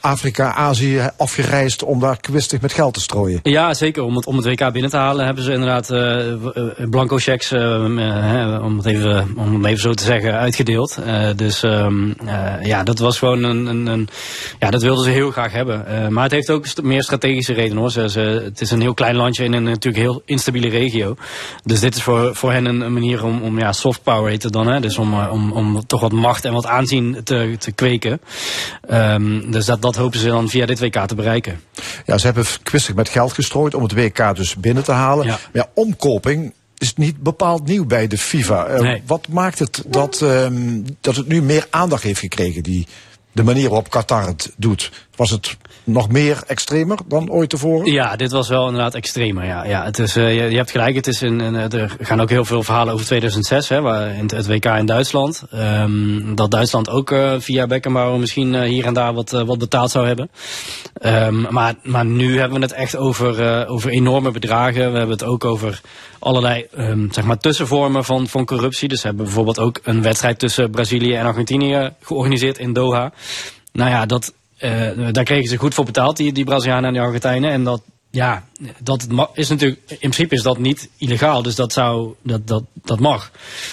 Afrika, 0.02 0.54
Azië 0.54 1.10
afgereisd 1.18 1.84
om 1.84 2.00
daar 2.00 2.20
kwistig 2.20 2.62
met 2.62 2.74
geld 2.74 2.94
te 2.94 3.00
strooien. 3.00 3.40
Ja, 3.44 3.74
zeker. 3.74 4.04
Om 4.04 4.16
het, 4.16 4.26
om 4.26 4.36
het 4.36 4.46
WK 4.46 4.72
binnen 4.72 4.92
te 4.92 4.98
halen 4.98 5.26
hebben 5.26 5.44
ze 5.44 5.52
inderdaad 5.52 5.92
uh, 5.92 6.90
blanco 6.90 7.18
checks, 7.18 7.52
uh, 7.52 7.84
om, 8.64 8.78
het 8.78 8.86
even, 8.86 9.34
om 9.38 9.54
het 9.54 9.66
even 9.66 9.82
zo 9.82 9.94
te 9.94 10.04
zeggen, 10.04 10.34
uitgedeeld. 10.34 11.00
dus 11.36 11.64
um, 11.64 12.16
ja, 12.62 12.84
dat 12.84 13.00
was 13.00 13.18
gewoon 13.18 13.44
een, 13.44 13.66
een, 13.66 13.86
een, 13.86 14.10
ja, 14.60 14.70
dat 14.70 14.82
wilden 14.82 15.04
ze 15.04 15.10
heel 15.10 15.32
graag 15.32 15.52
hebben. 15.52 16.14
maar 16.14 16.24
het 16.24 16.32
heeft 16.32 16.50
ook 16.50 16.82
meer 16.82 17.04
strategische 17.04 17.54
redenen 17.54 17.78
hoor. 17.78 17.92
Ze, 17.92 18.42
het 18.44 18.62
is 18.62 18.72
een 18.72 18.82
heel 18.82 18.94
klein 18.94 19.16
landje 19.16 19.44
in 19.44 19.54
een 19.54 19.64
natuurlijk 19.64 20.04
heel 20.04 20.22
instabiele 20.26 20.70
regio. 20.70 21.16
Dus 21.64 21.80
dit 21.80 21.96
is 21.96 22.04
voor, 22.04 22.36
voor 22.36 22.52
hen 22.52 22.66
een, 22.66 22.94
manier 22.94 23.24
om, 23.24 23.42
om 23.42 23.60
ja, 23.60 23.72
soft 23.72 24.04
power 24.04 24.30
heet 24.30 24.44
het 24.44 24.54
dan. 24.54 24.68
Hè? 24.68 24.80
Dus 24.80 24.98
om, 24.98 25.14
om, 25.14 25.52
om 25.52 25.86
toch 25.88 26.02
wat 26.02 26.12
macht 26.12 26.46
en 26.46 26.54
wat 26.54 26.66
aanzien 26.66 27.22
te, 27.24 27.56
te 27.60 27.72
kweken. 27.72 28.22
Um, 28.92 29.52
dus 29.52 29.66
dat 29.66 29.91
dat 29.92 30.02
hopen 30.02 30.20
ze 30.20 30.28
dan 30.28 30.50
via 30.50 30.66
dit 30.66 30.80
WK 30.80 31.06
te 31.06 31.16
bereiken. 31.16 31.62
Ja, 32.06 32.18
ze 32.18 32.26
hebben 32.26 32.46
kwistig 32.64 32.96
met 32.96 33.10
geld 33.10 33.34
gestrooid 33.34 33.74
om 33.74 33.84
het 33.84 33.94
WK 33.94 34.36
dus 34.36 34.56
binnen 34.56 34.84
te 34.84 34.92
halen. 34.92 35.26
Ja. 35.26 35.32
Maar 35.32 35.50
ja, 35.52 35.70
omkoping 35.74 36.54
is 36.78 36.96
niet 36.96 37.18
bepaald 37.18 37.66
nieuw 37.66 37.86
bij 37.86 38.08
de 38.08 38.18
FIFA. 38.18 38.70
Uh, 38.70 38.80
nee. 38.80 39.04
Wat 39.06 39.28
maakt 39.28 39.60
het 39.60 39.84
dat, 39.88 40.22
um, 40.22 40.86
dat 41.02 41.16
het 41.16 41.28
nu 41.28 41.42
meer 41.42 41.68
aandacht 41.70 42.04
heeft 42.04 42.20
gekregen, 42.20 42.64
die, 42.64 42.88
de 43.32 43.44
manier 43.44 43.68
waarop 43.68 43.90
Qatar 43.90 44.28
het 44.28 44.52
doet? 44.58 44.92
Was 45.22 45.30
het 45.30 45.58
nog 45.84 46.10
meer 46.10 46.44
extremer 46.48 46.98
dan 47.06 47.30
ooit 47.30 47.50
tevoren? 47.50 47.92
Ja, 47.92 48.16
dit 48.16 48.32
was 48.32 48.50
wel 48.50 48.66
inderdaad 48.66 48.96
extremer. 48.96 49.46
Ja, 49.46 49.66
ja, 49.66 49.84
het 49.84 50.00
is, 50.00 50.18
uh, 50.18 50.36
je, 50.36 50.50
je, 50.50 50.58
hebt 50.58 50.72
gelijk, 50.72 50.96
het 50.96 51.08
is 51.08 51.22
in, 51.22 51.42
in, 51.42 51.56
er 51.56 51.96
gaan 52.00 52.22
ook 52.22 52.30
heel 52.30 52.46
veel 52.46 52.64
verhalen 52.64 52.94
over 52.94 53.06
2006, 53.06 53.70
hè, 53.70 53.82
waar, 53.82 54.16
in 54.16 54.30
het, 54.34 54.48
WK 54.48 54.66
in 54.66 54.86
Duitsland. 54.86 55.44
Um, 55.54 56.36
dat 56.36 56.52
Duitsland 56.52 56.90
ook 56.90 57.12
uh, 57.12 57.34
via 57.38 57.68
Beckenbauer 57.68 58.20
misschien 58.20 58.64
hier 58.64 58.86
en 58.86 58.94
daar 58.94 59.14
wat, 59.14 59.32
wat 59.32 59.58
betaald 59.58 59.92
zou 59.92 60.08
hebben. 60.08 60.30
Um, 61.02 61.48
maar, 61.50 61.76
maar 61.84 62.06
nu 62.06 62.40
hebben 62.40 62.60
we 62.60 62.66
het 62.66 62.74
echt 62.74 62.96
over, 62.96 63.68
over 63.68 63.92
enorme 63.92 64.32
bedragen. 64.32 64.92
We 64.92 64.98
hebben 64.98 65.18
het 65.18 65.24
ook 65.24 65.46
over 65.46 65.82
allerlei 66.20 66.68
um, 66.78 67.08
zeg 67.12 67.24
maar 67.24 67.38
tussenvormen 67.38 68.06
van, 68.06 68.28
van 68.28 68.46
corruptie. 68.46 68.88
Dus 68.88 69.02
we 69.02 69.08
hebben 69.08 69.26
bijvoorbeeld 69.26 69.60
ook 69.60 69.80
een 69.84 70.02
wedstrijd 70.02 70.40
tussen 70.40 70.72
Brazilië 70.72 71.14
en 71.14 71.26
Argentinië 71.26 71.90
georganiseerd 72.02 72.58
in 72.58 72.74
Doha. 72.74 73.12
Nou 73.74 73.90
ja, 73.90 74.06
dat, 74.06 74.34
daar 75.12 75.24
kregen 75.24 75.50
ze 75.50 75.58
goed 75.58 75.74
voor 75.74 75.86
betaald, 75.86 76.18
die, 76.18 76.34
die 76.34 76.44
Brazilianen 76.44 76.86
en 76.86 76.94
die 76.94 77.02
Argentijnen. 77.02 77.52
En 77.52 77.64
dat, 77.64 77.82
ja, 78.12 78.46
dat 78.84 79.08
is 79.34 79.50
natuurlijk, 79.50 79.82
in 79.88 79.98
principe 79.98 80.36
is 80.36 80.42
dat 80.42 80.58
niet 80.58 80.90
illegaal, 80.98 81.42
dus 81.42 81.56
dat 81.56 81.74
zou, 81.74 82.14
dat, 82.24 82.48
dat, 82.48 82.64
dat 82.74 83.00
mag. 83.00 83.32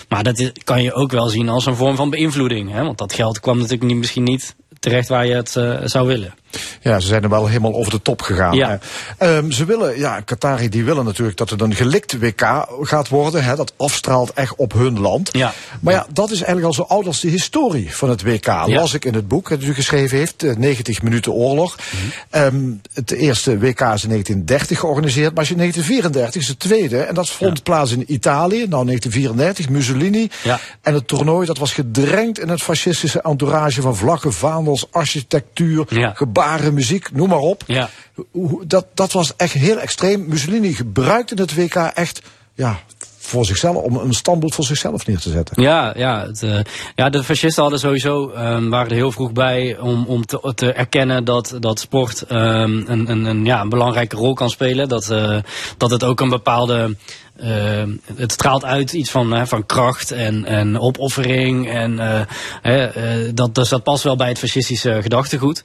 Maar 0.08 0.22
dat 0.22 0.52
kan 0.64 0.82
je 0.82 0.92
ook 0.92 1.10
wel 1.10 1.28
zien 1.28 1.48
als 1.48 1.66
een 1.66 1.76
vorm 1.76 1.96
van 1.96 2.10
beïnvloeding, 2.10 2.70
hè? 2.70 2.84
want 2.84 2.98
dat 2.98 3.12
geld 3.12 3.40
kwam 3.40 3.56
natuurlijk 3.56 3.84
niet, 3.84 3.96
misschien 3.96 4.24
niet 4.24 4.54
terecht 4.80 5.08
waar 5.08 5.26
je 5.26 5.34
het 5.34 5.54
uh, 5.54 5.80
zou 5.84 6.06
willen. 6.06 6.34
Ja, 6.80 7.00
ze 7.00 7.06
zijn 7.06 7.22
er 7.22 7.28
wel 7.28 7.46
helemaal 7.46 7.74
over 7.74 7.90
de 7.92 8.02
top 8.02 8.22
gegaan. 8.22 8.54
Ja. 8.54 8.78
Um, 9.18 9.52
ze 9.52 9.64
willen, 9.64 9.98
ja, 9.98 10.20
Qatari 10.20 10.68
die 10.68 10.84
willen 10.84 11.04
natuurlijk 11.04 11.36
dat 11.36 11.50
het 11.50 11.60
een 11.60 11.74
gelikt 11.74 12.18
WK 12.18 12.66
gaat 12.80 13.08
worden. 13.08 13.44
Hè, 13.44 13.56
dat 13.56 13.72
afstraalt 13.76 14.32
echt 14.32 14.54
op 14.56 14.72
hun 14.72 15.00
land. 15.00 15.28
Ja. 15.32 15.52
Maar 15.80 15.94
ja, 15.94 16.06
dat 16.12 16.30
is 16.30 16.36
eigenlijk 16.36 16.66
al 16.66 16.72
zo 16.72 16.82
oud 16.82 17.06
als 17.06 17.20
de 17.20 17.28
historie 17.28 17.94
van 17.94 18.10
het 18.10 18.22
WK. 18.22 18.46
Ja. 18.46 18.66
Las 18.66 18.94
ik 18.94 19.04
in 19.04 19.14
het 19.14 19.28
boek 19.28 19.48
dat 19.48 19.62
u 19.62 19.74
geschreven 19.74 20.18
heeft, 20.18 20.58
90 20.58 21.02
minuten 21.02 21.32
oorlog. 21.32 21.76
Mm 21.76 22.10
-hmm. 22.30 22.42
um, 22.42 22.80
het 22.94 23.10
eerste 23.10 23.58
WK 23.58 23.80
is 23.80 24.02
in 24.02 24.08
1930 24.08 24.78
georganiseerd, 24.78 25.30
maar 25.30 25.38
als 25.38 25.48
je 25.48 25.54
1934 25.54 26.42
is 26.42 26.48
het 26.48 26.58
tweede. 26.58 26.98
En 26.98 27.14
dat 27.14 27.30
vond 27.30 27.56
ja. 27.56 27.62
plaats 27.62 27.92
in 27.92 28.12
Italië, 28.12 28.66
nou 28.68 28.84
1934, 28.84 29.68
Mussolini. 29.68 30.28
Ja. 30.42 30.60
En 30.82 30.94
het 30.94 31.08
toernooi 31.08 31.46
dat 31.46 31.58
was 31.58 31.72
gedrenkt 31.72 32.38
in 32.38 32.48
het 32.48 32.62
fascistische 32.62 33.22
entourage 33.22 33.80
van 33.80 33.96
vlaggen, 33.96 34.32
vaandels, 34.32 34.86
architectuur, 34.90 35.86
ja 35.88 36.12
baren, 36.38 36.74
muziek, 36.74 37.12
noem 37.12 37.28
maar 37.28 37.38
op. 37.38 37.62
Ja. 37.66 37.90
Dat, 38.66 38.86
dat 38.94 39.12
was 39.12 39.36
echt 39.36 39.52
heel 39.52 39.78
extreem. 39.78 40.24
Mussolini 40.28 40.72
gebruikte 40.72 41.34
het 41.34 41.54
WK 41.54 41.74
echt 41.74 42.22
ja, 42.54 42.78
voor 43.18 43.44
zichzelf, 43.44 43.76
om 43.76 43.96
een 43.96 44.14
standbeeld 44.14 44.54
voor 44.54 44.64
zichzelf 44.64 45.06
neer 45.06 45.18
te 45.18 45.30
zetten. 45.30 45.62
Ja, 45.62 45.92
ja, 45.96 46.26
het, 46.26 46.42
uh, 46.42 46.58
ja 46.94 47.08
de 47.08 47.24
fascisten 47.24 47.62
hadden 47.62 47.80
sowieso, 47.80 48.32
um, 48.36 48.70
waren 48.70 48.88
er 48.88 48.96
heel 48.96 49.12
vroeg 49.12 49.32
bij 49.32 49.78
om, 49.78 50.04
om 50.06 50.26
te, 50.26 50.52
te 50.54 50.72
erkennen 50.72 51.24
dat, 51.24 51.56
dat 51.60 51.78
sport 51.78 52.24
um, 52.30 52.84
een, 52.86 53.10
een, 53.10 53.24
een, 53.24 53.44
ja, 53.44 53.60
een 53.60 53.68
belangrijke 53.68 54.16
rol 54.16 54.34
kan 54.34 54.50
spelen. 54.50 54.88
Dat, 54.88 55.10
uh, 55.10 55.38
dat 55.76 55.90
het 55.90 56.04
ook 56.04 56.20
een 56.20 56.28
bepaalde 56.28 56.96
uh, 57.42 57.82
het 58.14 58.32
straalt 58.32 58.64
uit 58.64 58.92
iets 58.92 59.10
van, 59.10 59.34
uh, 59.34 59.42
van 59.44 59.66
kracht 59.66 60.10
en, 60.10 60.44
en 60.44 60.78
opoffering. 60.78 61.70
En 61.70 61.92
uh, 62.62 63.30
dat, 63.34 63.54
dus 63.54 63.68
dat 63.68 63.82
past 63.82 64.02
wel 64.02 64.16
bij 64.16 64.28
het 64.28 64.38
fascistische 64.38 65.02
gedachtegoed. 65.02 65.62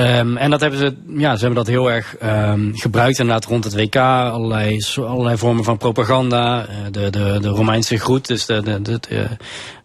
Um, 0.00 0.36
en 0.36 0.50
dat 0.50 0.60
hebben 0.60 0.78
ze, 0.78 0.94
ja, 1.16 1.34
ze 1.34 1.44
hebben 1.44 1.64
dat 1.64 1.74
heel 1.74 1.90
erg 1.90 2.16
um, 2.22 2.70
gebruikt 2.74 3.18
inderdaad 3.18 3.44
rond 3.44 3.64
het 3.64 3.74
WK. 3.74 3.96
Allerlei, 3.96 4.78
allerlei 4.96 5.36
vormen 5.36 5.64
van 5.64 5.76
propaganda. 5.76 6.66
de, 6.90 7.10
de, 7.10 7.38
de 7.40 7.48
Romeinse 7.48 7.98
groet, 7.98 8.26
dus 8.26 8.46
de, 8.46 8.62
de, 8.62 8.80
de, 8.82 9.26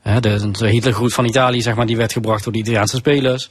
de, 0.05 0.51
de, 0.51 0.69
Hitlergroet 0.69 1.13
van 1.13 1.25
Italië, 1.25 1.61
zeg 1.61 1.75
maar, 1.75 1.85
die 1.85 1.97
werd 1.97 2.11
gebracht 2.11 2.43
door 2.43 2.53
de 2.53 2.59
Italiaanse 2.59 2.95
spelers. 2.95 3.49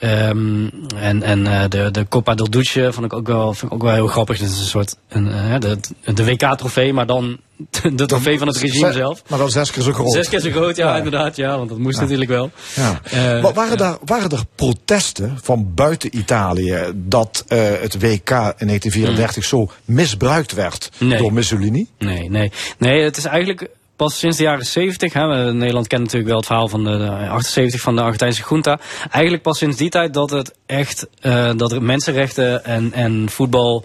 Um, 0.00 0.70
en 0.96 1.22
en 1.22 1.40
uh, 1.40 1.64
de, 1.68 1.90
de 1.90 2.08
Coppa 2.08 2.34
del 2.34 2.50
Duce 2.50 2.92
vond 2.92 3.06
ik 3.06 3.12
ook 3.12 3.26
wel, 3.26 3.52
vind 3.52 3.72
ik 3.72 3.72
ook 3.72 3.82
wel 3.82 3.94
heel 3.94 4.06
grappig. 4.06 4.38
Dat 4.38 4.48
is 4.48 4.58
een 4.58 4.64
soort 4.64 4.96
een, 5.08 5.26
uh, 5.26 5.58
de, 5.58 5.78
de 6.14 6.24
WK-trofee, 6.24 6.92
maar 6.92 7.06
dan 7.06 7.38
de 7.94 8.06
trofee 8.06 8.38
van 8.38 8.46
het 8.46 8.56
regime 8.56 8.92
zelf. 8.92 9.22
Maar 9.28 9.38
dan 9.38 9.50
zes 9.50 9.70
keer 9.70 9.82
zo 9.82 9.92
groot. 9.92 10.12
Zes 10.12 10.28
keer 10.28 10.40
zo 10.40 10.50
groot, 10.50 10.76
ja, 10.76 10.88
ja. 10.88 10.96
inderdaad. 10.96 11.36
Ja, 11.36 11.56
want 11.56 11.68
dat 11.68 11.78
moest 11.78 11.96
ja. 11.96 12.02
natuurlijk 12.02 12.30
wel. 12.30 12.50
Ja. 12.74 13.00
Uh, 13.14 13.52
waren, 13.52 13.76
daar, 13.76 13.96
waren 14.04 14.30
er 14.30 14.42
protesten 14.54 15.38
van 15.42 15.74
buiten 15.74 16.16
Italië 16.16 16.92
dat 16.94 17.44
uh, 17.48 17.58
het 17.58 18.00
WK 18.00 18.30
in 18.30 18.66
1934 18.66 19.36
mm. 19.36 19.42
zo 19.42 19.70
misbruikt 19.84 20.52
werd 20.52 20.90
nee. 20.98 21.18
door 21.18 21.32
Mussolini? 21.32 21.86
Nee, 21.98 22.30
nee. 22.30 22.52
Nee, 22.78 23.02
het 23.02 23.16
is 23.16 23.24
eigenlijk 23.24 23.68
pas 23.96 24.18
sinds 24.18 24.36
de 24.36 24.42
jaren 24.42 24.66
70. 24.66 25.12
Hè, 25.12 25.52
Nederland 25.52 25.86
kent 25.86 26.02
natuurlijk 26.02 26.28
wel 26.28 26.36
het 26.36 26.46
verhaal 26.46 26.68
van 26.68 26.84
de, 26.84 26.98
de 26.98 27.28
78 27.28 27.80
van 27.80 27.96
de 27.96 28.02
Argentijnse 28.02 28.42
junta. 28.48 28.80
Eigenlijk 29.10 29.42
pas 29.42 29.58
sinds 29.58 29.76
die 29.76 29.90
tijd 29.90 30.14
dat 30.14 30.30
het 30.30 30.54
echt, 30.66 31.06
uh, 31.22 31.50
dat 31.56 31.72
er 31.72 31.82
mensenrechten 31.82 32.64
en, 32.64 32.92
en 32.92 33.28
voetbal 33.28 33.84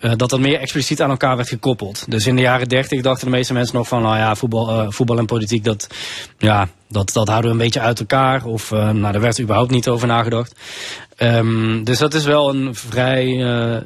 uh, 0.00 0.12
dat 0.16 0.30
dat 0.30 0.40
meer 0.40 0.60
expliciet 0.60 1.02
aan 1.02 1.10
elkaar 1.10 1.36
werd 1.36 1.48
gekoppeld. 1.48 2.04
Dus 2.08 2.26
in 2.26 2.36
de 2.36 2.42
jaren 2.42 2.68
30 2.68 3.02
dachten 3.02 3.24
de 3.24 3.32
meeste 3.32 3.52
mensen 3.52 3.76
nog 3.76 3.88
van, 3.88 4.02
nou 4.02 4.16
ja, 4.16 4.34
voetbal, 4.34 4.70
uh, 4.70 4.86
voetbal 4.88 5.18
en 5.18 5.26
politiek, 5.26 5.64
dat, 5.64 5.86
ja, 6.38 6.68
dat, 6.90 7.12
dat 7.12 7.28
houden 7.28 7.50
we 7.50 7.56
een 7.56 7.62
beetje 7.62 7.80
uit 7.80 8.00
elkaar. 8.00 8.44
Of 8.44 8.70
uh, 8.70 8.90
nou, 8.90 9.12
daar 9.12 9.20
werd 9.20 9.40
überhaupt 9.40 9.70
niet 9.70 9.88
over 9.88 10.06
nagedacht. 10.06 10.54
Um, 11.22 11.84
dus 11.84 11.98
dat 11.98 12.14
is 12.14 12.24
wel 12.24 12.54
een 12.54 12.74
vrij 12.74 13.26
uh, 13.26 13.76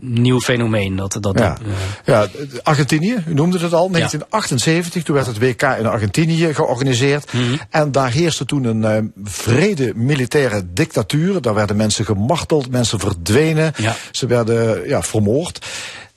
nieuw 0.00 0.40
fenomeen. 0.40 0.96
Dat, 0.96 1.16
dat, 1.20 1.38
ja. 1.38 1.56
Uh, 1.66 1.72
ja, 2.04 2.26
Argentinië, 2.62 3.24
u 3.26 3.34
noemde 3.34 3.58
het 3.58 3.72
al, 3.72 3.90
1978, 3.90 5.02
toen 5.02 5.14
werd 5.14 5.26
het 5.26 5.38
WK 5.38 5.62
in 5.62 5.86
Argentinië 5.86 6.54
georganiseerd. 6.54 7.32
Mhm. 7.32 7.42
Mm 7.42 7.48
-hmm. 7.48 7.58
En 7.70 7.92
daar 7.92 8.10
heerste 8.10 8.44
toen 8.44 8.64
een 8.64 9.12
vrede 9.24 9.92
militaire 9.94 10.62
dictatuur. 10.72 11.40
Daar 11.40 11.54
werden 11.54 11.76
mensen 11.76 12.04
gemarteld, 12.04 12.70
mensen 12.70 13.00
verdwenen, 13.00 13.72
ja. 13.76 13.96
ze 14.10 14.26
werden 14.26 14.88
ja, 14.88 15.02
vermoord. 15.02 15.66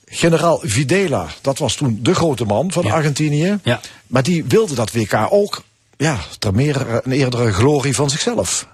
Generaal 0.05 0.59
Videla, 0.63 1.27
dat 1.41 1.57
was 1.57 1.75
toen 1.75 1.99
de 2.01 2.15
grote 2.15 2.45
man 2.45 2.71
van. 2.71 2.91
Argentinië. 2.91 3.59
Ja. 3.63 3.79
Maar 4.07 4.23
die 4.23 4.45
wilde 4.47 4.75
dat 4.75 4.91
WK 4.91 5.27
ook 5.29 5.63
ja, 5.97 6.17
ter 6.39 6.53
meer 6.53 7.01
een 7.03 7.11
eerdere 7.11 7.53
glorie 7.53 7.95
van 7.95 8.09
zichzelf. 8.09 8.67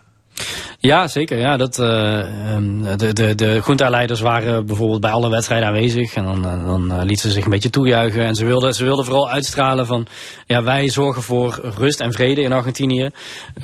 Ja, 0.80 1.07
zeker. 1.07 1.38
Ja, 1.38 1.57
dat, 1.57 1.80
uh, 1.80 1.86
de, 2.97 3.13
de, 3.13 3.36
de 3.36 3.61
junta-leiders 3.65 4.20
waren 4.20 4.65
bijvoorbeeld 4.65 5.01
bij 5.01 5.11
alle 5.11 5.30
wedstrijden 5.30 5.67
aanwezig. 5.67 6.13
En 6.13 6.24
dan, 6.24 6.41
dan 6.41 6.91
uh, 6.91 7.03
lieten 7.03 7.28
ze 7.28 7.34
zich 7.34 7.43
een 7.43 7.49
beetje 7.49 7.70
toejuichen. 7.70 8.24
En 8.26 8.36
ze 8.36 8.45
wilden, 8.45 8.74
ze 8.74 8.84
wilden 8.84 9.05
vooral 9.05 9.30
uitstralen 9.30 9.86
van... 9.86 10.07
ja, 10.45 10.63
wij 10.63 10.89
zorgen 10.89 11.24
voor 11.24 11.74
rust 11.78 11.99
en 11.99 12.13
vrede 12.13 12.41
in 12.41 12.51
Argentinië. 12.51 13.09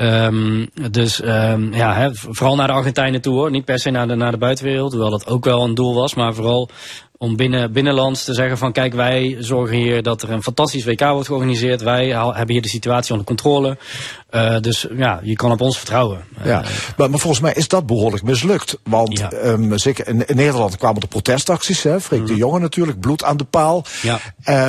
Um, 0.02 0.70
dus 0.92 1.24
um, 1.24 1.74
ja, 1.74 2.12
vooral 2.14 2.56
naar 2.56 2.68
de 2.68 2.74
Argentijnen 2.74 3.22
toe 3.22 3.34
hoor. 3.34 3.52
Niet 3.52 3.66
per 3.66 3.80
se 3.80 3.90
naar 3.90 4.08
de, 4.08 4.16
naar 4.16 4.32
de 4.32 4.38
buitenwereld. 4.38 4.92
Hoewel 4.92 5.10
dat 5.10 5.28
ook 5.28 5.46
wel 5.46 5.64
een 5.64 5.76
doel 5.76 5.94
was. 5.94 6.14
Maar 6.14 6.34
vooral 6.34 6.70
om 7.18 7.36
binnen, 7.36 7.72
binnenlands 7.72 8.24
te 8.24 8.34
zeggen 8.34 8.58
van 8.58 8.72
kijk 8.72 8.94
wij 8.94 9.36
zorgen 9.40 9.76
hier 9.76 10.04
dat 10.04 10.22
er 10.22 10.32
een 10.32 10.44
fantastisch 10.44 10.86
WK 10.86 11.00
wordt 11.02 11.28
georganiseerd. 11.28 11.82
Wij 11.82 12.08
hebben 12.08 12.52
hier 12.52 12.62
de 12.62 12.70
situatie 12.70 13.12
onder 13.12 13.28
controle. 13.28 13.78
Uh, 14.32 14.60
dus 14.60 14.88
ja, 14.98 15.20
je 15.24 15.36
kan 15.36 15.52
op 15.52 15.62
ons 15.62 15.78
vertrouwen. 15.78 16.24
Ja, 16.44 16.64
maar, 16.98 17.10
maar 17.10 17.20
volgens 17.20 17.42
mij 17.42 17.54
is 17.54 17.68
dat 17.68 17.86
behoorlijk 17.86 18.24
mislukt. 18.24 18.78
Want 18.84 19.20
Ja. 19.20 19.32
um, 19.32 19.78
zeker 19.78 20.08
in, 20.08 20.28
in 20.28 20.36
Nederland 20.36 20.78
kwamen 20.78 21.02
de 21.02 21.08
protestacties. 21.08 21.84
Hè, 21.84 22.02
Freek 22.02 22.28
de 22.28 22.36
Jonge 22.36 22.60
natuurlijk, 22.60 23.00
bloed 23.00 23.24
aan 23.24 23.38
de 23.38 23.44
paal. 23.44 23.86
Ja. 24.02 24.20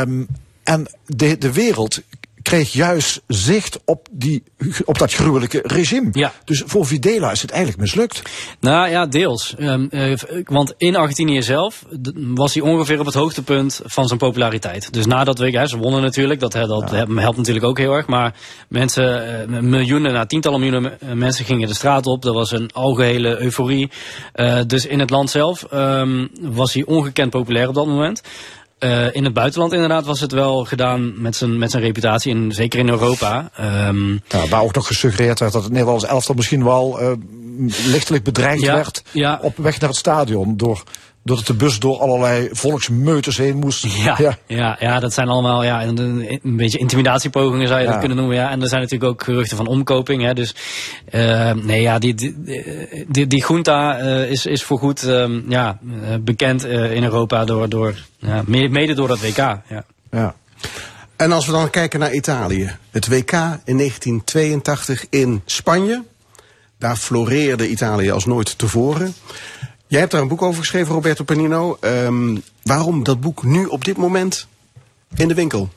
Um, 0.01 0.27
en 0.63 0.87
de, 1.07 1.39
de 1.39 1.53
wereld 1.53 2.01
kreeg 2.47 2.73
juist 2.73 3.23
zicht 3.27 3.79
op, 3.85 4.09
die, 4.11 4.43
op 4.85 4.99
dat 4.99 5.13
gruwelijke 5.13 5.61
regime. 5.63 6.09
Ja. 6.13 6.33
Dus 6.45 6.63
voor 6.67 6.87
Videla 6.87 7.31
is 7.31 7.43
het 7.43 7.51
eigenlijk 7.51 7.81
mislukt. 7.81 8.23
Nou 8.61 8.89
ja, 8.89 9.07
deels. 9.07 9.55
Um, 9.59 9.89
uh, 9.91 10.17
want 10.45 10.75
in 10.77 10.97
Argentinië 10.97 11.43
zelf 11.43 11.85
was 12.17 12.55
hij 12.55 12.63
ongeveer 12.63 13.01
op 13.01 13.07
het 13.07 13.15
hoogtepunt 13.15 13.81
van 13.85 14.07
zijn 14.07 14.19
populariteit. 14.19 14.93
Dus 14.93 15.07
nadat 15.07 15.39
we, 15.39 15.51
hè, 15.51 15.67
ze 15.67 15.79
wonnen 15.79 16.03
natuurlijk, 16.03 16.41
dat, 16.41 16.53
dat 16.53 16.91
ja. 16.91 17.07
helpt 17.15 17.37
natuurlijk 17.37 17.67
ook 17.67 17.79
heel 17.79 17.93
erg. 17.93 18.07
Maar 18.07 18.35
mensen, 18.69 19.49
uh, 19.51 19.61
miljoenen, 19.61 20.13
nou, 20.13 20.27
tientallen 20.27 20.61
miljoenen 20.61 20.99
mensen 21.15 21.45
gingen 21.45 21.69
de 21.69 21.75
straat 21.75 22.07
op. 22.07 22.25
Er 22.25 22.33
was 22.33 22.51
een 22.51 22.71
algehele 22.73 23.41
euforie. 23.41 23.91
Uh, 24.35 24.61
dus 24.67 24.87
in 24.87 25.01
het 25.01 25.11
land 25.11 25.31
zelf 25.31 25.67
um, 25.73 26.31
was 26.41 26.75
hij 26.75 26.85
ongekend 26.85 27.31
populair 27.31 27.69
op 27.69 27.75
dat 27.75 27.87
moment. 27.87 28.23
Uh, 28.81 29.15
in 29.15 29.25
het 29.25 29.33
buitenland 29.33 29.73
inderdaad 29.73 30.05
was 30.05 30.21
het 30.21 30.33
wel 30.33 30.65
gedaan 30.65 31.23
met 31.23 31.37
zijn, 31.37 31.59
met 31.59 31.71
zijn 31.71 31.83
reputatie. 31.83 32.35
En 32.35 32.53
zeker 32.53 32.79
in 32.79 32.89
Europa. 32.89 33.51
Um, 33.61 34.23
ja, 34.29 34.47
waar 34.49 34.63
ook 34.63 34.75
nog 34.75 34.87
gesuggereerd 34.87 35.39
werd 35.39 35.53
dat 35.53 35.63
het 35.63 35.73
Nederlands 35.73 36.05
elftal 36.05 36.35
misschien 36.35 36.65
wel 36.65 37.03
uh, 37.03 37.13
lichtelijk 37.87 38.25
bedreigd 38.25 38.63
ja, 38.63 38.75
werd. 38.75 39.03
Ja. 39.13 39.39
Op 39.43 39.57
weg 39.57 39.81
naar 39.81 39.89
het 39.89 39.99
stadion. 39.99 40.57
Door, 40.57 40.83
doordat 41.27 41.47
de 41.47 41.55
bus 41.55 41.79
door 41.79 41.99
allerlei 41.99 42.49
volksmeuters 42.53 43.37
heen 43.37 43.57
moest. 43.57 43.87
Ja, 44.05 44.15
ja. 44.19 44.39
ja, 44.47 44.77
ja 44.81 45.01
dat 45.01 45.13
zijn 45.13 45.29
allemaal 45.29 45.65
ja, 45.65 45.85
een, 45.85 45.99
een 46.43 46.57
beetje 46.57 46.79
intimidatiepogingen 46.79 47.69
zou 47.69 47.81
je 47.81 47.87
dat 47.87 47.99
kunnen 47.99 48.17
noemen. 48.17 48.37
Ja. 48.37 48.51
En 48.51 48.63
er 48.63 48.69
zijn 48.69 48.81
natuurlijk 48.81 49.11
ook 49.11 49.23
geruchten 49.23 49.57
van 49.57 49.67
omkoping. 49.67 50.23
Hè. 50.23 50.35
Dus 50.35 50.55
uh, 51.15 51.53
nee, 51.53 51.83
ja, 51.83 51.99
die, 51.99 52.15
die, 52.15 52.37
die, 53.09 53.27
die 53.27 53.45
junta 53.49 54.01
uh, 54.01 54.31
is, 54.31 54.47
is 54.47 54.63
voorgoed 54.63 55.03
um, 55.03 55.45
ja, 55.49 55.79
bekend 56.21 56.65
in 56.65 57.05
Europa 57.05 57.45
door, 57.45 57.69
door 57.69 57.95
ja, 58.19 58.43
mede 58.47 58.95
door 58.95 59.09
dat 59.09 59.21
WK. 59.21 59.37
Ja. 59.37 59.85
ja. 60.11 60.35
En 61.17 61.33
als 61.33 61.47
we 61.47 61.53
dan 61.53 61.71
kijken 61.71 62.01
naar 62.01 62.13
Italië. 62.13 62.77
Het 62.91 63.09
WK 63.09 63.33
in 63.65 63.77
1982 63.77 65.07
in 65.11 65.43
Spanje. 65.45 66.05
Daar 66.79 66.97
floreerde 66.97 67.69
Italië 67.69 68.11
als 68.11 68.25
nooit 68.25 68.59
tevoren. 68.59 69.15
Jij 69.87 70.01
hebt 70.01 70.13
daar 70.13 70.21
een 70.23 70.29
boek 70.29 70.43
over 70.43 70.61
geschreven, 70.61 70.95
Roberto 70.95 71.25
Panino. 71.25 71.79
Um, 71.81 72.43
waarom 72.63 73.05
dat 73.05 73.21
boek 73.21 73.43
nu 73.43 73.65
op 73.65 73.85
dit 73.85 73.97
moment 73.97 74.47
in 75.15 75.29
de 75.29 75.35
winkel? 75.35 75.69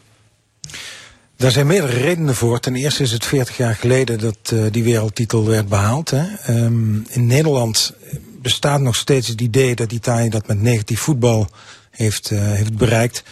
Daar 1.36 1.52
zijn 1.52 1.68
meerdere 1.68 1.98
redenen 1.98 2.36
voor. 2.36 2.60
Ten 2.60 2.76
eerste 2.76 3.04
is 3.04 3.12
het 3.12 3.26
40 3.26 3.58
jaar 3.58 3.76
geleden 3.76 4.20
dat 4.20 4.52
uh, 4.54 4.66
die 4.72 4.84
wereldtitel 4.84 5.46
werd 5.46 5.68
behaald. 5.68 6.10
Hè. 6.10 6.24
Um, 6.64 7.06
in 7.10 7.26
Nederland 7.26 7.94
bestaat 8.42 8.82
nog 8.82 8.96
steeds 8.96 9.28
het 9.28 9.42
idee 9.42 9.76
dat 9.76 9.92
Italië 9.92 10.30
dat 10.30 10.48
met 10.48 10.62
negatief 10.62 11.00
voetbal 11.00 11.48
heeft, 11.92 12.32
uh, 12.32 12.40
heeft 12.40 12.78
bereikt. 12.78 13.24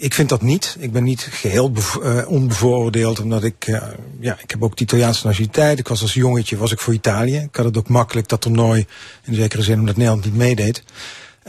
Ik 0.00 0.14
vind 0.14 0.28
dat 0.28 0.42
niet. 0.42 0.76
Ik 0.78 0.92
ben 0.92 1.04
niet 1.04 1.28
geheel 1.30 1.72
uh, 2.02 2.28
onbevooroordeeld, 2.28 3.20
omdat 3.20 3.44
ik, 3.44 3.66
uh, 3.66 3.82
ja, 4.20 4.38
ik 4.42 4.50
heb 4.50 4.62
ook 4.62 4.76
de 4.76 4.82
Italiaanse 4.82 5.26
nationaliteit. 5.26 5.78
Ik 5.78 5.88
was 5.88 6.02
als 6.02 6.14
jongetje 6.14 6.56
was 6.56 6.72
ik 6.72 6.80
voor 6.80 6.94
Italië. 6.94 7.36
Ik 7.36 7.56
had 7.56 7.64
het 7.64 7.76
ook 7.78 7.88
makkelijk, 7.88 8.28
dat 8.28 8.40
toernooi, 8.40 8.86
in 9.24 9.34
zekere 9.34 9.62
zin 9.62 9.78
omdat 9.78 9.96
Nederland 9.96 10.24
niet 10.24 10.36
meedeed. 10.36 10.82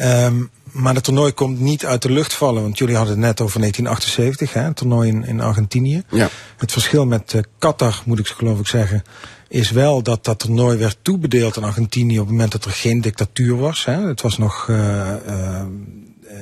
Um, 0.02 0.50
maar 0.72 0.94
dat 0.94 1.04
toernooi 1.04 1.32
komt 1.32 1.60
niet 1.60 1.86
uit 1.86 2.02
de 2.02 2.12
lucht 2.12 2.34
vallen, 2.34 2.62
want 2.62 2.78
jullie 2.78 2.96
hadden 2.96 3.14
het 3.14 3.24
net 3.24 3.42
over 3.42 3.60
1978, 3.60 4.54
hè, 4.54 4.62
het 4.62 4.76
toernooi 4.76 5.10
in, 5.10 5.24
in 5.24 5.42
Argentinië. 5.42 6.04
Ja. 6.10 6.30
Het 6.58 6.72
verschil 6.72 7.06
met 7.06 7.34
uh, 7.34 7.42
Qatar, 7.60 8.02
moet 8.06 8.20
ik 8.20 8.28
geloof 8.28 8.60
ik 8.60 8.68
zeggen, 8.68 9.04
is 9.48 9.72
wel 9.72 10.02
dat 10.02 10.26
dat 10.26 10.40
toernooi 10.40 10.78
werd 10.78 10.98
toebedeeld 11.02 11.58
aan 11.58 11.64
Argentinië 11.64 12.20
op 12.20 12.26
het 12.26 12.34
moment 12.34 12.52
dat 12.52 12.66
er 12.66 12.72
geen 12.72 13.02
dictatuur 13.02 13.58
was. 13.58 13.86
Hè. 13.86 14.08
Het 14.08 14.22
was 14.22 14.38
nog 14.38 14.70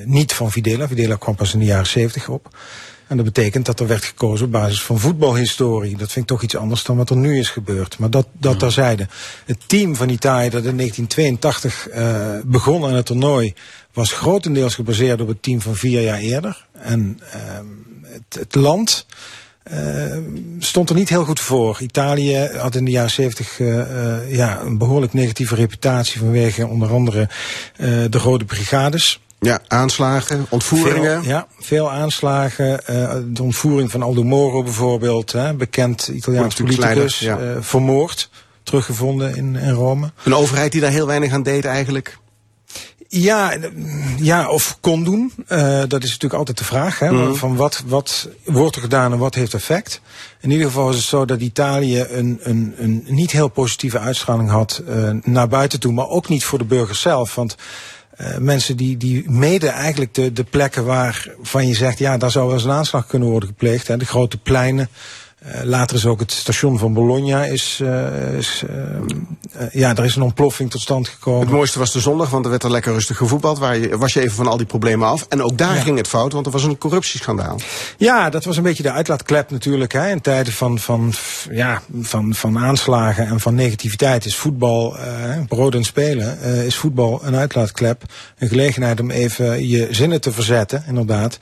niet 0.04 0.32
van 0.32 0.50
Videla. 0.50 0.88
Videla 0.88 1.16
kwam 1.16 1.34
pas 1.34 1.52
in 1.52 1.58
de 1.58 1.64
jaren 1.64 1.86
70 1.86 2.28
op. 2.28 2.50
En 3.08 3.16
dat 3.16 3.24
betekent 3.24 3.66
dat 3.66 3.80
er 3.80 3.86
werd 3.86 4.04
gekozen 4.04 4.46
op 4.46 4.52
basis 4.52 4.82
van 4.82 4.98
voetbalhistorie. 4.98 5.96
Dat 5.96 6.12
vind 6.12 6.24
ik 6.24 6.30
toch 6.30 6.42
iets 6.42 6.56
anders 6.56 6.84
dan 6.84 6.96
wat 6.96 7.10
er 7.10 7.16
nu 7.16 7.38
is 7.38 7.50
gebeurd. 7.50 7.98
Maar 7.98 8.10
dat, 8.10 8.26
dat 8.32 8.52
ja. 8.52 8.58
terzijde. 8.58 9.06
Het 9.44 9.58
team 9.66 9.96
van 9.96 10.08
Italië 10.08 10.50
dat 10.50 10.64
in 10.64 10.76
1982 10.76 11.88
uh, 11.88 12.38
begon 12.44 12.84
aan 12.84 12.94
het 12.94 13.06
toernooi... 13.06 13.54
was 13.92 14.12
grotendeels 14.12 14.74
gebaseerd 14.74 15.20
op 15.20 15.28
het 15.28 15.42
team 15.42 15.60
van 15.60 15.76
vier 15.76 16.00
jaar 16.00 16.18
eerder. 16.18 16.66
En 16.72 17.20
uh, 17.22 17.32
het, 18.02 18.38
het 18.38 18.54
land... 18.54 19.06
Uh, 19.72 20.16
stond 20.58 20.90
er 20.90 20.96
niet 20.96 21.08
heel 21.08 21.24
goed 21.24 21.40
voor. 21.40 21.78
Italië 21.80 22.36
had 22.56 22.74
in 22.74 22.84
de 22.84 22.90
jaren 22.90 23.10
70 23.10 23.58
uh, 23.58 23.76
uh, 23.76 24.34
ja, 24.34 24.60
een 24.60 24.78
behoorlijk 24.78 25.12
negatieve 25.12 25.54
reputatie 25.54 26.18
vanwege 26.18 26.66
onder 26.66 26.90
andere 26.90 27.28
de 27.76 28.18
Rode 28.18 28.44
Brigades. 28.44 29.20
Ja, 29.40 29.60
aanslagen, 29.68 30.46
ontvoeringen. 30.48 31.22
Veel, 31.22 31.30
ja, 31.30 31.46
veel 31.58 31.90
aanslagen. 31.90 32.80
Uh, 32.90 33.12
de 33.26 33.42
ontvoering 33.42 33.90
van 33.90 34.02
Aldo 34.02 34.24
Moro 34.24 34.62
bijvoorbeeld, 34.62 35.32
hè, 35.32 35.54
bekend 35.54 36.08
Italiaans 36.08 36.54
politicus, 36.54 37.18
ja. 37.18 37.38
uh, 37.40 37.56
vermoord, 37.60 38.30
teruggevonden 38.62 39.36
in, 39.36 39.56
in 39.56 39.72
Rome. 39.72 40.12
Een 40.24 40.34
overheid 40.34 40.72
die 40.72 40.80
daar 40.80 40.90
heel 40.90 41.06
weinig 41.06 41.32
aan 41.32 41.42
deed 41.42 41.64
eigenlijk? 41.64 42.18
Ja, 43.08 43.56
ja, 44.18 44.48
of 44.48 44.78
kon 44.80 45.04
doen. 45.04 45.32
Uh, 45.48 45.82
dat 45.88 46.02
is 46.02 46.10
natuurlijk 46.10 46.34
altijd 46.34 46.58
de 46.58 46.64
vraag. 46.64 46.98
Hè, 46.98 47.10
mm. 47.10 47.34
Van 47.34 47.56
wat, 47.56 47.82
wat 47.86 48.28
wordt 48.44 48.76
er 48.76 48.82
gedaan 48.82 49.12
en 49.12 49.18
wat 49.18 49.34
heeft 49.34 49.54
effect? 49.54 50.00
In 50.40 50.50
ieder 50.50 50.66
geval 50.66 50.90
is 50.90 50.96
het 50.96 51.04
zo 51.04 51.24
dat 51.24 51.40
Italië 51.40 52.00
een, 52.00 52.38
een, 52.42 52.74
een 52.76 53.04
niet 53.06 53.30
heel 53.30 53.48
positieve 53.48 53.98
uitstraling 53.98 54.50
had 54.50 54.82
naar 55.22 55.48
buiten 55.48 55.80
toe. 55.80 55.92
Maar 55.92 56.08
ook 56.08 56.28
niet 56.28 56.44
voor 56.44 56.58
de 56.58 56.64
burgers 56.64 57.00
zelf. 57.00 57.34
Want 57.34 57.56
uh, 58.20 58.36
mensen 58.36 58.76
die, 58.76 58.96
die 58.96 59.30
mede 59.30 59.68
eigenlijk 59.68 60.14
de, 60.14 60.32
de 60.32 60.44
plekken 60.44 60.84
waarvan 60.84 61.66
je 61.66 61.74
zegt, 61.74 61.98
ja, 61.98 62.16
daar 62.16 62.30
zou 62.30 62.46
wel 62.46 62.54
eens 62.54 62.64
een 62.64 62.70
aanslag 62.70 63.06
kunnen 63.06 63.28
worden 63.28 63.48
gepleegd. 63.48 63.86
Hè, 63.86 63.96
de 63.96 64.06
grote 64.06 64.38
pleinen. 64.38 64.88
Uh, 65.46 65.62
later 65.62 65.96
is 65.96 66.06
ook 66.06 66.20
het 66.20 66.32
station 66.32 66.78
van 66.78 66.92
Bologna 66.92 67.44
is, 67.44 67.80
uh, 67.82 68.36
is 68.36 68.64
ja, 69.72 69.96
er 69.96 70.04
is 70.04 70.16
een 70.16 70.22
ontploffing 70.22 70.70
tot 70.70 70.80
stand 70.80 71.08
gekomen. 71.08 71.40
Het 71.40 71.50
mooiste 71.50 71.78
was 71.78 71.92
de 71.92 72.00
zondag, 72.00 72.30
want 72.30 72.44
er 72.44 72.50
werd 72.50 72.62
er 72.62 72.70
lekker 72.70 72.92
rustig 72.92 73.16
gevoetbald. 73.16 73.58
Waar 73.58 73.78
je, 73.78 73.98
was 73.98 74.12
je 74.12 74.20
even 74.20 74.36
van 74.36 74.46
al 74.46 74.56
die 74.56 74.66
problemen 74.66 75.08
af. 75.08 75.26
En 75.28 75.42
ook 75.42 75.58
daar 75.58 75.74
ja. 75.74 75.80
ging 75.80 75.96
het 75.96 76.08
fout, 76.08 76.32
want 76.32 76.46
er 76.46 76.52
was 76.52 76.62
een 76.62 76.78
corruptieschandaal. 76.78 77.60
Ja, 77.96 78.30
dat 78.30 78.44
was 78.44 78.56
een 78.56 78.62
beetje 78.62 78.82
de 78.82 78.92
uitlaatklep 78.92 79.50
natuurlijk. 79.50 79.92
Hè. 79.92 80.10
In 80.10 80.20
tijden 80.20 80.52
van, 80.52 80.78
van, 80.78 81.12
ja, 81.50 81.82
van, 82.00 82.34
van 82.34 82.58
aanslagen 82.58 83.26
en 83.26 83.40
van 83.40 83.54
negativiteit 83.54 84.24
is 84.24 84.36
voetbal, 84.36 84.96
uh, 84.96 85.04
brood 85.48 85.74
en 85.74 85.84
spelen, 85.84 86.40
is 86.40 86.76
voetbal 86.76 87.20
een 87.24 87.36
uitlaatklep. 87.36 88.02
Een 88.38 88.48
gelegenheid 88.48 89.00
om 89.00 89.10
even 89.10 89.68
je 89.68 89.88
zinnen 89.90 90.20
te 90.20 90.32
verzetten, 90.32 90.84
inderdaad. 90.86 91.38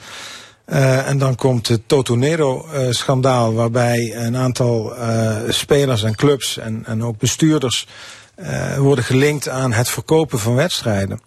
Uh, 0.66 1.08
en 1.08 1.18
dan 1.18 1.34
komt 1.34 1.68
het 1.68 1.82
Totonero-schandaal, 1.86 3.50
uh, 3.50 3.56
waarbij 3.56 4.16
een 4.16 4.36
aantal 4.36 4.96
uh, 4.96 5.36
spelers 5.48 6.02
en 6.02 6.14
clubs 6.14 6.58
en, 6.58 6.82
en 6.86 7.04
ook 7.04 7.18
bestuurders 7.18 7.86
worden 8.78 9.04
gelinkt 9.04 9.48
aan 9.48 9.72
het 9.72 9.88
verkopen 9.88 10.38
van 10.38 10.54
wedstrijden. 10.54 11.20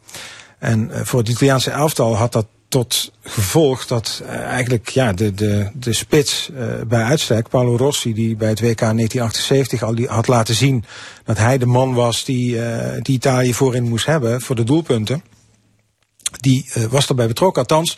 En 0.59 0.91
voor 0.93 1.19
het 1.19 1.29
Italiaanse 1.29 1.71
elftal 1.71 2.15
had 2.15 2.31
dat 2.31 2.45
tot 2.67 3.11
gevolg 3.21 3.85
dat 3.85 4.23
eigenlijk 4.27 4.89
ja, 4.89 5.13
de, 5.13 5.33
de, 5.33 5.69
de 5.73 5.93
spits 5.93 6.49
bij 6.87 7.03
uitstek, 7.03 7.49
Paolo 7.49 7.75
Rossi, 7.75 8.13
die 8.13 8.35
bij 8.35 8.49
het 8.49 8.59
WK 8.59 8.79
1978 8.79 9.83
al 9.83 9.95
die, 9.95 10.07
had 10.07 10.27
laten 10.27 10.55
zien 10.55 10.83
dat 11.23 11.37
hij 11.37 11.57
de 11.57 11.65
man 11.65 11.93
was 11.93 12.25
die, 12.25 12.61
die 13.01 13.15
Italië 13.15 13.53
voorin 13.53 13.83
moest 13.83 14.05
hebben 14.05 14.41
voor 14.41 14.55
de 14.55 14.63
doelpunten. 14.63 15.23
Die 16.39 16.71
was 16.89 17.07
erbij 17.07 17.27
betrokken. 17.27 17.61
Althans, 17.61 17.97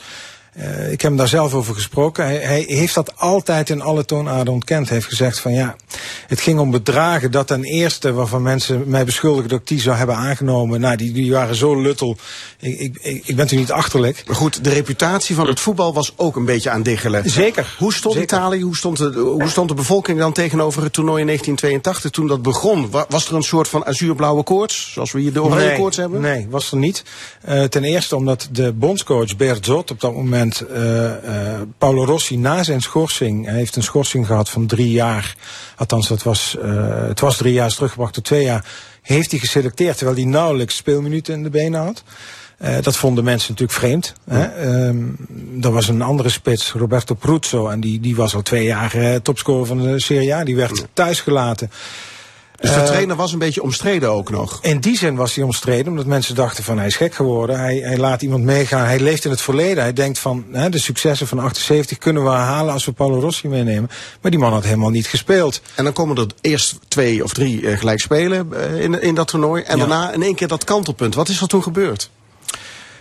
uh, 0.57 0.91
ik 0.91 1.01
heb 1.01 1.01
hem 1.01 1.17
daar 1.17 1.27
zelf 1.27 1.53
over 1.53 1.73
gesproken. 1.73 2.25
Hij, 2.25 2.37
hij, 2.37 2.63
heeft 2.67 2.93
dat 2.93 3.19
altijd 3.19 3.69
in 3.69 3.81
alle 3.81 4.05
toonaarden 4.05 4.53
ontkend. 4.53 4.85
Hij 4.85 4.97
heeft 4.97 5.09
gezegd 5.09 5.39
van 5.39 5.53
ja, 5.53 5.75
het 6.27 6.41
ging 6.41 6.59
om 6.59 6.71
bedragen 6.71 7.31
dat 7.31 7.47
ten 7.47 7.63
eerste 7.63 8.13
waarvan 8.13 8.41
mensen 8.41 8.83
mij 8.89 9.05
beschuldigen 9.05 9.49
dat 9.49 9.59
ik 9.59 9.67
die 9.67 9.81
zou 9.81 9.97
hebben 9.97 10.15
aangenomen. 10.15 10.79
Nou, 10.79 10.95
die, 10.95 11.11
die 11.11 11.31
waren 11.31 11.55
zo 11.55 11.81
luttel. 11.81 12.17
Ik, 12.59 12.97
ik, 13.01 13.21
ik 13.25 13.35
ben 13.35 13.47
toen 13.47 13.57
niet 13.57 13.71
achterlijk. 13.71 14.23
Maar 14.27 14.35
goed, 14.35 14.63
de 14.63 14.69
reputatie 14.69 15.35
van 15.35 15.47
het 15.47 15.59
voetbal 15.59 15.93
was 15.93 16.13
ook 16.15 16.35
een 16.35 16.45
beetje 16.45 16.69
aan 16.69 16.83
diggelen. 16.83 17.29
Zeker. 17.29 17.75
Hoe 17.77 17.93
stond 17.93 18.15
Zeker. 18.15 18.37
Italië, 18.37 18.61
hoe 18.61 18.77
stond, 18.77 18.97
de, 18.97 19.11
hoe 19.19 19.49
stond 19.49 19.69
de 19.69 19.75
bevolking 19.75 20.19
dan 20.19 20.33
tegenover 20.33 20.83
het 20.83 20.93
toernooi 20.93 21.19
in 21.19 21.27
1982 21.27 22.11
toen 22.11 22.27
dat 22.27 22.41
begon? 22.41 22.89
Was 23.09 23.27
er 23.27 23.35
een 23.35 23.43
soort 23.43 23.67
van 23.67 23.85
azuurblauwe 23.85 24.43
koorts, 24.43 24.91
zoals 24.93 25.11
we 25.11 25.19
hier 25.19 25.33
de 25.33 25.43
oranje 25.43 25.67
nee, 25.67 25.77
koorts 25.77 25.97
hebben? 25.97 26.21
Nee, 26.21 26.47
was 26.49 26.71
er 26.71 26.77
niet. 26.77 27.03
Uh, 27.49 27.63
ten 27.63 27.83
eerste 27.83 28.15
omdat 28.15 28.47
de 28.51 28.73
bondscoach 28.73 29.35
Bert 29.35 29.65
Zot 29.65 29.91
op 29.91 29.99
dat 29.99 30.13
moment 30.13 30.40
moment 30.41 30.63
uh, 30.69 31.03
uh, 31.05 31.61
Paolo 31.77 32.05
Rossi 32.05 32.37
na 32.37 32.63
zijn 32.63 32.81
schorsing, 32.81 33.45
hij 33.45 33.55
heeft 33.55 33.75
een 33.75 33.83
schorsing 33.83 34.25
gehad 34.25 34.49
van 34.49 34.67
drie 34.67 34.91
jaar, 34.91 35.35
althans 35.75 36.07
dat 36.07 36.23
was, 36.23 36.55
uh, 36.63 37.07
het 37.07 37.19
was 37.19 37.37
drie 37.37 37.53
jaar, 37.53 37.67
is 37.67 37.75
teruggebracht 37.75 38.13
tot 38.13 38.23
twee 38.23 38.43
jaar, 38.43 38.65
heeft 39.01 39.31
hij 39.31 39.39
geselecteerd 39.39 39.97
terwijl 39.97 40.17
hij 40.17 40.25
nauwelijks 40.25 40.75
speelminuten 40.75 41.33
in 41.33 41.43
de 41.43 41.49
benen 41.49 41.81
had. 41.81 42.03
Uh, 42.61 42.75
dat 42.81 42.97
vonden 42.97 43.23
mensen 43.23 43.49
natuurlijk 43.49 43.79
vreemd. 43.79 44.13
Ja. 44.25 44.33
Hè? 44.35 44.87
Um, 44.87 45.17
er 45.61 45.71
was 45.71 45.87
een 45.87 46.01
andere 46.01 46.29
spits, 46.29 46.71
Roberto 46.71 47.15
Pruzzo, 47.15 47.67
en 47.67 47.79
die, 47.79 47.99
die 47.99 48.15
was 48.15 48.35
al 48.35 48.41
twee 48.41 48.63
jaar 48.63 48.95
uh, 48.95 49.15
topscorer 49.15 49.65
van 49.65 49.81
de 49.81 50.01
Serie 50.01 50.35
A. 50.35 50.43
Die 50.43 50.55
werd 50.55 50.77
ja. 50.77 50.83
thuisgelaten. 50.93 51.71
Dus 52.61 52.73
de 52.73 52.79
uh, 52.79 52.85
trainer 52.85 53.15
was 53.15 53.33
een 53.33 53.39
beetje 53.39 53.61
omstreden 53.61 54.09
ook 54.09 54.29
nog? 54.29 54.59
In 54.61 54.79
die 54.79 54.97
zin 54.97 55.15
was 55.15 55.35
hij 55.35 55.43
omstreden, 55.43 55.87
omdat 55.87 56.05
mensen 56.05 56.35
dachten 56.35 56.63
van 56.63 56.77
hij 56.77 56.87
is 56.87 56.95
gek 56.95 57.13
geworden. 57.13 57.59
Hij, 57.59 57.77
hij 57.77 57.97
laat 57.97 58.21
iemand 58.21 58.43
meegaan. 58.43 58.85
Hij 58.85 58.99
leeft 58.99 59.25
in 59.25 59.31
het 59.31 59.41
verleden. 59.41 59.83
Hij 59.83 59.93
denkt 59.93 60.19
van 60.19 60.45
hè, 60.51 60.69
de 60.69 60.79
successen 60.79 61.27
van 61.27 61.39
78 61.39 61.97
kunnen 61.97 62.23
we 62.23 62.29
herhalen 62.29 62.73
als 62.73 62.85
we 62.85 62.91
Paulo 62.91 63.19
Rossi 63.19 63.47
meenemen. 63.47 63.89
Maar 64.21 64.31
die 64.31 64.39
man 64.39 64.53
had 64.53 64.63
helemaal 64.63 64.89
niet 64.89 65.07
gespeeld. 65.07 65.61
En 65.75 65.83
dan 65.83 65.93
komen 65.93 66.17
er 66.17 66.27
eerst 66.41 66.79
twee 66.87 67.23
of 67.23 67.33
drie 67.33 67.61
uh, 67.61 67.77
gelijk 67.77 67.99
spelen 67.99 68.49
uh, 68.53 68.81
in, 68.81 69.01
in 69.01 69.15
dat 69.15 69.27
toernooi. 69.27 69.63
En 69.63 69.77
ja. 69.77 69.85
daarna 69.85 70.11
in 70.11 70.23
één 70.23 70.35
keer 70.35 70.47
dat 70.47 70.63
kantelpunt. 70.63 71.15
Wat 71.15 71.29
is 71.29 71.41
er 71.41 71.47
toen 71.47 71.63
gebeurd? 71.63 72.09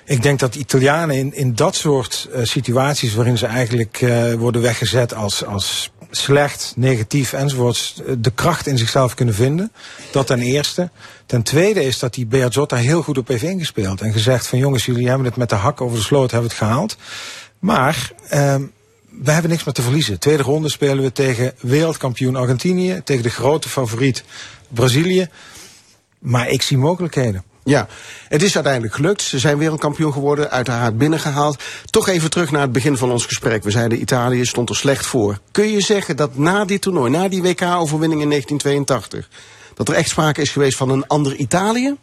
Ik 0.04 0.22
denk 0.22 0.38
dat 0.38 0.54
Italianen 0.54 1.16
in, 1.16 1.34
in 1.34 1.54
dat 1.54 1.74
soort 1.74 2.28
uh, 2.34 2.44
situaties 2.44 3.14
waarin 3.14 3.38
ze 3.38 3.46
eigenlijk 3.46 4.04
worden 4.38 4.62
weggezet 4.62 5.14
als, 5.14 5.44
als 5.44 5.90
slecht, 6.10 6.72
negatief 6.76 7.32
enzovoorts, 7.32 8.00
de 8.18 8.30
kracht 8.30 8.66
in 8.66 8.78
zichzelf 8.78 9.14
kunnen 9.14 9.34
vinden. 9.34 9.72
Dat 10.12 10.26
ten 10.26 10.40
eerste. 10.40 10.90
Ten 11.26 11.42
tweede 11.42 11.84
is 11.84 11.98
dat 11.98 12.14
die 12.14 12.26
Bearzot 12.26 12.68
daar 12.68 12.78
heel 12.78 13.02
goed 13.02 13.18
op 13.18 13.28
heeft 13.28 13.42
ingespeeld. 13.42 14.00
En 14.00 14.12
gezegd 14.12 14.46
van 14.46 14.58
jongens, 14.58 14.86
jullie 14.86 15.08
hebben 15.08 15.26
het 15.26 15.36
met 15.36 15.48
de 15.48 15.54
hak 15.54 15.80
over 15.80 15.96
de 15.96 16.02
sloot, 16.02 16.30
hebben 16.30 16.48
het 16.48 16.58
gehaald. 16.58 16.96
Maar 17.58 18.12
um, 18.34 18.72
we 19.22 19.30
hebben 19.30 19.50
niks 19.50 19.64
meer 19.64 19.74
te 19.74 19.82
verliezen. 19.82 20.18
Tweede 20.18 20.42
ronde 20.42 20.70
spelen 20.70 21.04
we 21.04 21.12
tegen 21.12 21.54
wereldkampioen 21.60 22.36
Argentinië, 22.36 23.00
tegen 23.04 23.22
de 23.22 23.30
grote 23.30 23.68
favoriet 23.68 24.24
Brazilië. 24.68 25.28
Maar 26.18 26.48
ik 26.48 26.62
zie 26.62 26.78
mogelijkheden. 26.78 27.44
Ja, 27.70 27.88
het 28.28 28.42
is 28.42 28.54
uiteindelijk 28.54 28.94
gelukt. 28.94 29.22
Ze 29.22 29.38
zijn 29.38 29.58
wereldkampioen 29.58 30.12
geworden, 30.12 30.50
uiteraard 30.50 30.98
binnengehaald. 30.98 31.62
Toch 31.84 32.08
even 32.08 32.30
terug 32.30 32.50
naar 32.50 32.62
het 32.62 32.72
begin 32.72 32.96
van 32.96 33.10
ons 33.10 33.24
gesprek. 33.24 33.62
We 33.62 33.70
zeiden 33.70 34.00
Italië 34.00 34.44
stond 34.44 34.68
er 34.68 34.76
slecht 34.76 35.06
voor. 35.06 35.38
Kun 35.50 35.70
je 35.70 35.80
zeggen 35.80 36.16
dat 36.16 36.36
na 36.36 36.64
dit 36.64 36.80
toernooi, 36.80 37.10
na 37.10 37.28
die 37.28 37.42
WK-overwinning 37.42 38.22
in 38.22 38.28
1982... 38.28 39.28
dat 39.74 39.88
er 39.88 39.94
echt 39.94 40.08
sprake 40.08 40.40
is 40.40 40.50
geweest 40.50 40.76
van 40.76 40.90
een 40.90 41.06
ander 41.06 41.34
Italië? 41.34 41.96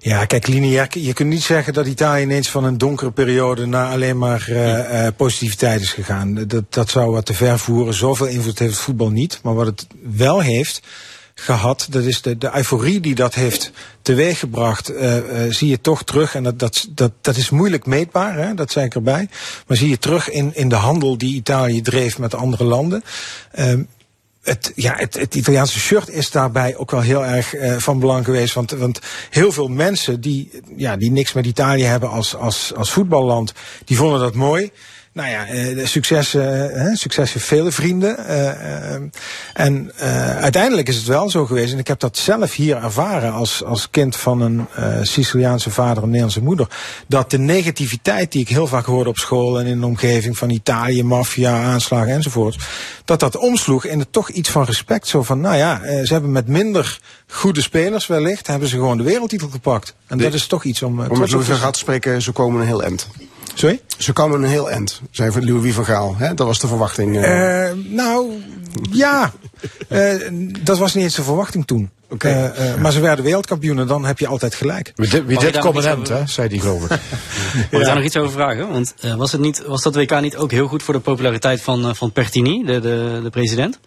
Ja, 0.00 0.24
kijk, 0.24 0.46
lineair. 0.46 0.88
Je 0.90 1.12
kunt 1.12 1.28
niet 1.28 1.42
zeggen 1.42 1.72
dat 1.72 1.86
Italië 1.86 2.22
ineens 2.22 2.50
van 2.50 2.64
een 2.64 2.78
donkere 2.78 3.10
periode 3.10 3.66
naar 3.66 3.92
alleen 3.92 4.18
maar 4.18 4.46
uh, 4.48 4.78
uh, 4.78 5.08
positiviteit 5.16 5.80
is 5.80 5.92
gegaan. 5.92 6.34
Dat, 6.34 6.64
dat 6.68 6.90
zou 6.90 7.10
wat 7.10 7.26
te 7.26 7.34
ver 7.34 7.58
voeren. 7.58 7.94
Zoveel 7.94 8.26
invloed 8.26 8.58
heeft 8.58 8.72
het 8.72 8.82
voetbal 8.82 9.10
niet. 9.10 9.40
Maar 9.42 9.54
wat 9.54 9.66
het 9.66 9.86
wel 10.02 10.40
heeft 10.40 10.82
gehad. 11.40 11.86
Dat 11.90 12.02
is 12.02 12.22
de, 12.22 12.38
de 12.38 12.50
euforie 12.54 13.00
die 13.00 13.14
dat 13.14 13.34
heeft 13.34 13.70
teweeggebracht, 14.02 14.90
uh, 14.90 15.16
zie 15.48 15.68
je 15.68 15.80
toch 15.80 16.04
terug. 16.04 16.34
En 16.34 16.42
dat, 16.42 16.58
dat, 16.58 16.86
dat, 16.90 17.12
dat 17.20 17.36
is 17.36 17.50
moeilijk 17.50 17.86
meetbaar, 17.86 18.36
hè? 18.36 18.54
dat 18.54 18.70
zei 18.70 18.86
ik 18.86 18.94
erbij. 18.94 19.28
Maar 19.66 19.76
zie 19.76 19.88
je 19.88 19.98
terug 19.98 20.30
in, 20.30 20.50
in 20.54 20.68
de 20.68 20.74
handel 20.74 21.18
die 21.18 21.34
Italië 21.34 21.82
dreef 21.82 22.18
met 22.18 22.34
andere 22.34 22.64
landen. 22.64 23.04
Um, 23.58 23.88
het, 24.46 24.72
ja, 24.74 24.94
het, 24.96 25.14
het 25.14 25.34
Italiaanse 25.34 25.78
shirt 25.78 26.08
is 26.08 26.30
daarbij 26.30 26.76
ook 26.76 26.90
wel 26.90 27.00
heel 27.00 27.24
erg 27.24 27.54
uh, 27.54 27.76
van 27.76 27.98
belang 27.98 28.24
geweest. 28.24 28.54
Want, 28.54 28.70
want 28.70 29.00
heel 29.30 29.52
veel 29.52 29.68
mensen 29.68 30.20
die, 30.20 30.50
ja, 30.76 30.96
die 30.96 31.10
niks 31.10 31.32
met 31.32 31.46
Italië 31.46 31.84
hebben 31.84 32.10
als, 32.10 32.34
als, 32.34 32.72
als 32.74 32.90
voetballand, 32.90 33.52
die 33.84 33.96
vonden 33.96 34.20
dat 34.20 34.34
mooi. 34.34 34.70
Nou 35.16 35.30
ja, 35.30 35.52
uh, 35.52 35.86
succes, 35.86 36.34
uh, 36.34 36.94
succes 36.94 37.32
heeft 37.32 37.46
vele 37.46 37.72
vrienden. 37.72 38.16
Uh, 38.28 38.92
en 39.52 39.92
uiteindelijk 40.40 40.88
is 40.88 40.96
het 40.96 41.06
wel 41.06 41.30
zo 41.30 41.46
geweest, 41.46 41.72
en 41.72 41.78
ik 41.78 41.86
heb 41.86 42.00
dat 42.00 42.16
zelf 42.16 42.54
hier 42.54 42.76
ervaren 42.76 43.32
als, 43.32 43.64
als 43.64 43.90
kind 43.90 44.16
van 44.16 44.40
een 44.40 44.66
Siciliaanse 45.06 45.70
vader 45.70 46.02
en 46.02 46.06
Nederlandse 46.08 46.42
moeder, 46.42 46.68
dat 47.08 47.30
de 47.30 47.38
negativiteit 47.38 48.32
die 48.32 48.40
ik 48.40 48.48
heel 48.48 48.66
vaak 48.66 48.84
hoorde 48.84 49.10
op 49.10 49.18
school 49.18 49.60
en 49.60 49.66
in 49.66 49.80
de 49.80 49.86
omgeving 49.86 50.38
van 50.38 50.50
Italië, 50.50 51.02
maffia, 51.02 51.62
aanslagen 51.62 52.12
enzovoort, 52.12 52.56
dat 53.04 53.20
dat 53.20 53.36
omsloeg 53.36 53.84
in 53.84 53.98
het 53.98 54.12
toch 54.12 54.28
iets 54.28 54.50
van 54.50 54.64
respect. 54.64 55.06
Zo 55.06 55.22
van, 55.22 55.40
nou 55.40 55.56
ja, 55.56 55.80
ze 56.04 56.12
hebben 56.12 56.32
met 56.32 56.48
minder 56.48 57.00
goede 57.28 57.62
spelers 57.62 58.06
wellicht, 58.06 58.46
hebben 58.46 58.68
ze 58.68 58.76
gewoon 58.76 58.96
de 58.96 59.04
wereldtitel 59.04 59.48
gepakt. 59.48 59.94
En 60.06 60.18
de, 60.18 60.24
dat 60.24 60.34
is 60.34 60.46
toch 60.46 60.64
iets 60.64 60.82
om... 60.82 61.00
om 61.00 61.28
van 61.28 61.44
Gaal 61.44 61.72
te 61.72 61.78
spreken, 61.78 62.22
ze 62.22 62.32
komen 62.32 62.60
een 62.60 62.66
heel 62.66 62.82
eind. 62.82 63.08
Sorry? 63.56 63.80
Ze 63.98 64.12
komen 64.12 64.42
een 64.42 64.48
heel 64.48 64.70
eind, 64.70 65.00
zei 65.10 65.46
Louis 65.46 65.74
van 65.74 65.84
Gaal. 65.84 66.16
Hè? 66.16 66.34
Dat 66.34 66.46
was 66.46 66.60
de 66.60 66.66
verwachting. 66.66 67.16
Uh... 67.16 67.22
Uh, 67.22 67.70
nou, 67.84 68.42
ja. 68.92 69.32
uh, 69.88 70.14
dat 70.62 70.78
was 70.78 70.94
niet 70.94 71.04
eens 71.04 71.14
de 71.14 71.22
verwachting 71.22 71.66
toen. 71.66 71.90
Okay. 72.10 72.52
Uh, 72.58 72.74
maar 72.74 72.92
ze 72.92 73.00
werden 73.00 73.24
wereldkampioen 73.24 73.78
en 73.78 73.86
dan 73.86 74.04
heb 74.04 74.18
je 74.18 74.26
altijd 74.26 74.54
gelijk. 74.54 74.92
Wie, 74.94 75.38
dit 75.38 75.58
commandant, 75.58 76.08
hè, 76.08 76.26
zei 76.26 76.48
die 76.48 76.60
geloof 76.60 76.84
ik. 76.90 76.90
Ja. 77.70 77.78
ik 77.78 77.84
daar 77.84 77.94
nog 77.94 78.04
iets 78.04 78.16
over 78.16 78.32
vragen? 78.32 78.68
Want 78.68 78.94
uh, 79.04 79.14
was, 79.14 79.32
het 79.32 79.40
niet, 79.40 79.62
was 79.66 79.82
dat 79.82 79.94
WK 79.94 80.20
niet 80.20 80.36
ook 80.36 80.50
heel 80.50 80.66
goed 80.66 80.82
voor 80.82 80.94
de 80.94 81.00
populariteit 81.00 81.60
van, 81.60 81.88
uh, 81.88 81.94
van 81.94 82.12
Pertini, 82.12 82.64
de, 82.64 82.80
de, 82.80 83.20
de 83.22 83.30
president? 83.30 83.78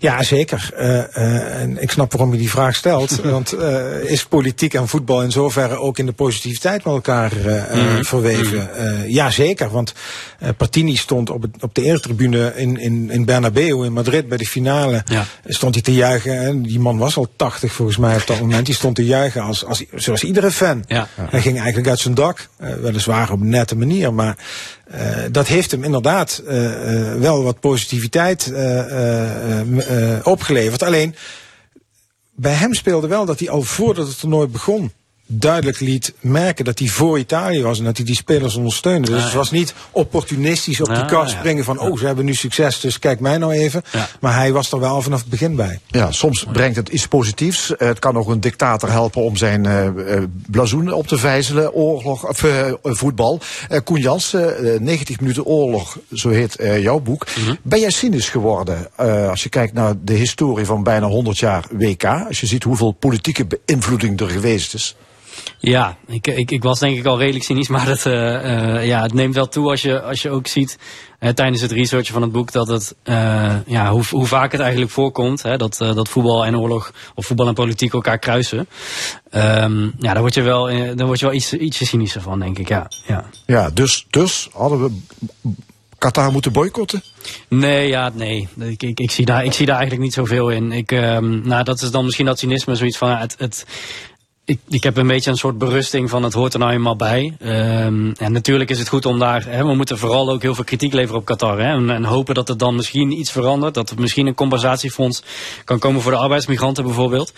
Ja, 0.00 0.22
zeker. 0.22 0.70
Uh, 0.78 0.88
uh, 0.88 1.60
en 1.60 1.82
ik 1.82 1.90
snap 1.90 2.12
waarom 2.12 2.32
je 2.32 2.38
die 2.38 2.50
vraag 2.50 2.74
stelt. 2.74 3.20
want 3.36 3.54
uh, 3.54 4.10
is 4.10 4.24
politiek 4.24 4.74
en 4.74 4.88
voetbal 4.88 5.22
in 5.22 5.32
zoverre 5.32 5.76
ook 5.76 5.98
in 5.98 6.06
de 6.06 6.12
positiviteit 6.12 6.84
met 6.84 6.94
elkaar 6.94 7.32
mm. 7.74 8.04
verweven? 8.04 8.70
Mm. 8.76 9.08
ja, 9.08 9.30
zeker. 9.30 9.70
Want 9.70 9.94
Partini 10.56 10.96
stond 10.96 11.30
op, 11.30 11.42
het, 11.42 11.50
op 11.60 11.74
de 11.74 11.82
eretribune 11.82 12.52
in, 12.56 12.80
in, 12.80 13.10
in 13.10 13.24
Bernabeu 13.24 13.84
in 13.84 13.92
Madrid 13.92 14.28
bij 14.28 14.38
de 14.38 14.46
finale. 14.46 15.02
Ja. 15.04 15.24
Stond 15.46 15.74
hij 15.74 15.82
te 15.82 15.94
juichen. 15.94 16.38
En 16.38 16.62
die 16.62 16.80
man 16.80 16.98
was 16.98 17.16
al 17.16 17.28
80 17.36 17.72
volgens 17.72 17.96
mij 17.96 18.16
op 18.16 18.26
dat 18.26 18.40
moment. 18.40 18.66
Die 18.66 18.74
stond 18.74 18.96
te 18.96 19.04
juichen 19.04 19.42
als, 19.42 19.64
als, 19.64 19.84
zoals 19.94 20.22
iedere 20.24 20.50
fan. 20.50 20.84
Ja. 20.86 21.08
Hij 21.20 21.40
ging 21.40 21.56
eigenlijk 21.56 21.88
uit 21.88 21.98
zijn 21.98 22.14
dak. 22.14 22.48
weliswaar 22.56 23.32
op 23.32 23.40
een 23.40 23.48
nette 23.48 23.76
manier. 23.76 24.14
Maar 24.14 24.36
Uh, 24.94 25.24
dat 25.30 25.46
heeft 25.46 25.70
hem 25.70 25.84
inderdaad 25.84 26.42
uh, 26.48 26.64
uh, 26.64 27.14
wel 27.14 27.42
wat 27.42 27.60
positiviteit 27.60 28.52
opgeleverd. 30.22 30.82
Alleen, 30.82 31.14
bij 32.34 32.52
hem 32.52 32.74
speelde 32.74 33.06
wel 33.06 33.24
dat 33.24 33.38
hij 33.38 33.50
al 33.50 33.62
voordat 33.62 34.06
het 34.06 34.20
toernooi 34.20 34.48
begon 34.48 34.92
duidelijk 35.26 35.80
liet 35.80 36.14
merken 36.20 36.64
dat 36.64 36.78
hij 36.78 36.88
voor 36.88 37.18
Italië 37.18 37.62
was 37.62 37.78
en 37.78 37.84
dat 37.84 37.96
hij 37.96 38.06
die 38.06 38.14
spelers 38.14 38.54
ondersteunde. 38.54 39.10
Dus 39.10 39.18
ja, 39.18 39.24
het 39.24 39.34
was 39.34 39.50
niet 39.50 39.74
opportunistisch 39.90 40.80
op 40.80 40.94
die 40.94 41.04
kar 41.04 41.28
springen 41.28 41.64
van 41.64 41.78
oh, 41.78 41.98
ze 41.98 42.06
hebben 42.06 42.24
nu 42.24 42.34
succes, 42.34 42.80
dus 42.80 42.98
kijk 42.98 43.20
mij 43.20 43.38
nou 43.38 43.52
even. 43.52 43.82
Maar 44.20 44.34
hij 44.34 44.52
was 44.52 44.72
er 44.72 44.80
wel 44.80 45.02
vanaf 45.02 45.20
het 45.20 45.28
begin 45.28 45.56
bij. 45.56 45.78
Ja, 45.86 46.12
soms 46.12 46.46
brengt 46.52 46.76
het 46.76 46.88
iets 46.88 47.08
positiefs. 47.08 47.72
Het 47.76 47.98
kan 47.98 48.16
ook 48.16 48.28
een 48.28 48.40
dictator 48.40 48.90
helpen 48.90 49.22
om 49.22 49.36
zijn 49.36 49.64
uh, 49.64 50.22
blazoen 50.46 50.92
op 50.92 51.06
te 51.06 51.18
vijzelen. 51.18 51.72
Oorlog, 51.72 52.28
of, 52.28 52.42
uh, 52.42 52.72
voetbal. 52.82 53.40
Uh, 53.70 53.78
Koen 53.84 54.00
Jansen, 54.00 54.84
90 54.84 55.20
minuten 55.20 55.44
oorlog, 55.44 55.98
zo 56.12 56.28
heet 56.28 56.56
jouw 56.80 57.00
boek. 57.00 57.26
Mhm. 57.26 57.40
Mm 57.40 57.46
-hmm. 57.46 57.58
Ben 57.62 57.80
jij 57.80 57.90
cynisch 57.90 58.28
geworden 58.28 58.96
als 59.30 59.42
je 59.42 59.48
kijkt 59.48 59.72
naar 59.72 59.94
de 60.04 60.14
historie 60.14 60.66
van 60.66 60.82
bijna 60.82 61.06
100 61.06 61.38
jaar 61.38 61.64
WK? 61.70 62.04
Als 62.04 62.40
je 62.40 62.46
ziet 62.46 62.62
hoeveel 62.62 62.92
politieke 62.92 63.46
beïnvloeding 63.46 64.20
er 64.20 64.30
geweest 64.30 64.74
is? 64.74 64.96
Ja, 65.68 65.96
ik, 66.06 66.26
ik, 66.26 66.50
ik 66.50 66.62
was 66.62 66.78
denk 66.78 66.96
ik 66.96 67.06
al 67.06 67.18
redelijk 67.18 67.44
cynisch, 67.44 67.68
maar 67.74 67.86
het, 67.86 68.04
uh, 68.04 68.12
uh, 68.12 68.86
ja, 68.86 69.02
het 69.02 69.12
neemt 69.12 69.34
wel 69.34 69.48
toe 69.48 69.70
als 69.70 69.82
je, 69.82 70.02
als 70.02 70.22
je 70.22 70.30
ook 70.30 70.46
ziet 70.46 70.78
uh, 71.20 71.30
tijdens 71.30 71.60
het 71.60 71.70
researchen 71.70 72.12
van 72.12 72.22
het 72.22 72.32
boek 72.32 72.52
dat 72.52 72.68
het, 72.68 72.94
ja, 73.66 73.90
hoe, 73.90 74.04
hoe 74.10 74.26
vaak 74.26 74.52
het 74.52 74.60
eigenlijk 74.60 74.90
voorkomt 74.90 75.42
hè, 75.42 75.56
dat, 75.56 75.76
dat 75.76 76.08
voetbal 76.08 76.44
en 76.44 76.58
oorlog 76.58 76.92
of 77.14 77.26
voetbal 77.26 77.46
en 77.46 77.54
politiek 77.54 77.92
elkaar 77.92 78.18
kruisen. 78.18 78.58
Um, 79.30 79.94
ja, 79.98 80.12
daar 80.12 80.20
word 80.20 80.34
je 80.34 80.42
wel, 80.42 80.66
daar 80.94 81.06
word 81.06 81.18
je 81.18 81.26
wel 81.26 81.34
iets, 81.34 81.52
ietsje 81.52 81.86
cynischer 81.86 82.22
van, 82.22 82.38
denk 82.38 82.58
ik. 82.58 82.68
Ja, 82.68 82.90
ja. 83.06 83.24
ja 83.46 83.70
dus, 83.70 84.06
dus 84.10 84.48
hadden 84.52 84.82
we 84.82 84.90
Qatar 85.98 86.32
moeten 86.32 86.52
boycotten? 86.52 87.02
Nee, 87.48 87.88
ja, 87.88 88.10
nee. 88.14 88.48
Ik, 88.58 88.82
ik, 88.82 89.00
ik, 89.00 89.10
zie 89.10 89.24
daar, 89.24 89.44
ik 89.44 89.52
zie 89.52 89.66
daar 89.66 89.76
eigenlijk 89.76 90.04
niet 90.04 90.14
zoveel 90.14 90.50
in. 90.50 90.72
Ik, 90.72 90.90
um, 90.90 91.40
nou, 91.44 91.64
dat 91.64 91.82
is 91.82 91.90
dan 91.90 92.04
misschien 92.04 92.26
dat 92.26 92.38
cynisme, 92.38 92.74
zoiets 92.74 92.98
van 92.98 93.10
het, 93.10 93.34
het, 93.38 93.66
ik, 94.46 94.60
ik 94.68 94.82
heb 94.82 94.96
een 94.96 95.06
beetje 95.06 95.30
een 95.30 95.36
soort 95.36 95.58
berusting 95.58 96.10
van 96.10 96.22
het 96.22 96.32
hoort 96.32 96.52
er 96.52 96.58
nou 96.58 96.72
eenmaal 96.72 96.96
bij. 96.96 97.36
Um, 97.42 98.12
en 98.12 98.32
natuurlijk 98.32 98.70
is 98.70 98.78
het 98.78 98.88
goed 98.88 99.06
om 99.06 99.18
daar, 99.18 99.44
hè, 99.48 99.64
we 99.64 99.74
moeten 99.74 99.98
vooral 99.98 100.30
ook 100.30 100.42
heel 100.42 100.54
veel 100.54 100.64
kritiek 100.64 100.92
leveren 100.92 101.20
op 101.20 101.24
Qatar. 101.24 101.58
Hè, 101.58 101.72
en, 101.72 101.90
en, 101.90 102.04
hopen 102.04 102.34
dat 102.34 102.48
er 102.48 102.56
dan 102.56 102.74
misschien 102.74 103.12
iets 103.12 103.30
verandert. 103.30 103.74
Dat 103.74 103.90
er 103.90 104.00
misschien 104.00 104.26
een 104.26 104.34
compensatiefonds 104.34 105.22
kan 105.64 105.78
komen 105.78 106.00
voor 106.00 106.12
de 106.12 106.18
arbeidsmigranten 106.18 106.84
bijvoorbeeld. 106.84 107.32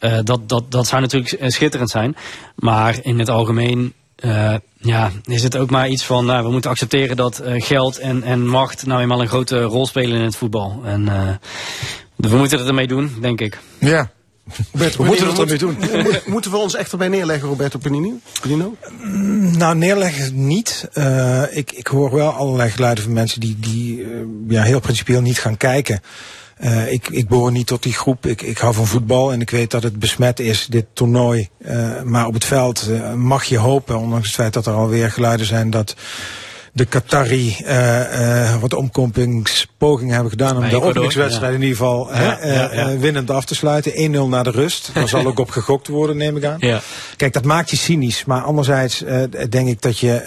Uh, 0.00 0.18
dat, 0.24 0.48
dat, 0.48 0.64
dat 0.68 0.86
zou 0.86 1.00
natuurlijk 1.00 1.36
schitterend 1.46 1.90
zijn. 1.90 2.16
Maar 2.56 2.98
in 3.02 3.18
het 3.18 3.28
algemeen 3.28 3.92
uh, 4.24 4.54
ja, 4.76 5.10
is 5.24 5.42
het 5.42 5.56
ook 5.56 5.70
maar 5.70 5.88
iets 5.88 6.04
van, 6.04 6.24
nou, 6.24 6.44
we 6.44 6.50
moeten 6.50 6.70
accepteren 6.70 7.16
dat 7.16 7.42
geld 7.44 7.98
en, 7.98 8.22
en 8.22 8.46
macht 8.46 8.86
nou 8.86 9.00
eenmaal 9.00 9.20
een 9.20 9.28
grote 9.28 9.62
rol 9.62 9.86
spelen 9.86 10.18
in 10.18 10.24
het 10.24 10.36
voetbal. 10.36 10.80
En 10.84 11.04
we 12.16 12.36
moeten 12.36 12.58
het 12.58 12.68
ermee 12.68 12.86
doen, 12.86 13.16
denk 13.20 13.40
ik. 13.40 13.60
Ja. 13.80 14.10
Roberto, 14.72 15.02
we 15.02 15.04
moeten 15.04 15.26
het 15.26 15.38
ermee 15.38 15.58
doen. 15.58 15.76
moeten 16.26 16.50
we 16.50 16.56
ons 16.56 16.74
echt 16.74 16.92
erbij 16.92 17.08
neerleggen, 17.08 17.48
Roberto 17.48 17.78
Penino? 17.78 18.18
Penino? 18.40 18.76
Mm, 19.02 19.56
nou, 19.56 19.76
neerleggen 19.76 20.46
niet. 20.46 20.88
Uh, 20.94 21.42
ik, 21.50 21.72
ik 21.72 21.86
hoor 21.86 22.14
wel 22.14 22.30
allerlei 22.30 22.70
geluiden 22.70 23.04
van 23.04 23.12
mensen 23.12 23.40
die, 23.40 23.56
die 23.58 23.98
uh, 23.98 24.20
ja, 24.48 24.62
heel 24.62 24.80
principieel 24.80 25.20
niet 25.20 25.38
gaan 25.38 25.56
kijken. 25.56 26.00
Uh, 26.60 26.92
ik, 26.92 27.08
ik 27.08 27.28
behoor 27.28 27.52
niet 27.52 27.66
tot 27.66 27.82
die 27.82 27.92
groep. 27.92 28.26
Ik, 28.26 28.42
ik 28.42 28.58
hou 28.58 28.74
van 28.74 28.86
voetbal 28.86 29.32
en 29.32 29.40
ik 29.40 29.50
weet 29.50 29.70
dat 29.70 29.82
het 29.82 29.98
besmet 29.98 30.40
is, 30.40 30.66
dit 30.66 30.86
toernooi. 30.92 31.48
Uh, 31.58 32.02
maar 32.02 32.26
op 32.26 32.34
het 32.34 32.44
veld 32.44 32.88
uh, 32.88 33.12
mag 33.12 33.44
je 33.44 33.58
hopen, 33.58 33.98
ondanks 33.98 34.26
het 34.26 34.34
feit 34.34 34.52
dat 34.52 34.66
er 34.66 34.72
alweer 34.72 35.10
geluiden 35.10 35.46
zijn 35.46 35.70
dat 35.70 35.94
de 36.76 36.84
Qatari 36.84 37.56
uh, 37.60 37.70
uh, 37.70 38.60
wat 38.60 38.74
omkompingspogingen 38.74 40.12
hebben 40.12 40.30
gedaan 40.30 40.56
om 40.56 40.68
de 40.68 40.82
openingswedstrijd 40.82 41.52
ja. 41.52 41.58
in 41.58 41.62
ieder 41.62 41.76
geval 41.76 42.14
ja, 42.14 42.38
ja. 42.72 42.98
winnend 42.98 43.30
af 43.30 43.44
te 43.44 43.54
sluiten. 43.54 43.92
1-0 43.92 44.28
naar 44.28 44.44
de 44.44 44.50
rust. 44.50 44.90
Daar 44.94 45.08
zal 45.08 45.26
ook 45.26 45.38
op 45.38 45.50
gegokt 45.50 45.88
worden, 45.88 46.16
neem 46.16 46.36
ik 46.36 46.44
aan. 46.44 46.56
Ja. 46.58 46.80
Kijk, 47.16 47.32
dat 47.32 47.44
maakt 47.44 47.70
je 47.70 47.76
cynisch. 47.76 48.24
Maar 48.24 48.42
anderzijds 48.42 49.04
denk 49.48 49.68
ik 49.68 49.82
dat 49.82 49.98
je 49.98 50.22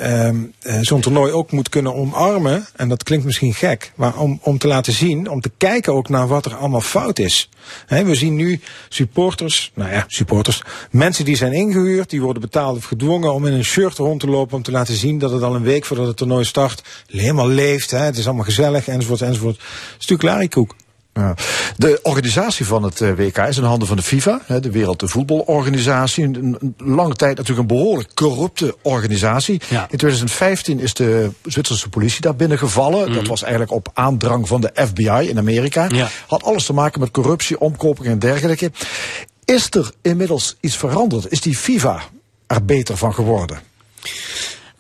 zo'n 0.81 1.01
toernooi 1.01 1.31
ook 1.31 1.51
moet 1.51 1.69
kunnen 1.69 1.95
omarmen. 1.95 2.67
En 2.75 2.89
dat 2.89 3.03
klinkt 3.03 3.25
misschien 3.25 3.53
gek. 3.53 3.91
Maar 3.95 4.17
om, 4.17 4.39
om 4.41 4.57
te 4.57 4.67
laten 4.67 4.93
zien, 4.93 5.29
om 5.29 5.41
te 5.41 5.51
kijken 5.57 5.93
ook 5.93 6.09
naar 6.09 6.27
wat 6.27 6.45
er 6.45 6.55
allemaal 6.55 6.81
fout 6.81 7.19
is. 7.19 7.49
He, 7.85 8.03
we 8.03 8.15
zien 8.15 8.35
nu 8.35 8.59
supporters, 8.89 9.71
nou 9.73 9.91
ja, 9.91 10.03
supporters. 10.07 10.61
Mensen 10.91 11.25
die 11.25 11.35
zijn 11.35 11.53
ingehuurd, 11.53 12.09
die 12.09 12.21
worden 12.21 12.41
betaald 12.41 12.77
of 12.77 12.85
gedwongen 12.85 13.33
om 13.33 13.45
in 13.45 13.53
een 13.53 13.65
shirt 13.65 13.97
rond 13.97 14.19
te 14.19 14.27
lopen. 14.27 14.55
Om 14.57 14.63
te 14.63 14.71
laten 14.71 14.93
zien 14.93 15.19
dat 15.19 15.31
het 15.31 15.43
al 15.43 15.55
een 15.55 15.63
week 15.63 15.85
voordat 15.85 16.07
het 16.07 16.17
toernooi 16.17 16.36
start 16.45 16.83
helemaal 17.07 17.47
leeft. 17.47 17.91
Hè, 17.91 17.97
het 17.97 18.17
is 18.17 18.25
allemaal 18.25 18.45
gezellig, 18.45 18.87
enzovoort, 18.87 19.21
enzovoort. 19.21 19.61
Stuk 19.97 20.21
larikoek. 20.21 20.75
Ja. 21.17 21.33
De 21.77 21.99
organisatie 22.03 22.65
van 22.65 22.83
het 22.83 22.99
WK 22.99 23.37
is 23.37 23.57
in 23.57 23.63
handen 23.63 23.87
van 23.87 23.97
de 23.97 24.03
FIFA, 24.03 24.41
de 24.61 24.71
Wereldvoetbalorganisatie. 24.71 26.23
Een 26.23 26.75
lange 26.77 27.15
tijd 27.15 27.37
natuurlijk 27.37 27.69
een 27.69 27.77
behoorlijk 27.77 28.13
corrupte 28.13 28.75
organisatie. 28.81 29.61
Ja. 29.69 29.81
In 29.81 29.97
2015 29.97 30.79
is 30.79 30.93
de 30.93 31.31
Zwitserse 31.43 31.89
politie 31.89 32.21
daar 32.21 32.35
binnengevallen. 32.35 33.07
Mm. 33.07 33.13
Dat 33.13 33.27
was 33.27 33.41
eigenlijk 33.41 33.71
op 33.71 33.89
aandrang 33.93 34.47
van 34.47 34.61
de 34.61 34.71
FBI 34.73 35.29
in 35.29 35.37
Amerika. 35.37 35.85
Ja. 35.89 36.09
Had 36.27 36.43
alles 36.43 36.65
te 36.65 36.73
maken 36.73 36.99
met 36.99 37.11
corruptie, 37.11 37.59
omkoping 37.59 38.07
en 38.07 38.19
dergelijke. 38.19 38.71
Is 39.45 39.67
er 39.69 39.91
inmiddels 40.01 40.57
iets 40.59 40.77
veranderd? 40.77 41.31
Is 41.31 41.41
die 41.41 41.55
FIFA 41.55 42.01
er 42.47 42.65
beter 42.65 42.97
van 42.97 43.13
geworden? 43.13 43.59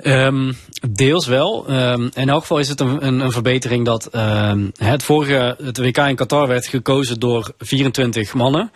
Um, 0.03 0.57
deels 0.89 1.27
wel. 1.27 1.65
Um, 1.69 2.09
in 2.13 2.29
elk 2.29 2.41
geval 2.41 2.59
is 2.59 2.69
het 2.69 2.79
een, 2.79 3.05
een, 3.05 3.19
een 3.19 3.31
verbetering 3.31 3.85
dat 3.85 4.15
um, 4.15 4.71
het 4.77 5.03
vorige 5.03 5.55
het 5.63 5.77
WK 5.77 5.97
in 5.97 6.15
Qatar 6.15 6.47
werd 6.47 6.67
gekozen 6.67 7.19
door 7.19 7.51
24 7.57 8.33
mannen. 8.33 8.71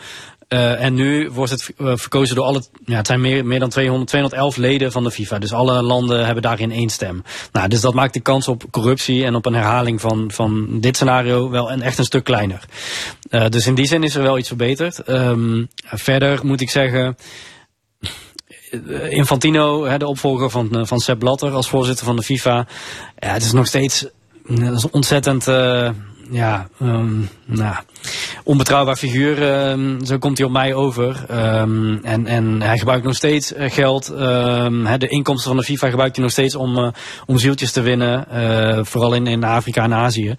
Uh, 0.53 0.83
en 0.83 0.93
nu 0.93 1.29
wordt 1.29 1.51
het 1.51 1.73
uh, 1.77 1.91
verkozen 1.95 2.35
door 2.35 2.45
alle, 2.45 2.63
ja, 2.85 2.95
het 2.95 3.07
zijn 3.07 3.21
meer, 3.21 3.45
meer 3.45 3.59
dan 3.59 3.69
200, 3.69 4.09
211 4.09 4.57
leden 4.57 4.91
van 4.91 5.03
de 5.03 5.11
FIFA. 5.11 5.39
Dus 5.39 5.53
alle 5.53 5.81
landen 5.81 6.25
hebben 6.25 6.43
daarin 6.43 6.71
één 6.71 6.89
stem. 6.89 7.23
Nou, 7.51 7.67
dus 7.67 7.81
dat 7.81 7.93
maakt 7.93 8.13
de 8.13 8.19
kans 8.19 8.47
op 8.47 8.63
corruptie 8.71 9.25
en 9.25 9.35
op 9.35 9.45
een 9.45 9.53
herhaling 9.53 10.01
van, 10.01 10.31
van 10.31 10.79
dit 10.79 10.95
scenario 10.95 11.49
wel 11.49 11.71
een, 11.71 11.81
echt 11.81 11.97
een 11.97 12.03
stuk 12.03 12.23
kleiner. 12.23 12.65
Uh, 13.29 13.45
dus 13.47 13.67
in 13.67 13.75
die 13.75 13.87
zin 13.87 14.03
is 14.03 14.15
er 14.15 14.23
wel 14.23 14.37
iets 14.37 14.47
verbeterd. 14.47 15.01
Verder 15.83 16.45
moet 16.45 16.61
ik 16.61 16.69
zeggen, 16.69 17.17
Infantino, 19.09 19.97
de 19.97 20.07
opvolger 20.07 20.49
van, 20.49 20.87
van 20.87 20.99
Sepp 20.99 21.19
Blatter 21.19 21.51
als 21.51 21.69
voorzitter 21.69 22.05
van 22.05 22.15
de 22.15 22.23
FIFA. 22.23 22.67
Ja, 23.19 23.33
het 23.33 23.43
is 23.43 23.51
nog 23.51 23.67
steeds 23.67 24.07
ontzettend 24.91 25.47
uh, 25.47 25.89
ja, 26.31 26.67
um, 26.81 27.29
nou, 27.45 27.75
onbetrouwbaar 28.43 28.95
figuur. 28.95 29.69
Um, 29.69 30.05
zo 30.05 30.17
komt 30.17 30.37
hij 30.37 30.47
op 30.47 30.53
mij 30.53 30.73
over. 30.73 31.25
Um, 31.31 31.99
en, 32.03 32.27
en 32.27 32.61
hij 32.61 32.77
gebruikt 32.77 33.05
nog 33.05 33.15
steeds 33.15 33.53
uh, 33.53 33.71
geld. 33.71 34.09
Um, 34.09 34.99
de 34.99 35.07
inkomsten 35.07 35.47
van 35.47 35.57
de 35.57 35.65
FIFA 35.65 35.89
gebruikt 35.89 36.15
hij 36.15 36.23
nog 36.23 36.33
steeds 36.33 36.55
om, 36.55 36.77
uh, 36.77 36.87
om 37.25 37.37
zieltjes 37.37 37.71
te 37.71 37.81
winnen. 37.81 38.27
Uh, 38.33 38.79
vooral 38.83 39.13
in, 39.13 39.27
in 39.27 39.43
Afrika 39.43 39.83
en 39.83 39.93
Azië. 39.93 40.35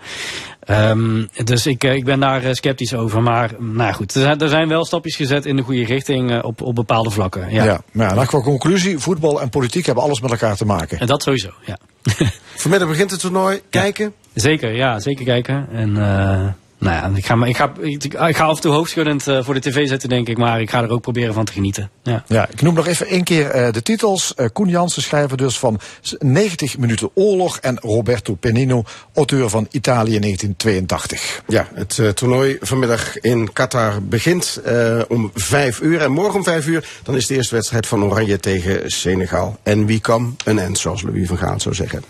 Um, 0.68 1.28
dus 1.44 1.66
ik, 1.66 1.84
ik 1.84 2.04
ben 2.04 2.20
daar 2.20 2.54
sceptisch 2.54 2.94
over. 2.94 3.22
Maar 3.22 3.50
nou 3.58 3.92
goed, 3.92 4.14
er 4.14 4.48
zijn 4.48 4.68
wel 4.68 4.84
stapjes 4.84 5.16
gezet 5.16 5.46
in 5.46 5.56
de 5.56 5.62
goede 5.62 5.84
richting 5.84 6.30
uh, 6.30 6.38
op, 6.42 6.60
op 6.60 6.74
bepaalde 6.74 7.10
vlakken. 7.10 7.50
Ja, 7.50 7.64
ja 7.64 7.80
maar 7.92 8.14
ja, 8.14 8.24
qua 8.24 8.40
conclusie, 8.40 8.98
voetbal 8.98 9.40
en 9.40 9.48
politiek 9.48 9.86
hebben 9.86 10.04
alles 10.04 10.20
met 10.20 10.30
elkaar 10.30 10.56
te 10.56 10.64
maken. 10.64 10.98
En 10.98 11.06
dat 11.06 11.22
sowieso, 11.22 11.50
ja. 11.64 11.78
Vanmiddag 12.62 12.88
begint 12.88 13.10
het 13.10 13.20
toernooi. 13.20 13.60
Kijken? 13.70 14.04
Ja, 14.04 14.21
zeker, 14.34 14.72
ja, 14.72 15.00
zeker 15.00 15.24
kijken. 15.24 15.68
En 15.72 15.90
uh, 15.90 16.46
nou 16.82 16.96
ja, 16.96 17.16
ik 17.16 17.26
ga, 17.26 17.44
ik, 17.44 17.56
ga, 17.56 17.72
ik, 17.80 18.04
ik 18.04 18.36
ga 18.36 18.44
af 18.44 18.56
en 18.56 18.62
toe 18.62 18.72
hoofdschuddend 18.72 19.28
uh, 19.28 19.42
voor 19.42 19.54
de 19.54 19.60
tv 19.60 19.88
zetten, 19.88 20.08
denk 20.08 20.28
ik. 20.28 20.36
Maar 20.36 20.60
ik 20.60 20.70
ga 20.70 20.82
er 20.82 20.90
ook 20.90 21.00
proberen 21.00 21.34
van 21.34 21.44
te 21.44 21.52
genieten. 21.52 21.90
Ja, 22.02 22.24
ja 22.26 22.48
ik 22.48 22.62
noem 22.62 22.74
nog 22.74 22.86
even 22.86 23.06
één 23.06 23.24
keer 23.24 23.56
uh, 23.56 23.72
de 23.72 23.82
titels. 23.82 24.34
Uh, 24.36 24.46
Koen 24.52 24.68
Jansen, 24.68 25.02
schrijver 25.02 25.36
dus 25.36 25.58
van 25.58 25.80
90 26.18 26.78
minuten 26.78 27.10
oorlog. 27.14 27.58
En 27.58 27.78
Roberto 27.80 28.34
Penino, 28.34 28.82
auteur 29.14 29.48
van 29.48 29.66
Italië 29.70 30.18
1982. 30.18 31.42
Ja, 31.46 31.68
het 31.74 31.98
uh, 31.98 32.08
toernooi 32.08 32.56
vanmiddag 32.60 33.18
in 33.18 33.52
Qatar 33.52 34.02
begint 34.02 34.60
om 35.08 35.30
vijf 35.34 35.80
uur. 35.80 36.00
En 36.00 36.12
morgen 36.12 36.34
om 36.34 36.44
vijf 36.44 36.66
uur, 36.66 36.88
dan 37.02 37.16
is 37.16 37.26
de 37.26 37.34
eerste 37.34 37.54
wedstrijd 37.54 37.86
van 37.86 38.04
Oranje 38.04 38.40
tegen 38.40 38.90
Senegal. 38.90 39.58
En 39.62 39.86
wie 39.86 40.00
kan 40.00 40.36
een 40.44 40.58
end, 40.58 40.78
zoals 40.78 41.02
Louis 41.02 41.28
van 41.28 41.38
Gaal 41.38 41.60
zou 41.60 41.74
zeggen. 41.74 42.02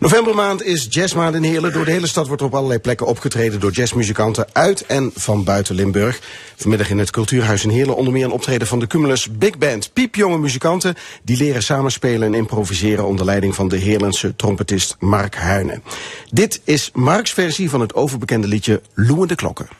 Novembermaand 0.00 0.62
is 0.62 0.86
jazzmaand 0.90 1.34
in 1.34 1.42
Heerlen. 1.42 1.72
Door 1.72 1.84
de 1.84 1.90
hele 1.90 2.06
stad 2.06 2.26
wordt 2.26 2.42
op 2.42 2.54
allerlei 2.54 2.78
plekken 2.78 3.06
opgetreden 3.06 3.60
door 3.60 3.70
jazzmuzikanten 3.70 4.46
uit 4.52 4.86
en 4.86 5.10
van 5.14 5.44
buiten 5.44 5.74
Limburg. 5.74 6.20
Vanmiddag 6.56 6.90
in 6.90 6.98
het 6.98 7.10
Cultuurhuis 7.10 7.64
in 7.64 7.70
Heerlen 7.70 7.96
onder 7.96 8.12
meer 8.12 8.24
een 8.24 8.30
optreden 8.30 8.66
van 8.66 8.78
de 8.78 8.86
Cumulus 8.86 9.30
Big 9.30 9.58
Band. 9.58 9.92
Piepjonge 9.92 10.38
muzikanten 10.38 10.94
die 11.22 11.36
leren 11.36 11.62
samenspelen 11.62 12.28
en 12.28 12.34
improviseren 12.34 13.06
onder 13.06 13.24
leiding 13.24 13.54
van 13.54 13.68
de 13.68 13.76
Heerlense 13.76 14.36
trompetist 14.36 14.96
Mark 14.98 15.34
Huinen. 15.34 15.82
Dit 16.30 16.60
is 16.64 16.90
Marks 16.94 17.32
versie 17.32 17.70
van 17.70 17.80
het 17.80 17.94
overbekende 17.94 18.48
liedje 18.48 18.80
Loeiende 18.94 19.34
Klokken. 19.34 19.79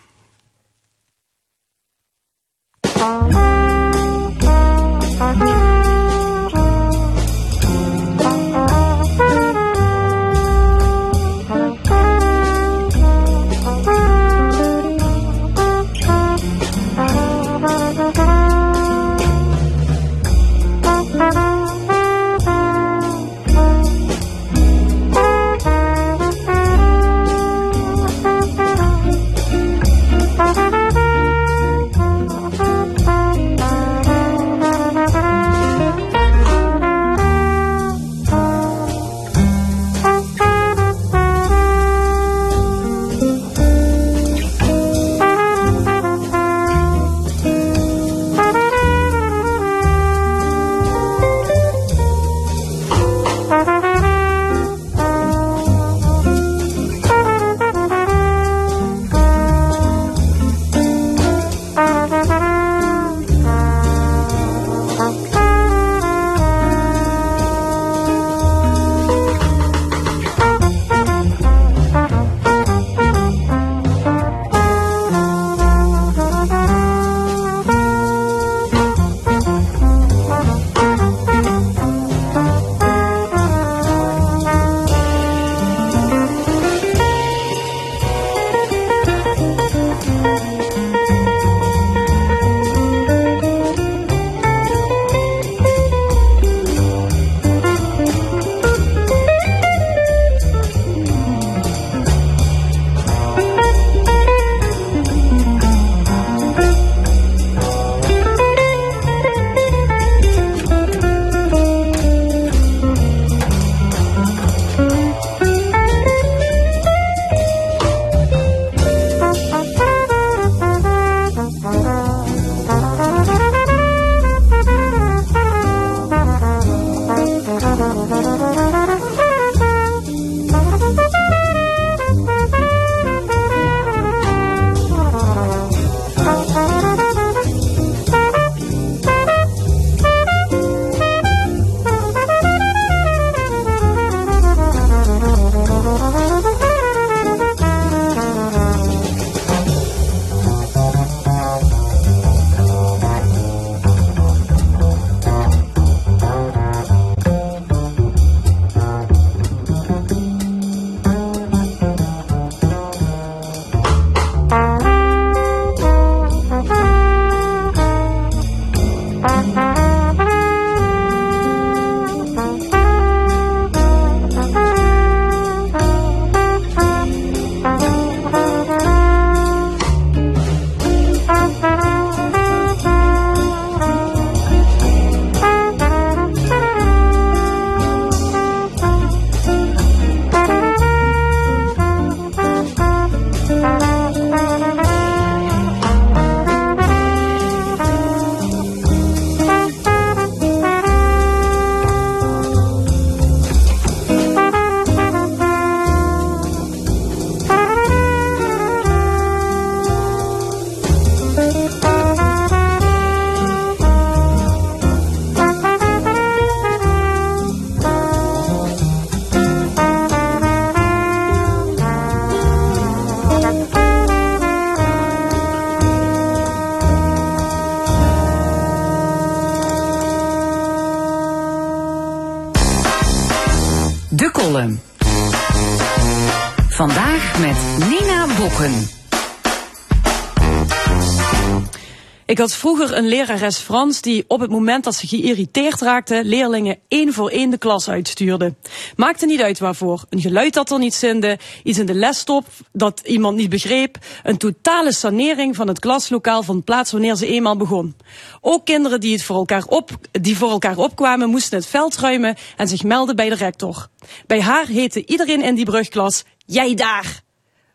Had 242.40 242.54
vroeger 242.54 242.96
een 242.96 243.06
lerares 243.06 243.58
Frans 243.58 244.00
die 244.00 244.24
op 244.26 244.40
het 244.40 244.50
moment 244.50 244.84
dat 244.84 244.94
ze 244.94 245.06
geïrriteerd 245.06 245.80
raakte, 245.80 246.24
leerlingen 246.24 246.78
één 246.88 247.12
voor 247.12 247.30
één 247.30 247.50
de 247.50 247.58
klas 247.58 247.88
uitstuurde. 247.88 248.54
Maakte 248.96 249.26
niet 249.26 249.42
uit 249.42 249.58
waarvoor. 249.58 250.04
Een 250.08 250.20
geluid 250.20 250.54
dat 250.54 250.70
er 250.70 250.78
niet 250.78 250.94
zinde, 250.94 251.38
iets 251.64 251.78
in 251.78 251.86
de 251.86 251.94
lesstop 251.94 252.46
dat 252.72 253.00
iemand 253.04 253.36
niet 253.36 253.48
begreep, 253.50 253.98
een 254.22 254.38
totale 254.38 254.92
sanering 254.92 255.56
van 255.56 255.68
het 255.68 255.78
klaslokaal 255.78 256.42
van 256.42 256.64
plaats 256.64 256.92
wanneer 256.92 257.16
ze 257.16 257.26
eenmaal 257.26 257.56
begon. 257.56 257.94
Ook 258.40 258.64
kinderen 258.64 259.00
die, 259.00 259.12
het 259.12 259.22
voor, 259.22 259.36
elkaar 259.36 259.64
op, 259.66 259.90
die 260.10 260.36
voor 260.36 260.50
elkaar 260.50 260.76
opkwamen 260.76 261.30
moesten 261.30 261.58
het 261.58 261.66
veld 261.66 261.96
ruimen 261.96 262.36
en 262.56 262.68
zich 262.68 262.82
melden 262.82 263.16
bij 263.16 263.28
de 263.28 263.34
rector. 263.34 263.88
Bij 264.26 264.40
haar 264.40 264.66
heette 264.66 265.06
iedereen 265.06 265.42
in 265.42 265.54
die 265.54 265.64
brugklas, 265.64 266.24
jij 266.46 266.74
daar! 266.74 267.22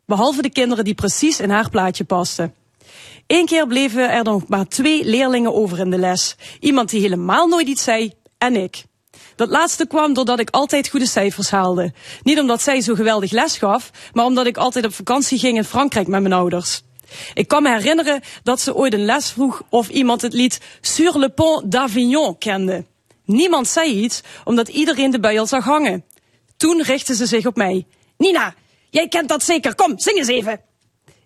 Behalve 0.06 0.42
de 0.42 0.50
kinderen 0.50 0.84
die 0.84 0.94
precies 0.94 1.40
in 1.40 1.50
haar 1.50 1.70
plaatje 1.70 2.04
pasten. 2.04 2.65
Eén 3.28 3.46
keer 3.46 3.68
bleven 3.68 4.12
er 4.12 4.24
nog 4.24 4.48
maar 4.48 4.68
twee 4.68 5.06
leerlingen 5.06 5.54
over 5.54 5.80
in 5.80 5.90
de 5.90 5.98
les. 5.98 6.36
Iemand 6.60 6.90
die 6.90 7.02
helemaal 7.02 7.48
nooit 7.48 7.68
iets 7.68 7.84
zei 7.84 8.14
en 8.38 8.56
ik. 8.56 8.84
Dat 9.36 9.50
laatste 9.50 9.88
kwam 9.88 10.14
doordat 10.14 10.40
ik 10.40 10.50
altijd 10.50 10.90
goede 10.90 11.08
cijfers 11.08 11.50
haalde. 11.50 11.94
Niet 12.24 12.40
omdat 12.40 12.62
zij 12.62 12.82
zo 12.82 12.96
geweldig 12.96 13.32
les 13.32 13.58
gaf, 13.58 13.92
maar 14.14 14.26
omdat 14.26 14.46
ik 14.46 14.58
altijd 14.58 14.86
op 14.86 14.94
vakantie 14.94 15.40
ging 15.40 15.58
in 15.58 15.64
Frankrijk 15.64 16.08
met 16.08 16.22
mijn 16.22 16.34
ouders. 16.34 16.82
Ik 17.34 17.48
kan 17.48 17.64
me 17.64 17.70
herinneren 17.70 18.22
dat 18.44 18.62
ze 18.62 18.76
ooit 18.76 18.94
een 18.94 19.06
les 19.06 19.30
vroeg 19.30 19.62
of 19.70 19.90
iemand 19.90 20.22
het 20.22 20.34
lied 20.34 20.60
Sur 20.82 21.18
le 21.18 21.30
pont 21.30 21.72
d'Avignon 21.72 22.38
kende. 22.38 22.86
Niemand 23.26 23.68
zei 23.68 23.92
iets, 23.92 24.22
omdat 24.44 24.68
iedereen 24.68 25.12
de 25.12 25.20
bui 25.20 25.40
al 25.40 25.48
zag 25.48 25.64
hangen. 25.64 26.06
Toen 26.58 26.82
richtte 26.82 27.16
ze 27.16 27.26
zich 27.26 27.46
op 27.46 27.56
mij. 27.56 27.86
Nina, 28.18 28.54
jij 28.90 29.08
kent 29.08 29.30
dat 29.30 29.44
zeker, 29.44 29.76
kom, 29.76 30.00
zing 30.00 30.18
eens 30.18 30.28
even. 30.28 30.62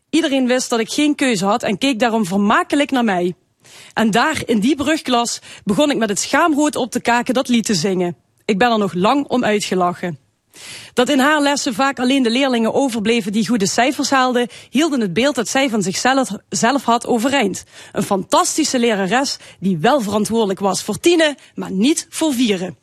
Iedereen 0.10 0.48
wist 0.48 0.69
dat 0.69 0.80
ik 0.80 0.90
geen 0.90 1.15
keuze 1.15 1.45
had 1.45 1.64
en 1.64 1.77
keek 1.77 1.99
daarom 1.99 2.26
vermakelijk 2.26 2.91
naar 2.91 3.03
mij. 3.03 3.36
En 3.94 4.11
daar, 4.11 4.41
in 4.45 4.60
die 4.60 4.76
brugklas, 4.76 5.40
begon 5.64 5.91
ik 5.91 5.98
met 5.98 6.10
het 6.10 6.19
schaamrood 6.19 6.76
op 6.76 6.91
te 6.91 7.02
kaken 7.02 7.34
dat 7.34 7.48
lied 7.48 7.65
te 7.65 7.76
zingen. 7.76 8.15
Ik 8.45 8.57
ben 8.57 8.72
er 8.72 8.77
nog 8.77 8.94
lang 8.94 9.27
om 9.27 9.44
uitgelachen. 9.44 10.19
Dat 10.94 11.10
in 11.10 11.19
haar 11.19 11.41
lessen 11.41 11.73
vaak 11.73 11.99
alleen 11.99 12.23
de 12.23 12.30
leerlingen 12.30 12.73
overbleven 12.73 13.31
die 13.31 13.48
goede 13.48 13.68
cijfers 13.68 14.10
haalden, 14.10 14.48
hielden 14.69 15.02
het 15.02 15.14
beeld 15.14 15.36
dat 15.36 15.48
zij 15.48 15.69
van 15.69 15.81
zichzelf 15.81 16.30
zelf 16.49 16.84
had 16.84 17.07
overeind. 17.07 17.64
Een 17.91 18.03
fantastische 18.03 18.80
lerares 18.80 19.38
die 19.60 19.77
wel 19.77 20.02
verantwoordelijk 20.02 20.60
was 20.60 20.84
voor 20.84 20.99
tienen, 20.99 21.36
maar 21.56 21.72
niet 21.72 22.07
voor 22.10 22.34
vieren. 22.34 22.77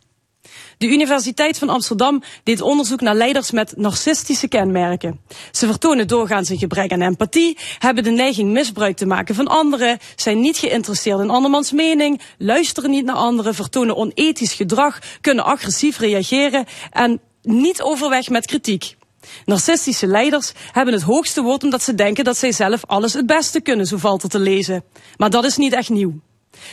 De 0.79 0.87
Universiteit 0.87 1.59
van 1.59 1.69
Amsterdam 1.69 2.23
deed 2.43 2.61
onderzoek 2.61 3.01
naar 3.01 3.15
leiders 3.15 3.51
met 3.51 3.77
narcistische 3.77 4.49
kenmerken. 4.49 5.21
Ze 5.51 5.67
vertonen 5.67 6.09
doorgaans 6.09 6.49
een 6.49 6.59
gebrek 6.59 6.93
aan 6.93 7.01
empathie, 7.01 7.59
hebben 7.79 8.05
de 8.05 8.11
neiging 8.11 8.51
misbruik 8.51 8.97
te 8.97 9.07
maken 9.07 9.35
van 9.35 9.47
anderen, 9.47 9.99
zijn 10.17 10.41
niet 10.41 10.57
geïnteresseerd 10.57 11.21
in 11.21 11.31
andermans 11.31 11.73
mening, 11.73 12.21
luisteren 12.39 12.91
niet 12.91 13.05
naar 13.05 13.17
anderen, 13.17 13.55
vertonen 13.55 13.97
onethisch 13.97 14.53
gedrag, 14.53 14.99
kunnen 15.21 15.45
agressief 15.45 15.99
reageren 15.99 16.65
en 16.91 17.21
niet 17.43 17.83
overweg 17.83 18.29
met 18.29 18.47
kritiek. 18.47 18.97
Narcistische 19.45 20.07
leiders 20.07 20.53
hebben 20.73 20.95
het 20.95 21.03
hoogste 21.03 21.43
woord 21.43 21.63
omdat 21.63 21.83
ze 21.83 21.95
denken 21.95 22.25
dat 22.25 22.37
zij 22.37 22.53
zelf 22.53 22.85
alles 22.87 23.13
het 23.13 23.27
beste 23.27 23.61
kunnen, 23.61 23.87
zo 23.87 23.97
valt 23.97 24.23
er 24.23 24.29
te 24.29 24.39
lezen. 24.39 24.85
Maar 25.17 25.31
dat 25.31 25.45
is 25.45 25.57
niet 25.57 25.73
echt 25.73 25.89
nieuw. 25.89 26.21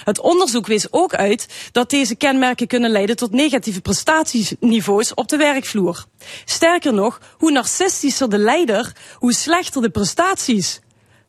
Het 0.04 0.20
onderzoek 0.20 0.68
wees 0.68 0.92
ook 0.92 1.14
uit 1.16 1.48
dat 1.72 1.90
deze 1.90 2.16
kenmerken 2.16 2.68
kunnen 2.68 2.92
leiden 2.92 3.16
tot 3.16 3.32
negatieve 3.32 3.82
prestatieniveaus 3.82 5.14
op 5.14 5.28
de 5.28 5.38
werkvloer. 5.38 6.06
Sterker 6.46 6.94
nog, 6.94 7.20
hoe 7.38 7.52
narcistischer 7.52 8.30
de 8.30 8.38
leider, 8.38 8.96
hoe 9.18 9.34
slechter 9.34 9.82
de 9.82 9.90
prestaties. 9.90 10.82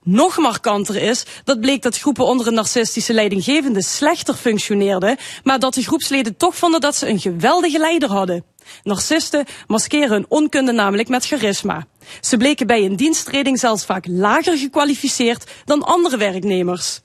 Nog 0.02 0.38
markanter 0.38 0.96
is, 0.96 1.24
dat 1.44 1.60
bleek 1.60 1.82
dat 1.82 1.98
groepen 1.98 2.24
onder 2.24 2.46
een 2.46 2.54
narcistische 2.54 3.12
leidinggevende 3.12 3.82
slechter 3.82 4.34
functioneerden, 4.34 5.16
maar 5.42 5.58
dat 5.58 5.74
de 5.74 5.82
groepsleden 5.82 6.36
toch 6.36 6.56
vonden 6.56 6.80
dat 6.80 6.96
ze 6.96 7.08
een 7.08 7.20
geweldige 7.20 7.78
leider 7.78 8.08
hadden. 8.10 8.44
Narcisten 8.82 9.44
maskeren 9.66 10.10
hun 10.10 10.26
onkunde 10.28 10.72
namelijk 10.72 11.08
met 11.08 11.26
charisma. 11.26 11.86
Ze 12.20 12.36
bleken 12.36 12.66
bij 12.66 12.84
een 12.84 12.96
diensttreding 12.96 13.58
zelfs 13.58 13.84
vaak 13.84 14.06
lager 14.08 14.58
gekwalificeerd 14.58 15.50
dan 15.64 15.82
andere 15.82 16.16
werknemers. 16.16 17.00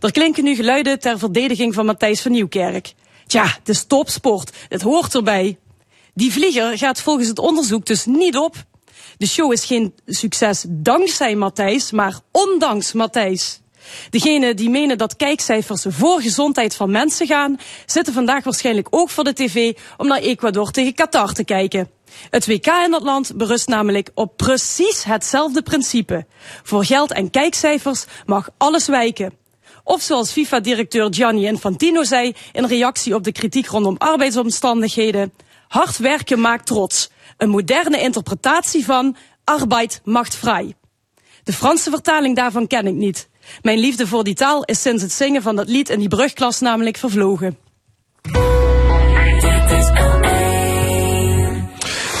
Er 0.00 0.12
klinken 0.12 0.44
nu 0.44 0.54
geluiden 0.54 0.98
ter 0.98 1.18
verdediging 1.18 1.74
van 1.74 1.86
Matthijs 1.86 2.20
van 2.20 2.32
Nieuwkerk. 2.32 2.94
Tja, 3.26 3.44
het 3.44 3.68
is 3.68 3.84
topsport. 3.84 4.56
Het 4.68 4.82
hoort 4.82 5.14
erbij. 5.14 5.58
Die 6.14 6.32
vlieger 6.32 6.78
gaat 6.78 7.00
volgens 7.00 7.28
het 7.28 7.38
onderzoek 7.38 7.86
dus 7.86 8.04
niet 8.04 8.36
op. 8.36 8.54
De 9.16 9.26
show 9.26 9.52
is 9.52 9.64
geen 9.64 9.94
succes 10.06 10.64
dankzij 10.68 11.34
Matthijs, 11.34 11.90
maar 11.90 12.20
ondanks 12.32 12.92
Matthijs. 12.92 13.60
Degenen 14.10 14.56
die 14.56 14.70
menen 14.70 14.98
dat 14.98 15.16
kijkcijfers 15.16 15.84
voor 15.88 16.20
gezondheid 16.20 16.74
van 16.74 16.90
mensen 16.90 17.26
gaan, 17.26 17.58
zitten 17.86 18.14
vandaag 18.14 18.44
waarschijnlijk 18.44 18.86
ook 18.90 19.10
voor 19.10 19.24
de 19.24 19.32
tv 19.32 19.76
om 19.96 20.06
naar 20.06 20.18
Ecuador 20.18 20.70
tegen 20.70 20.94
Qatar 20.94 21.32
te 21.32 21.44
kijken. 21.44 21.90
Het 22.30 22.46
WK 22.46 22.66
in 22.66 22.90
dat 22.90 23.02
land 23.02 23.36
berust 23.36 23.68
namelijk 23.68 24.10
op 24.14 24.36
precies 24.36 25.04
hetzelfde 25.04 25.62
principe. 25.62 26.26
Voor 26.62 26.84
geld 26.84 27.12
en 27.12 27.30
kijkcijfers 27.30 28.04
mag 28.26 28.48
alles 28.56 28.86
wijken. 28.86 29.32
Of 29.88 30.02
zoals 30.02 30.30
FIFA-directeur 30.30 31.14
Gianni 31.14 31.46
Infantino 31.46 32.04
zei 32.04 32.34
in 32.52 32.64
reactie 32.64 33.14
op 33.14 33.24
de 33.24 33.32
kritiek 33.32 33.66
rondom 33.66 33.94
arbeidsomstandigheden. 33.98 35.32
Hard 35.68 35.98
werken 35.98 36.40
maakt 36.40 36.66
trots. 36.66 37.10
Een 37.36 37.48
moderne 37.48 38.00
interpretatie 38.00 38.84
van 38.84 39.16
arbeid 39.44 40.00
macht 40.04 40.34
vrij. 40.34 40.74
De 41.42 41.52
Franse 41.52 41.90
vertaling 41.90 42.36
daarvan 42.36 42.66
ken 42.66 42.86
ik 42.86 42.94
niet. 42.94 43.28
Mijn 43.62 43.78
liefde 43.78 44.06
voor 44.06 44.24
die 44.24 44.34
taal 44.34 44.64
is 44.64 44.82
sinds 44.82 45.02
het 45.02 45.12
zingen 45.12 45.42
van 45.42 45.56
dat 45.56 45.68
lied 45.68 45.88
in 45.88 45.98
die 45.98 46.08
brugklas 46.08 46.60
namelijk 46.60 46.96
vervlogen. 46.96 47.58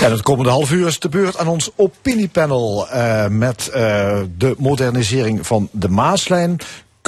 Ja, 0.00 0.10
het 0.10 0.22
komende 0.22 0.50
half 0.50 0.72
uur 0.72 0.86
is 0.86 0.98
de 0.98 1.08
beurt 1.08 1.38
aan 1.38 1.48
ons 1.48 1.70
opiniepanel 1.76 2.86
uh, 2.92 3.26
met 3.26 3.70
uh, 3.74 4.20
de 4.38 4.54
modernisering 4.58 5.46
van 5.46 5.68
de 5.72 5.88
Maaslijn. 5.88 6.58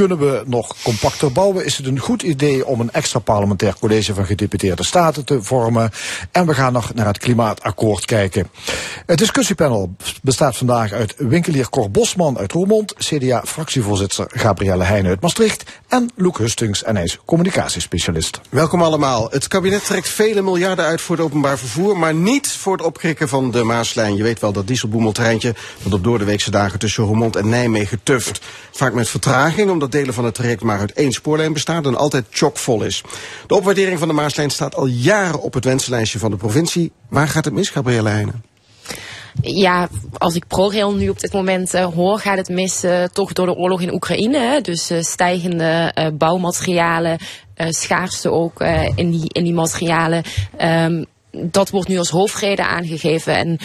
Kunnen 0.01 0.19
we 0.19 0.43
nog 0.47 0.75
compacter 0.83 1.33
bouwen? 1.33 1.65
Is 1.65 1.77
het 1.77 1.87
een 1.87 1.99
goed 1.99 2.23
idee 2.23 2.67
om 2.67 2.81
een 2.81 2.93
extra 2.93 3.19
parlementair 3.19 3.75
college 3.81 4.15
van 4.15 4.27
gedeputeerde 4.27 4.83
staten 4.83 5.25
te 5.25 5.43
vormen? 5.43 5.91
En 6.33 6.47
we 6.47 6.55
gaan 6.55 6.73
nog 6.73 6.95
naar 6.95 7.07
het 7.07 7.19
klimaatakkoord 7.19 8.05
kijken. 8.05 8.51
Het 9.07 9.19
discussiepanel 9.19 9.95
bestaat 10.23 10.57
vandaag 10.57 10.93
uit 10.93 11.15
winkelier 11.17 11.69
Cor 11.69 11.91
Bosman 11.91 12.39
uit 12.39 12.53
Roermond, 12.53 12.95
CDA-fractievoorzitter 12.99 14.27
Gabrielle 14.29 14.85
Heijnen 14.85 15.11
uit 15.11 15.21
Maastricht 15.21 15.71
en 15.89 16.11
Loek 16.17 16.39
Hustings 16.39 16.83
en 16.83 16.95
hij 16.95 17.05
is 17.05 17.19
communicatiespecialist. 17.25 18.41
Welkom 18.49 18.83
allemaal. 18.83 19.29
Het 19.31 19.49
kabinet 19.49 19.85
trekt 19.85 20.09
vele 20.09 20.43
miljarden 20.43 20.85
uit 20.85 21.01
voor 21.01 21.17
het 21.17 21.25
openbaar 21.25 21.59
vervoer, 21.59 21.99
maar 21.99 22.15
niet 22.15 22.49
voor 22.49 22.73
het 22.73 22.87
opkrikken 22.87 23.29
van 23.29 23.51
de 23.51 23.63
Maaslijn. 23.63 24.17
Je 24.17 24.23
weet 24.23 24.41
wel 24.41 24.53
dat 24.53 24.67
dieselboemeltreintje 24.67 25.55
dat 25.83 25.93
op 25.93 26.05
doordeweekse 26.05 26.51
dagen 26.51 26.79
tussen 26.79 27.05
Roermond 27.05 27.37
en 27.37 27.49
Nijmegen 27.49 28.01
tuft. 28.03 28.41
Vaak 28.71 28.93
met 28.93 29.09
vertraging, 29.09 29.71
omdat 29.71 29.90
delen 29.93 30.15
van 30.15 30.25
het 30.25 30.35
traject 30.35 30.63
maar 30.63 30.79
uit 30.79 30.93
één 30.93 31.13
spoorlijn 31.13 31.53
bestaan 31.53 31.85
en 31.85 31.97
altijd 31.97 32.25
chockvol 32.31 32.83
is. 32.83 33.03
De 33.47 33.55
opwaardering 33.55 33.99
van 33.99 34.09
de 34.09 34.15
Maaslijn 34.15 34.51
staat 34.51 34.75
al 34.75 34.87
jaren 34.87 35.41
op 35.41 35.55
het 35.55 35.65
wensenlijstje 35.65 36.19
van 36.19 36.31
de 36.31 36.37
provincie. 36.37 36.93
Waar 37.09 37.29
gaat 37.29 37.45
het 37.45 37.55
mis, 37.55 37.69
Gabrielle 37.69 38.09
Heijnen? 38.09 38.49
ja, 39.41 39.89
als 40.19 40.35
ik 40.35 40.47
ProRail 40.47 40.95
nu 40.95 41.09
op 41.09 41.21
dit 41.21 41.33
moment 41.33 41.75
uh, 41.75 41.85
hoor, 41.85 42.19
gaat 42.19 42.37
het 42.37 42.49
mis 42.49 42.85
uh, 42.85 43.05
toch 43.05 43.33
door 43.33 43.47
de 43.47 43.55
oorlog 43.55 43.81
in 43.81 43.93
Oekraïne. 43.93 44.39
Hè? 44.39 44.61
Dus 44.61 44.91
uh, 44.91 45.03
stijgende 45.03 45.95
bouwmaterialen, 46.15 47.19
schaarste 47.57 48.31
ook 48.31 48.61
in, 48.95 49.11
die, 49.11 49.29
in 49.29 49.45
die 49.45 49.53
materialen. 49.53 50.23
Um, 50.63 51.07
dat 51.31 51.71
wordt 51.71 51.89
nu 51.89 51.99
als 51.99 52.11
hoofdreden 52.11 52.67
aangegeven 52.67 53.35
en 53.35 53.59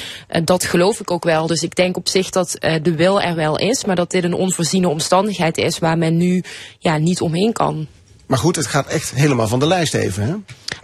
dat 0.44 0.64
geloof 0.64 1.00
ik 1.00 1.12
ook 1.12 1.24
wel. 1.24 1.48
Dus 1.48 1.64
ik 1.64 1.76
denk 1.76 1.98
op 1.98 2.08
zich 2.08 2.30
dat 2.30 2.58
uh, 2.60 2.74
de 2.82 2.96
wil 2.96 3.22
er 3.22 3.36
wel 3.36 3.58
is, 3.58 3.86
maar 3.86 3.96
dat 3.96 4.12
dit 4.12 4.24
een 4.24 4.34
onvoorziene 4.34 4.88
omstandigheid 4.88 5.58
is 5.58 5.80
waar 5.80 5.98
men 5.98 6.18
nu 6.18 6.44
ja, 6.80 6.98
niet 6.98 7.22
omheen 7.22 7.54
kan. 7.54 7.88
Maar 8.28 8.38
goed, 8.38 8.56
het 8.56 8.68
gaat 8.68 8.88
echt 8.88 9.12
helemaal 9.12 9.48
van 9.48 9.60
de 9.60 9.68
lijst 9.68 9.94
even, 9.94 10.24
hè? 10.24 10.36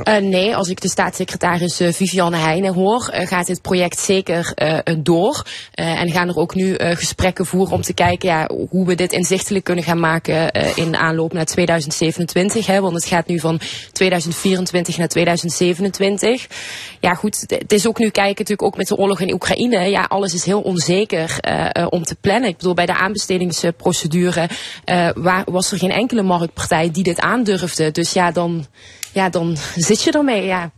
Uh, 0.03 0.17
nee, 0.17 0.55
als 0.55 0.69
ik 0.69 0.81
de 0.81 0.89
staatssecretaris 0.89 1.81
uh, 1.81 1.93
Viviane 1.93 2.37
Heijnen 2.37 2.73
hoor, 2.73 3.11
uh, 3.13 3.27
gaat 3.27 3.45
dit 3.45 3.61
project 3.61 3.99
zeker 3.99 4.53
door. 4.99 5.45
en 5.71 6.11
gaan 6.11 6.27
er 6.27 6.35
ook 6.35 6.55
nu 6.55 6.75
gesprekken 6.77 7.45
voeren 7.45 7.73
om 7.73 7.81
te 7.81 7.93
kijken 7.93 8.29
ja, 8.29 8.49
hoe 8.69 8.85
we 8.85 8.95
dit 8.95 9.11
inzichtelijk 9.11 9.63
kunnen 9.65 9.83
gaan 9.83 9.99
maken 9.99 10.51
in 10.75 10.95
aanloop 10.95 11.33
naar 11.33 11.45
2027. 11.45 12.65
Hè, 12.65 12.81
want 12.81 12.93
het 12.93 13.05
gaat 13.05 13.27
nu 13.27 13.39
van 13.39 13.59
2024 13.91 14.97
naar 14.97 15.07
2027. 15.07 16.47
Ja 16.99 17.13
goed, 17.13 17.45
het 17.47 17.71
is 17.71 17.87
ook 17.87 17.97
nu 17.97 18.09
kijken 18.09 18.35
natuurlijk 18.37 18.61
ook 18.61 18.77
met 18.77 18.87
de 18.87 18.97
oorlog 18.97 19.19
in 19.19 19.33
Oekraïne. 19.33 19.89
Ja, 19.89 20.03
alles 20.03 20.33
is 20.33 20.45
heel 20.45 20.61
onzeker 20.61 21.39
om 21.89 22.03
te 22.03 22.15
plannen. 22.21 22.49
Ik 22.49 22.57
bedoel, 22.57 22.73
bij 22.73 22.85
de 22.85 22.97
aanbestedingsprocedure 22.97 24.49
waar, 25.13 25.43
was 25.45 25.71
er 25.71 25.77
geen 25.77 25.91
enkele 25.91 26.21
marktpartij 26.21 26.91
die 26.91 27.03
dit 27.03 27.19
aandurfde. 27.31 27.91
Dus 27.91 28.13
ja, 28.13 28.31
dan 28.31 28.65
ja, 29.11 29.29
dan 29.29 29.57
zit 29.75 30.03
je 30.03 30.11
ermee, 30.11 30.45
ja. 30.45 30.71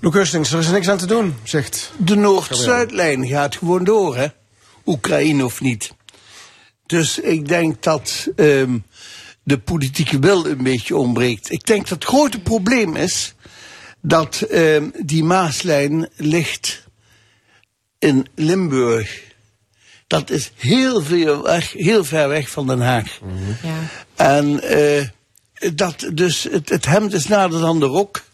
Loek 0.00 0.14
Hustings, 0.14 0.52
er 0.52 0.58
is 0.58 0.68
niks 0.68 0.88
aan 0.88 0.98
te 0.98 1.06
doen, 1.06 1.34
zegt... 1.42 1.92
De 1.96 2.16
Noord-Zuidlijn 2.16 3.26
gaat 3.26 3.56
gewoon 3.56 3.84
door, 3.84 4.16
hè? 4.16 4.26
Oekraïne 4.86 5.44
of 5.44 5.60
niet. 5.60 5.94
Dus 6.86 7.18
ik 7.18 7.48
denk 7.48 7.82
dat 7.82 8.28
um, 8.36 8.84
de 9.42 9.58
politieke 9.58 10.18
wil 10.18 10.46
een 10.46 10.62
beetje 10.62 10.96
ontbreekt. 10.96 11.50
Ik 11.50 11.66
denk 11.66 11.88
dat 11.88 12.02
het 12.02 12.04
grote 12.04 12.40
probleem 12.40 12.96
is 12.96 13.34
dat 14.00 14.46
um, 14.52 14.92
die 15.04 15.24
Maaslijn 15.24 16.08
ligt 16.16 16.84
in 17.98 18.26
Limburg. 18.34 19.24
Dat 20.06 20.30
is 20.30 20.52
heel, 20.56 21.02
veel 21.02 21.42
weg, 21.42 21.72
heel 21.72 22.04
ver 22.04 22.28
weg 22.28 22.48
van 22.50 22.66
Den 22.66 22.80
Haag. 22.80 23.20
Mm 23.20 23.36
-hmm. 23.36 23.56
ja. 23.62 23.78
En 24.14 24.60
uh, 24.64 25.08
dat 25.74 26.10
dus 26.12 26.42
het, 26.50 26.68
het 26.68 26.86
hemd 26.86 27.12
is 27.12 27.26
nader 27.26 27.60
dan 27.60 27.80
de 27.80 27.86
rok 27.86 28.24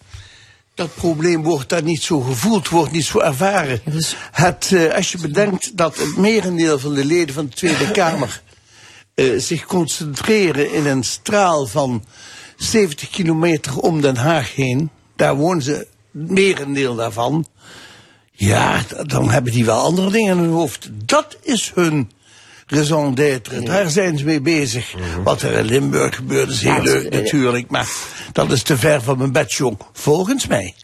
dat 0.74 0.94
probleem 0.94 1.42
wordt 1.42 1.68
daar 1.68 1.82
niet 1.82 2.02
zo 2.02 2.20
gevoeld, 2.20 2.68
wordt 2.68 2.92
niet 2.92 3.04
zo 3.04 3.18
ervaren. 3.18 3.80
Dus... 3.84 4.16
Het, 4.32 4.70
uh, 4.72 4.94
als 4.94 5.12
je 5.12 5.18
bedenkt 5.18 5.76
dat 5.76 5.96
het 5.96 6.16
merendeel 6.16 6.78
van 6.78 6.94
de 6.94 7.04
leden 7.04 7.34
van 7.34 7.46
de 7.46 7.54
Tweede 7.54 7.90
Kamer 8.00 8.42
uh, 9.14 9.40
zich 9.40 9.64
concentreren 9.64 10.72
in 10.72 10.86
een 10.86 11.04
straal 11.04 11.66
van 11.66 12.04
70 12.56 13.10
kilometer 13.10 13.78
om 13.78 14.00
Den 14.00 14.16
Haag 14.16 14.54
heen, 14.54 14.90
daar 15.16 15.36
wonen 15.36 15.62
ze, 15.62 15.72
het 15.72 15.88
merendeel 16.12 16.94
daarvan. 16.94 17.46
Ja, 18.32 18.82
dan 19.06 19.30
hebben 19.30 19.52
die 19.52 19.64
wel 19.64 19.80
andere 19.80 20.10
dingen 20.10 20.36
in 20.36 20.42
hun 20.42 20.52
hoofd. 20.52 20.88
Dat 20.92 21.36
is 21.42 21.72
hun 21.74 22.10
raison 22.72 23.14
d'être. 23.14 23.62
Daar 23.62 23.90
zijn 23.90 24.18
ze 24.18 24.24
mee 24.24 24.40
bezig. 24.40 24.94
Mhm. 24.94 25.22
Wat 25.22 25.42
er 25.42 25.52
in 25.52 25.64
Limburg 25.64 26.16
gebeurt 26.16 26.50
is 26.50 26.62
heel 26.62 26.82
leuk 26.82 27.12
natuurlijk, 27.12 27.70
maar 27.70 27.88
dat 28.32 28.52
is 28.52 28.62
te 28.62 28.76
ver 28.76 29.02
van 29.02 29.18
mijn 29.18 29.32
bedjong, 29.32 29.76
volgens 29.92 30.46
mij. 30.46 30.74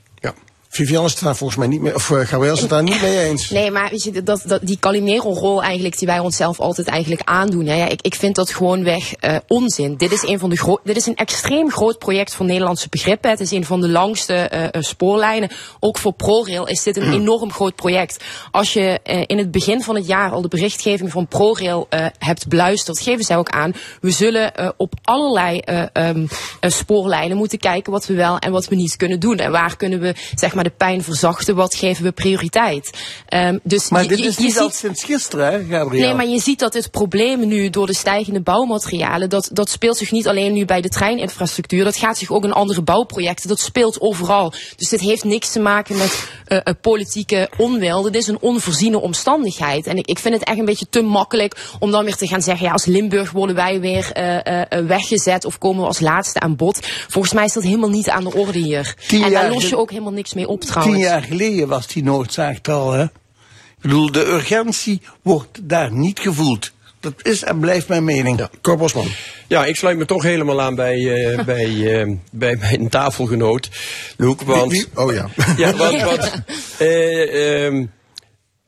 Vivian 0.68 1.04
is 1.04 1.10
het 1.12 1.22
daar 1.22 1.36
volgens 1.36 1.58
mij 1.58 1.68
niet 1.68 1.80
mee, 1.80 1.94
of 1.94 2.10
uh, 2.10 2.18
Gabriel 2.20 2.54
is 2.54 2.60
het 2.60 2.70
daar 2.70 2.82
niet 2.82 3.02
mee 3.02 3.18
eens. 3.18 3.50
Nee, 3.58 3.70
maar 3.70 3.90
weet 3.90 4.02
je, 4.02 4.22
dat, 4.22 4.42
dat, 4.46 4.60
die 4.62 4.78
Calimero-rol 4.78 5.62
eigenlijk, 5.62 5.98
die 5.98 6.06
wij 6.06 6.18
onszelf 6.18 6.60
altijd 6.60 6.86
eigenlijk 6.86 7.22
aandoen. 7.24 7.66
Hè, 7.66 7.74
ja, 7.74 7.88
ik, 7.88 8.02
ik 8.02 8.14
vind 8.14 8.34
dat 8.34 8.50
gewoon 8.50 8.84
weg 8.84 9.12
uh, 9.20 9.36
onzin. 9.46 9.96
Dit 9.96 10.12
is, 10.12 10.22
een 10.22 10.38
van 10.38 10.50
de 10.50 10.56
groot, 10.56 10.80
dit 10.84 10.96
is 10.96 11.06
een 11.06 11.16
extreem 11.16 11.70
groot 11.70 11.98
project 11.98 12.34
voor 12.34 12.46
Nederlandse 12.46 12.88
begrippen. 12.88 13.30
Het 13.30 13.40
is 13.40 13.50
een 13.50 13.64
van 13.64 13.80
de 13.80 13.88
langste 13.88 14.50
uh, 14.74 14.82
spoorlijnen. 14.82 15.50
Ook 15.80 15.98
voor 15.98 16.12
ProRail 16.12 16.66
is 16.66 16.82
dit 16.82 16.96
een 16.96 17.12
enorm 17.12 17.52
groot 17.52 17.74
project. 17.74 18.24
Als 18.50 18.72
je 18.72 19.00
in 19.26 19.38
het 19.38 19.50
begin 19.50 19.82
van 19.82 19.94
het 19.94 20.06
jaar 20.06 20.30
al 20.30 20.42
de 20.42 20.48
berichtgeving 20.48 21.10
van 21.10 21.26
ProRail 21.26 21.88
hebt 22.18 22.48
beluisterd, 22.48 23.00
geven 23.00 23.24
zij 23.24 23.36
ook 23.36 23.48
aan. 23.48 23.72
We 24.00 24.10
zullen 24.10 24.74
op 24.76 24.92
allerlei 25.02 25.60
um, 25.92 26.28
spoorlijnen 26.60 27.36
moeten 27.36 27.58
kijken 27.58 27.92
wat 27.92 28.06
we 28.06 28.14
wel 28.14 28.38
en 28.38 28.52
wat 28.52 28.68
we 28.68 28.74
niet 28.74 28.96
kunnen 28.96 29.20
doen. 29.20 29.36
En 29.36 29.50
waar 29.50 29.76
kunnen 29.76 30.00
we, 30.00 30.14
zeg 30.34 30.54
maar, 30.54 30.67
de 30.68 30.74
pijn 30.76 31.02
verzachten, 31.02 31.54
wat 31.54 31.74
geven 31.74 32.04
we 32.04 32.12
prioriteit? 32.12 32.90
Um, 33.34 33.60
dus 33.62 33.88
maar 33.88 34.02
je, 34.02 34.08
dit 34.08 34.18
is 34.18 34.36
je, 34.36 34.42
niet 34.42 34.52
ziet, 34.52 34.60
al 34.60 34.70
sinds 34.70 35.04
gisteren, 35.04 35.52
hè, 35.52 35.64
Gabriel? 35.64 36.06
Nee, 36.06 36.14
maar 36.14 36.26
je 36.26 36.40
ziet 36.40 36.58
dat 36.58 36.74
het 36.74 36.90
probleem 36.90 37.46
nu 37.46 37.70
door 37.70 37.86
de 37.86 37.94
stijgende 37.94 38.40
bouwmaterialen, 38.40 39.30
dat, 39.30 39.50
dat 39.52 39.70
speelt 39.70 39.96
zich 39.96 40.10
niet 40.10 40.28
alleen 40.28 40.52
nu 40.52 40.64
bij 40.64 40.80
de 40.80 40.88
treininfrastructuur, 40.88 41.84
dat 41.84 41.96
gaat 41.96 42.18
zich 42.18 42.30
ook 42.30 42.44
in 42.44 42.52
andere 42.52 42.82
bouwprojecten, 42.82 43.48
dat 43.48 43.60
speelt 43.60 44.00
overal. 44.00 44.52
Dus 44.76 44.88
dit 44.88 45.00
heeft 45.00 45.24
niks 45.24 45.52
te 45.52 45.60
maken 45.60 45.96
met 45.96 46.28
uh, 46.48 46.58
uh, 46.58 46.74
politieke 46.80 47.50
onwil, 47.56 48.02
dit 48.02 48.14
is 48.14 48.26
een 48.26 48.40
onvoorziene 48.40 49.00
omstandigheid. 49.00 49.86
En 49.86 49.96
ik, 49.96 50.06
ik 50.06 50.18
vind 50.18 50.34
het 50.34 50.44
echt 50.44 50.58
een 50.58 50.64
beetje 50.64 50.88
te 50.90 51.02
makkelijk 51.02 51.56
om 51.78 51.90
dan 51.90 52.04
weer 52.04 52.16
te 52.16 52.26
gaan 52.26 52.42
zeggen, 52.42 52.66
ja, 52.66 52.72
als 52.72 52.84
Limburg 52.84 53.30
worden 53.30 53.56
wij 53.56 53.80
weer 53.80 54.12
uh, 54.18 54.86
weggezet 54.86 55.44
of 55.44 55.58
komen 55.58 55.80
we 55.80 55.86
als 55.86 56.00
laatste 56.00 56.40
aan 56.40 56.56
bod. 56.56 56.86
Volgens 57.08 57.34
mij 57.34 57.44
is 57.44 57.52
dat 57.52 57.62
helemaal 57.62 57.88
niet 57.88 58.08
aan 58.08 58.24
de 58.24 58.34
orde 58.34 58.58
hier. 58.58 58.94
En 59.10 59.30
daar 59.30 59.52
los 59.52 59.68
je 59.68 59.76
ook 59.76 59.90
helemaal 59.90 60.12
niks 60.12 60.34
mee 60.34 60.47
op 60.48 60.60
trouwens. 60.60 60.96
Tien 60.96 61.04
jaar 61.04 61.22
geleden 61.22 61.68
was 61.68 61.86
die 61.86 62.02
noodzaak 62.02 62.68
al, 62.68 62.92
hè? 62.92 63.02
Ik 63.02 63.84
bedoel, 63.84 64.12
de 64.12 64.26
urgentie 64.26 65.02
wordt 65.22 65.58
daar 65.62 65.92
niet 65.92 66.18
gevoeld. 66.20 66.72
Dat 67.00 67.12
is 67.22 67.42
en 67.42 67.58
blijft 67.58 67.88
mijn 67.88 68.04
mening. 68.04 68.38
Ja, 68.38 68.50
Cor 68.62 68.76
Bosman. 68.76 69.06
Ja, 69.46 69.64
ik 69.64 69.76
sluit 69.76 69.98
me 69.98 70.04
toch 70.04 70.22
helemaal 70.22 70.60
aan 70.60 70.74
bij, 70.74 70.98
uh, 70.98 71.44
bij, 71.54 71.68
uh, 71.68 72.16
bij 72.32 72.56
mijn 72.56 72.88
tafelgenoot, 72.88 73.70
Loek. 74.16 74.42
Want, 74.42 74.72
Wie, 74.72 74.86
wie? 74.94 75.04
Oh 75.04 75.12
ja. 75.12 75.28
Ja, 75.56 75.74
want, 75.74 76.02
want 76.10 76.42
uh, 76.78 77.64
um, 77.64 77.90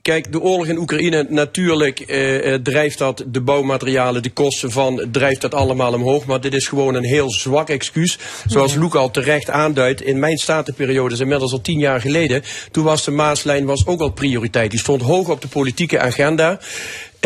Kijk, 0.02 0.32
de 0.32 0.40
oorlog 0.40 0.66
in 0.66 0.78
Oekraïne, 0.78 1.26
natuurlijk 1.28 2.00
eh, 2.00 2.54
drijft 2.54 2.98
dat 2.98 3.24
de 3.26 3.40
bouwmaterialen, 3.40 4.22
de 4.22 4.30
kosten 4.30 4.70
van, 4.70 5.08
drijft 5.12 5.40
dat 5.40 5.54
allemaal 5.54 5.92
omhoog. 5.92 6.26
Maar 6.26 6.40
dit 6.40 6.54
is 6.54 6.68
gewoon 6.68 6.94
een 6.94 7.04
heel 7.04 7.30
zwak 7.30 7.68
excuus. 7.68 8.18
Zoals 8.46 8.74
Loek 8.74 8.94
al 8.94 9.10
terecht 9.10 9.50
aanduidt, 9.50 10.02
in 10.02 10.18
mijn 10.18 10.38
statenperiode, 10.38 11.14
is 11.14 11.20
inmiddels 11.20 11.52
al 11.52 11.60
tien 11.60 11.78
jaar 11.78 12.00
geleden, 12.00 12.42
toen 12.70 12.84
was 12.84 13.04
de 13.04 13.10
Maaslijn 13.10 13.64
was 13.64 13.86
ook 13.86 14.00
al 14.00 14.12
prioriteit. 14.12 14.70
Die 14.70 14.80
stond 14.80 15.02
hoog 15.02 15.28
op 15.28 15.40
de 15.40 15.48
politieke 15.48 16.00
agenda. 16.00 16.58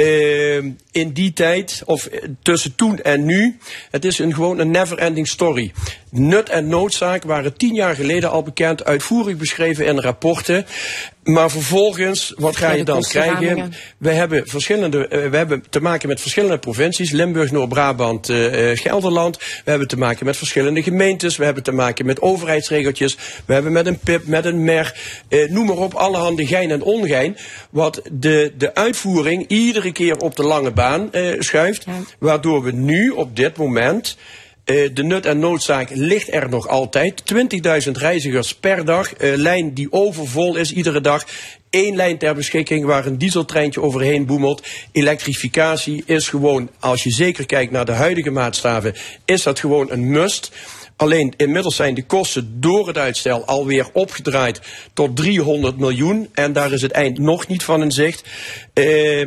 Uh, 0.01 0.57
in 0.91 1.13
die 1.13 1.33
tijd, 1.33 1.83
of 1.85 2.09
tussen 2.43 2.75
toen 2.75 3.01
en 3.01 3.25
nu, 3.25 3.59
het 3.91 4.05
is 4.05 4.19
een, 4.19 4.35
gewoon 4.35 4.59
een 4.59 4.71
never-ending 4.71 5.29
story. 5.29 5.73
Nut 6.11 6.49
en 6.49 6.69
noodzaak 6.69 7.23
waren 7.23 7.57
tien 7.57 7.75
jaar 7.75 7.95
geleden 7.95 8.31
al 8.31 8.43
bekend, 8.43 8.85
uitvoerig 8.85 9.37
beschreven 9.37 9.87
in 9.87 9.99
rapporten. 9.99 10.67
Maar 11.25 11.51
vervolgens, 11.51 12.33
wat 12.37 12.57
ga 12.57 12.73
je 12.73 12.85
dan 12.85 13.03
krijgen? 13.03 13.73
We 13.99 14.11
hebben, 14.11 14.49
verschillende, 14.49 15.09
uh, 15.11 15.31
we 15.31 15.37
hebben 15.37 15.65
te 15.71 15.81
maken 15.81 16.09
met 16.09 16.21
verschillende 16.21 16.59
provincies. 16.59 17.11
Limburg, 17.11 17.51
Noord-Brabant, 17.51 18.29
uh, 18.29 18.71
Gelderland. 18.77 19.37
We 19.39 19.71
hebben 19.71 19.89
te 19.89 19.99
maken 19.99 20.27
met 20.27 20.37
verschillende 20.37 20.83
gemeentes. 20.83 21.37
We 21.37 21.45
hebben 21.45 21.63
te 21.63 21.73
maken 21.73 22.07
met 22.07 22.21
overheidsregeltjes. 22.21 23.17
We 23.47 23.53
hebben 23.53 23.73
met 23.73 23.87
een 23.87 23.99
PIP, 23.99 24.27
met 24.27 24.45
een 24.45 24.65
MER. 24.65 24.95
Uh, 25.29 25.51
noem 25.51 25.67
maar 25.67 25.77
op, 25.77 25.95
allerhande 25.95 26.47
gein 26.47 26.71
en 26.71 26.83
ongein. 26.83 27.37
Wat 27.71 28.03
de, 28.13 28.53
de 28.59 28.75
uitvoering 28.75 29.45
iedere 29.49 29.93
keer 29.93 30.17
op 30.17 30.37
de 30.37 30.45
lange 30.45 30.71
baan 30.71 31.11
schuift. 31.39 31.85
Ja. 31.85 31.93
Waardoor 32.19 32.63
we 32.63 32.73
nu 32.73 33.11
op 33.11 33.37
dit 33.37 33.57
moment... 33.57 34.17
Uh, 34.65 34.91
de 34.95 35.03
nut 35.03 35.27
en 35.27 35.39
noodzaak 35.39 35.91
ligt 35.93 36.33
er 36.33 36.49
nog 36.49 36.69
altijd. 36.69 37.23
20.000 37.87 37.91
reizigers 37.93 38.55
per 38.55 38.85
dag. 38.85 39.21
Uh, 39.21 39.37
lijn 39.37 39.75
die 39.75 39.93
overvol 39.93 40.57
is 40.57 40.73
iedere 40.73 41.01
dag. 41.01 41.25
Eén 41.71 41.97
lijn 41.97 42.19
ter 42.19 42.35
beschikking 42.35 42.85
waar 42.85 43.07
een 43.07 43.19
dieseltreintje 43.19 43.81
overheen 43.81 44.27
boemelt. 44.27 44.67
Elektrificatie 44.93 46.03
is 46.07 46.29
gewoon, 46.29 46.71
als 46.81 47.03
je 47.03 47.11
zeker 47.11 47.47
kijkt 47.47 47.73
naar 47.73 47.85
de 47.85 47.93
huidige 47.93 48.31
maatstaven, 48.31 48.95
is 49.25 49.43
dat 49.43 49.59
gewoon 49.59 49.91
een 49.91 50.09
must. 50.11 50.51
Alleen 50.97 51.35
inmiddels 51.37 51.77
zijn 51.77 51.95
de 51.95 52.05
kosten 52.05 52.61
door 52.61 52.87
het 52.87 52.99
uitstel 52.99 53.45
alweer 53.45 53.87
opgedraaid 53.93 54.61
tot 54.93 55.17
300 55.17 55.79
miljoen. 55.79 56.29
En 56.33 56.53
daar 56.53 56.73
is 56.73 56.83
het 56.83 56.93
eind 56.93 57.19
nog 57.19 57.47
niet 57.47 57.63
van 57.63 57.83
in 57.83 57.93
zicht. 57.93 58.25
Uh, 58.75 59.27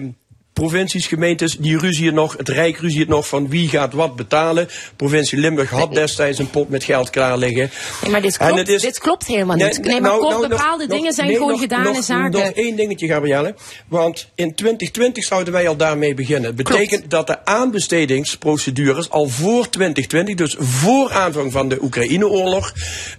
provincies, 0.57 1.07
gemeentes, 1.07 1.57
die 1.57 1.77
ruzien 1.77 2.13
nog, 2.13 2.37
het 2.37 2.49
Rijk 2.49 2.77
ruzie 2.77 2.99
het 2.99 3.09
nog 3.09 3.27
van 3.27 3.49
wie 3.49 3.69
gaat 3.69 3.93
wat 3.93 4.15
betalen. 4.15 4.67
Provincie 4.95 5.39
Limburg 5.39 5.69
had 5.69 5.93
destijds 5.93 6.39
een 6.39 6.49
pot 6.49 6.69
met 6.69 6.83
geld 6.83 7.09
klaar 7.09 7.37
liggen. 7.37 7.69
Nee, 8.01 8.11
maar 8.11 8.21
dit 8.21 8.37
klopt, 8.37 8.67
is, 8.67 8.81
dit 8.81 8.99
klopt 8.99 9.27
helemaal 9.27 9.55
niet. 9.55 9.65
Nee, 9.65 9.91
nee 9.91 10.01
maar 10.01 10.11
nou, 10.11 10.29
nou, 10.29 10.47
bepaalde 10.47 10.83
nog, 10.83 10.91
dingen 10.91 11.05
nog, 11.05 11.13
zijn 11.13 11.27
nee, 11.27 11.35
gewoon 11.35 11.51
nog, 11.51 11.59
gedane 11.59 11.91
nog, 11.91 12.03
zaken. 12.03 12.39
Nog 12.39 12.49
één 12.49 12.75
dingetje, 12.75 13.07
Gabrielle. 13.07 13.55
Want 13.87 14.27
in 14.35 14.55
2020 14.55 15.23
zouden 15.23 15.53
wij 15.53 15.67
al 15.67 15.75
daarmee 15.75 16.13
beginnen. 16.13 16.45
Het 16.45 16.55
betekent 16.55 16.89
klopt. 16.89 17.09
dat 17.09 17.27
de 17.27 17.45
aanbestedingsprocedures 17.45 19.09
al 19.09 19.27
voor 19.27 19.69
2020, 19.69 20.35
dus 20.35 20.55
voor 20.59 21.11
aanvang 21.11 21.51
van 21.51 21.69
de 21.69 21.83
Oekraïne-oorlog, 21.83 22.73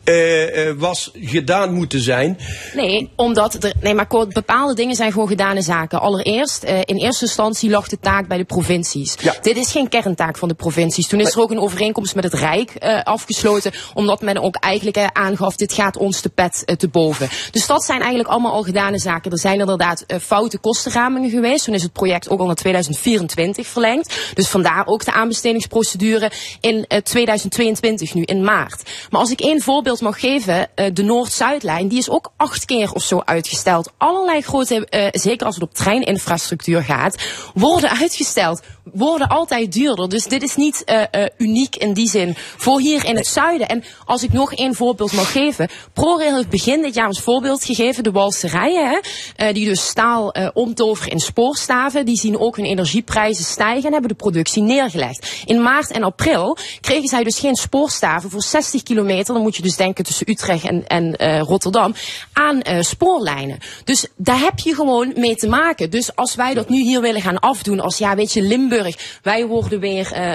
uh, 0.04 0.66
uh, 0.66 0.72
was 0.76 1.10
gedaan 1.14 1.72
moeten 1.72 2.00
zijn. 2.00 2.38
Nee, 2.74 3.10
omdat 3.16 3.64
er, 3.64 3.72
nee, 3.80 3.94
maar 3.94 4.06
kort, 4.06 4.32
bepaalde 4.32 4.74
dingen 4.74 4.96
zijn 4.96 5.12
gewoon 5.12 5.28
gedane 5.28 5.62
zaken. 5.62 6.00
Allereerst, 6.00 6.64
uh, 6.64 6.78
in 6.84 6.96
eerste 6.96 7.26
instantie 7.28 7.70
lag 7.70 7.88
de 7.88 7.98
taak 8.00 8.28
bij 8.28 8.38
de 8.38 8.44
provincies. 8.44 9.14
Ja. 9.20 9.34
Dit 9.42 9.56
is 9.56 9.70
geen 9.70 9.88
kerntaak 9.88 10.38
van 10.38 10.48
de 10.48 10.54
provincies. 10.54 11.08
Toen 11.08 11.20
is 11.20 11.34
er 11.34 11.40
ook 11.40 11.50
een 11.50 11.60
overeenkomst 11.60 12.14
met 12.14 12.24
het 12.24 12.34
Rijk 12.34 12.72
uh, 12.80 13.02
afgesloten, 13.02 13.72
omdat 13.94 14.20
men 14.20 14.42
ook 14.42 14.56
eigenlijk 14.56 14.96
uh, 14.96 15.06
aangaf, 15.12 15.56
dit 15.56 15.72
gaat 15.72 15.96
ons 15.96 16.22
de 16.22 16.28
pet 16.28 16.62
uh, 16.66 16.76
te 16.76 16.88
boven. 16.88 17.28
Dus 17.50 17.66
dat 17.66 17.84
zijn 17.84 18.00
eigenlijk 18.00 18.30
allemaal 18.30 18.52
al 18.52 18.62
gedane 18.62 18.98
zaken. 18.98 19.30
Er 19.30 19.38
zijn 19.38 19.60
inderdaad 19.60 20.04
foute 20.20 20.58
kostenramingen 20.58 21.30
geweest. 21.30 21.64
Toen 21.64 21.74
is 21.74 21.82
het 21.82 21.92
project 21.92 22.28
ook 22.28 22.40
al 22.40 22.46
naar 22.46 22.54
2024 22.54 23.66
verlengd. 23.66 24.16
Dus 24.34 24.48
vandaar 24.48 24.86
ook 24.86 25.04
de 25.04 25.12
aanbestedingsprocedure 25.12 26.30
in 26.60 26.74
uh, 26.88 26.98
2022 26.98 28.14
nu, 28.14 28.22
in 28.22 28.44
maart. 28.44 28.90
Maar 29.10 29.20
als 29.20 29.30
ik 29.30 29.40
één 29.40 29.60
voorbeeld 29.60 30.00
mag 30.00 30.20
geven, 30.20 30.68
de 30.92 31.02
Noord-Zuidlijn, 31.02 31.88
die 31.88 31.98
is 31.98 32.10
ook 32.10 32.32
acht 32.36 32.64
keer 32.64 32.92
of 32.92 33.02
zo 33.02 33.22
uitgesteld. 33.24 33.92
Allerlei 33.96 34.40
grote, 34.40 35.10
zeker 35.12 35.46
als 35.46 35.54
het 35.54 35.64
op 35.64 35.74
treininfrastructuur 35.74 36.82
gaat, 36.82 37.17
worden 37.54 37.90
uitgesteld. 37.90 38.62
worden 38.92 39.28
altijd 39.28 39.72
duurder. 39.72 40.08
Dus 40.08 40.24
dit 40.24 40.42
is 40.42 40.56
niet 40.56 40.82
uh, 40.86 41.02
uh, 41.12 41.24
uniek 41.38 41.76
in 41.76 41.92
die 41.92 42.08
zin 42.08 42.34
voor 42.56 42.80
hier 42.80 43.04
in 43.04 43.16
het 43.16 43.26
zuiden. 43.26 43.68
En 43.68 43.84
als 44.04 44.22
ik 44.22 44.32
nog 44.32 44.54
één 44.54 44.74
voorbeeld 44.74 45.12
mag 45.12 45.32
geven. 45.32 45.68
ProRail 45.92 46.34
heeft 46.34 46.48
begin 46.48 46.82
dit 46.82 46.94
jaar 46.94 47.06
als 47.06 47.20
voorbeeld 47.20 47.64
gegeven 47.64 48.02
de 48.02 48.10
walserijen. 48.10 49.00
Hè, 49.36 49.52
die 49.52 49.64
dus 49.64 49.86
staal 49.86 50.34
omtoveren 50.52 51.12
in 51.12 51.20
spoorstaven. 51.20 52.06
Die 52.06 52.16
zien 52.16 52.38
ook 52.38 52.56
hun 52.56 52.64
energieprijzen 52.64 53.44
stijgen 53.44 53.84
en 53.84 53.92
hebben 53.92 54.10
de 54.10 54.16
productie 54.16 54.62
neergelegd. 54.62 55.42
In 55.44 55.62
maart 55.62 55.90
en 55.90 56.02
april 56.02 56.56
kregen 56.80 57.08
zij 57.08 57.24
dus 57.24 57.38
geen 57.38 57.56
spoorstaven 57.56 58.30
voor 58.30 58.42
60 58.42 58.82
kilometer. 58.82 59.34
Dan 59.34 59.42
moet 59.42 59.56
je 59.56 59.62
dus 59.62 59.76
denken 59.76 60.04
tussen 60.04 60.30
Utrecht 60.30 60.64
en, 60.64 60.86
en 60.86 61.16
Rotterdam. 61.40 61.94
Aan 62.32 62.62
spoorlijnen. 62.80 63.58
Dus 63.84 64.06
daar 64.16 64.40
heb 64.40 64.58
je 64.58 64.74
gewoon 64.74 65.12
mee 65.16 65.34
te 65.34 65.48
maken. 65.48 65.90
Dus 65.90 66.16
als 66.16 66.34
wij 66.34 66.54
dat 66.54 66.68
nu 66.68 66.82
hier 66.82 67.00
willen 67.08 67.22
gaan 67.22 67.38
afdoen 67.38 67.80
als 67.80 67.98
ja, 67.98 68.14
weet 68.14 68.32
je, 68.32 68.42
Limburg, 68.42 69.18
wij 69.22 69.46
worden 69.46 69.80
weer, 69.80 70.10
uh, 70.16 70.26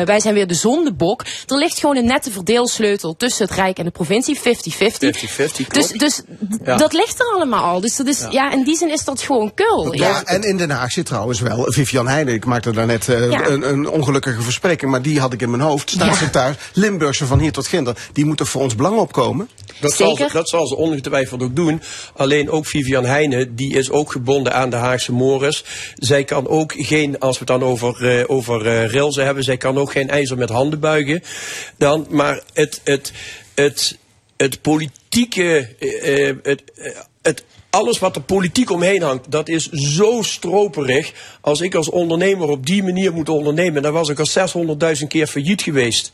uh, 0.00 0.06
wij 0.06 0.20
zijn 0.20 0.34
weer 0.34 0.46
de 0.46 0.54
zondebok. 0.54 1.24
Er 1.46 1.56
ligt 1.56 1.78
gewoon 1.78 1.96
een 1.96 2.06
nette 2.06 2.30
verdeelsleutel 2.30 3.16
tussen 3.16 3.46
het 3.46 3.54
Rijk 3.54 3.78
en 3.78 3.84
de 3.84 3.90
provincie, 3.90 4.38
50-50. 4.38 4.40
50-50, 4.40 5.66
Dus, 5.68 5.88
dus 5.88 6.22
Ja. 6.64 6.76
dat 6.76 6.92
ligt 6.92 7.20
er 7.20 7.26
allemaal 7.34 7.62
al. 7.64 7.80
Dus 7.80 7.96
dat 7.96 8.06
is, 8.06 8.26
ja. 8.30 8.52
in 8.52 8.64
die 8.64 8.76
zin 8.76 8.90
is 8.92 9.04
dat 9.04 9.20
gewoon 9.20 9.54
kul. 9.54 9.92
Ja, 9.94 10.08
Ja. 10.08 10.24
en 10.24 10.42
in 10.42 10.56
Den 10.56 10.70
Haag 10.70 10.92
zit 10.92 11.06
trouwens 11.06 11.40
wel 11.40 11.64
Vivian 11.72 12.08
Heijnen. 12.08 12.34
Ik 12.34 12.44
maakte 12.44 12.70
daar 12.72 12.86
net 12.86 13.08
eh, 13.08 13.30
Ja. 13.30 13.46
een, 13.46 13.68
een 13.68 13.88
ongelukkige 13.88 14.40
verspreking, 14.42 14.90
maar 14.90 15.02
die 15.02 15.20
had 15.20 15.32
ik 15.32 15.42
in 15.42 15.50
mijn 15.50 15.62
hoofd. 15.62 15.90
Staatssecretaris, 15.90 16.56
Limburgse 16.72 17.26
van 17.26 17.38
hier 17.38 17.52
tot 17.52 17.66
Ginder. 17.66 17.96
Die 18.12 18.24
moet 18.24 18.40
er 18.40 18.46
voor 18.46 18.62
ons 18.62 18.74
belang 18.74 18.98
opkomen? 18.98 19.48
Dat 19.80 19.92
zal, 19.92 20.16
ze, 20.16 20.28
dat 20.32 20.48
zal 20.48 20.66
ze 20.66 20.76
ongetwijfeld 20.76 21.42
ook 21.42 21.56
doen. 21.56 21.82
Alleen 22.16 22.50
ook 22.50 22.66
Vivian 22.66 23.04
Heijnen, 23.04 23.54
die 23.54 23.74
is 23.74 23.90
ook 23.90 24.12
gebonden 24.12 24.54
aan 24.54 24.70
de 24.70 24.76
Haagse 24.76 25.12
Mores. 25.12 25.64
Zij 25.94 26.13
kan 26.22 26.48
ook 26.48 26.72
geen, 26.76 27.18
als 27.18 27.38
we 27.38 27.44
het 27.44 27.60
dan 27.60 27.68
over, 27.68 28.18
eh 28.18 28.24
over 28.26 28.66
eh, 28.66 28.90
railsen 28.90 29.24
hebben, 29.24 29.44
zij 29.44 29.56
kan 29.56 29.78
ook 29.78 29.92
geen 29.92 30.10
ijzer 30.10 30.36
met 30.36 30.48
handen 30.48 30.80
buigen. 30.80 31.22
Dan, 31.76 32.06
maar 32.10 32.42
het, 32.52 32.80
het, 32.84 33.12
het, 33.54 33.98
het 34.36 34.62
politieke, 34.62 35.68
eh, 35.78 36.34
het, 36.42 36.62
het 37.22 37.44
alles 37.70 37.98
wat 37.98 38.16
er 38.16 38.22
politiek 38.22 38.70
omheen 38.70 39.02
hangt, 39.02 39.30
dat 39.30 39.48
is 39.48 39.68
zo 39.70 40.22
stroperig. 40.22 41.12
Als 41.40 41.60
ik 41.60 41.74
als 41.74 41.90
ondernemer 41.90 42.48
op 42.48 42.66
die 42.66 42.82
manier 42.82 43.12
moet 43.12 43.28
ondernemen, 43.28 43.82
dan 43.82 43.92
was 43.92 44.08
ik 44.08 44.18
al 44.18 44.66
600.000 45.00 45.06
keer 45.08 45.26
failliet 45.26 45.62
geweest. 45.62 46.12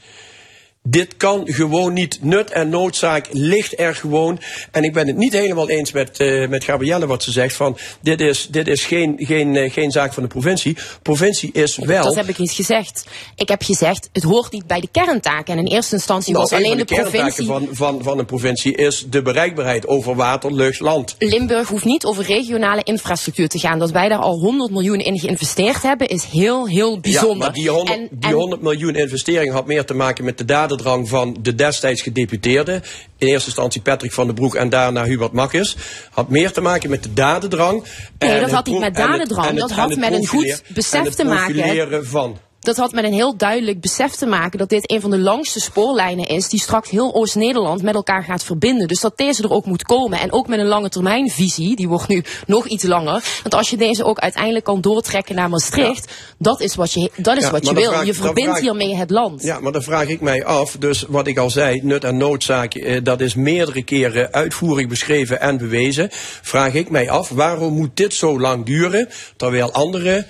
Dit 0.82 1.16
kan 1.16 1.42
gewoon 1.44 1.92
niet. 1.92 2.18
Nut 2.22 2.50
en 2.50 2.68
noodzaak 2.68 3.26
ligt 3.30 3.78
er 3.78 3.94
gewoon. 3.94 4.40
En 4.70 4.84
ik 4.84 4.92
ben 4.92 5.06
het 5.06 5.16
niet 5.16 5.32
helemaal 5.32 5.68
eens 5.68 5.92
met, 5.92 6.20
eh 6.20 6.48
met 6.48 6.64
Gabrielle 6.64 7.06
wat 7.06 7.22
ze 7.22 7.30
zegt 7.32 7.56
van 7.56 7.78
dit 8.00 8.20
is, 8.20 8.48
dit 8.50 8.68
is 8.68 8.84
geen, 8.84 9.14
geen, 9.18 9.56
eh, 9.56 9.72
geen 9.72 9.90
zaak 9.90 10.12
van 10.12 10.22
de 10.22 10.28
provincie. 10.28 10.76
Provincie 11.02 11.50
is 11.52 11.76
wel. 11.76 12.04
Dat 12.04 12.14
heb 12.14 12.28
ik 12.28 12.38
niet 12.38 12.50
gezegd. 12.50 13.04
Ik 13.34 13.48
heb 13.48 13.62
gezegd, 13.62 14.08
het 14.12 14.22
hoort 14.22 14.52
niet 14.52 14.66
bij 14.66 14.80
de 14.80 14.88
kerntaken. 14.92 15.58
En 15.58 15.66
in 15.66 15.72
eerste 15.72 15.94
instantie 15.94 16.32
Nou, 16.32 16.44
was 16.44 16.58
een 16.58 16.64
alleen 16.64 16.76
de, 16.78 16.84
de 16.84 16.94
kerntaken 16.94 17.18
provincie... 17.20 17.46
van, 17.46 17.68
van, 17.72 18.02
van 18.02 18.18
een 18.18 18.26
provincie 18.26 18.76
is 18.76 19.06
de 19.10 19.22
bereikbaarheid 19.22 19.86
over 19.86 20.14
water, 20.14 20.54
lucht, 20.54 20.80
land. 20.80 21.14
Limburg 21.18 21.68
hoeft 21.68 21.84
niet 21.84 22.04
over 22.04 22.24
regionale 22.24 22.82
infrastructuur 22.82 23.48
te 23.48 23.58
gaan. 23.58 23.78
Dat 23.78 23.90
wij 23.90 24.08
daar 24.08 24.18
al 24.18 24.38
100 24.38 24.70
miljoen 24.70 24.98
in 24.98 25.18
geïnvesteerd 25.18 25.82
hebben, 25.82 26.08
is 26.08 26.24
heel, 26.24 26.66
heel 26.66 27.00
bijzonder. 27.00 27.36
Ja, 27.36 27.44
maar 27.44 27.52
die 27.52 27.70
100, 27.70 27.98
En- 27.98 28.08
die 28.10 28.30
en- 28.30 28.36
100 28.36 28.62
miljoen 28.62 28.94
investering 28.94 29.52
had 29.52 29.66
meer 29.66 29.84
te 29.84 29.94
maken 29.94 30.24
met 30.24 30.38
de 30.38 30.44
dadendrang 30.76 31.08
van 31.08 31.36
de 31.40 31.54
destijds 31.54 32.02
gedeputeerden. 32.02 32.82
In 33.18 33.26
eerste 33.26 33.46
instantie 33.46 33.80
Patrick 33.80 34.12
van 34.12 34.26
den 34.26 34.34
Broek 34.34 34.54
en 34.54 34.68
daarna 34.68 35.04
Hubert 35.04 35.32
Makkers. 35.32 35.76
Had 36.10 36.28
meer 36.28 36.52
te 36.52 36.60
maken 36.60 36.90
met 36.90 37.02
de 37.02 37.12
dadendrang. 37.12 37.84
Nee, 38.18 38.30
en 38.30 38.40
dat 38.40 38.50
had 38.50 38.66
niet 38.66 38.78
met 38.78 38.94
dadendrang. 38.94 39.58
Dat 39.58 39.70
had 39.70 39.96
met 39.96 40.12
een 40.12 40.26
goed 40.26 40.62
besef 40.68 41.08
te 41.08 41.24
maken. 41.24 42.06
van. 42.06 42.38
Dat 42.60 42.76
had 42.76 42.92
met 42.92 43.04
een 43.04 43.12
heel 43.12 43.36
duidelijk 43.36 43.80
besef 43.80 44.12
te 44.12 44.26
maken 44.26 44.58
dat 44.58 44.68
dit 44.68 44.90
een 44.90 45.00
van 45.00 45.10
de 45.10 45.18
langste 45.18 45.60
spoorlijnen 45.60 46.26
is 46.26 46.48
die 46.48 46.60
straks 46.60 46.90
heel 46.90 47.14
Oost-Nederland 47.14 47.82
met 47.82 47.94
elkaar 47.94 48.24
gaat 48.24 48.44
verbinden. 48.44 48.88
Dus 48.88 49.00
dat 49.00 49.16
deze 49.16 49.42
er 49.42 49.50
ook 49.50 49.66
moet 49.66 49.82
komen. 49.82 50.20
En 50.20 50.32
ook 50.32 50.46
met 50.48 50.58
een 50.58 50.66
lange 50.66 50.88
termijn 50.88 51.30
visie, 51.30 51.76
die 51.76 51.88
wordt 51.88 52.08
nu 52.08 52.22
nog 52.46 52.66
iets 52.66 52.84
langer. 52.84 53.24
Want 53.42 53.54
als 53.54 53.70
je 53.70 53.76
deze 53.76 54.04
ook 54.04 54.18
uiteindelijk 54.18 54.64
kan 54.64 54.80
doortrekken 54.80 55.34
naar 55.34 55.48
Maastricht, 55.48 56.12
dat 56.38 56.60
is 56.60 56.74
wat 56.74 56.92
je, 56.92 57.10
dat 57.16 57.36
is 57.36 57.42
Ja, 57.44 57.50
wat 57.50 57.66
je 57.66 57.74
wil. 57.74 57.90
vraag- 57.90 58.04
je 58.06 58.14
verbindt 58.14 58.50
vraag- 58.50 58.60
hiermee 58.60 58.96
het 58.96 59.10
land. 59.10 59.42
Ja, 59.42 59.60
maar 59.60 59.72
dan 59.72 59.82
vraag 59.82 60.08
ik 60.08 60.20
mij 60.20 60.44
af, 60.44 60.76
dus 60.78 61.04
wat 61.08 61.26
ik 61.26 61.38
al 61.38 61.50
zei, 61.50 61.80
nut 61.82 62.04
en 62.04 62.16
noodzaak, 62.16 62.74
eh, 62.74 63.00
dat 63.02 63.20
is 63.20 63.34
meerdere 63.34 63.82
keren 63.82 64.32
uitvoerig 64.32 64.86
beschreven 64.88 65.40
en 65.40 65.58
bewezen. 65.58 66.08
Vraag 66.42 66.74
ik 66.74 66.90
mij 66.90 67.10
af, 67.10 67.28
waarom 67.28 67.72
moet 67.72 67.96
dit 67.96 68.14
zo 68.14 68.40
lang 68.40 68.64
duren, 68.66 69.08
terwijl 69.36 69.72
andere 69.72 70.26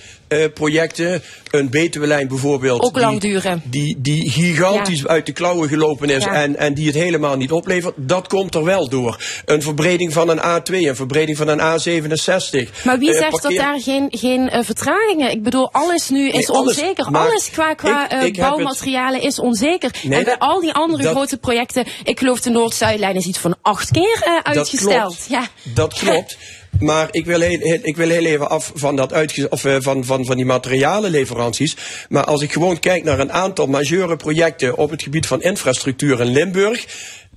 projecten, 0.55 1.23
een 1.51 1.70
Betuwelijn 1.70 2.28
bijvoorbeeld, 2.28 2.82
Ook 2.82 3.09
die, 3.11 3.20
duren. 3.20 3.62
die, 3.65 3.97
die 4.01 4.31
gigantisch 4.31 5.01
Ja. 5.01 5.07
uit 5.07 5.27
de 5.27 5.32
klauwen 5.32 5.69
gelopen 5.69 6.09
is 6.11 6.24
Ja. 6.24 6.32
en, 6.35 6.57
en 6.57 6.74
die 6.74 6.86
het 6.86 6.94
helemaal 6.94 7.36
niet 7.36 7.52
oplevert, 7.52 7.94
dat 7.97 8.27
komt 8.28 8.55
er 8.55 8.65
wel 8.65 8.89
door. 8.89 9.19
Een 9.44 9.62
verbreding 9.62 10.12
van 10.12 10.28
een 10.28 10.39
A2, 10.39 10.74
een 10.74 10.97
verbreding 10.97 11.36
van 11.36 11.48
een 11.48 11.59
A67. 11.61 12.85
Maar 12.85 12.98
wie 12.98 13.11
eh, 13.12 13.19
zegt 13.19 13.43
dat 13.43 13.52
daar 13.52 13.81
geen, 13.81 14.07
geen 14.11 14.51
eh, 14.51 14.61
vertragingen? 14.65 15.31
Ik 15.31 15.43
bedoel, 15.43 15.73
alles 15.73 16.09
nu 16.09 16.27
is 16.28 16.32
Nee, 16.35 16.48
alles, 16.48 16.77
onzeker. 16.78 17.05
alles 17.05 17.51
qua, 17.51 17.74
qua 17.74 18.05
ik- 18.05 18.11
eh, 18.12 18.24
ik 18.24 18.36
heb 18.36 18.44
het- 18.44 18.55
bouwmaterialen 18.55 19.23
is 19.23 19.39
onzeker. 19.39 19.90
Nee, 20.02 20.19
en 20.19 20.24
bij 20.24 20.32
dat- 20.39 20.48
al 20.48 20.61
die 20.61 20.73
andere 20.73 21.02
dat- 21.02 21.12
grote 21.12 21.36
projecten, 21.39 21.85
ik 22.05 22.19
geloof 22.19 22.40
de 22.40 22.51
Noord-Zuidlijn 22.51 23.16
is 23.16 23.27
iets 23.27 23.39
van 23.39 23.57
acht 23.62 23.90
keer 23.90 24.23
eh, 24.24 24.32
uitgesteld. 24.43 24.93
Dat 24.93 25.02
klopt. 25.02 25.27
Ja. 25.28 25.48
Dat 25.74 25.94
klopt. 25.94 26.36
Maar 26.81 27.09
ik 27.11 27.24
wil 27.27 27.40
heel, 27.40 27.78
ik 27.82 27.97
wil 27.97 28.09
heel 28.09 28.24
even 28.24 28.48
af 28.51 28.73
van, 28.74 28.97
dat 28.97 29.12
uitge, 29.12 29.48
of, 29.48 29.65
eh, 29.65 29.77
van, 29.78 30.05
van, 30.05 30.20
van 30.27 30.37
die 30.37 30.45
materialenleveranties. 30.45 31.77
Maar 32.09 32.25
als 32.25 32.43
ik 32.43 32.53
gewoon 32.53 32.79
kijk 32.79 33.05
naar 33.05 33.19
een 33.19 33.33
aantal 33.33 33.67
majeure 33.67 34.17
projecten 34.17 34.77
op 34.77 34.91
het 34.91 35.03
gebied 35.03 35.27
van 35.27 35.43
infrastructuur 35.43 36.21
in 36.21 36.27
Limburg. 36.27 36.87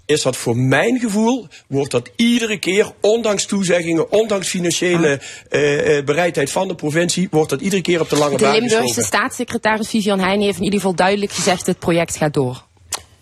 Is 0.06 0.22
dat 0.22 0.38
voor 0.38 0.58
mijn 0.58 1.00
gevoel, 1.00 1.48
wordt 1.68 1.92
dat 1.92 2.10
iedere 2.16 2.60
keer, 2.60 2.92
ondanks 3.02 3.46
toezeggingen, 3.46 4.12
ondanks 4.12 4.48
financiële 4.48 5.20
eh, 5.50 5.98
eh, 5.98 6.06
bereidheid 6.06 6.52
van 6.52 6.68
de 6.68 6.76
provincie, 6.76 7.28
wordt 7.32 7.50
dat 7.50 7.62
iedere 7.62 7.82
keer 7.82 8.00
op 8.00 8.10
de 8.10 8.18
lange 8.18 8.38
De 8.38 8.44
baan 8.44 8.52
Limburgse 8.52 8.78
geschoven. 8.78 9.04
staatssecretaris 9.04 9.90
Vivian 9.90 10.20
Heijn 10.20 10.42
heeft 10.42 10.58
in 10.58 10.64
ieder 10.64 10.80
geval 10.80 10.96
duidelijk 10.96 11.32
gezegd: 11.32 11.66
het 11.66 11.80
project 11.80 12.18
gaat 12.18 12.34
door. 12.34 12.64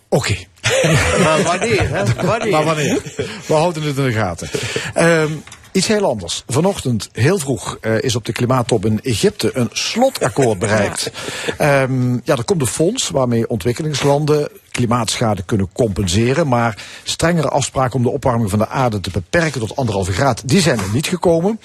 Oké. 0.10 0.36
Maar 1.24 1.42
wanneer, 1.44 1.90
hè? 1.90 2.04
Wanneer? 2.26 2.50
Maar 2.50 2.64
wanneer? 2.64 3.02
We 3.46 3.54
houden 3.54 3.84
het 3.84 3.98
in 3.98 4.04
de 4.04 4.12
gaten. 4.12 4.50
Ehm, 4.94 5.32
iets 5.72 5.88
heel 5.88 6.06
anders. 6.06 6.44
Vanochtend, 6.48 7.10
heel 7.12 7.40
vroeg, 7.40 7.78
eh, 7.82 8.02
is 8.02 8.16
op 8.16 8.26
de 8.26 8.32
klimaattop 8.32 8.86
in 8.86 9.00
Egypte 9.02 9.58
een 9.58 9.70
slotakkoord 9.72 10.60
bereikt. 10.66 11.12
Ehm, 11.58 12.14
ja, 12.14 12.38
er 12.38 12.44
komt 12.44 12.62
een 12.62 12.68
fonds 12.68 13.10
waarmee 13.10 13.50
ontwikkelingslanden 13.50 14.50
klimaatschade 14.72 15.44
kunnen 15.44 15.70
compenseren. 15.74 16.48
Maar 16.48 16.84
strengere 17.04 17.50
afspraken 17.50 17.96
om 17.96 18.04
de 18.04 18.10
opwarming 18.10 18.50
van 18.50 18.60
de 18.60 18.68
aarde 18.68 19.00
te 19.00 19.10
beperken 19.10 19.60
tot 19.60 19.76
anderhalve 19.76 20.12
graad, 20.12 20.42
die 20.46 20.62
zijn 20.62 20.80
er 20.80 20.90
niet 20.94 21.08
gekomen. 21.08 21.60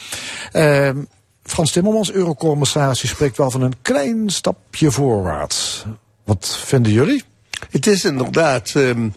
Ehm, 0.53 0.97
Frans 1.43 1.71
Timmermans, 1.71 2.13
eurocommissaris, 2.13 3.09
spreekt 3.09 3.37
wel 3.37 3.51
van 3.51 3.63
een 3.63 3.75
klein 3.83 4.31
stapje 4.31 4.91
voorwaarts. 4.91 5.85
Wat 6.25 6.59
vinden 6.65 6.93
jullie? 6.93 7.25
Het 7.71 7.87
is 7.87 8.05
inderdaad 8.05 8.73
ehm, 8.75 9.09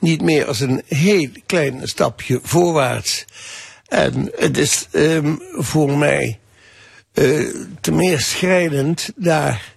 niet 0.00 0.22
meer 0.22 0.46
als 0.46 0.60
een 0.60 0.82
heel 0.86 1.28
klein 1.46 1.80
stapje 1.88 2.40
voorwaarts. 2.42 3.24
En 3.88 4.32
het 4.36 4.58
is 4.58 4.86
ehm, 4.90 5.34
voor 5.52 5.98
mij 5.98 6.38
eh, 7.12 7.46
te 7.80 7.92
meer 7.92 8.20
schrijnend 8.20 9.10
daar 9.16 9.74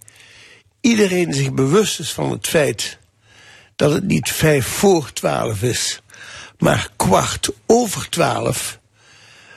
iedereen 0.82 1.34
zich 1.34 1.54
bewust 1.54 2.00
is 2.00 2.12
van 2.12 2.32
het 2.32 2.48
feit 2.48 2.98
dat 3.76 3.92
het 3.92 4.04
niet 4.04 4.30
vijf 4.30 4.68
voor 4.68 5.14
twaalf 5.14 5.62
is, 5.62 6.02
maar 6.58 6.90
kwart 6.96 7.50
over 7.66 8.10
twaalf. 8.10 8.80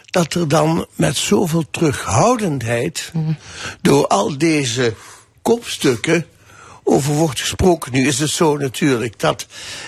Dat 0.05 0.35
er 0.35 0.49
dan 0.49 0.87
met 0.95 1.17
zoveel 1.17 1.65
terughoudendheid 1.71 3.13
door 3.81 4.07
al 4.07 4.39
deze 4.39 4.95
kopstukken 5.43 6.27
over 6.85 7.13
wordt 7.13 7.41
gesproken. 7.41 7.93
Nu 7.93 8.07
is 8.07 8.19
het 8.19 8.31
zo 8.31 8.57
natuurlijk 8.57 9.19
dat 9.19 9.47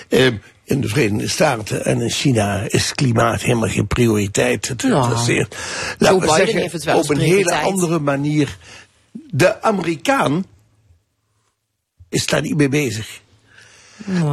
eh, 0.09 0.33
in 0.67 0.81
de 0.81 0.89
Verenigde 0.89 1.29
Staten 1.29 1.85
en 1.85 2.01
in 2.01 2.11
China 2.11 2.65
is 2.69 2.95
klimaat 2.95 3.41
helemaal 3.41 3.69
geen 3.69 3.87
prioriteit. 3.87 4.69
Het 4.69 4.83
Nou, 4.83 5.03
interesseert. 5.03 5.57
Laten 5.99 6.21
we 6.21 6.35
zeggen, 6.35 6.61
heeft 6.61 6.73
het 6.73 6.85
wel 6.85 6.99
op 6.99 7.09
een 7.09 7.19
hele 7.19 7.55
andere 7.55 7.99
manier. 7.99 8.57
De 9.13 9.63
Amerikaan 9.63 10.45
is 12.09 12.27
daar 12.27 12.41
niet 12.41 12.57
mee 12.57 12.69
bezig. 12.69 13.21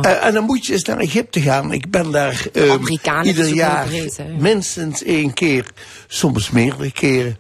Eh, 0.02 0.26
en 0.26 0.34
dan 0.34 0.44
moet 0.44 0.66
je 0.66 0.74
eens 0.74 0.84
naar 0.84 0.98
Egypte 0.98 1.42
gaan. 1.42 1.72
Ik 1.72 1.92
ben 1.92 2.12
daar 2.12 2.48
ehm, 2.54 2.88
ieder 3.24 3.48
jaar 3.48 3.86
breed, 3.88 4.20
minstens 4.40 5.04
één 5.04 5.34
keer, 5.34 5.66
soms 6.08 6.50
meerdere 6.50 6.92
keren. 6.92 7.38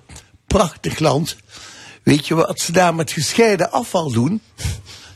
Prachtig 0.47 0.99
land. 0.99 1.35
Weet 2.03 2.27
je 2.27 2.35
wat 2.35 2.59
ze 2.59 2.71
daar 2.71 2.95
met 2.95 3.11
gescheiden 3.11 3.71
afval 3.71 4.11
doen? 4.11 4.41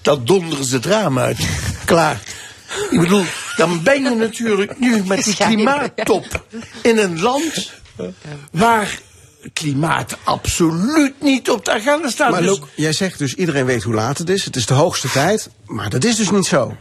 Dat 0.01 0.27
donderen 0.27 0.65
ze 0.65 0.75
het 0.75 0.85
raam 0.85 1.19
uit. 1.19 1.37
Klaar. 1.85 2.21
Ik 2.89 2.99
bedoel, 2.99 3.23
dan 3.57 3.83
ben 3.83 4.03
je 4.03 4.09
natuurlijk 4.09 4.79
nu 4.79 5.03
met 5.05 5.23
die 5.23 5.35
klimaattop 5.35 6.45
in 6.81 6.97
een 6.97 7.21
land 7.21 7.71
waar 8.51 8.99
klimaat 9.53 10.17
absoluut 10.23 11.21
niet 11.21 11.49
op 11.49 11.65
de 11.65 11.71
agenda 11.71 12.09
staat. 12.09 12.31
Maar 12.31 12.41
Dus- 12.41 12.59
jij 12.75 12.93
zegt 12.93 13.17
dus 13.17 13.33
iedereen 13.33 13.65
weet 13.65 13.83
hoe 13.83 13.93
laat 13.93 14.17
het 14.17 14.29
is. 14.29 14.45
Het 14.45 14.55
is 14.55 14.65
de 14.65 14.73
hoogste 14.73 15.09
tijd. 15.09 15.49
Maar 15.65 15.89
dat 15.89 16.03
is 16.03 16.15
dus 16.15 16.31
niet 16.31 16.45
zo. 16.45 16.77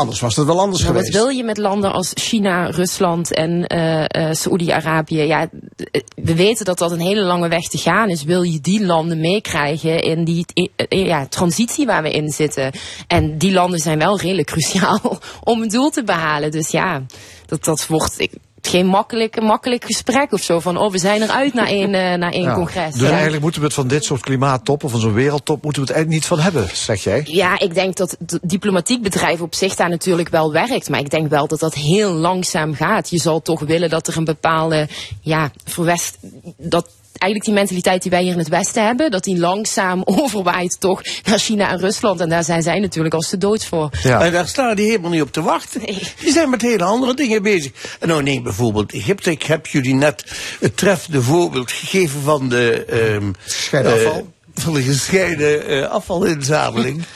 Anders 0.00 0.20
was 0.20 0.34
dat 0.34 0.46
wel 0.46 0.60
anders 0.60 0.82
wat 0.82 0.90
geweest. 0.90 1.12
wil 1.12 1.28
je 1.28 1.44
met 1.44 1.56
landen 1.56 1.92
als 1.92 2.10
China, 2.14 2.66
Rusland 2.66 3.34
en 3.34 3.66
eh 3.66 4.04
eh 4.04 4.34
Saoedi-Arabië? 4.34 5.22
Ja, 5.22 5.48
eh, 5.76 6.02
we 6.14 6.34
weten 6.34 6.64
dat 6.64 6.78
dat 6.78 6.90
een 6.90 7.00
hele 7.00 7.22
lange 7.22 7.48
weg 7.48 7.68
te 7.68 7.78
gaan 7.78 8.08
is. 8.08 8.22
Wil 8.22 8.42
je 8.42 8.60
die 8.60 8.84
landen 8.86 9.20
meekrijgen 9.20 10.02
in 10.02 10.24
die 10.24 10.46
ja, 10.88 11.26
transitie 11.26 11.86
waar 11.86 12.02
we 12.02 12.10
in 12.10 12.28
zitten? 12.28 12.72
En 13.06 13.38
die 13.38 13.52
landen 13.52 13.80
zijn 13.80 13.98
wel 13.98 14.20
redelijk 14.20 14.46
cruciaal 14.46 15.18
om 15.44 15.62
een 15.62 15.68
doel 15.68 15.90
te 15.90 16.04
behalen. 16.04 16.50
Dus 16.50 16.70
ja, 16.70 17.02
dat, 17.46 17.64
dat 17.64 17.86
wordt 17.86 18.20
ik, 18.20 18.32
geen 18.62 18.86
makkelijk, 18.86 19.40
makkelijk 19.40 19.84
gesprek 19.84 20.32
of 20.32 20.42
zo. 20.42 20.60
Van, 20.60 20.76
oh, 20.76 20.90
we 20.90 20.98
zijn 20.98 21.22
eruit 21.22 21.54
naar 21.54 21.66
één, 21.66 21.94
eh, 21.94 22.18
naar 22.18 22.32
één 22.32 22.42
Ja. 22.42 22.54
congres. 22.54 22.92
Dus 22.92 23.02
Ja. 23.02 23.10
eigenlijk 23.10 23.42
moeten 23.42 23.60
we 23.60 23.66
het 23.66 23.74
van 23.76 23.88
dit 23.88 24.04
soort 24.04 24.20
klimaattoppen, 24.20 24.90
van 24.90 25.00
zo'n 25.00 25.12
wereldtop, 25.12 25.62
moeten 25.62 25.82
we 25.82 25.88
het 25.88 25.96
eigenlijk 25.96 26.10
niet 26.22 26.38
van 26.38 26.38
hebben, 26.40 26.76
zeg 26.76 27.02
jij? 27.04 27.22
Ja, 27.26 27.58
ik 27.58 27.74
denk 27.74 27.96
dat 27.96 28.16
het 28.26 28.38
diplomatiek 28.42 29.02
bedrijf 29.02 29.40
op 29.40 29.54
zich 29.54 29.74
daar 29.74 29.88
natuurlijk 29.90 30.28
wel 30.28 30.52
werkt. 30.52 30.88
Maar 30.88 31.00
ik 31.00 31.10
denk 31.10 31.30
wel 31.30 31.46
dat 31.46 31.60
dat 31.60 31.74
heel 31.74 32.12
langzaam 32.12 32.74
gaat. 32.74 33.10
Je 33.10 33.18
zal 33.18 33.42
toch 33.42 33.60
willen 33.60 33.90
dat 33.90 34.06
er 34.06 34.16
een 34.16 34.24
bepaalde, 34.24 34.88
ja, 35.20 35.50
verwest, 35.64 36.18
dat 36.56 36.90
eigenlijk 37.12 37.44
die 37.44 37.54
mentaliteit 37.54 38.02
die 38.02 38.10
wij 38.10 38.22
hier 38.22 38.32
in 38.32 38.38
het 38.38 38.48
Westen 38.48 38.84
hebben, 38.84 39.10
dat 39.10 39.24
die 39.24 39.38
langzaam 39.38 40.02
overwaait 40.20 40.80
toch 40.80 41.02
naar 41.24 41.38
China 41.38 41.70
en 41.70 41.78
Rusland. 41.78 42.20
En 42.20 42.28
daar 42.28 42.44
zijn 42.44 42.62
zij 42.62 42.78
natuurlijk 42.78 43.14
als 43.14 43.30
de 43.30 43.38
dood 43.38 43.64
voor. 43.64 43.90
En 44.02 44.32
daar 44.32 44.48
staan 44.48 44.76
die 44.76 44.86
helemaal 44.86 45.10
niet 45.10 45.22
op 45.22 45.32
te 45.32 45.42
wachten. 45.42 45.80
Die 46.20 46.32
zijn 46.32 46.50
met 46.50 46.62
hele 46.62 46.84
andere 46.84 47.14
dingen 47.14 47.42
bezig. 47.42 47.72
En 48.00 48.08
nou 48.08 48.22
neem 48.22 48.42
bijvoorbeeld 48.42 48.92
Egypte. 48.92 49.30
Ik 49.30 49.42
heb 49.42 49.66
jullie 49.66 49.94
net 49.94 50.24
het 50.60 50.76
treffende 50.76 51.22
voorbeeld 51.22 51.72
gegeven 51.72 52.20
van 52.20 52.48
de... 52.48 52.84
ehm 52.84 53.32
eh, 53.72 54.16
van 54.54 54.74
de 54.74 54.82
gescheiden 54.82 55.66
eh, 55.66 55.90
afvalinzameling. 55.90 57.02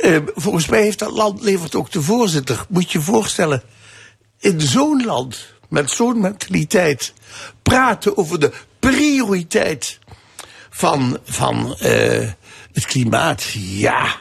Eh, 0.00 0.16
volgens 0.34 0.66
mij 0.66 0.82
heeft 0.82 0.98
dat 0.98 1.10
land 1.10 1.42
levert 1.42 1.74
ook 1.74 1.90
de 1.90 2.02
voorzitter. 2.02 2.64
Moet 2.68 2.92
je 2.92 2.98
je 2.98 3.04
voorstellen, 3.04 3.62
in 4.38 4.60
zo'n 4.60 5.04
land, 5.04 5.54
met 5.68 5.90
zo'n 5.90 6.20
mentaliteit, 6.20 7.12
praten 7.62 8.16
over 8.16 8.40
de 8.40 8.52
prioriteit 8.90 9.98
van, 10.70 11.18
van 11.24 11.74
eh, 11.78 12.28
het 12.72 12.86
klimaat. 12.86 13.42
Ja, 13.52 14.16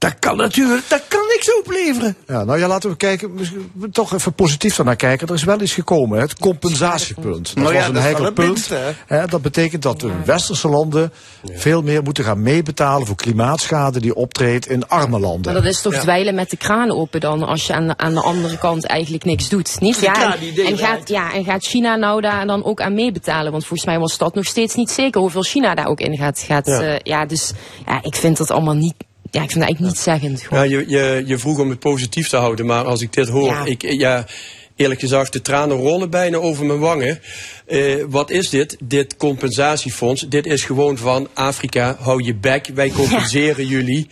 dat 0.00 0.18
kan 0.18 0.36
natuurlijk, 0.36 0.88
dat 0.88 1.02
kan 1.08 1.20
niks 1.28 1.58
opleveren. 1.58 2.16
Ja, 2.26 2.44
nou 2.44 2.58
ja, 2.58 2.66
laten 2.66 2.90
we 2.90 2.96
kijken, 2.96 3.34
misschien 3.34 3.70
toch 3.92 4.12
even 4.14 4.32
positief 4.32 4.82
naar 4.82 4.96
kijken. 4.96 5.28
Er 5.28 5.34
is 5.34 5.44
wel 5.44 5.60
iets 5.60 5.72
gekomen, 5.72 6.16
hè, 6.16 6.24
het 6.24 6.38
compensatiepunt. 6.38 7.54
Dat 7.54 7.64
Nou 7.64 7.74
ja, 7.74 7.78
was 7.78 7.88
een 7.88 7.94
dat 7.94 8.02
is 8.02 8.08
heikel 8.08 8.32
punt. 8.32 8.70
Hè, 9.06 9.26
dat 9.26 9.42
betekent 9.42 9.82
dat 9.82 10.00
de 10.00 10.12
westerse 10.24 10.68
landen 10.68 11.12
veel 11.52 11.82
meer 11.82 12.02
moeten 12.02 12.24
gaan 12.24 12.42
meebetalen 12.42 13.06
voor 13.06 13.16
klimaatschade 13.16 14.00
die 14.00 14.14
optreedt 14.14 14.66
in 14.66 14.88
arme 14.88 15.18
landen. 15.18 15.52
Maar 15.52 15.62
dat 15.62 15.72
is 15.72 15.82
toch 15.82 15.94
dweilen 15.94 16.34
met 16.34 16.50
de 16.50 16.56
kraan 16.56 16.90
open 16.90 17.20
dan, 17.20 17.42
als 17.42 17.66
je 17.66 17.72
aan 17.72 17.86
de, 17.86 17.96
aan 17.96 18.14
de 18.14 18.22
andere 18.22 18.58
kant 18.58 18.84
eigenlijk 18.84 19.24
niks 19.24 19.48
doet. 19.48 19.80
Niet? 19.80 20.00
Ja, 20.00 20.12
kraan 20.12 20.38
en, 20.66 20.78
gaat, 20.78 21.08
ja, 21.08 21.32
en 21.32 21.44
gaat 21.44 21.64
China 21.64 21.96
nou 21.96 22.20
daar 22.20 22.46
dan 22.46 22.64
ook 22.64 22.80
aan 22.80 22.94
meebetalen? 22.94 23.52
Want 23.52 23.66
volgens 23.66 23.88
mij 23.88 23.98
was 23.98 24.18
dat 24.18 24.34
nog 24.34 24.46
steeds 24.46 24.74
niet 24.74 24.90
zeker 24.90 25.20
hoeveel 25.20 25.42
China 25.42 25.74
daar 25.74 25.86
ook 25.86 26.00
in 26.00 26.16
gaat. 26.16 26.38
gaat 26.38 26.66
Ja. 26.66 26.82
ja. 26.82 26.98
ja, 27.02 27.26
dus 27.26 27.52
ja, 27.86 28.02
ik 28.02 28.14
vind 28.14 28.36
dat 28.36 28.50
allemaal 28.50 28.74
niet, 28.74 28.94
ja, 29.30 29.42
ik 29.42 29.50
vind 29.50 29.60
dat 29.60 29.62
eigenlijk 29.62 29.80
niet 29.80 29.98
zeggend. 29.98 30.46
Ja, 30.50 30.62
je, 30.62 30.84
je, 30.88 31.22
je 31.26 31.38
vroeg 31.38 31.58
om 31.58 31.70
het 31.70 31.78
positief 31.78 32.28
te 32.28 32.36
houden, 32.36 32.66
maar 32.66 32.84
als 32.84 33.00
ik 33.00 33.12
dit 33.12 33.28
hoor, 33.28 33.46
Ja. 33.46 33.64
ik, 33.64 33.82
ja, 33.82 34.26
eerlijk 34.76 35.00
gezegd, 35.00 35.32
de 35.32 35.42
tranen 35.42 35.76
rollen 35.76 36.10
bijna 36.10 36.36
over 36.36 36.64
mijn 36.66 36.78
wangen. 36.78 37.20
Eh, 37.70 38.04
wat 38.08 38.30
is 38.30 38.48
dit? 38.48 38.76
Dit 38.80 39.16
compensatiefonds. 39.16 40.28
Dit 40.28 40.46
is 40.46 40.64
gewoon 40.64 40.98
van 40.98 41.28
Afrika, 41.34 41.96
hou 42.00 42.24
je 42.24 42.34
bek, 42.34 42.70
wij 42.74 42.90
compenseren 42.90 43.66
jullie. 43.66 44.08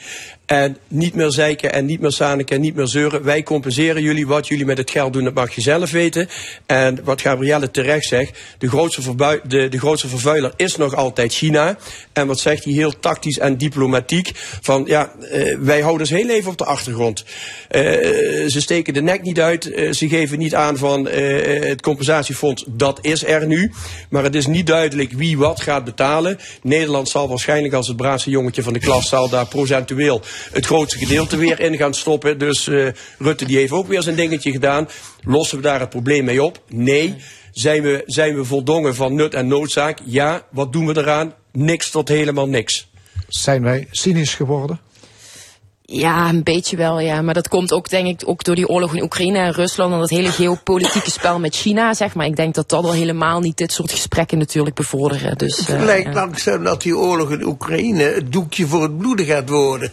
En 0.48 0.76
niet 0.89 1.14
meer 1.14 1.30
zeiken 1.30 1.72
en 1.72 1.85
niet 1.85 2.01
meer 2.01 2.10
zaniken 2.10 2.56
en 2.56 2.62
niet 2.62 2.74
meer 2.74 2.86
zeuren. 2.86 3.22
Wij 3.22 3.43
compenseren 3.43 4.02
jullie. 4.02 4.26
Wat 4.26 4.48
jullie 4.48 4.64
met 4.64 4.78
het 4.78 4.90
geld 4.90 5.12
doen, 5.12 5.24
dat 5.24 5.35
mag 5.35 5.55
je 5.55 5.60
zelf 5.60 5.90
weten. 5.90 6.28
En 6.66 7.05
wat 7.05 7.20
Gabrielle 7.20 7.70
terecht 7.70 8.06
zegt, 8.06 8.39
de 8.59 8.68
grootste, 8.68 9.14
de, 9.48 9.68
de 9.68 9.78
grootste 9.78 10.09
vervuiler 10.09 10.52
is 10.56 10.76
nog 10.76 10.94
altijd 10.94 11.32
China. 11.32 11.78
En 12.12 12.26
wat 12.26 12.39
zegt 12.39 12.64
hij 12.64 12.72
heel 12.72 12.98
tactisch 12.98 13.39
en 13.39 13.59
diplomatiek? 13.59 14.30
Van 14.60 14.85
ja, 14.86 15.12
eh, 15.30 15.56
wij 15.59 15.80
houden 15.80 16.06
ze 16.06 16.14
heel 16.14 16.30
even 16.30 16.51
op 16.51 16.59
de 16.59 16.64
achtergrond. 16.64 17.24
Eh, 17.68 17.82
ze 18.47 18.60
steken 18.60 18.94
de 18.94 19.02
nek 19.02 19.22
niet 19.22 19.40
uit. 19.40 19.62
ze 19.90 20.09
geven 20.09 20.39
niet 20.39 20.55
aan 20.55 20.76
van 20.76 21.05
het 21.09 21.82
compensatiefonds, 21.82 22.64
dat 22.66 22.98
is 23.02 23.24
er 23.24 23.47
nu. 23.49 23.73
Maar 24.11 24.23
het 24.23 24.35
is 24.35 24.47
niet 24.47 24.66
duidelijk 24.66 25.12
wie 25.12 25.39
wat 25.39 25.61
gaat 25.61 25.85
betalen. 25.85 26.39
Nederland 26.62 27.09
zal 27.09 27.29
waarschijnlijk 27.29 27.75
als 27.75 27.89
het 27.89 27.97
braafste 27.97 28.31
jongetje 28.31 28.62
van 28.62 28.73
de 28.73 28.79
klas 28.79 29.11
daar 29.11 29.47
procentueel 29.47 30.23
het 30.53 30.66
grootste 30.66 30.99
gedeelte 30.99 31.37
weer 31.37 31.61
in 31.61 31.77
gaan 31.77 31.95
stoppen. 31.95 32.39
Dus 32.39 32.69
eh, 32.69 32.89
Rutte 33.19 33.45
die 33.45 33.57
heeft 33.57 33.73
ook 33.73 33.87
weer 33.87 34.03
zijn 34.03 34.16
dingetje 34.16 34.51
gedaan. 34.51 34.89
Lossen 35.25 35.57
we 35.57 35.62
daar 35.62 35.81
het 35.81 35.89
probleem 35.89 36.25
mee 36.25 36.43
op? 36.43 36.62
Nee. 36.69 37.15
Zijn 37.53 37.83
we, 37.83 38.03
zijn 38.07 38.35
we 38.37 38.45
voldongen 38.45 38.95
van 38.95 39.15
nut 39.15 39.35
en 39.35 39.47
noodzaak? 39.47 39.99
Ja. 40.05 40.43
Wat 40.51 40.73
doen 40.73 40.87
we 40.87 40.97
eraan? 40.97 41.35
Niks 41.53 41.91
tot 41.91 42.09
helemaal 42.09 42.49
niks. 42.49 42.91
Zijn 43.29 43.62
wij 43.62 43.87
cynisch 43.91 44.35
geworden? 44.35 44.81
Ja, 45.90 46.28
een 46.28 46.43
beetje 46.43 46.77
wel, 46.77 47.01
ja. 47.01 47.23
Maar 47.23 47.35
dat 47.35 47.48
komt 47.48 47.73
ook, 47.73 47.89
denk 47.89 48.06
ik, 48.06 48.28
ook 48.28 48.44
door 48.44 48.55
die 48.55 48.69
oorlog 48.69 48.94
in 48.94 49.02
Oekraïne 49.02 49.39
en 49.39 49.52
Rusland 49.52 49.93
en 49.93 49.98
dat 49.98 50.10
hele 50.10 50.31
geopolitieke 50.31 51.10
spel 51.10 51.39
met 51.39 51.55
China, 51.56 51.94
zeg 51.94 52.15
maar. 52.15 52.27
Ik 52.27 52.36
denk 52.36 52.55
dat 52.55 52.69
dat 52.69 52.85
al 52.85 52.93
helemaal 52.93 53.40
niet 53.40 53.56
dit 53.56 53.73
soort 53.73 53.90
gesprekken 53.90 54.39
natuurlijk 54.39 54.74
bevorderen. 54.74 55.39
Dus, 55.39 55.56
Het 55.56 55.69
eh, 55.69 55.85
lijkt 55.85 56.15
langzaam 56.15 56.65
dat 56.65 56.82
die 56.82 56.97
oorlog 56.97 57.31
in 57.31 57.47
Oekraïne 57.47 58.02
het 58.02 58.32
doekje 58.32 58.66
voor 58.66 58.82
het 58.82 58.98
bloeden 58.98 59.27
gaat 59.27 59.48
worden. 59.48 59.93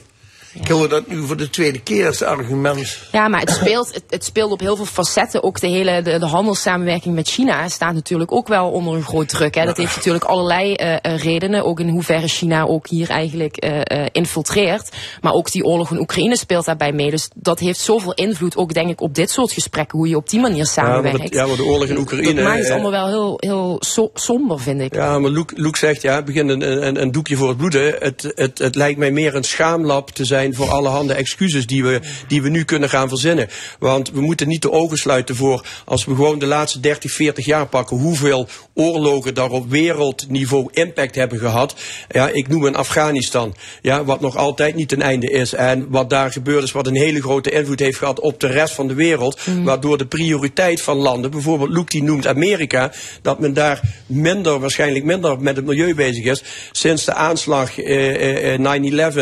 Ik 0.61 0.68
hoor 0.68 0.90
dat 0.90 1.07
nu 1.07 1.26
voor 1.26 1.38
de 1.38 1.49
tweede 1.49 1.80
keer 1.80 2.07
als 2.07 2.22
argument. 2.23 2.98
Ja, 3.11 3.27
maar 3.27 3.40
het 3.40 3.49
speelt, 3.49 3.94
het, 3.94 4.03
het 4.10 4.23
speelt 4.26 4.52
op 4.52 4.60
heel 4.60 4.76
veel 4.76 4.86
facetten. 4.86 5.44
Ook 5.44 5.60
de 5.60 5.68
hele 5.68 6.02
de, 6.02 6.19
de 6.19 6.26
handelssamenwerking 6.26 7.15
met 7.15 7.27
China 7.30 7.69
staat 7.69 7.94
natuurlijk 7.94 8.32
ook 8.32 8.48
wel 8.48 8.72
onder 8.72 8.94
een 8.95 9.03
groot 9.03 9.30
druk. 9.30 9.56
Hè. 9.56 9.65
Dat 9.65 9.77
heeft 9.77 9.95
natuurlijk 9.95 10.23
allerlei 10.23 10.73
eh, 10.73 10.94
eh, 11.02 11.18
redenen. 11.23 11.65
Ook 11.65 11.80
in 11.80 11.90
hoeverre 11.90 12.27
China 12.27 12.64
ook 12.64 12.88
hier 12.88 13.10
eigenlijk 13.10 13.57
eh, 13.57 14.06
infiltreert. 14.11 14.90
Maar 15.22 15.34
ook 15.34 15.52
die 15.52 15.64
oorlog 15.64 15.91
in 15.91 15.99
Oekraïne 15.99 16.38
speelt 16.38 16.65
daarbij 16.65 16.91
mee. 16.91 17.10
Dus 17.11 17.30
dat 17.36 17.60
heeft 17.60 17.80
zoveel 17.80 18.14
invloed 18.14 18.57
ook 18.57 18.73
denk 18.73 18.90
ik 18.90 19.02
op 19.02 19.15
dit 19.15 19.30
soort 19.32 19.52
gesprekken. 19.52 19.98
Hoe 19.98 20.07
je 20.07 20.15
op 20.15 20.30
die 20.30 20.40
manier 20.40 20.57
Ja, 20.57 20.64
samenwerkt. 20.65 21.18
maar, 21.18 21.26
het- 21.26 21.34
ja, 21.36 21.45
maar 21.45 21.56
de 21.56 21.64
oorlog 21.65 21.88
in 21.88 21.98
Oekraïne. 21.98 22.34
dat 22.34 22.44
maakt 22.44 22.60
het 22.64 22.72
allemaal 22.72 22.91
wel 22.91 23.07
heel, 23.07 23.34
heel 23.40 23.76
so- 23.80 24.11
somber, 24.14 24.60
vind 24.60 24.82
ik. 24.82 24.94
Ja, 24.95 25.19
maar 25.19 25.32
Loek, 25.32 25.52
Loek 25.56 25.76
zegt, 25.76 26.02
ja, 26.02 26.22
begin 26.23 26.49
een, 26.49 26.86
een, 26.88 27.02
een 27.02 27.11
doekje 27.11 27.36
voor 27.36 27.48
het 27.48 27.57
bloeden. 27.57 27.95
Het, 27.99 28.32
het, 28.36 28.57
het 28.57 28.76
lijkt 28.76 28.99
mij 28.99 29.11
meer 29.11 29.36
een 29.36 29.44
schaamlab 29.44 30.10
te 30.10 30.26
zijn 30.26 30.44
voor 30.53 30.69
allerhande 30.69 31.13
excuses 31.13 31.67
die 31.67 31.84
we, 31.84 31.99
die 32.27 32.41
we 32.41 32.49
nu 32.49 32.63
kunnen 32.63 32.89
gaan 32.89 33.09
verzinnen. 33.09 33.47
Want 33.80 34.11
we 34.11 34.22
moeten 34.22 34.47
niet 34.47 34.61
de 34.61 34.72
ogen 34.72 34.97
sluiten 34.97 35.35
voor, 35.35 35.65
als 35.85 36.05
we 36.05 36.15
gewoon 36.15 36.39
de 36.39 36.45
laatste 36.45 36.80
30, 36.80 37.11
40 37.11 37.45
jaar 37.45 37.67
pakken, 37.67 37.97
hoeveel 37.97 38.47
oorlogen 38.73 39.34
daar 39.34 39.51
op 39.51 39.69
wereldniveau 39.69 40.67
impact 40.72 41.15
hebben 41.15 41.39
gehad. 41.39 41.76
Ja, 42.09 42.30
ik 42.30 42.47
noem 42.47 42.65
een 42.65 42.76
Afghanistan, 42.76 43.55
ja, 43.81 44.03
wat 44.03 44.22
nog 44.22 44.38
altijd 44.38 44.76
niet 44.76 44.89
ten 44.89 45.01
einde 45.01 45.30
is. 45.31 45.53
En 45.53 45.89
wat 45.89 46.09
daar 46.09 46.31
gebeurd 46.31 46.63
is, 46.63 46.72
wat 46.72 46.88
een 46.88 46.95
hele 46.95 47.22
grote 47.22 47.51
invloed 47.51 47.80
heeft 47.80 47.97
gehad 47.97 48.19
op 48.19 48.39
de 48.39 48.47
rest 48.47 48.73
van 48.73 48.88
de 48.88 48.93
wereld. 48.93 49.39
Waardoor 49.63 49.97
de 49.97 50.05
prioriteit 50.05 50.81
van 50.81 50.97
landen, 50.97 51.31
bijvoorbeeld 51.31 51.69
Loek 51.69 51.91
die 51.91 52.03
noemt 52.03 52.27
Amerika, 52.27 52.91
dat 53.22 53.39
men 53.39 53.53
daar 53.53 53.81
minder, 54.05 54.59
waarschijnlijk 54.59 55.05
minder 55.05 55.39
met 55.39 55.55
het 55.55 55.65
milieu 55.65 55.95
bezig 55.95 56.23
is. 56.23 56.43
Sinds 56.72 57.05
de 57.05 57.13
aanslag 57.13 57.80
eh, 57.80 58.15
eh, 58.15 58.53
eh, 58.53 58.59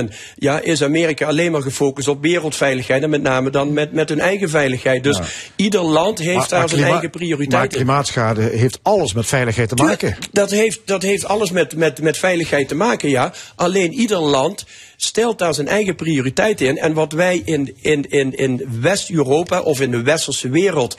9-11 0.10 0.14
ja, 0.36 0.60
is 0.60 0.84
Amerika 0.84 1.12
alleen 1.22 1.52
maar 1.52 1.61
gefocust 1.61 2.07
op 2.07 2.22
wereldveiligheid 2.22 3.03
en 3.03 3.10
met 3.10 3.22
name 3.22 3.49
dan 3.49 3.73
met, 3.73 3.94
met 3.94 4.10
hun 4.10 4.19
eigen 4.19 4.49
veiligheid. 4.49 5.03
Dus 5.03 5.19
ieder 5.56 5.81
land 5.81 6.19
heeft 6.19 6.35
Maar- 6.35 6.49
daar 6.49 6.60
maar 6.60 6.69
zijn 6.69 6.84
eigen 6.84 7.10
prioriteit 7.10 7.52
Maar 7.52 7.68
klimaatschade 7.68 8.41
heeft 8.41 8.80
alles 8.81 9.14
met 9.14 9.26
veiligheid 9.26 9.69
te 9.69 9.76
maken. 9.76 10.18
Dat 10.31 10.52
heeft, 10.52 10.80
dat 10.85 11.02
heeft 11.02 11.26
alles 11.26 11.52
met, 11.52 11.76
met, 11.76 12.02
met 12.02 12.18
veiligheid 12.18 12.68
te 12.68 12.76
maken, 12.76 13.10
ja. 13.10 13.34
Alleen 13.56 13.94
ieder 13.94 14.19
land 14.19 14.65
stelt 14.98 15.40
daar 15.40 15.53
zijn 15.53 15.68
eigen 15.68 15.95
prioriteit 15.95 16.61
in. 16.61 16.77
En 16.77 16.94
wat 16.94 17.11
wij 17.11 17.41
in, 17.45 17.76
in, 17.81 18.10
in, 18.10 18.35
in 18.35 18.61
West-Europa 18.81 19.61
of 19.61 19.81
in 19.81 19.91
de 19.91 20.02
westerse 20.02 20.49
wereld 20.49 20.98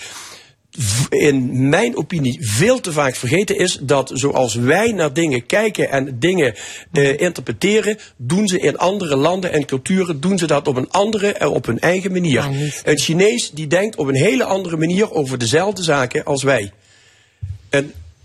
in 1.09 1.69
mijn 1.69 1.97
opinie 1.97 2.39
veel 2.41 2.81
te 2.81 2.93
vaak 2.93 3.15
vergeten 3.15 3.59
is 3.59 3.79
dat 3.83 4.11
zoals 4.15 4.55
wij 4.55 4.93
naar 4.93 5.13
dingen 5.13 5.47
kijken 5.47 5.91
en 5.91 6.19
dingen 6.19 6.55
eh, 6.93 7.21
interpreteren, 7.21 7.99
doen 8.17 8.49
ze 8.49 8.59
in 8.59 8.79
andere 8.79 9.17
landen 9.17 9.53
en 9.53 9.65
culturen 9.65 10.21
doen 10.21 10.39
ze 10.39 10.47
dat 10.47 10.69
op 10.69 10.77
een 10.77 10.91
andere 10.91 11.33
en 11.33 11.49
op 11.49 11.67
hun 11.67 11.79
eigen 11.79 12.13
manier. 12.13 12.45
Een 12.85 12.99
Chinees 12.99 13.51
die 13.51 13.67
denkt 13.67 13.97
op 13.97 14.07
een 14.07 14.15
hele 14.15 14.45
andere 14.45 14.77
manier 14.77 15.13
over 15.13 15.39
dezelfde 15.39 15.83
zaken 15.83 16.25
als 16.25 16.43
wij. 16.43 16.73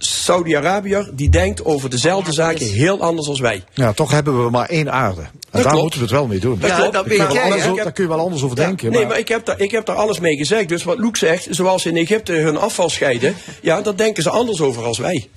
Saudi-Arabiër 0.04 1.10
die 1.14 1.30
denkt 1.30 1.66
over 1.66 1.90
dezelfde 1.90 2.32
zaken 2.34 2.66
heel 2.72 3.02
anders 3.02 3.28
als 3.28 3.40
wij. 3.40 3.64
Ja, 3.74 3.94
toch 3.94 4.12
hebben 4.12 4.44
we 4.44 4.50
maar 4.50 4.70
één 4.70 4.92
aarde. 4.92 5.22
En 5.22 5.30
daar 5.52 5.62
klopt. 5.62 5.82
moeten 5.82 6.00
we 6.00 6.06
het 6.06 6.14
wel 6.14 6.28
mee 6.28 6.40
doen. 6.40 6.60
Dat 6.60 6.76
klopt. 6.76 6.94
daar, 6.94 7.04
kun 7.04 7.12
je 7.16 7.28
wel 7.28 7.40
anders 7.42 7.66
over- 7.66 7.84
daar 7.84 7.92
kun 7.92 8.04
je 8.04 8.10
wel 8.10 8.20
anders 8.20 8.44
over 8.44 8.56
denken. 8.56 8.92
Nee, 8.92 9.00
maar- 9.00 9.10
maar 9.10 9.20
ik 9.20 9.28
heb, 9.28 9.46
daar, 9.46 9.60
ik 9.60 9.72
heb 9.72 9.86
daar 9.86 9.96
alles 9.96 10.20
mee 10.20 10.38
gezegd. 10.38 10.70
Dus 10.70 10.84
wat 10.84 10.98
Loek 11.00 11.18
zegt, 11.18 11.48
zoals 11.50 11.82
ze 11.82 11.90
in 11.90 11.98
Egypte 11.98 12.32
hun 12.34 12.58
afval 12.58 12.90
scheiden, 12.90 13.36
ja, 13.62 13.82
daar 13.82 13.96
denken 13.96 14.24
ze 14.24 14.30
anders 14.30 14.62
over 14.62 14.84
als 14.84 14.98
wij. 14.98 15.30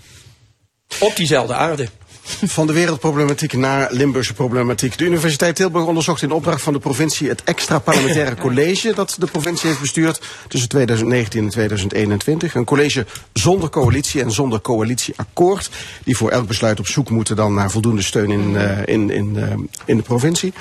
Op 1.00 1.16
diezelfde 1.16 1.54
aarde. 1.54 1.86
Van 2.24 2.66
de 2.66 2.72
wereldproblematiek 2.72 3.52
naar 3.52 3.92
Limburgse 3.92 4.34
problematiek. 4.34 4.98
De 4.98 5.04
Universiteit 5.04 5.56
Tilburg 5.56 5.86
onderzocht 5.86 6.22
in 6.22 6.30
opdracht 6.30 6.62
van 6.62 6.72
de 6.72 6.78
provincie 6.78 7.28
het 7.28 7.44
extra 7.44 7.78
parlementaire 7.78 8.36
college 8.46 8.92
dat 8.94 9.16
de 9.18 9.26
provincie 9.26 9.68
heeft 9.68 9.80
bestuurd 9.80 10.20
tussen 10.48 10.68
2019 10.68 11.44
en 11.44 11.50
2021. 11.50 12.54
Een 12.54 12.64
college 12.64 13.06
zonder 13.32 13.68
coalitie 13.68 14.22
en 14.22 14.30
zonder 14.30 14.60
coalitieakkoord, 14.60 15.70
die 16.04 16.16
voor 16.16 16.30
elk 16.30 16.46
besluit 16.46 16.78
op 16.78 16.86
zoek 16.86 17.10
moeten 17.10 17.36
dan 17.36 17.54
naar 17.54 17.70
voldoende 17.70 18.02
steun 18.02 18.30
in, 18.30 18.50
uh, 18.50 18.78
in, 18.84 19.10
in, 19.10 19.34
uh, 19.36 19.46
in 19.84 19.96
de 19.96 20.02
provincie, 20.02 20.52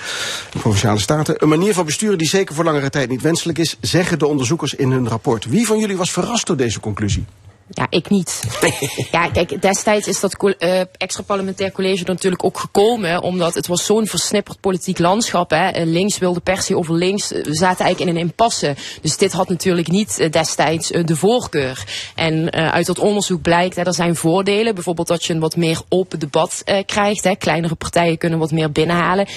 de 0.51 0.59
provinciale 0.59 0.99
staten. 0.99 1.43
Een 1.43 1.49
manier 1.49 1.73
van 1.73 1.85
besturen 1.85 2.17
die 2.17 2.27
zeker 2.27 2.55
voor 2.55 2.63
langere 2.63 2.89
tijd 2.89 3.09
niet 3.09 3.21
wenselijk 3.21 3.57
is, 3.57 3.77
zeggen 3.81 4.19
de 4.19 4.27
onderzoekers 4.27 4.73
in 4.73 4.91
hun 4.91 5.07
rapport. 5.07 5.45
Wie 5.45 5.65
van 5.65 5.79
jullie 5.79 5.97
was 5.97 6.11
verrast 6.11 6.47
door 6.47 6.57
deze 6.57 6.79
conclusie? 6.79 7.25
Ja, 7.73 7.87
ik 7.89 8.09
niet. 8.09 8.43
ja, 9.11 9.29
kijk, 9.29 9.61
destijds 9.61 10.07
is 10.07 10.19
dat 10.19 10.43
uh, 10.43 10.79
extra 10.97 11.23
parlementair 11.23 11.71
college 11.71 12.03
natuurlijk 12.05 12.43
ook 12.43 12.59
gekomen, 12.59 13.21
omdat 13.21 13.53
het 13.53 13.67
was 13.67 13.85
zo'n 13.85 14.07
versnipperd 14.07 14.59
politiek 14.59 14.99
landschap. 14.99 15.49
Hè. 15.49 15.83
Links 15.83 16.17
wilde 16.17 16.39
per 16.39 16.61
se 16.61 16.77
over 16.77 16.93
links, 16.93 17.29
we 17.29 17.55
zaten 17.55 17.85
eigenlijk 17.85 17.99
in 17.99 18.07
een 18.07 18.27
impasse. 18.29 18.75
Dus 19.01 19.17
dit 19.17 19.31
had 19.31 19.49
natuurlijk 19.49 19.87
niet 19.87 20.19
uh, 20.19 20.29
destijds 20.29 20.87
de 20.87 21.15
voorkeur. 21.15 21.83
En 22.15 22.51
uit 22.51 22.85
dat 22.85 22.99
onderzoek 22.99 23.41
blijkt, 23.41 23.75
hè, 23.75 23.83
er 23.83 23.93
zijn 23.93 24.15
voordelen. 24.15 24.73
Bijvoorbeeld 24.73 25.07
dat 25.07 25.25
je 25.25 25.33
een 25.33 25.39
wat 25.39 25.55
meer 25.55 25.81
open 25.89 26.19
debat 26.19 26.63
krijgt. 26.85 27.23
Hè. 27.23 27.35
Kleinere 27.35 27.75
partijen 27.75 28.17
kunnen 28.17 28.39
wat 28.39 28.51
meer 28.51 28.71
binnenhalen 28.71 29.27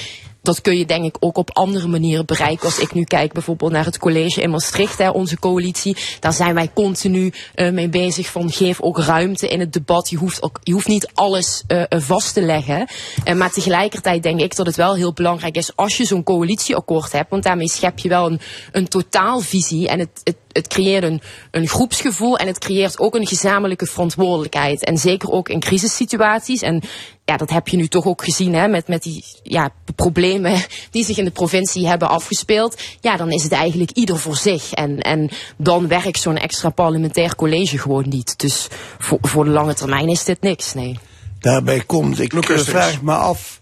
dat 0.44 0.60
kun 0.60 0.76
je 0.76 0.86
denk 0.86 1.04
ik 1.04 1.16
ook 1.20 1.36
op 1.36 1.56
andere 1.56 1.86
manieren 1.86 2.26
bereiken. 2.26 2.64
Als 2.64 2.78
ik 2.78 2.92
nu 2.94 3.04
kijk 3.04 3.32
bijvoorbeeld 3.32 3.72
naar 3.72 3.84
het 3.84 3.98
college 3.98 4.40
in 4.40 4.50
Maastricht, 4.50 4.98
hè, 4.98 5.10
onze 5.10 5.38
coalitie. 5.38 5.96
Daar 6.20 6.32
zijn 6.32 6.54
wij 6.54 6.70
continu 6.74 7.32
uh, 7.54 7.70
mee 7.70 7.88
bezig 7.88 8.26
van 8.26 8.52
geef 8.52 8.80
ook 8.80 8.98
ruimte 8.98 9.48
in 9.48 9.60
het 9.60 9.72
debat. 9.72 10.10
Je 10.10 10.16
hoeft, 10.16 10.42
ook, 10.42 10.60
je 10.62 10.72
hoeft 10.72 10.88
niet 10.88 11.10
alles 11.14 11.62
uh, 11.68 11.82
vast 11.88 12.34
te 12.34 12.42
leggen. 12.42 12.88
Uh, 13.24 13.34
maar 13.34 13.50
tegelijkertijd 13.50 14.22
denk 14.22 14.40
ik 14.40 14.56
dat 14.56 14.66
het 14.66 14.76
wel 14.76 14.94
heel 14.94 15.12
belangrijk 15.12 15.56
is 15.56 15.76
als 15.76 15.96
je 15.96 16.04
zo'n 16.04 16.22
coalitieakkoord 16.22 17.12
hebt. 17.12 17.30
Want 17.30 17.42
daarmee 17.42 17.68
schep 17.68 17.98
je 17.98 18.08
wel 18.08 18.26
een, 18.26 18.40
een 18.72 18.88
totaalvisie. 18.88 19.88
En 19.88 19.98
het, 19.98 20.20
het 20.24 20.36
het 20.54 20.68
creëert 20.68 21.04
een, 21.04 21.20
een 21.50 21.68
groepsgevoel 21.68 22.38
en 22.38 22.46
het 22.46 22.58
creëert 22.58 22.98
ook 22.98 23.14
een 23.14 23.26
gezamenlijke 23.26 23.86
verantwoordelijkheid. 23.86 24.84
En 24.84 24.98
zeker 24.98 25.30
ook 25.30 25.48
in 25.48 25.60
crisissituaties. 25.60 26.62
En 26.62 26.82
ja, 27.24 27.36
dat 27.36 27.50
heb 27.50 27.68
je 27.68 27.76
nu 27.76 27.88
toch 27.88 28.04
ook 28.04 28.24
gezien 28.24 28.54
hè, 28.54 28.68
met, 28.68 28.88
met 28.88 29.02
die 29.02 29.24
ja, 29.42 29.70
problemen 29.94 30.62
die 30.90 31.04
zich 31.04 31.18
in 31.18 31.24
de 31.24 31.30
provincie 31.30 31.88
hebben 31.88 32.08
afgespeeld. 32.08 32.82
Ja, 33.00 33.16
dan 33.16 33.30
is 33.30 33.42
het 33.42 33.52
eigenlijk 33.52 33.90
ieder 33.90 34.18
voor 34.18 34.36
zich. 34.36 34.72
En, 34.72 35.00
en 35.00 35.30
dan 35.56 35.88
werkt 35.88 36.20
zo'n 36.20 36.36
extra 36.36 36.70
parlementair 36.70 37.34
college 37.34 37.78
gewoon 37.78 38.08
niet. 38.08 38.38
Dus 38.38 38.68
voor, 38.98 39.18
voor 39.20 39.44
de 39.44 39.50
lange 39.50 39.74
termijn 39.74 40.08
is 40.08 40.24
dit 40.24 40.40
niks, 40.40 40.74
nee. 40.74 40.98
Daarbij 41.40 41.80
komt, 41.80 42.20
ik 42.20 42.32
vraag 42.44 43.02
me 43.02 43.14
af 43.14 43.60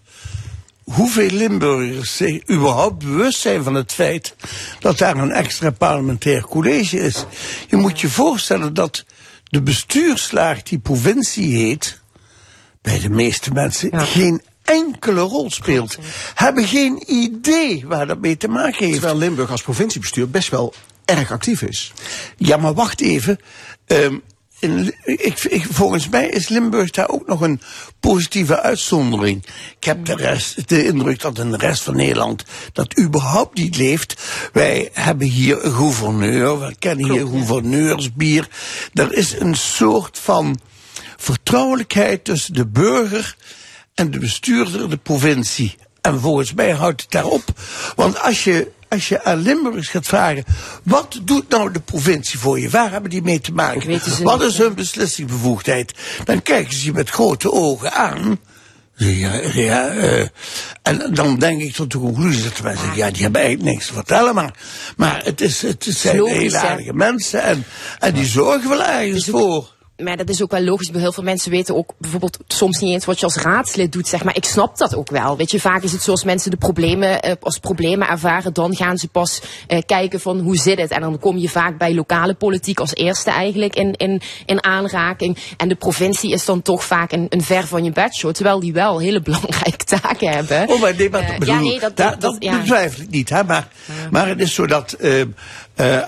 hoeveel 0.83 1.29
Limburgers 1.29 2.15
zich 2.15 2.49
überhaupt 2.49 2.97
bewust 2.97 3.39
zijn 3.39 3.63
van 3.63 3.75
het 3.75 3.91
feit 3.91 4.35
dat 4.79 4.97
daar 4.97 5.17
een 5.17 5.31
extra 5.31 5.69
parlementair 5.69 6.41
college 6.41 6.99
is. 6.99 7.25
Je 7.67 7.75
moet 7.75 8.01
je 8.01 8.09
voorstellen 8.09 8.73
dat 8.73 9.05
de 9.43 9.61
bestuurslaag 9.61 10.63
die 10.63 10.79
provincie 10.79 11.57
heet, 11.57 12.01
bij 12.81 12.99
de 12.99 13.09
meeste 13.09 13.51
mensen 13.51 13.99
geen 14.07 14.41
enkele 14.63 15.21
rol 15.21 15.51
speelt. 15.51 15.97
Hebben 16.33 16.67
geen 16.67 17.03
idee 17.07 17.87
waar 17.87 18.07
dat 18.07 18.19
mee 18.19 18.37
te 18.37 18.47
maken 18.47 18.85
heeft. 18.85 18.99
Terwijl 18.99 19.17
Limburg 19.17 19.51
als 19.51 19.61
provinciebestuur 19.61 20.29
best 20.29 20.49
wel 20.49 20.73
erg 21.05 21.31
actief 21.31 21.61
is. 21.61 21.93
Ja, 22.37 22.57
maar 22.57 22.73
wacht 22.73 23.01
even. 23.01 23.39
Um, 23.87 24.21
in, 24.63 24.93
ik, 25.03 25.43
ik, 25.43 25.65
volgens 25.71 26.09
mij 26.09 26.29
is 26.29 26.49
Limburg 26.49 26.89
daar 26.89 27.09
ook 27.09 27.27
nog 27.27 27.41
een 27.41 27.61
positieve 27.99 28.61
uitzondering. 28.61 29.45
Ik 29.79 29.83
heb 29.83 30.05
de, 30.05 30.15
rest, 30.15 30.69
de 30.69 30.85
indruk 30.85 31.21
dat 31.21 31.39
in 31.39 31.51
de 31.51 31.57
rest 31.57 31.83
van 31.83 31.95
Nederland 31.95 32.43
dat 32.73 32.99
überhaupt 32.99 33.57
niet 33.57 33.77
leeft. 33.77 34.21
Wij 34.53 34.89
hebben 34.93 35.27
hier 35.27 35.65
een 35.65 35.73
gouverneur, 35.73 36.59
we 36.59 36.75
kennen 36.79 37.11
hier 37.11 37.27
gouverneursbier. 37.27 38.47
Er 38.93 39.13
is 39.13 39.39
een 39.39 39.55
soort 39.55 40.19
van 40.19 40.59
vertrouwelijkheid 41.17 42.23
tussen 42.23 42.53
de 42.53 42.67
burger 42.67 43.35
en 43.93 44.11
de 44.11 44.19
bestuurder, 44.19 44.89
de 44.89 44.97
provincie. 44.97 45.75
En 46.01 46.19
volgens 46.19 46.53
mij 46.53 46.71
houdt 46.71 47.01
het 47.01 47.11
daarop. 47.11 47.43
Want 47.95 48.19
als 48.19 48.43
je 48.43 48.71
als 48.93 49.07
je 49.07 49.23
aan 49.23 49.41
Limburgers 49.41 49.87
gaat 49.87 50.05
vragen, 50.05 50.43
wat 50.83 51.19
doet 51.21 51.49
nou 51.49 51.71
de 51.71 51.79
provincie 51.79 52.39
voor 52.39 52.59
je? 52.59 52.69
Waar 52.69 52.91
hebben 52.91 53.09
die 53.09 53.21
mee 53.21 53.39
te 53.39 53.51
maken? 53.51 53.99
Wat 54.23 54.41
is 54.41 54.57
hun 54.57 54.73
beslissingsbevoegdheid? 54.73 55.93
Dan 56.23 56.41
kijken 56.41 56.73
ze 56.73 56.85
je 56.85 56.93
met 56.93 57.09
grote 57.09 57.51
ogen 57.51 57.93
aan. 57.93 58.39
Ja, 58.95 59.33
ja 59.53 59.93
uh, 59.93 60.27
en 60.81 61.13
dan 61.13 61.39
denk 61.39 61.61
ik 61.61 61.73
tot 61.73 61.91
de 61.91 61.97
conclusie 61.97 62.43
dat 62.43 62.61
mensen 62.61 62.85
zeggen, 62.85 62.97
ja, 62.97 63.11
die 63.11 63.23
hebben 63.23 63.41
eigenlijk 63.41 63.71
niks 63.73 63.87
te 63.87 63.93
vertellen, 63.93 64.35
maar, 64.35 64.53
maar 64.97 65.23
het, 65.23 65.41
is, 65.41 65.61
het 65.61 65.85
zijn 65.89 66.17
Logisch, 66.17 66.37
hele 66.37 66.57
aardige 66.57 66.93
mensen 66.93 67.43
en, 67.43 67.65
en 67.99 68.13
die 68.13 68.25
zorgen 68.25 68.69
wel 68.69 68.83
ergens 68.83 69.25
voor 69.25 69.73
maar 70.03 70.17
dat 70.17 70.29
is 70.29 70.41
ook 70.41 70.51
wel 70.51 70.61
logisch. 70.61 70.89
Heel 70.93 71.11
veel 71.11 71.23
mensen 71.23 71.51
weten 71.51 71.75
ook 71.75 71.93
bijvoorbeeld 71.97 72.37
soms 72.47 72.79
niet 72.79 72.91
eens 72.91 73.05
wat 73.05 73.19
je 73.19 73.25
als 73.25 73.35
raadslid 73.35 73.91
doet. 73.91 74.07
Zeg 74.07 74.23
maar, 74.23 74.35
ik 74.35 74.45
snap 74.45 74.77
dat 74.77 74.95
ook 74.95 75.09
wel. 75.09 75.37
Weet 75.37 75.51
je, 75.51 75.59
vaak 75.59 75.83
is 75.83 75.91
het 75.91 76.01
zoals 76.01 76.23
mensen 76.23 76.51
de 76.51 76.57
problemen 76.57 77.27
uh, 77.27 77.31
als 77.39 77.57
problemen 77.57 78.07
ervaren. 78.07 78.53
Dan 78.53 78.75
gaan 78.75 78.97
ze 78.97 79.07
pas 79.07 79.41
uh, 79.67 79.79
kijken 79.85 80.19
van 80.19 80.39
hoe 80.39 80.57
zit 80.57 80.79
het. 80.79 80.91
En 80.91 81.01
dan 81.01 81.19
kom 81.19 81.37
je 81.37 81.49
vaak 81.49 81.77
bij 81.77 81.93
lokale 81.93 82.33
politiek 82.33 82.79
als 82.79 82.95
eerste 82.95 83.31
eigenlijk 83.31 83.75
in, 83.75 83.93
in, 83.93 84.21
in 84.45 84.63
aanraking. 84.63 85.37
En 85.57 85.67
de 85.67 85.75
provincie 85.75 86.31
is 86.31 86.45
dan 86.45 86.61
toch 86.61 86.83
vaak 86.83 87.11
een, 87.11 87.25
een 87.29 87.43
ver 87.43 87.67
van 87.67 87.83
je 87.83 87.91
bedshow. 87.91 88.31
Terwijl 88.31 88.59
die 88.59 88.73
wel 88.73 88.99
hele 88.99 89.21
belangrijke 89.29 89.85
taken 89.85 90.29
hebben. 90.29 90.69
Oh, 90.69 90.81
maar 90.81 90.95
nee, 90.95 91.09
maar 91.09 91.21
uh, 91.21 91.37
bedoel, 91.37 91.55
ja, 91.55 91.61
nee, 91.61 91.79
dat, 91.79 91.97
dat, 91.97 92.21
dat, 92.21 92.39
niet. 93.09 93.29
Hè? 93.29 93.43
Maar, 93.43 93.67
ja. 93.85 93.93
maar 94.11 94.27
het 94.27 94.39
is 94.39 94.53
zo 94.53 94.67
dat 94.67 94.95
uh, 94.99 95.23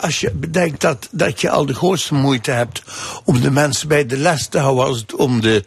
als 0.02 0.20
je 0.20 0.32
bedenkt 0.32 0.82
dat, 0.82 1.08
dat 1.12 1.42
je 1.42 1.50
al 1.50 1.66
de 1.66 1.74
grootste 1.74 2.14
moeite 2.14 2.52
hebt 2.52 2.84
om 3.24 3.42
de 3.42 3.52
mensen 3.52 3.88
bij 3.88 4.06
de 4.06 4.18
les 4.18 4.48
te 4.48 4.58
houden 4.58 4.86
als 4.86 5.00
het 5.00 5.16
om 5.16 5.42
de, 5.42 5.66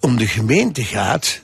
om 0.00 0.16
de 0.16 0.26
gemeente 0.26 0.84
gaat 0.84 1.40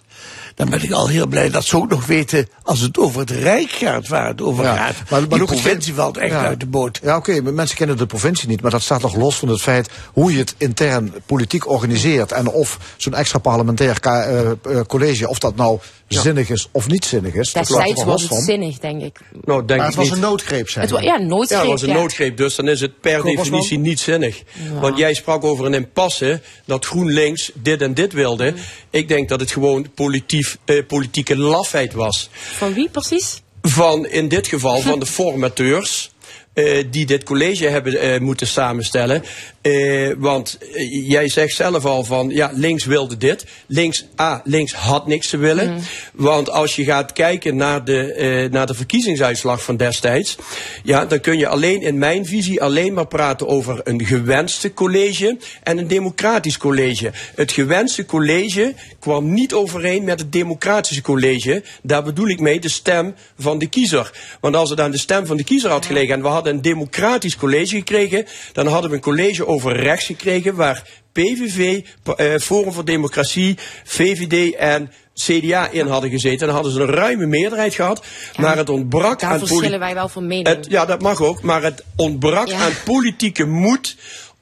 dan 0.54 0.70
ben 0.70 0.82
ik 0.82 0.90
al 0.90 1.08
heel 1.08 1.26
blij 1.26 1.50
dat 1.50 1.64
ze 1.64 1.76
ook 1.76 1.88
nog 1.88 2.06
weten 2.06 2.48
als 2.62 2.80
het 2.80 2.98
over 2.98 3.20
het 3.20 3.30
Rijk 3.30 3.70
gaat, 3.70 4.08
waar 4.08 4.28
het 4.28 4.42
over 4.42 4.64
ja, 4.64 4.76
gaat. 4.76 5.10
Maar, 5.10 5.28
maar 5.28 5.38
de 5.38 5.44
provincie 5.44 5.94
valt 5.94 6.16
echt 6.16 6.32
ja, 6.32 6.44
uit 6.44 6.60
de 6.60 6.66
boot. 6.66 7.00
Ja, 7.02 7.16
oké, 7.16 7.36
okay, 7.36 7.52
mensen 7.52 7.76
kennen 7.76 7.96
de 7.96 8.06
provincie 8.06 8.48
niet, 8.48 8.60
maar 8.60 8.70
dat 8.70 8.82
staat 8.82 9.02
nog 9.02 9.16
los 9.16 9.36
van 9.36 9.48
het 9.48 9.60
feit 9.60 9.88
hoe 10.12 10.32
je 10.32 10.38
het 10.38 10.54
intern 10.58 11.14
politiek 11.26 11.68
organiseert 11.68 12.32
en 12.32 12.48
of 12.48 12.78
zo'n 12.96 13.14
extra 13.14 13.38
parlementair 13.38 13.98
uh, 14.06 14.50
uh, 14.68 14.80
college, 14.86 15.28
of 15.28 15.38
dat 15.38 15.56
nou 15.56 15.78
ja. 16.06 16.20
zinnig 16.20 16.50
is 16.50 16.68
of 16.70 16.88
niet 16.88 17.04
zinnig 17.04 17.34
is. 17.34 17.52
Destijds 17.52 18.04
was 18.04 18.20
het 18.20 18.30
van. 18.30 18.40
zinnig, 18.40 18.78
denk 18.78 19.02
ik. 19.02 19.20
Nou, 19.44 19.64
denk 19.64 19.78
maar 19.78 19.88
het 19.88 19.96
was 19.96 20.04
niet. 20.04 20.14
een 20.14 20.20
noodgreep, 20.20 20.68
zijn. 20.68 20.88
Het 20.88 21.02
ja, 21.02 21.18
noodgreep. 21.18 21.58
Ja, 21.58 21.70
het 21.70 21.80
was 21.80 21.82
een 21.82 21.94
noodgreep, 21.94 22.36
dus 22.36 22.54
dan 22.54 22.68
is 22.68 22.80
het 22.80 23.00
per 23.00 23.22
definitie 23.22 23.78
niet 23.78 24.00
zinnig. 24.00 24.42
Want 24.80 24.98
jij 24.98 25.14
sprak 25.14 25.44
over 25.44 25.64
een 25.66 25.74
impasse, 25.74 26.40
dat 26.64 26.84
GroenLinks 26.84 27.50
dit 27.54 27.80
en 27.80 27.94
dit 27.94 28.12
wilde. 28.12 28.50
Mm. 28.50 28.56
Ik 28.90 29.08
denk 29.08 29.28
dat 29.28 29.40
het 29.40 29.50
gewoon 29.50 29.86
politiek, 29.94 30.43
eh, 30.64 30.86
politieke 30.86 31.36
lafheid 31.36 31.92
was. 31.92 32.28
Van 32.32 32.74
wie 32.74 32.88
precies? 32.88 33.42
Van, 33.62 34.06
in 34.06 34.28
dit 34.28 34.46
geval, 34.46 34.80
van 34.80 34.98
de 34.98 35.06
formateurs. 35.18 36.10
Uh, 36.54 36.84
die 36.90 37.06
dit 37.06 37.24
college 37.24 37.68
hebben 37.68 37.92
uh, 37.92 38.18
moeten 38.18 38.46
samenstellen. 38.46 39.24
Uh, 39.62 40.12
want 40.18 40.58
jij 40.90 41.28
zegt 41.28 41.54
zelf 41.54 41.84
al 41.84 42.04
van, 42.04 42.28
ja, 42.28 42.50
links 42.54 42.84
wilde 42.84 43.16
dit. 43.16 43.44
Links, 43.66 44.06
A, 44.20 44.40
links 44.44 44.72
had 44.72 45.06
niks 45.06 45.28
te 45.28 45.36
willen. 45.36 45.70
Mm. 45.70 45.78
Want 46.12 46.50
als 46.50 46.76
je 46.76 46.84
gaat 46.84 47.12
kijken 47.12 47.56
naar 47.56 47.84
de, 47.84 48.48
naar 48.50 48.66
de 48.66 48.74
verkiezingsuitslag 48.74 49.62
van 49.62 49.76
destijds. 49.76 50.36
Ja, 50.82 51.04
dan 51.04 51.20
kun 51.20 51.38
je 51.38 51.48
alleen 51.48 51.82
in 51.82 51.98
mijn 51.98 52.26
visie 52.26 52.62
alleen 52.62 52.92
maar 52.92 53.06
praten 53.06 53.48
over 53.48 53.80
een 53.84 54.04
gewenste 54.04 54.74
college 54.74 55.38
en 55.62 55.78
een 55.78 55.88
democratisch 55.88 56.56
college. 56.56 57.10
Het 57.34 57.52
gewenste 57.52 58.06
college 58.06 58.74
kwam 58.98 59.32
niet 59.32 59.52
overeen 59.52 60.04
met 60.04 60.20
het 60.20 60.32
democratische 60.32 61.02
college. 61.02 61.62
Daar 61.82 62.02
bedoel 62.02 62.28
ik 62.28 62.40
mee 62.40 62.60
de 62.60 62.68
stem 62.68 63.14
van 63.38 63.58
de 63.58 63.66
kiezer. 63.66 64.12
Want 64.40 64.56
als 64.56 64.70
het 64.70 64.80
aan 64.80 64.90
de 64.90 64.98
stem 64.98 65.26
van 65.26 65.36
de 65.36 65.44
kiezer 65.44 65.70
had 65.70 65.86
gelegen 65.86 66.14
en 66.14 66.22
we 66.22 66.28
hadden 66.28 66.43
een 66.46 66.62
democratisch 66.62 67.36
college 67.36 67.76
gekregen, 67.76 68.26
dan 68.52 68.66
hadden 68.66 68.90
we 68.90 68.96
een 68.96 69.02
college 69.02 69.46
over 69.46 69.76
rechts 69.76 70.06
gekregen 70.06 70.54
waar 70.54 70.82
PVV, 71.12 71.80
uh, 72.20 72.36
Forum 72.36 72.72
voor 72.72 72.84
Democratie, 72.84 73.58
VVD 73.84 74.54
en 74.54 74.90
CDA 75.14 75.68
in 75.70 75.86
hadden 75.86 76.10
gezeten. 76.10 76.46
Dan 76.46 76.54
hadden 76.54 76.72
ze 76.72 76.80
een 76.80 76.90
ruime 76.90 77.26
meerderheid 77.26 77.74
gehad. 77.74 78.04
Ja, 78.32 78.42
maar 78.42 78.56
het 78.56 78.68
ontbrak 78.68 79.20
daar 79.20 79.30
aan... 79.30 79.38
verschillen 79.38 79.78
wij 79.78 79.94
wel 79.94 80.08
van 80.08 80.26
mening. 80.26 80.46
Het, 80.46 80.66
ja, 80.68 80.84
dat 80.84 81.02
mag 81.02 81.22
ook. 81.22 81.42
Maar 81.42 81.62
het 81.62 81.84
ontbrak 81.96 82.48
ja. 82.48 82.58
aan 82.58 82.72
politieke 82.84 83.44
moed 83.44 83.96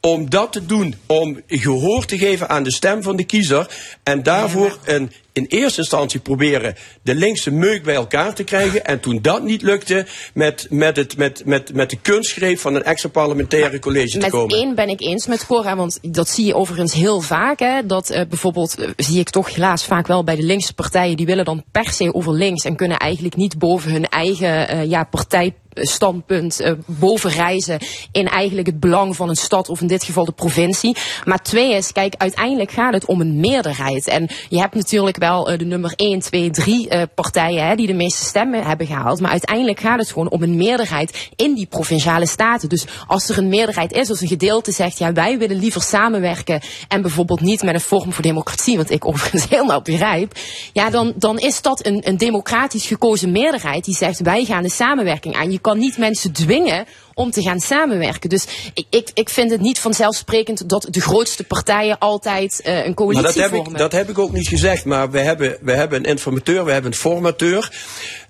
om 0.07 0.31
dat 0.31 0.53
te 0.53 0.67
doen, 0.67 0.95
om 1.07 1.41
gehoor 1.47 2.05
te 2.05 2.19
geven 2.19 2.49
aan 2.49 2.63
de 2.63 2.73
stem 2.73 3.03
van 3.03 3.17
de 3.17 3.25
kiezer. 3.25 3.71
En 4.03 4.23
daarvoor 4.23 4.79
een, 4.85 5.13
in 5.33 5.45
eerste 5.49 5.81
instantie 5.81 6.21
proberen 6.21 6.75
de 7.03 7.15
linkse 7.15 7.51
meuk 7.51 7.83
bij 7.83 7.95
elkaar 7.95 8.35
te 8.35 8.45
krijgen. 8.45 8.85
En 8.85 9.01
toen 9.01 9.19
dat 9.23 9.43
niet 9.43 9.63
lukte, 9.63 10.07
met, 10.35 10.67
met, 10.71 10.97
het, 10.97 11.17
met, 11.17 11.43
met, 11.45 11.75
met 11.75 11.91
de 11.91 11.97
kunstgreep 11.97 12.59
van 12.59 12.75
een 12.75 12.83
extra 12.83 13.09
parlementaire 13.09 13.79
college 13.79 14.11
te 14.11 14.19
Met 14.19 14.31
komen. 14.31 14.57
één 14.57 14.75
ben 14.75 14.89
ik 14.89 15.01
eens 15.01 15.27
met 15.27 15.47
Cora, 15.47 15.77
want 15.77 15.99
dat 16.03 16.29
zie 16.29 16.47
je 16.47 16.55
overigens 16.55 16.93
heel 16.93 17.21
vaak. 17.21 17.59
Hè, 17.59 17.87
dat 17.87 18.11
eh, 18.11 18.27
bijvoorbeeld, 18.29 18.79
eh, 18.79 18.89
zie 18.97 19.21
ik 19.21 19.31
toch 19.31 19.55
helaas 19.55 19.85
vaak 19.85 20.07
wel 20.07 20.25
bij 20.25 20.37
de 20.37 20.43
linkse 20.43 20.75
partijen, 20.75 21.17
die 21.17 21.27
willen 21.27 21.45
dan 21.45 21.65
per 21.73 21.93
se 21.93 22.15
over 22.15 22.33
links 22.33 22.65
en 22.65 22.77
kunnen 22.77 22.99
eigenlijk 22.99 23.37
niet 23.37 23.59
boven 23.59 23.91
hun 23.91 24.09
eigen 24.09 24.69
eh, 24.69 24.91
ja, 24.91 25.05
partijstandpunt 25.05 25.61
eh, 25.73 26.73
boven 26.87 27.31
reizen 27.31 27.79
in 28.13 28.29
eigenlijk 28.29 28.67
het 28.67 28.81
belang 28.81 29.17
van 29.17 29.29
een 29.29 29.37
stad 29.37 29.69
of 29.69 29.81
in 29.81 29.87
dit 29.87 30.05
geval 30.05 30.25
de 30.25 30.33
provincie. 30.33 30.97
Maar 31.25 31.43
twee 31.43 31.75
is, 31.75 31.93
kijk, 31.93 32.15
uiteindelijk 32.17 32.71
gaat 32.71 32.93
het 32.93 33.05
om 33.05 33.21
een 33.21 33.41
meerderheid. 33.41 34.09
En 34.09 34.29
je 34.49 34.59
hebt 34.59 34.75
natuurlijk 34.75 35.17
wel 35.17 35.51
eh, 35.51 35.59
de 35.59 35.65
nummer 35.65 35.93
1, 35.97 36.21
2, 36.21 36.51
3 36.51 36.89
eh, 36.89 37.03
partijen 37.15 37.67
hè, 37.67 37.75
die 37.75 37.87
de 37.87 37.95
meeste 37.95 38.25
stemmen 38.25 38.65
hebben 38.65 38.87
gehaald. 38.87 39.21
Maar 39.21 39.31
uiteindelijk 39.31 39.81
gaat 39.81 39.99
het 39.99 40.09
gewoon 40.09 40.31
om 40.31 40.43
een 40.43 40.57
meerderheid 40.57 41.31
in 41.37 41.55
die 41.55 41.67
provinciale 41.67 42.27
staten. 42.27 42.69
Dus 42.69 42.85
als 43.07 43.29
er 43.29 43.39
een 43.39 43.49
meerderheid 43.49 43.93
is, 43.93 44.09
als 44.09 44.21
een 44.21 44.29
gedeelte 44.29 44.73
zegt, 44.73 44.99
ja, 44.99 45.13
wij 45.13 45.39
willen 45.39 45.59
liever 45.59 45.83
samenwerken 45.83 46.61
en 46.89 47.03
bijvoorbeeld 47.03 47.41
niet 47.41 47.63
met 47.63 47.75
een 47.75 47.81
vorm 47.81 48.13
voor 48.13 48.23
democratie, 48.23 48.77
wat 48.77 48.91
ik 48.91 49.07
overigens 49.13 49.49
helemaal 49.49 49.83
begrijp, 49.83 50.33
ja, 50.73 50.91
dan, 50.91 51.13
dan 51.17 51.39
is 51.39 51.63
dat 51.63 51.87
een, 51.87 52.09
een 52.09 52.17
democratisch 52.17 52.87
gekozen 52.87 53.33
meerderheid 53.33 53.85
die 53.85 53.95
zegt, 53.95 54.21
wij 54.21 54.45
gaan 54.45 54.63
de 54.63 54.71
samenwerking 54.71 55.35
aan. 55.35 55.51
Kan 55.63 55.79
niet 55.79 55.99
mensen 55.99 56.33
dwingen 56.33 56.87
om 57.15 57.31
te 57.31 57.43
gaan 57.43 57.61
samenwerken. 57.61 58.29
Dus 58.29 58.47
ik, 58.75 58.87
ik, 58.91 59.11
ik 59.15 59.29
vind 59.29 59.51
het 59.51 59.61
niet 59.61 59.79
vanzelfsprekend 59.79 60.69
dat 60.69 60.87
de 60.91 61.01
grootste 61.01 61.45
partijen 61.45 61.99
altijd 61.99 62.61
eh, 62.61 62.77
een 62.77 62.85
Maar 62.85 62.95
coalitie 62.95 63.27
dat 63.27 63.35
heb, 63.35 63.51
vormen. 63.51 63.73
ik, 63.73 63.79
dat 63.79 63.93
heb 63.93 64.09
ik 64.09 64.19
ook 64.19 64.33
niet 64.33 64.49
gezegd. 64.49 64.85
Maar 64.85 65.11
we 65.11 65.19
hebben, 65.19 65.59
we 65.61 65.73
hebben 65.73 65.99
een 65.99 66.11
informateur, 66.11 66.65
we 66.65 66.73
hebben 66.73 66.91
een 66.91 66.99
formateur. 66.99 67.73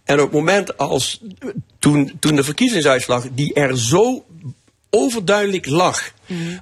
En 0.05 0.19
op 0.19 0.25
het 0.25 0.33
moment 0.33 0.77
als 0.77 1.21
toen, 1.79 2.13
toen 2.21 2.37
de 2.37 2.45
verkiezingsuitslag, 2.45 3.27
die 3.35 3.55
er 3.55 3.79
zo 3.79 4.25
overduidelijk 4.95 5.67
lag. 5.67 6.13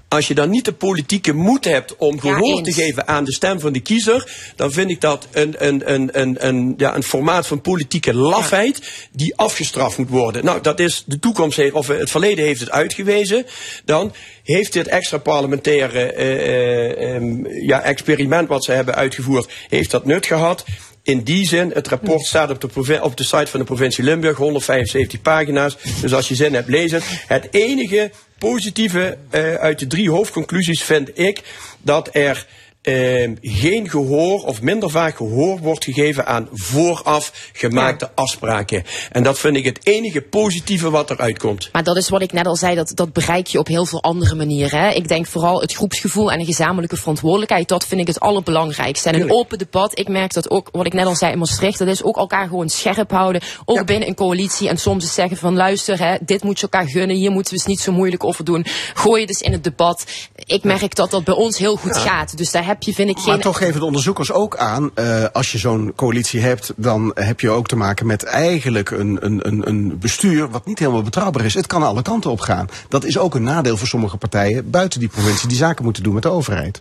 Als 0.09 0.29
je 0.29 0.35
dan 0.35 0.51
niet 0.51 0.65
de 0.65 0.73
politieke 0.73 1.33
moed 1.33 1.65
hebt 1.65 1.97
om 1.97 2.21
gehoor 2.21 2.63
te 2.63 2.73
geven 2.73 3.09
aan 3.09 3.25
de 3.25 3.33
stem 3.33 3.61
van 3.61 3.73
de 3.73 3.81
kiezer, 3.81 4.33
dan 4.57 4.73
vind 4.73 4.91
ik 4.91 5.01
dat 5.01 5.29
een, 5.31 5.55
een, 5.67 5.93
een, 5.93 6.21
een, 6.21 6.47
een, 6.47 6.75
ja, 6.77 6.95
een 6.97 7.03
formaat 7.03 7.47
van 7.47 7.61
politieke 7.61 8.15
lafheid 8.15 9.09
die 9.13 9.37
afgestraft 9.37 9.99
moet 9.99 10.09
worden. 10.09 10.45
Nou, 10.45 10.61
dat 10.61 10.81
is 10.81 11.05
de 11.07 11.19
toekomst, 11.19 11.57
heeft- 11.57 11.75
of 11.75 11.87
het 11.87 12.11
verleden 12.11 12.45
heeft 12.45 12.61
het 12.61 12.71
uitgewezen. 12.71 13.47
Dan 13.85 14.13
heeft 14.43 14.73
dit 14.73 14.89
extra 14.89 15.19
parlementaire 15.19 16.13
eh, 16.13 16.31
eh, 16.31 17.15
ehm, 17.15 17.47
ja, 17.47 17.83
experiment 17.83 18.49
wat 18.49 18.65
ze 18.65 18.73
hebben 18.73 18.95
uitgevoerd, 18.95 19.53
heeft 19.69 19.91
dat 19.91 20.05
nut 20.05 20.27
gehad. 20.27 20.65
In 21.03 21.23
die 21.23 21.47
zin, 21.47 21.71
het 21.75 21.89
rapport 21.89 22.25
staat 22.25 22.51
op 22.51 22.61
de, 22.61 23.03
op 23.03 23.17
de 23.17 23.25
site 23.25 23.47
van 23.47 23.61
de 23.61 23.67
provincie 23.67 24.05
Limburg, 24.05 24.37
175 24.37 25.23
pagina's. 25.23 25.77
Dus 26.01 26.15
als 26.15 26.29
je 26.29 26.35
zin 26.35 26.55
hebt, 26.55 26.69
lees 26.69 26.93
het. 26.93 27.05
Het 27.27 27.49
enige 27.51 28.11
positieve 28.39 29.19
eh, 29.31 29.55
uit 29.55 29.79
de 29.79 29.87
drie 29.87 30.11
hoofdconclusies 30.11 30.83
vind 30.83 31.19
ik 31.19 31.43
dat 31.83 32.09
er 32.13 32.47
eh, 32.83 33.31
geen 33.41 33.91
gehoor 33.91 34.45
of 34.45 34.63
minder 34.63 34.91
vaak 34.91 35.17
gehoor 35.17 35.59
wordt 35.59 35.85
gegeven 35.85 36.27
aan 36.27 36.49
vooraf 36.53 37.51
gemaakte 37.53 38.11
afspraken. 38.15 38.85
En 39.11 39.23
dat 39.23 39.39
vind 39.39 39.57
ik 39.57 39.65
het 39.65 39.87
enige 39.87 40.21
positieve 40.21 40.91
wat 40.91 41.11
eruit 41.11 41.39
komt. 41.39 41.69
Maar 41.73 41.85
dat 41.85 41.97
is 41.97 42.09
wat 42.09 42.23
ik 42.23 42.33
net 42.33 42.47
al 42.47 42.57
zei, 42.57 42.75
dat, 42.75 42.93
dat 42.95 43.13
bereik 43.13 43.47
je 43.47 43.59
op 43.59 43.67
heel 43.67 43.87
veel 43.87 44.03
andere 44.03 44.35
manieren. 44.35 44.81
Hè. 44.81 44.91
Ik 44.91 45.09
denk 45.09 45.27
vooral 45.27 45.61
het 45.61 45.73
groepsgevoel 45.73 46.33
en 46.33 46.41
een 46.41 46.47
gezamenlijke 46.47 46.97
verantwoordelijkheid, 46.97 47.69
dat 47.69 47.87
vind 47.87 48.01
ik 48.01 48.07
het 48.07 48.21
allerbelangrijkste. 48.21 49.09
En 49.09 49.21
een 49.21 49.33
open 49.33 49.59
debat, 49.59 49.99
ik 49.99 50.09
merk 50.09 50.33
dat 50.33 50.51
ook, 50.51 50.69
wat 50.73 50.87
ik 50.87 50.93
net 50.93 51.07
al 51.07 51.17
zei 51.17 51.33
in 51.33 51.39
Maastricht, 51.39 51.79
dat 51.79 51.89
is 51.89 52.03
ook 52.03 52.17
elkaar 52.17 52.49
gewoon 52.49 52.69
scherp 52.69 53.11
houden, 53.11 53.43
ook 53.65 53.87
binnen 53.87 54.09
een 54.09 54.15
coalitie. 54.15 54.69
En 54.69 54.79
soms 54.79 55.05
eens 55.05 55.15
zeggen 55.15 55.37
van 55.37 55.57
luister, 55.57 55.99
hè, 55.99 56.17
dit 56.21 56.43
moet 56.43 56.57
je 56.61 56.63
elkaar 56.63 56.89
gunnen, 56.89 57.17
hier 57.17 57.31
moeten 57.31 57.53
we 57.53 57.59
eens 57.59 57.69
niet 57.69 57.81
zo 57.81 57.93
moeilijk 57.93 58.25
over 58.25 58.45
doen. 58.45 58.67
Gooi 58.95 59.21
je 59.21 59.27
dus 59.27 59.41
in 59.41 59.53
het 59.53 59.65
debat. 59.65 60.05
Ik 60.35 60.65
merk 60.65 60.95
dat 60.95 61.11
dat 61.11 61.25
bij 61.25 61.35
ons 61.35 61.59
heel 61.59 61.77
goed 61.77 61.97
gaat. 61.97 62.37
Dus 62.37 62.51
daar 62.51 62.69
heb 62.71 62.83
je, 62.83 62.95
vind 62.95 63.11
ik, 63.11 63.19
geen... 63.19 63.27
Maar 63.27 63.39
toch 63.39 63.59
geven 63.59 63.81
de 63.81 63.87
onderzoekers 63.87 64.33
ook 64.33 64.57
aan, 64.57 64.91
eh, 64.95 65.25
als 65.33 65.53
je 65.53 65.59
zo'n 65.59 65.93
coalitie 65.97 66.41
hebt, 66.41 66.73
dan 66.77 67.11
heb 67.15 67.41
je 67.41 67.51
ook 67.51 67.69
te 67.69 67.77
maken 67.77 68.07
met 68.07 68.23
eigenlijk 68.25 68.91
een, 68.91 69.19
een, 69.21 69.47
een, 69.47 69.69
een 69.69 69.99
bestuur 69.99 70.51
wat 70.51 70.67
niet 70.67 70.79
helemaal 70.79 71.03
betrouwbaar 71.03 71.45
is. 71.45 71.55
Het 71.55 71.67
kan 71.67 71.83
alle 71.83 72.03
kanten 72.03 72.31
op 72.31 72.41
gaan. 72.41 72.69
Dat 72.89 73.05
is 73.05 73.19
ook 73.19 73.35
een 73.35 73.43
nadeel 73.43 73.77
voor 73.77 73.87
sommige 73.87 74.17
partijen 74.17 74.71
buiten 74.71 75.01
die 75.01 75.09
provincie 75.09 75.49
die 75.49 75.57
zaken 75.57 75.85
moeten 75.85 76.03
doen 76.03 76.15
met 76.15 76.23
de 76.23 76.29
overheid. 76.29 76.81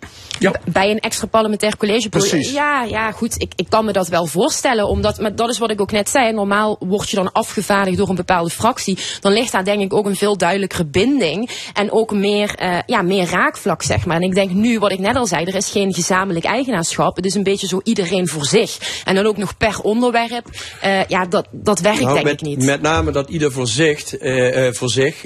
bij 0.66 0.92
een 0.92 1.00
extra 1.00 1.28
parlementair 1.28 1.78
college. 1.78 2.10
Precies. 2.10 2.52
Ja, 2.52 2.84
ja, 2.84 3.12
goed. 3.12 3.42
Ik, 3.42 3.54
ik 3.56 3.70
kan 3.70 3.86
me 3.86 3.92
dat 3.92 4.08
wel 4.08 4.26
voorstellen. 4.26 4.88
Omdat, 4.88 5.20
maar 5.20 5.36
dat 5.36 5.50
is 5.50 5.58
wat 5.58 5.72
ik 5.72 5.82
ook 5.82 5.92
net 5.92 6.10
zei. 6.10 6.34
Normaal 6.34 6.76
word 6.80 7.10
je 7.10 7.16
dan 7.16 7.32
afgevaardigd 7.32 7.98
door 7.98 8.10
een 8.10 8.16
bepaalde 8.16 8.50
fractie. 8.50 8.98
Dan 9.20 9.32
ligt 9.32 9.52
daar 9.52 9.64
denk 9.64 9.82
ik 9.82 9.94
ook 9.94 10.06
een 10.06 10.16
veel 10.16 10.38
duidelijkere 10.38 10.86
binding. 10.86 11.50
En 11.74 11.92
ook 11.92 12.14
meer, 12.14 12.56
eh, 12.56 12.78
ja, 12.86 13.02
meer 13.02 13.30
raakvlak, 13.30 13.82
zeg 13.82 14.06
maar. 14.06 14.16
En 14.16 14.22
ik 14.22 14.36
denk 14.36 14.52
nu, 14.52 14.80
wat 14.80 14.92
ik 14.92 15.00
net 15.00 15.16
al 15.16 15.28
zei, 15.28 15.46
er 15.46 15.56
is 15.56 15.70
geen 15.70 15.79
gezamenlijk 15.88 16.46
eigenaarschap. 16.46 17.16
Het 17.16 17.26
is 17.26 17.34
een 17.36 17.44
beetje 17.44 17.68
zo 17.68 17.80
iedereen 17.84 18.28
voor 18.28 18.46
zich. 18.46 19.02
En 19.06 19.16
dan 19.16 19.26
ook 19.26 19.38
nog 19.38 19.58
per 19.58 19.80
onderwerp. 19.82 20.46
Eh, 20.82 21.06
ja, 21.08 21.26
dat, 21.26 21.48
dat 21.52 21.80
werkt 21.80 22.00
Nou, 22.00 22.14
denk 22.14 22.26
met, 22.26 22.34
ik 22.34 22.42
niet. 22.42 22.64
Met 22.64 22.82
name 22.82 23.12
dat 23.12 23.30
ieder 23.30 23.52
voor 23.52 23.68
zich. 23.68 24.18
eh, 24.18 24.68
eh, 24.68 24.74
voor 24.74 24.90
zich 24.90 25.24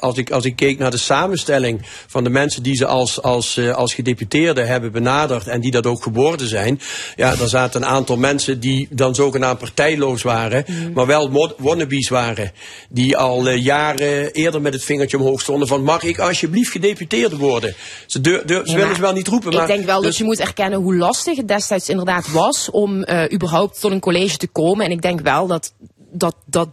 als, 0.00 0.16
ik, 0.16 0.30
als 0.30 0.44
ik 0.44 0.56
keek 0.56 0.78
naar 0.78 0.90
de 0.90 0.96
samenstelling 0.96 1.80
van 2.06 2.24
de 2.24 2.30
mensen 2.30 2.62
die 2.62 2.76
ze 2.76 2.86
als, 2.86 3.22
als, 3.22 3.58
als 3.72 3.94
gedeputeerden 3.94 4.66
hebben 4.66 4.92
benaderd 4.92 5.46
en 5.46 5.60
die 5.60 5.70
dat 5.70 5.86
ook 5.86 6.02
geworden 6.02 6.48
zijn. 6.48 6.80
Ja, 7.16 7.34
er 7.40 7.48
zaten 7.48 7.82
een 7.82 7.88
aantal 7.88 8.16
mensen 8.16 8.60
die 8.60 8.88
dan 8.90 9.14
zogenaamd 9.14 9.58
partijloos 9.58 10.22
waren, 10.22 10.64
Mm. 10.66 10.92
maar 10.92 11.06
wel 11.06 11.54
wannabes 11.58 12.08
waren. 12.08 12.52
Die 12.88 13.16
al 13.16 13.50
jaren 13.50 14.32
eerder 14.32 14.60
met 14.60 14.72
het 14.72 14.84
vingertje 14.84 15.18
omhoog 15.18 15.40
stonden 15.40 15.68
van 15.68 15.82
mag 15.82 16.02
ik 16.02 16.18
alsjeblieft 16.18 16.70
gedeputeerde 16.70 17.36
worden. 17.36 17.74
Ze, 18.06 18.18
ze 18.22 18.42
Ja, 18.46 18.76
willen 18.76 18.94
ze 18.94 19.00
wel 19.00 19.12
niet 19.12 19.28
roepen, 19.28 19.52
maar... 19.52 19.66
Ik 19.80 19.86
denk 19.86 19.94
wel 19.94 20.00
dus- 20.00 20.10
dat 20.10 20.18
je 20.18 20.24
moet 20.24 20.40
erkennen 20.40 20.78
hoe 20.78 20.96
lastig 20.96 21.36
het 21.36 21.48
destijds 21.48 21.88
inderdaad 21.88 22.30
was 22.30 22.70
om 22.70 23.02
eh, 23.02 23.32
überhaupt 23.32 23.80
tot 23.80 23.92
een 23.92 24.00
college 24.00 24.36
te 24.36 24.46
komen. 24.46 24.84
En 24.84 24.90
ik 24.90 25.02
denk 25.02 25.20
wel 25.20 25.46
dat, 25.46 25.72
dat, 26.12 26.36
dat 26.46 26.68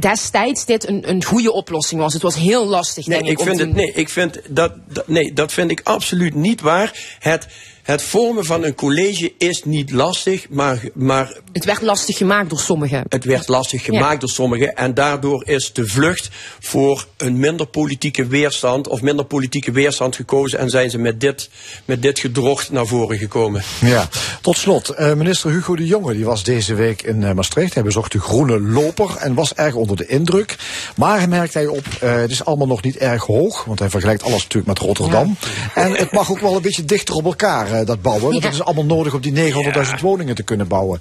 destijds 0.00 0.64
dit 0.64 0.88
een, 0.88 1.08
een 1.08 1.24
goede 1.24 1.52
oplossing 1.52 2.00
was. 2.00 2.12
Het 2.12 2.22
was 2.22 2.34
heel 2.34 2.66
lastig, 2.66 3.06
Nee, 3.06 3.18
denk 3.18 3.30
ik. 3.30 3.38
ik 3.38 3.44
vind 3.46 3.58
het, 3.58 3.74
nee, 3.74 3.92
ik 3.92 4.08
vind 4.08 4.40
dat, 4.48 4.72
dat, 4.88 5.08
nee, 5.08 5.32
dat 5.32 5.52
vind 5.52 5.70
ik 5.70 5.80
absoluut 5.84 6.34
niet 6.34 6.60
waar. 6.60 7.16
Het, 7.18 7.46
het 7.84 8.02
vormen 8.02 8.44
van 8.44 8.64
een 8.64 8.74
college 8.74 9.32
is 9.38 9.64
niet 9.64 9.90
lastig, 9.90 10.46
maar, 10.50 10.80
maar 10.94 11.36
Het 11.52 11.64
werd 11.64 11.82
lastig 11.82 12.16
gemaakt 12.16 12.48
door 12.50 12.58
sommigen. 12.58 13.04
het 13.08 13.24
werd 13.24 13.48
lastig 13.48 13.84
gemaakt 13.84 14.12
Ja. 14.12 14.18
door 14.18 14.28
sommigen. 14.28 14.74
En 14.76 14.94
daardoor 14.94 15.42
is 15.46 15.72
de 15.72 15.86
vlucht 15.86 16.28
voor 16.60 17.06
een 17.16 17.38
minder 17.38 17.66
politieke 17.66 18.26
weerstand 18.26 18.88
of 18.88 19.02
minder 19.02 19.24
politieke 19.24 19.70
weerstand 19.72 20.16
gekozen. 20.16 20.58
En 20.58 20.70
zijn 20.70 20.90
ze 20.90 20.98
met 20.98 21.20
dit, 21.20 21.50
met 21.84 22.02
dit 22.02 22.18
gedrocht 22.18 22.70
naar 22.70 22.86
voren 22.86 23.18
gekomen. 23.18 23.62
Ja, 23.80 24.08
tot 24.40 24.56
slot. 24.56 24.88
eh, 24.88 25.12
minister 25.14 25.50
Hugo 25.50 25.76
de 25.76 25.86
Jonge 25.86 26.14
die 26.14 26.24
was 26.24 26.42
deze 26.44 26.74
week 26.74 27.02
in 27.02 27.24
eh, 27.24 27.32
Maastricht. 27.32 27.74
Hij 27.74 27.82
bezocht 27.82 28.12
de 28.12 28.20
groene 28.20 28.60
loper 28.60 29.16
en 29.16 29.34
was 29.34 29.54
erg 29.54 29.74
onder 29.74 29.96
de 29.96 30.06
indruk. 30.06 30.56
Maar 30.96 31.28
merkt 31.28 31.54
hij 31.54 31.66
op, 31.66 31.84
eh, 32.00 32.14
het 32.14 32.30
is 32.30 32.44
allemaal 32.44 32.66
nog 32.66 32.82
niet 32.82 32.96
erg 32.96 33.24
hoog. 33.24 33.64
Want 33.64 33.78
hij 33.78 33.90
vergelijkt 33.90 34.22
alles 34.22 34.42
natuurlijk 34.42 34.66
met 34.66 34.78
Rotterdam. 34.78 35.36
En 35.74 35.92
het 35.92 36.12
mag 36.12 36.30
ook 36.30 36.40
wel 36.40 36.56
een 36.56 36.62
beetje 36.62 36.84
dichter 36.84 37.14
op 37.14 37.24
elkaar, 37.24 37.72
eh, 37.80 37.86
dat 37.86 38.02
bouwen. 38.02 38.22
Want 38.30 38.42
Ja. 38.42 38.48
het 38.48 38.54
is 38.54 38.64
allemaal 38.64 38.84
nodig 38.84 39.14
om 39.14 39.20
die 39.20 39.32
900.000 39.32 40.00
woningen 40.00 40.34
te 40.34 40.42
kunnen 40.42 40.68
bouwen. 40.68 41.00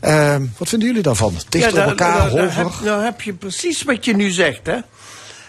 Eh, 0.00 0.36
wat 0.58 0.68
vinden 0.68 0.88
jullie 0.88 1.02
daarvan? 1.02 1.34
Dichter 1.48 1.74
Ja, 1.74 1.82
op 1.82 1.88
elkaar, 1.88 2.28
hoger? 2.28 2.56
heb, 2.56 2.68
nou 2.84 3.02
heb 3.04 3.20
je 3.20 3.32
precies 3.32 3.82
wat 3.82 4.04
je 4.04 4.16
nu 4.16 4.30
zegt, 4.30 4.60
hè? 4.66 4.76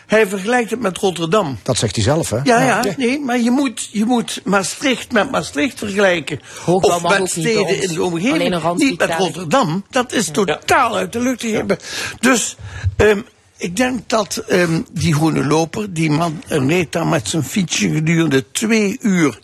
Hij 0.07 0.27
vergelijkt 0.27 0.69
het 0.69 0.79
met 0.81 0.97
Rotterdam. 0.97 1.59
Dat 1.63 1.77
zegt 1.77 1.95
hij 1.95 2.03
zelf, 2.03 2.29
hè? 2.29 2.37
Ja, 2.43 2.61
ja, 2.61 2.83
nee, 2.97 3.19
maar 3.19 3.39
je 3.39 3.51
moet, 3.51 3.89
je 3.91 4.05
moet 4.05 4.41
Maastricht 4.43 5.11
met 5.11 5.31
Maastricht 5.31 5.77
vergelijken. 5.77 6.39
Of 6.65 7.01
met 7.19 7.29
steden 7.29 7.65
ons. 7.65 7.75
in 7.77 7.93
de 7.93 8.03
omgeving. 8.03 8.73
Niet 8.75 8.99
met. 8.99 9.13
Rotterdam. 9.17 9.85
Dat 9.89 10.11
is 10.13 10.27
totaal 10.31 10.95
uit 10.95 11.13
de 11.13 11.19
lucht 11.19 11.39
te 11.39 11.47
hebben. 11.47 11.77
Dus 12.19 12.55
ehm, 12.97 13.19
ik 13.57 13.75
denk 13.75 13.99
dat 14.09 14.43
ehm, 14.47 14.81
die 14.91 15.13
groene 15.13 15.45
loper, 15.45 15.93
die 15.93 16.09
man 16.09 16.43
reed 16.47 16.91
daar 16.91 17.07
met 17.07 17.27
zijn 17.29 17.43
fietsje 17.43 17.89
gedurende 17.89 18.51
twee 18.51 18.97
uur 19.01 19.39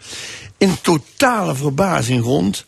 in 0.57 0.77
totale 0.81 1.55
verbazing 1.55 2.23
rond. 2.23 2.65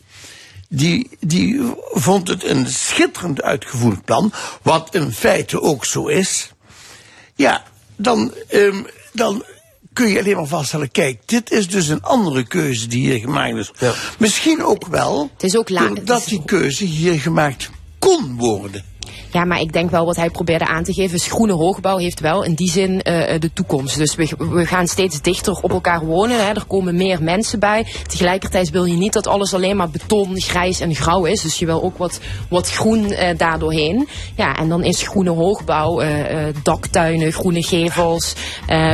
Die, 0.68 1.10
die 1.20 1.60
vond 1.92 2.28
het 2.28 2.44
een 2.44 2.66
schitterend 2.66 3.42
uitgevoerd 3.42 4.04
plan, 4.04 4.32
wat 4.62 4.94
in 4.94 5.12
feite 5.12 5.60
ook 5.62 5.84
zo 5.84 6.06
is. 6.06 6.50
Ja, 7.34 7.62
dan, 7.96 8.34
ehm, 8.48 8.82
dan 9.12 9.44
kun 9.92 10.08
je 10.08 10.18
alleen 10.18 10.36
maar 10.36 10.46
vaststellen, 10.46 10.90
kijk, 10.90 11.20
dit 11.26 11.50
is 11.50 11.68
dus 11.68 11.88
een 11.88 12.02
andere 12.02 12.46
keuze 12.46 12.86
die 12.86 13.06
hier 13.10 13.18
gemaakt 13.18 13.56
is. 13.56 13.70
Misschien 14.18 14.64
ook 14.64 14.86
wel 14.86 15.30
Het 15.32 15.42
is 15.42 15.56
ook 15.56 15.68
la- 15.68 15.86
doordat 15.88 16.24
die 16.24 16.42
keuze 16.44 16.84
hier 16.84 17.20
gemaakt 17.20 17.70
kon 17.98 18.36
worden. 18.36 18.84
Ja, 19.32 19.44
maar 19.44 19.60
ik 19.60 19.72
denk 19.72 19.90
wel 19.90 20.06
wat 20.06 20.16
hij 20.16 20.30
probeerde 20.30 20.66
aan 20.66 20.84
te 20.84 20.92
geven 20.92 21.16
is 21.16 21.26
groene 21.26 21.52
hoogbouw 21.52 21.96
heeft 21.96 22.20
wel 22.20 22.44
in 22.44 22.54
die 22.54 22.70
zin 22.70 22.90
uh, 22.90 23.02
de 23.38 23.50
toekomst. 23.52 23.96
Dus 23.96 24.14
we, 24.14 24.28
we 24.38 24.66
gaan 24.66 24.88
steeds 24.88 25.22
dichter 25.22 25.58
op 25.60 25.70
elkaar 25.70 26.04
wonen. 26.04 26.46
Hè. 26.46 26.52
Er 26.52 26.64
komen 26.66 26.96
meer 26.96 27.22
mensen 27.22 27.60
bij. 27.60 27.86
Tegelijkertijd 28.06 28.70
wil 28.70 28.84
je 28.84 28.96
niet 28.96 29.12
dat 29.12 29.26
alles 29.26 29.54
alleen 29.54 29.76
maar 29.76 29.90
beton, 29.90 30.40
grijs 30.40 30.80
en 30.80 30.94
grauw 30.94 31.24
is. 31.24 31.42
Dus 31.42 31.58
je 31.58 31.66
wil 31.66 31.82
ook 31.82 31.98
wat, 31.98 32.20
wat 32.48 32.70
groen 32.70 33.04
uh, 33.04 33.28
daardoorheen. 33.36 34.08
Ja, 34.36 34.56
en 34.56 34.68
dan 34.68 34.84
is 34.84 35.02
groene 35.02 35.30
hoogbouw, 35.30 36.02
uh, 36.02 36.44
daktuinen, 36.62 37.32
groene 37.32 37.62
gevels. 37.62 38.34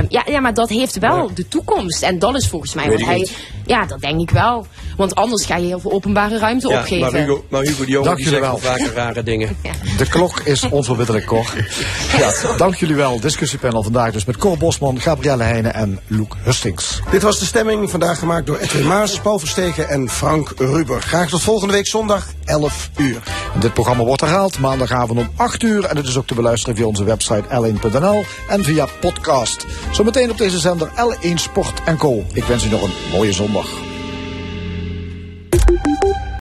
ja, 0.08 0.24
ja, 0.26 0.40
maar 0.40 0.54
dat 0.54 0.68
heeft 0.68 0.98
wel 0.98 1.30
de 1.34 1.48
toekomst. 1.48 2.02
En 2.02 2.18
dat 2.18 2.36
is 2.36 2.48
volgens 2.48 2.74
mij 2.74 2.90
wat 2.90 3.00
hij... 3.00 3.28
Ja, 3.66 3.86
dat 3.86 4.00
denk 4.00 4.20
ik 4.20 4.30
wel. 4.30 4.66
Want 4.96 5.14
anders 5.14 5.46
ga 5.46 5.56
je 5.56 5.66
heel 5.66 5.80
veel 5.80 5.92
openbare 5.92 6.38
ruimte 6.38 6.68
ja, 6.68 6.78
opgeven. 6.78 7.12
Maar 7.12 7.20
Hugo, 7.20 7.44
maar 7.48 7.62
Hugo 7.62 7.84
de 7.84 7.90
Jonge 7.90 8.16
die 8.16 8.28
zegt 8.28 8.40
wel 8.40 8.58
vaker 8.58 8.92
rare 8.94 9.22
dingen. 9.22 9.56
Ja. 9.62 9.72
De 9.98 10.08
klok 10.08 10.40
is 10.40 10.68
onverbiddelijk, 10.68 11.24
Cor. 11.24 11.52
Ja, 12.18 12.56
dank 12.56 12.74
jullie 12.74 12.94
wel. 12.94 13.20
Discussiepanel 13.20 13.82
vandaag 13.82 14.12
dus 14.12 14.24
met 14.24 14.36
Cor 14.36 14.58
Bosman, 14.58 15.00
Gabrielle 15.00 15.42
Heijnen 15.42 15.74
en 15.74 16.00
Loek 16.06 16.36
Hustings. 16.42 17.00
Dit 17.10 17.22
was 17.22 17.38
de 17.38 17.44
stemming, 17.44 17.90
vandaag 17.90 18.18
gemaakt 18.18 18.46
door 18.46 18.58
Edwin 18.58 18.86
Maas, 18.86 19.20
Paul 19.20 19.38
Verstegen 19.38 19.88
en 19.88 20.08
Frank 20.08 20.52
Ruber. 20.56 21.02
Graag 21.02 21.28
tot 21.28 21.42
volgende 21.42 21.72
week 21.72 21.86
zondag, 21.86 22.26
11 22.44 22.90
uur. 22.96 23.22
En 23.54 23.60
dit 23.60 23.72
programma 23.72 24.04
wordt 24.04 24.20
herhaald 24.20 24.58
maandagavond 24.58 25.18
om 25.18 25.30
8 25.36 25.62
uur. 25.62 25.84
En 25.84 25.96
het 25.96 26.06
is 26.06 26.16
ook 26.16 26.26
te 26.26 26.34
beluisteren 26.34 26.76
via 26.76 26.86
onze 26.86 27.04
website 27.04 27.44
l1.nl 27.48 28.24
en 28.48 28.64
via 28.64 28.86
podcast. 29.00 29.66
Zometeen 29.92 30.30
op 30.30 30.38
deze 30.38 30.58
zender 30.58 30.88
L1 30.88 31.34
Sport 31.34 31.82
Co. 31.98 32.24
Ik 32.32 32.44
wens 32.44 32.64
u 32.64 32.68
nog 32.68 32.82
een 32.82 32.94
mooie 33.12 33.32
zondag. 33.32 33.55
Shalom. 33.56 33.86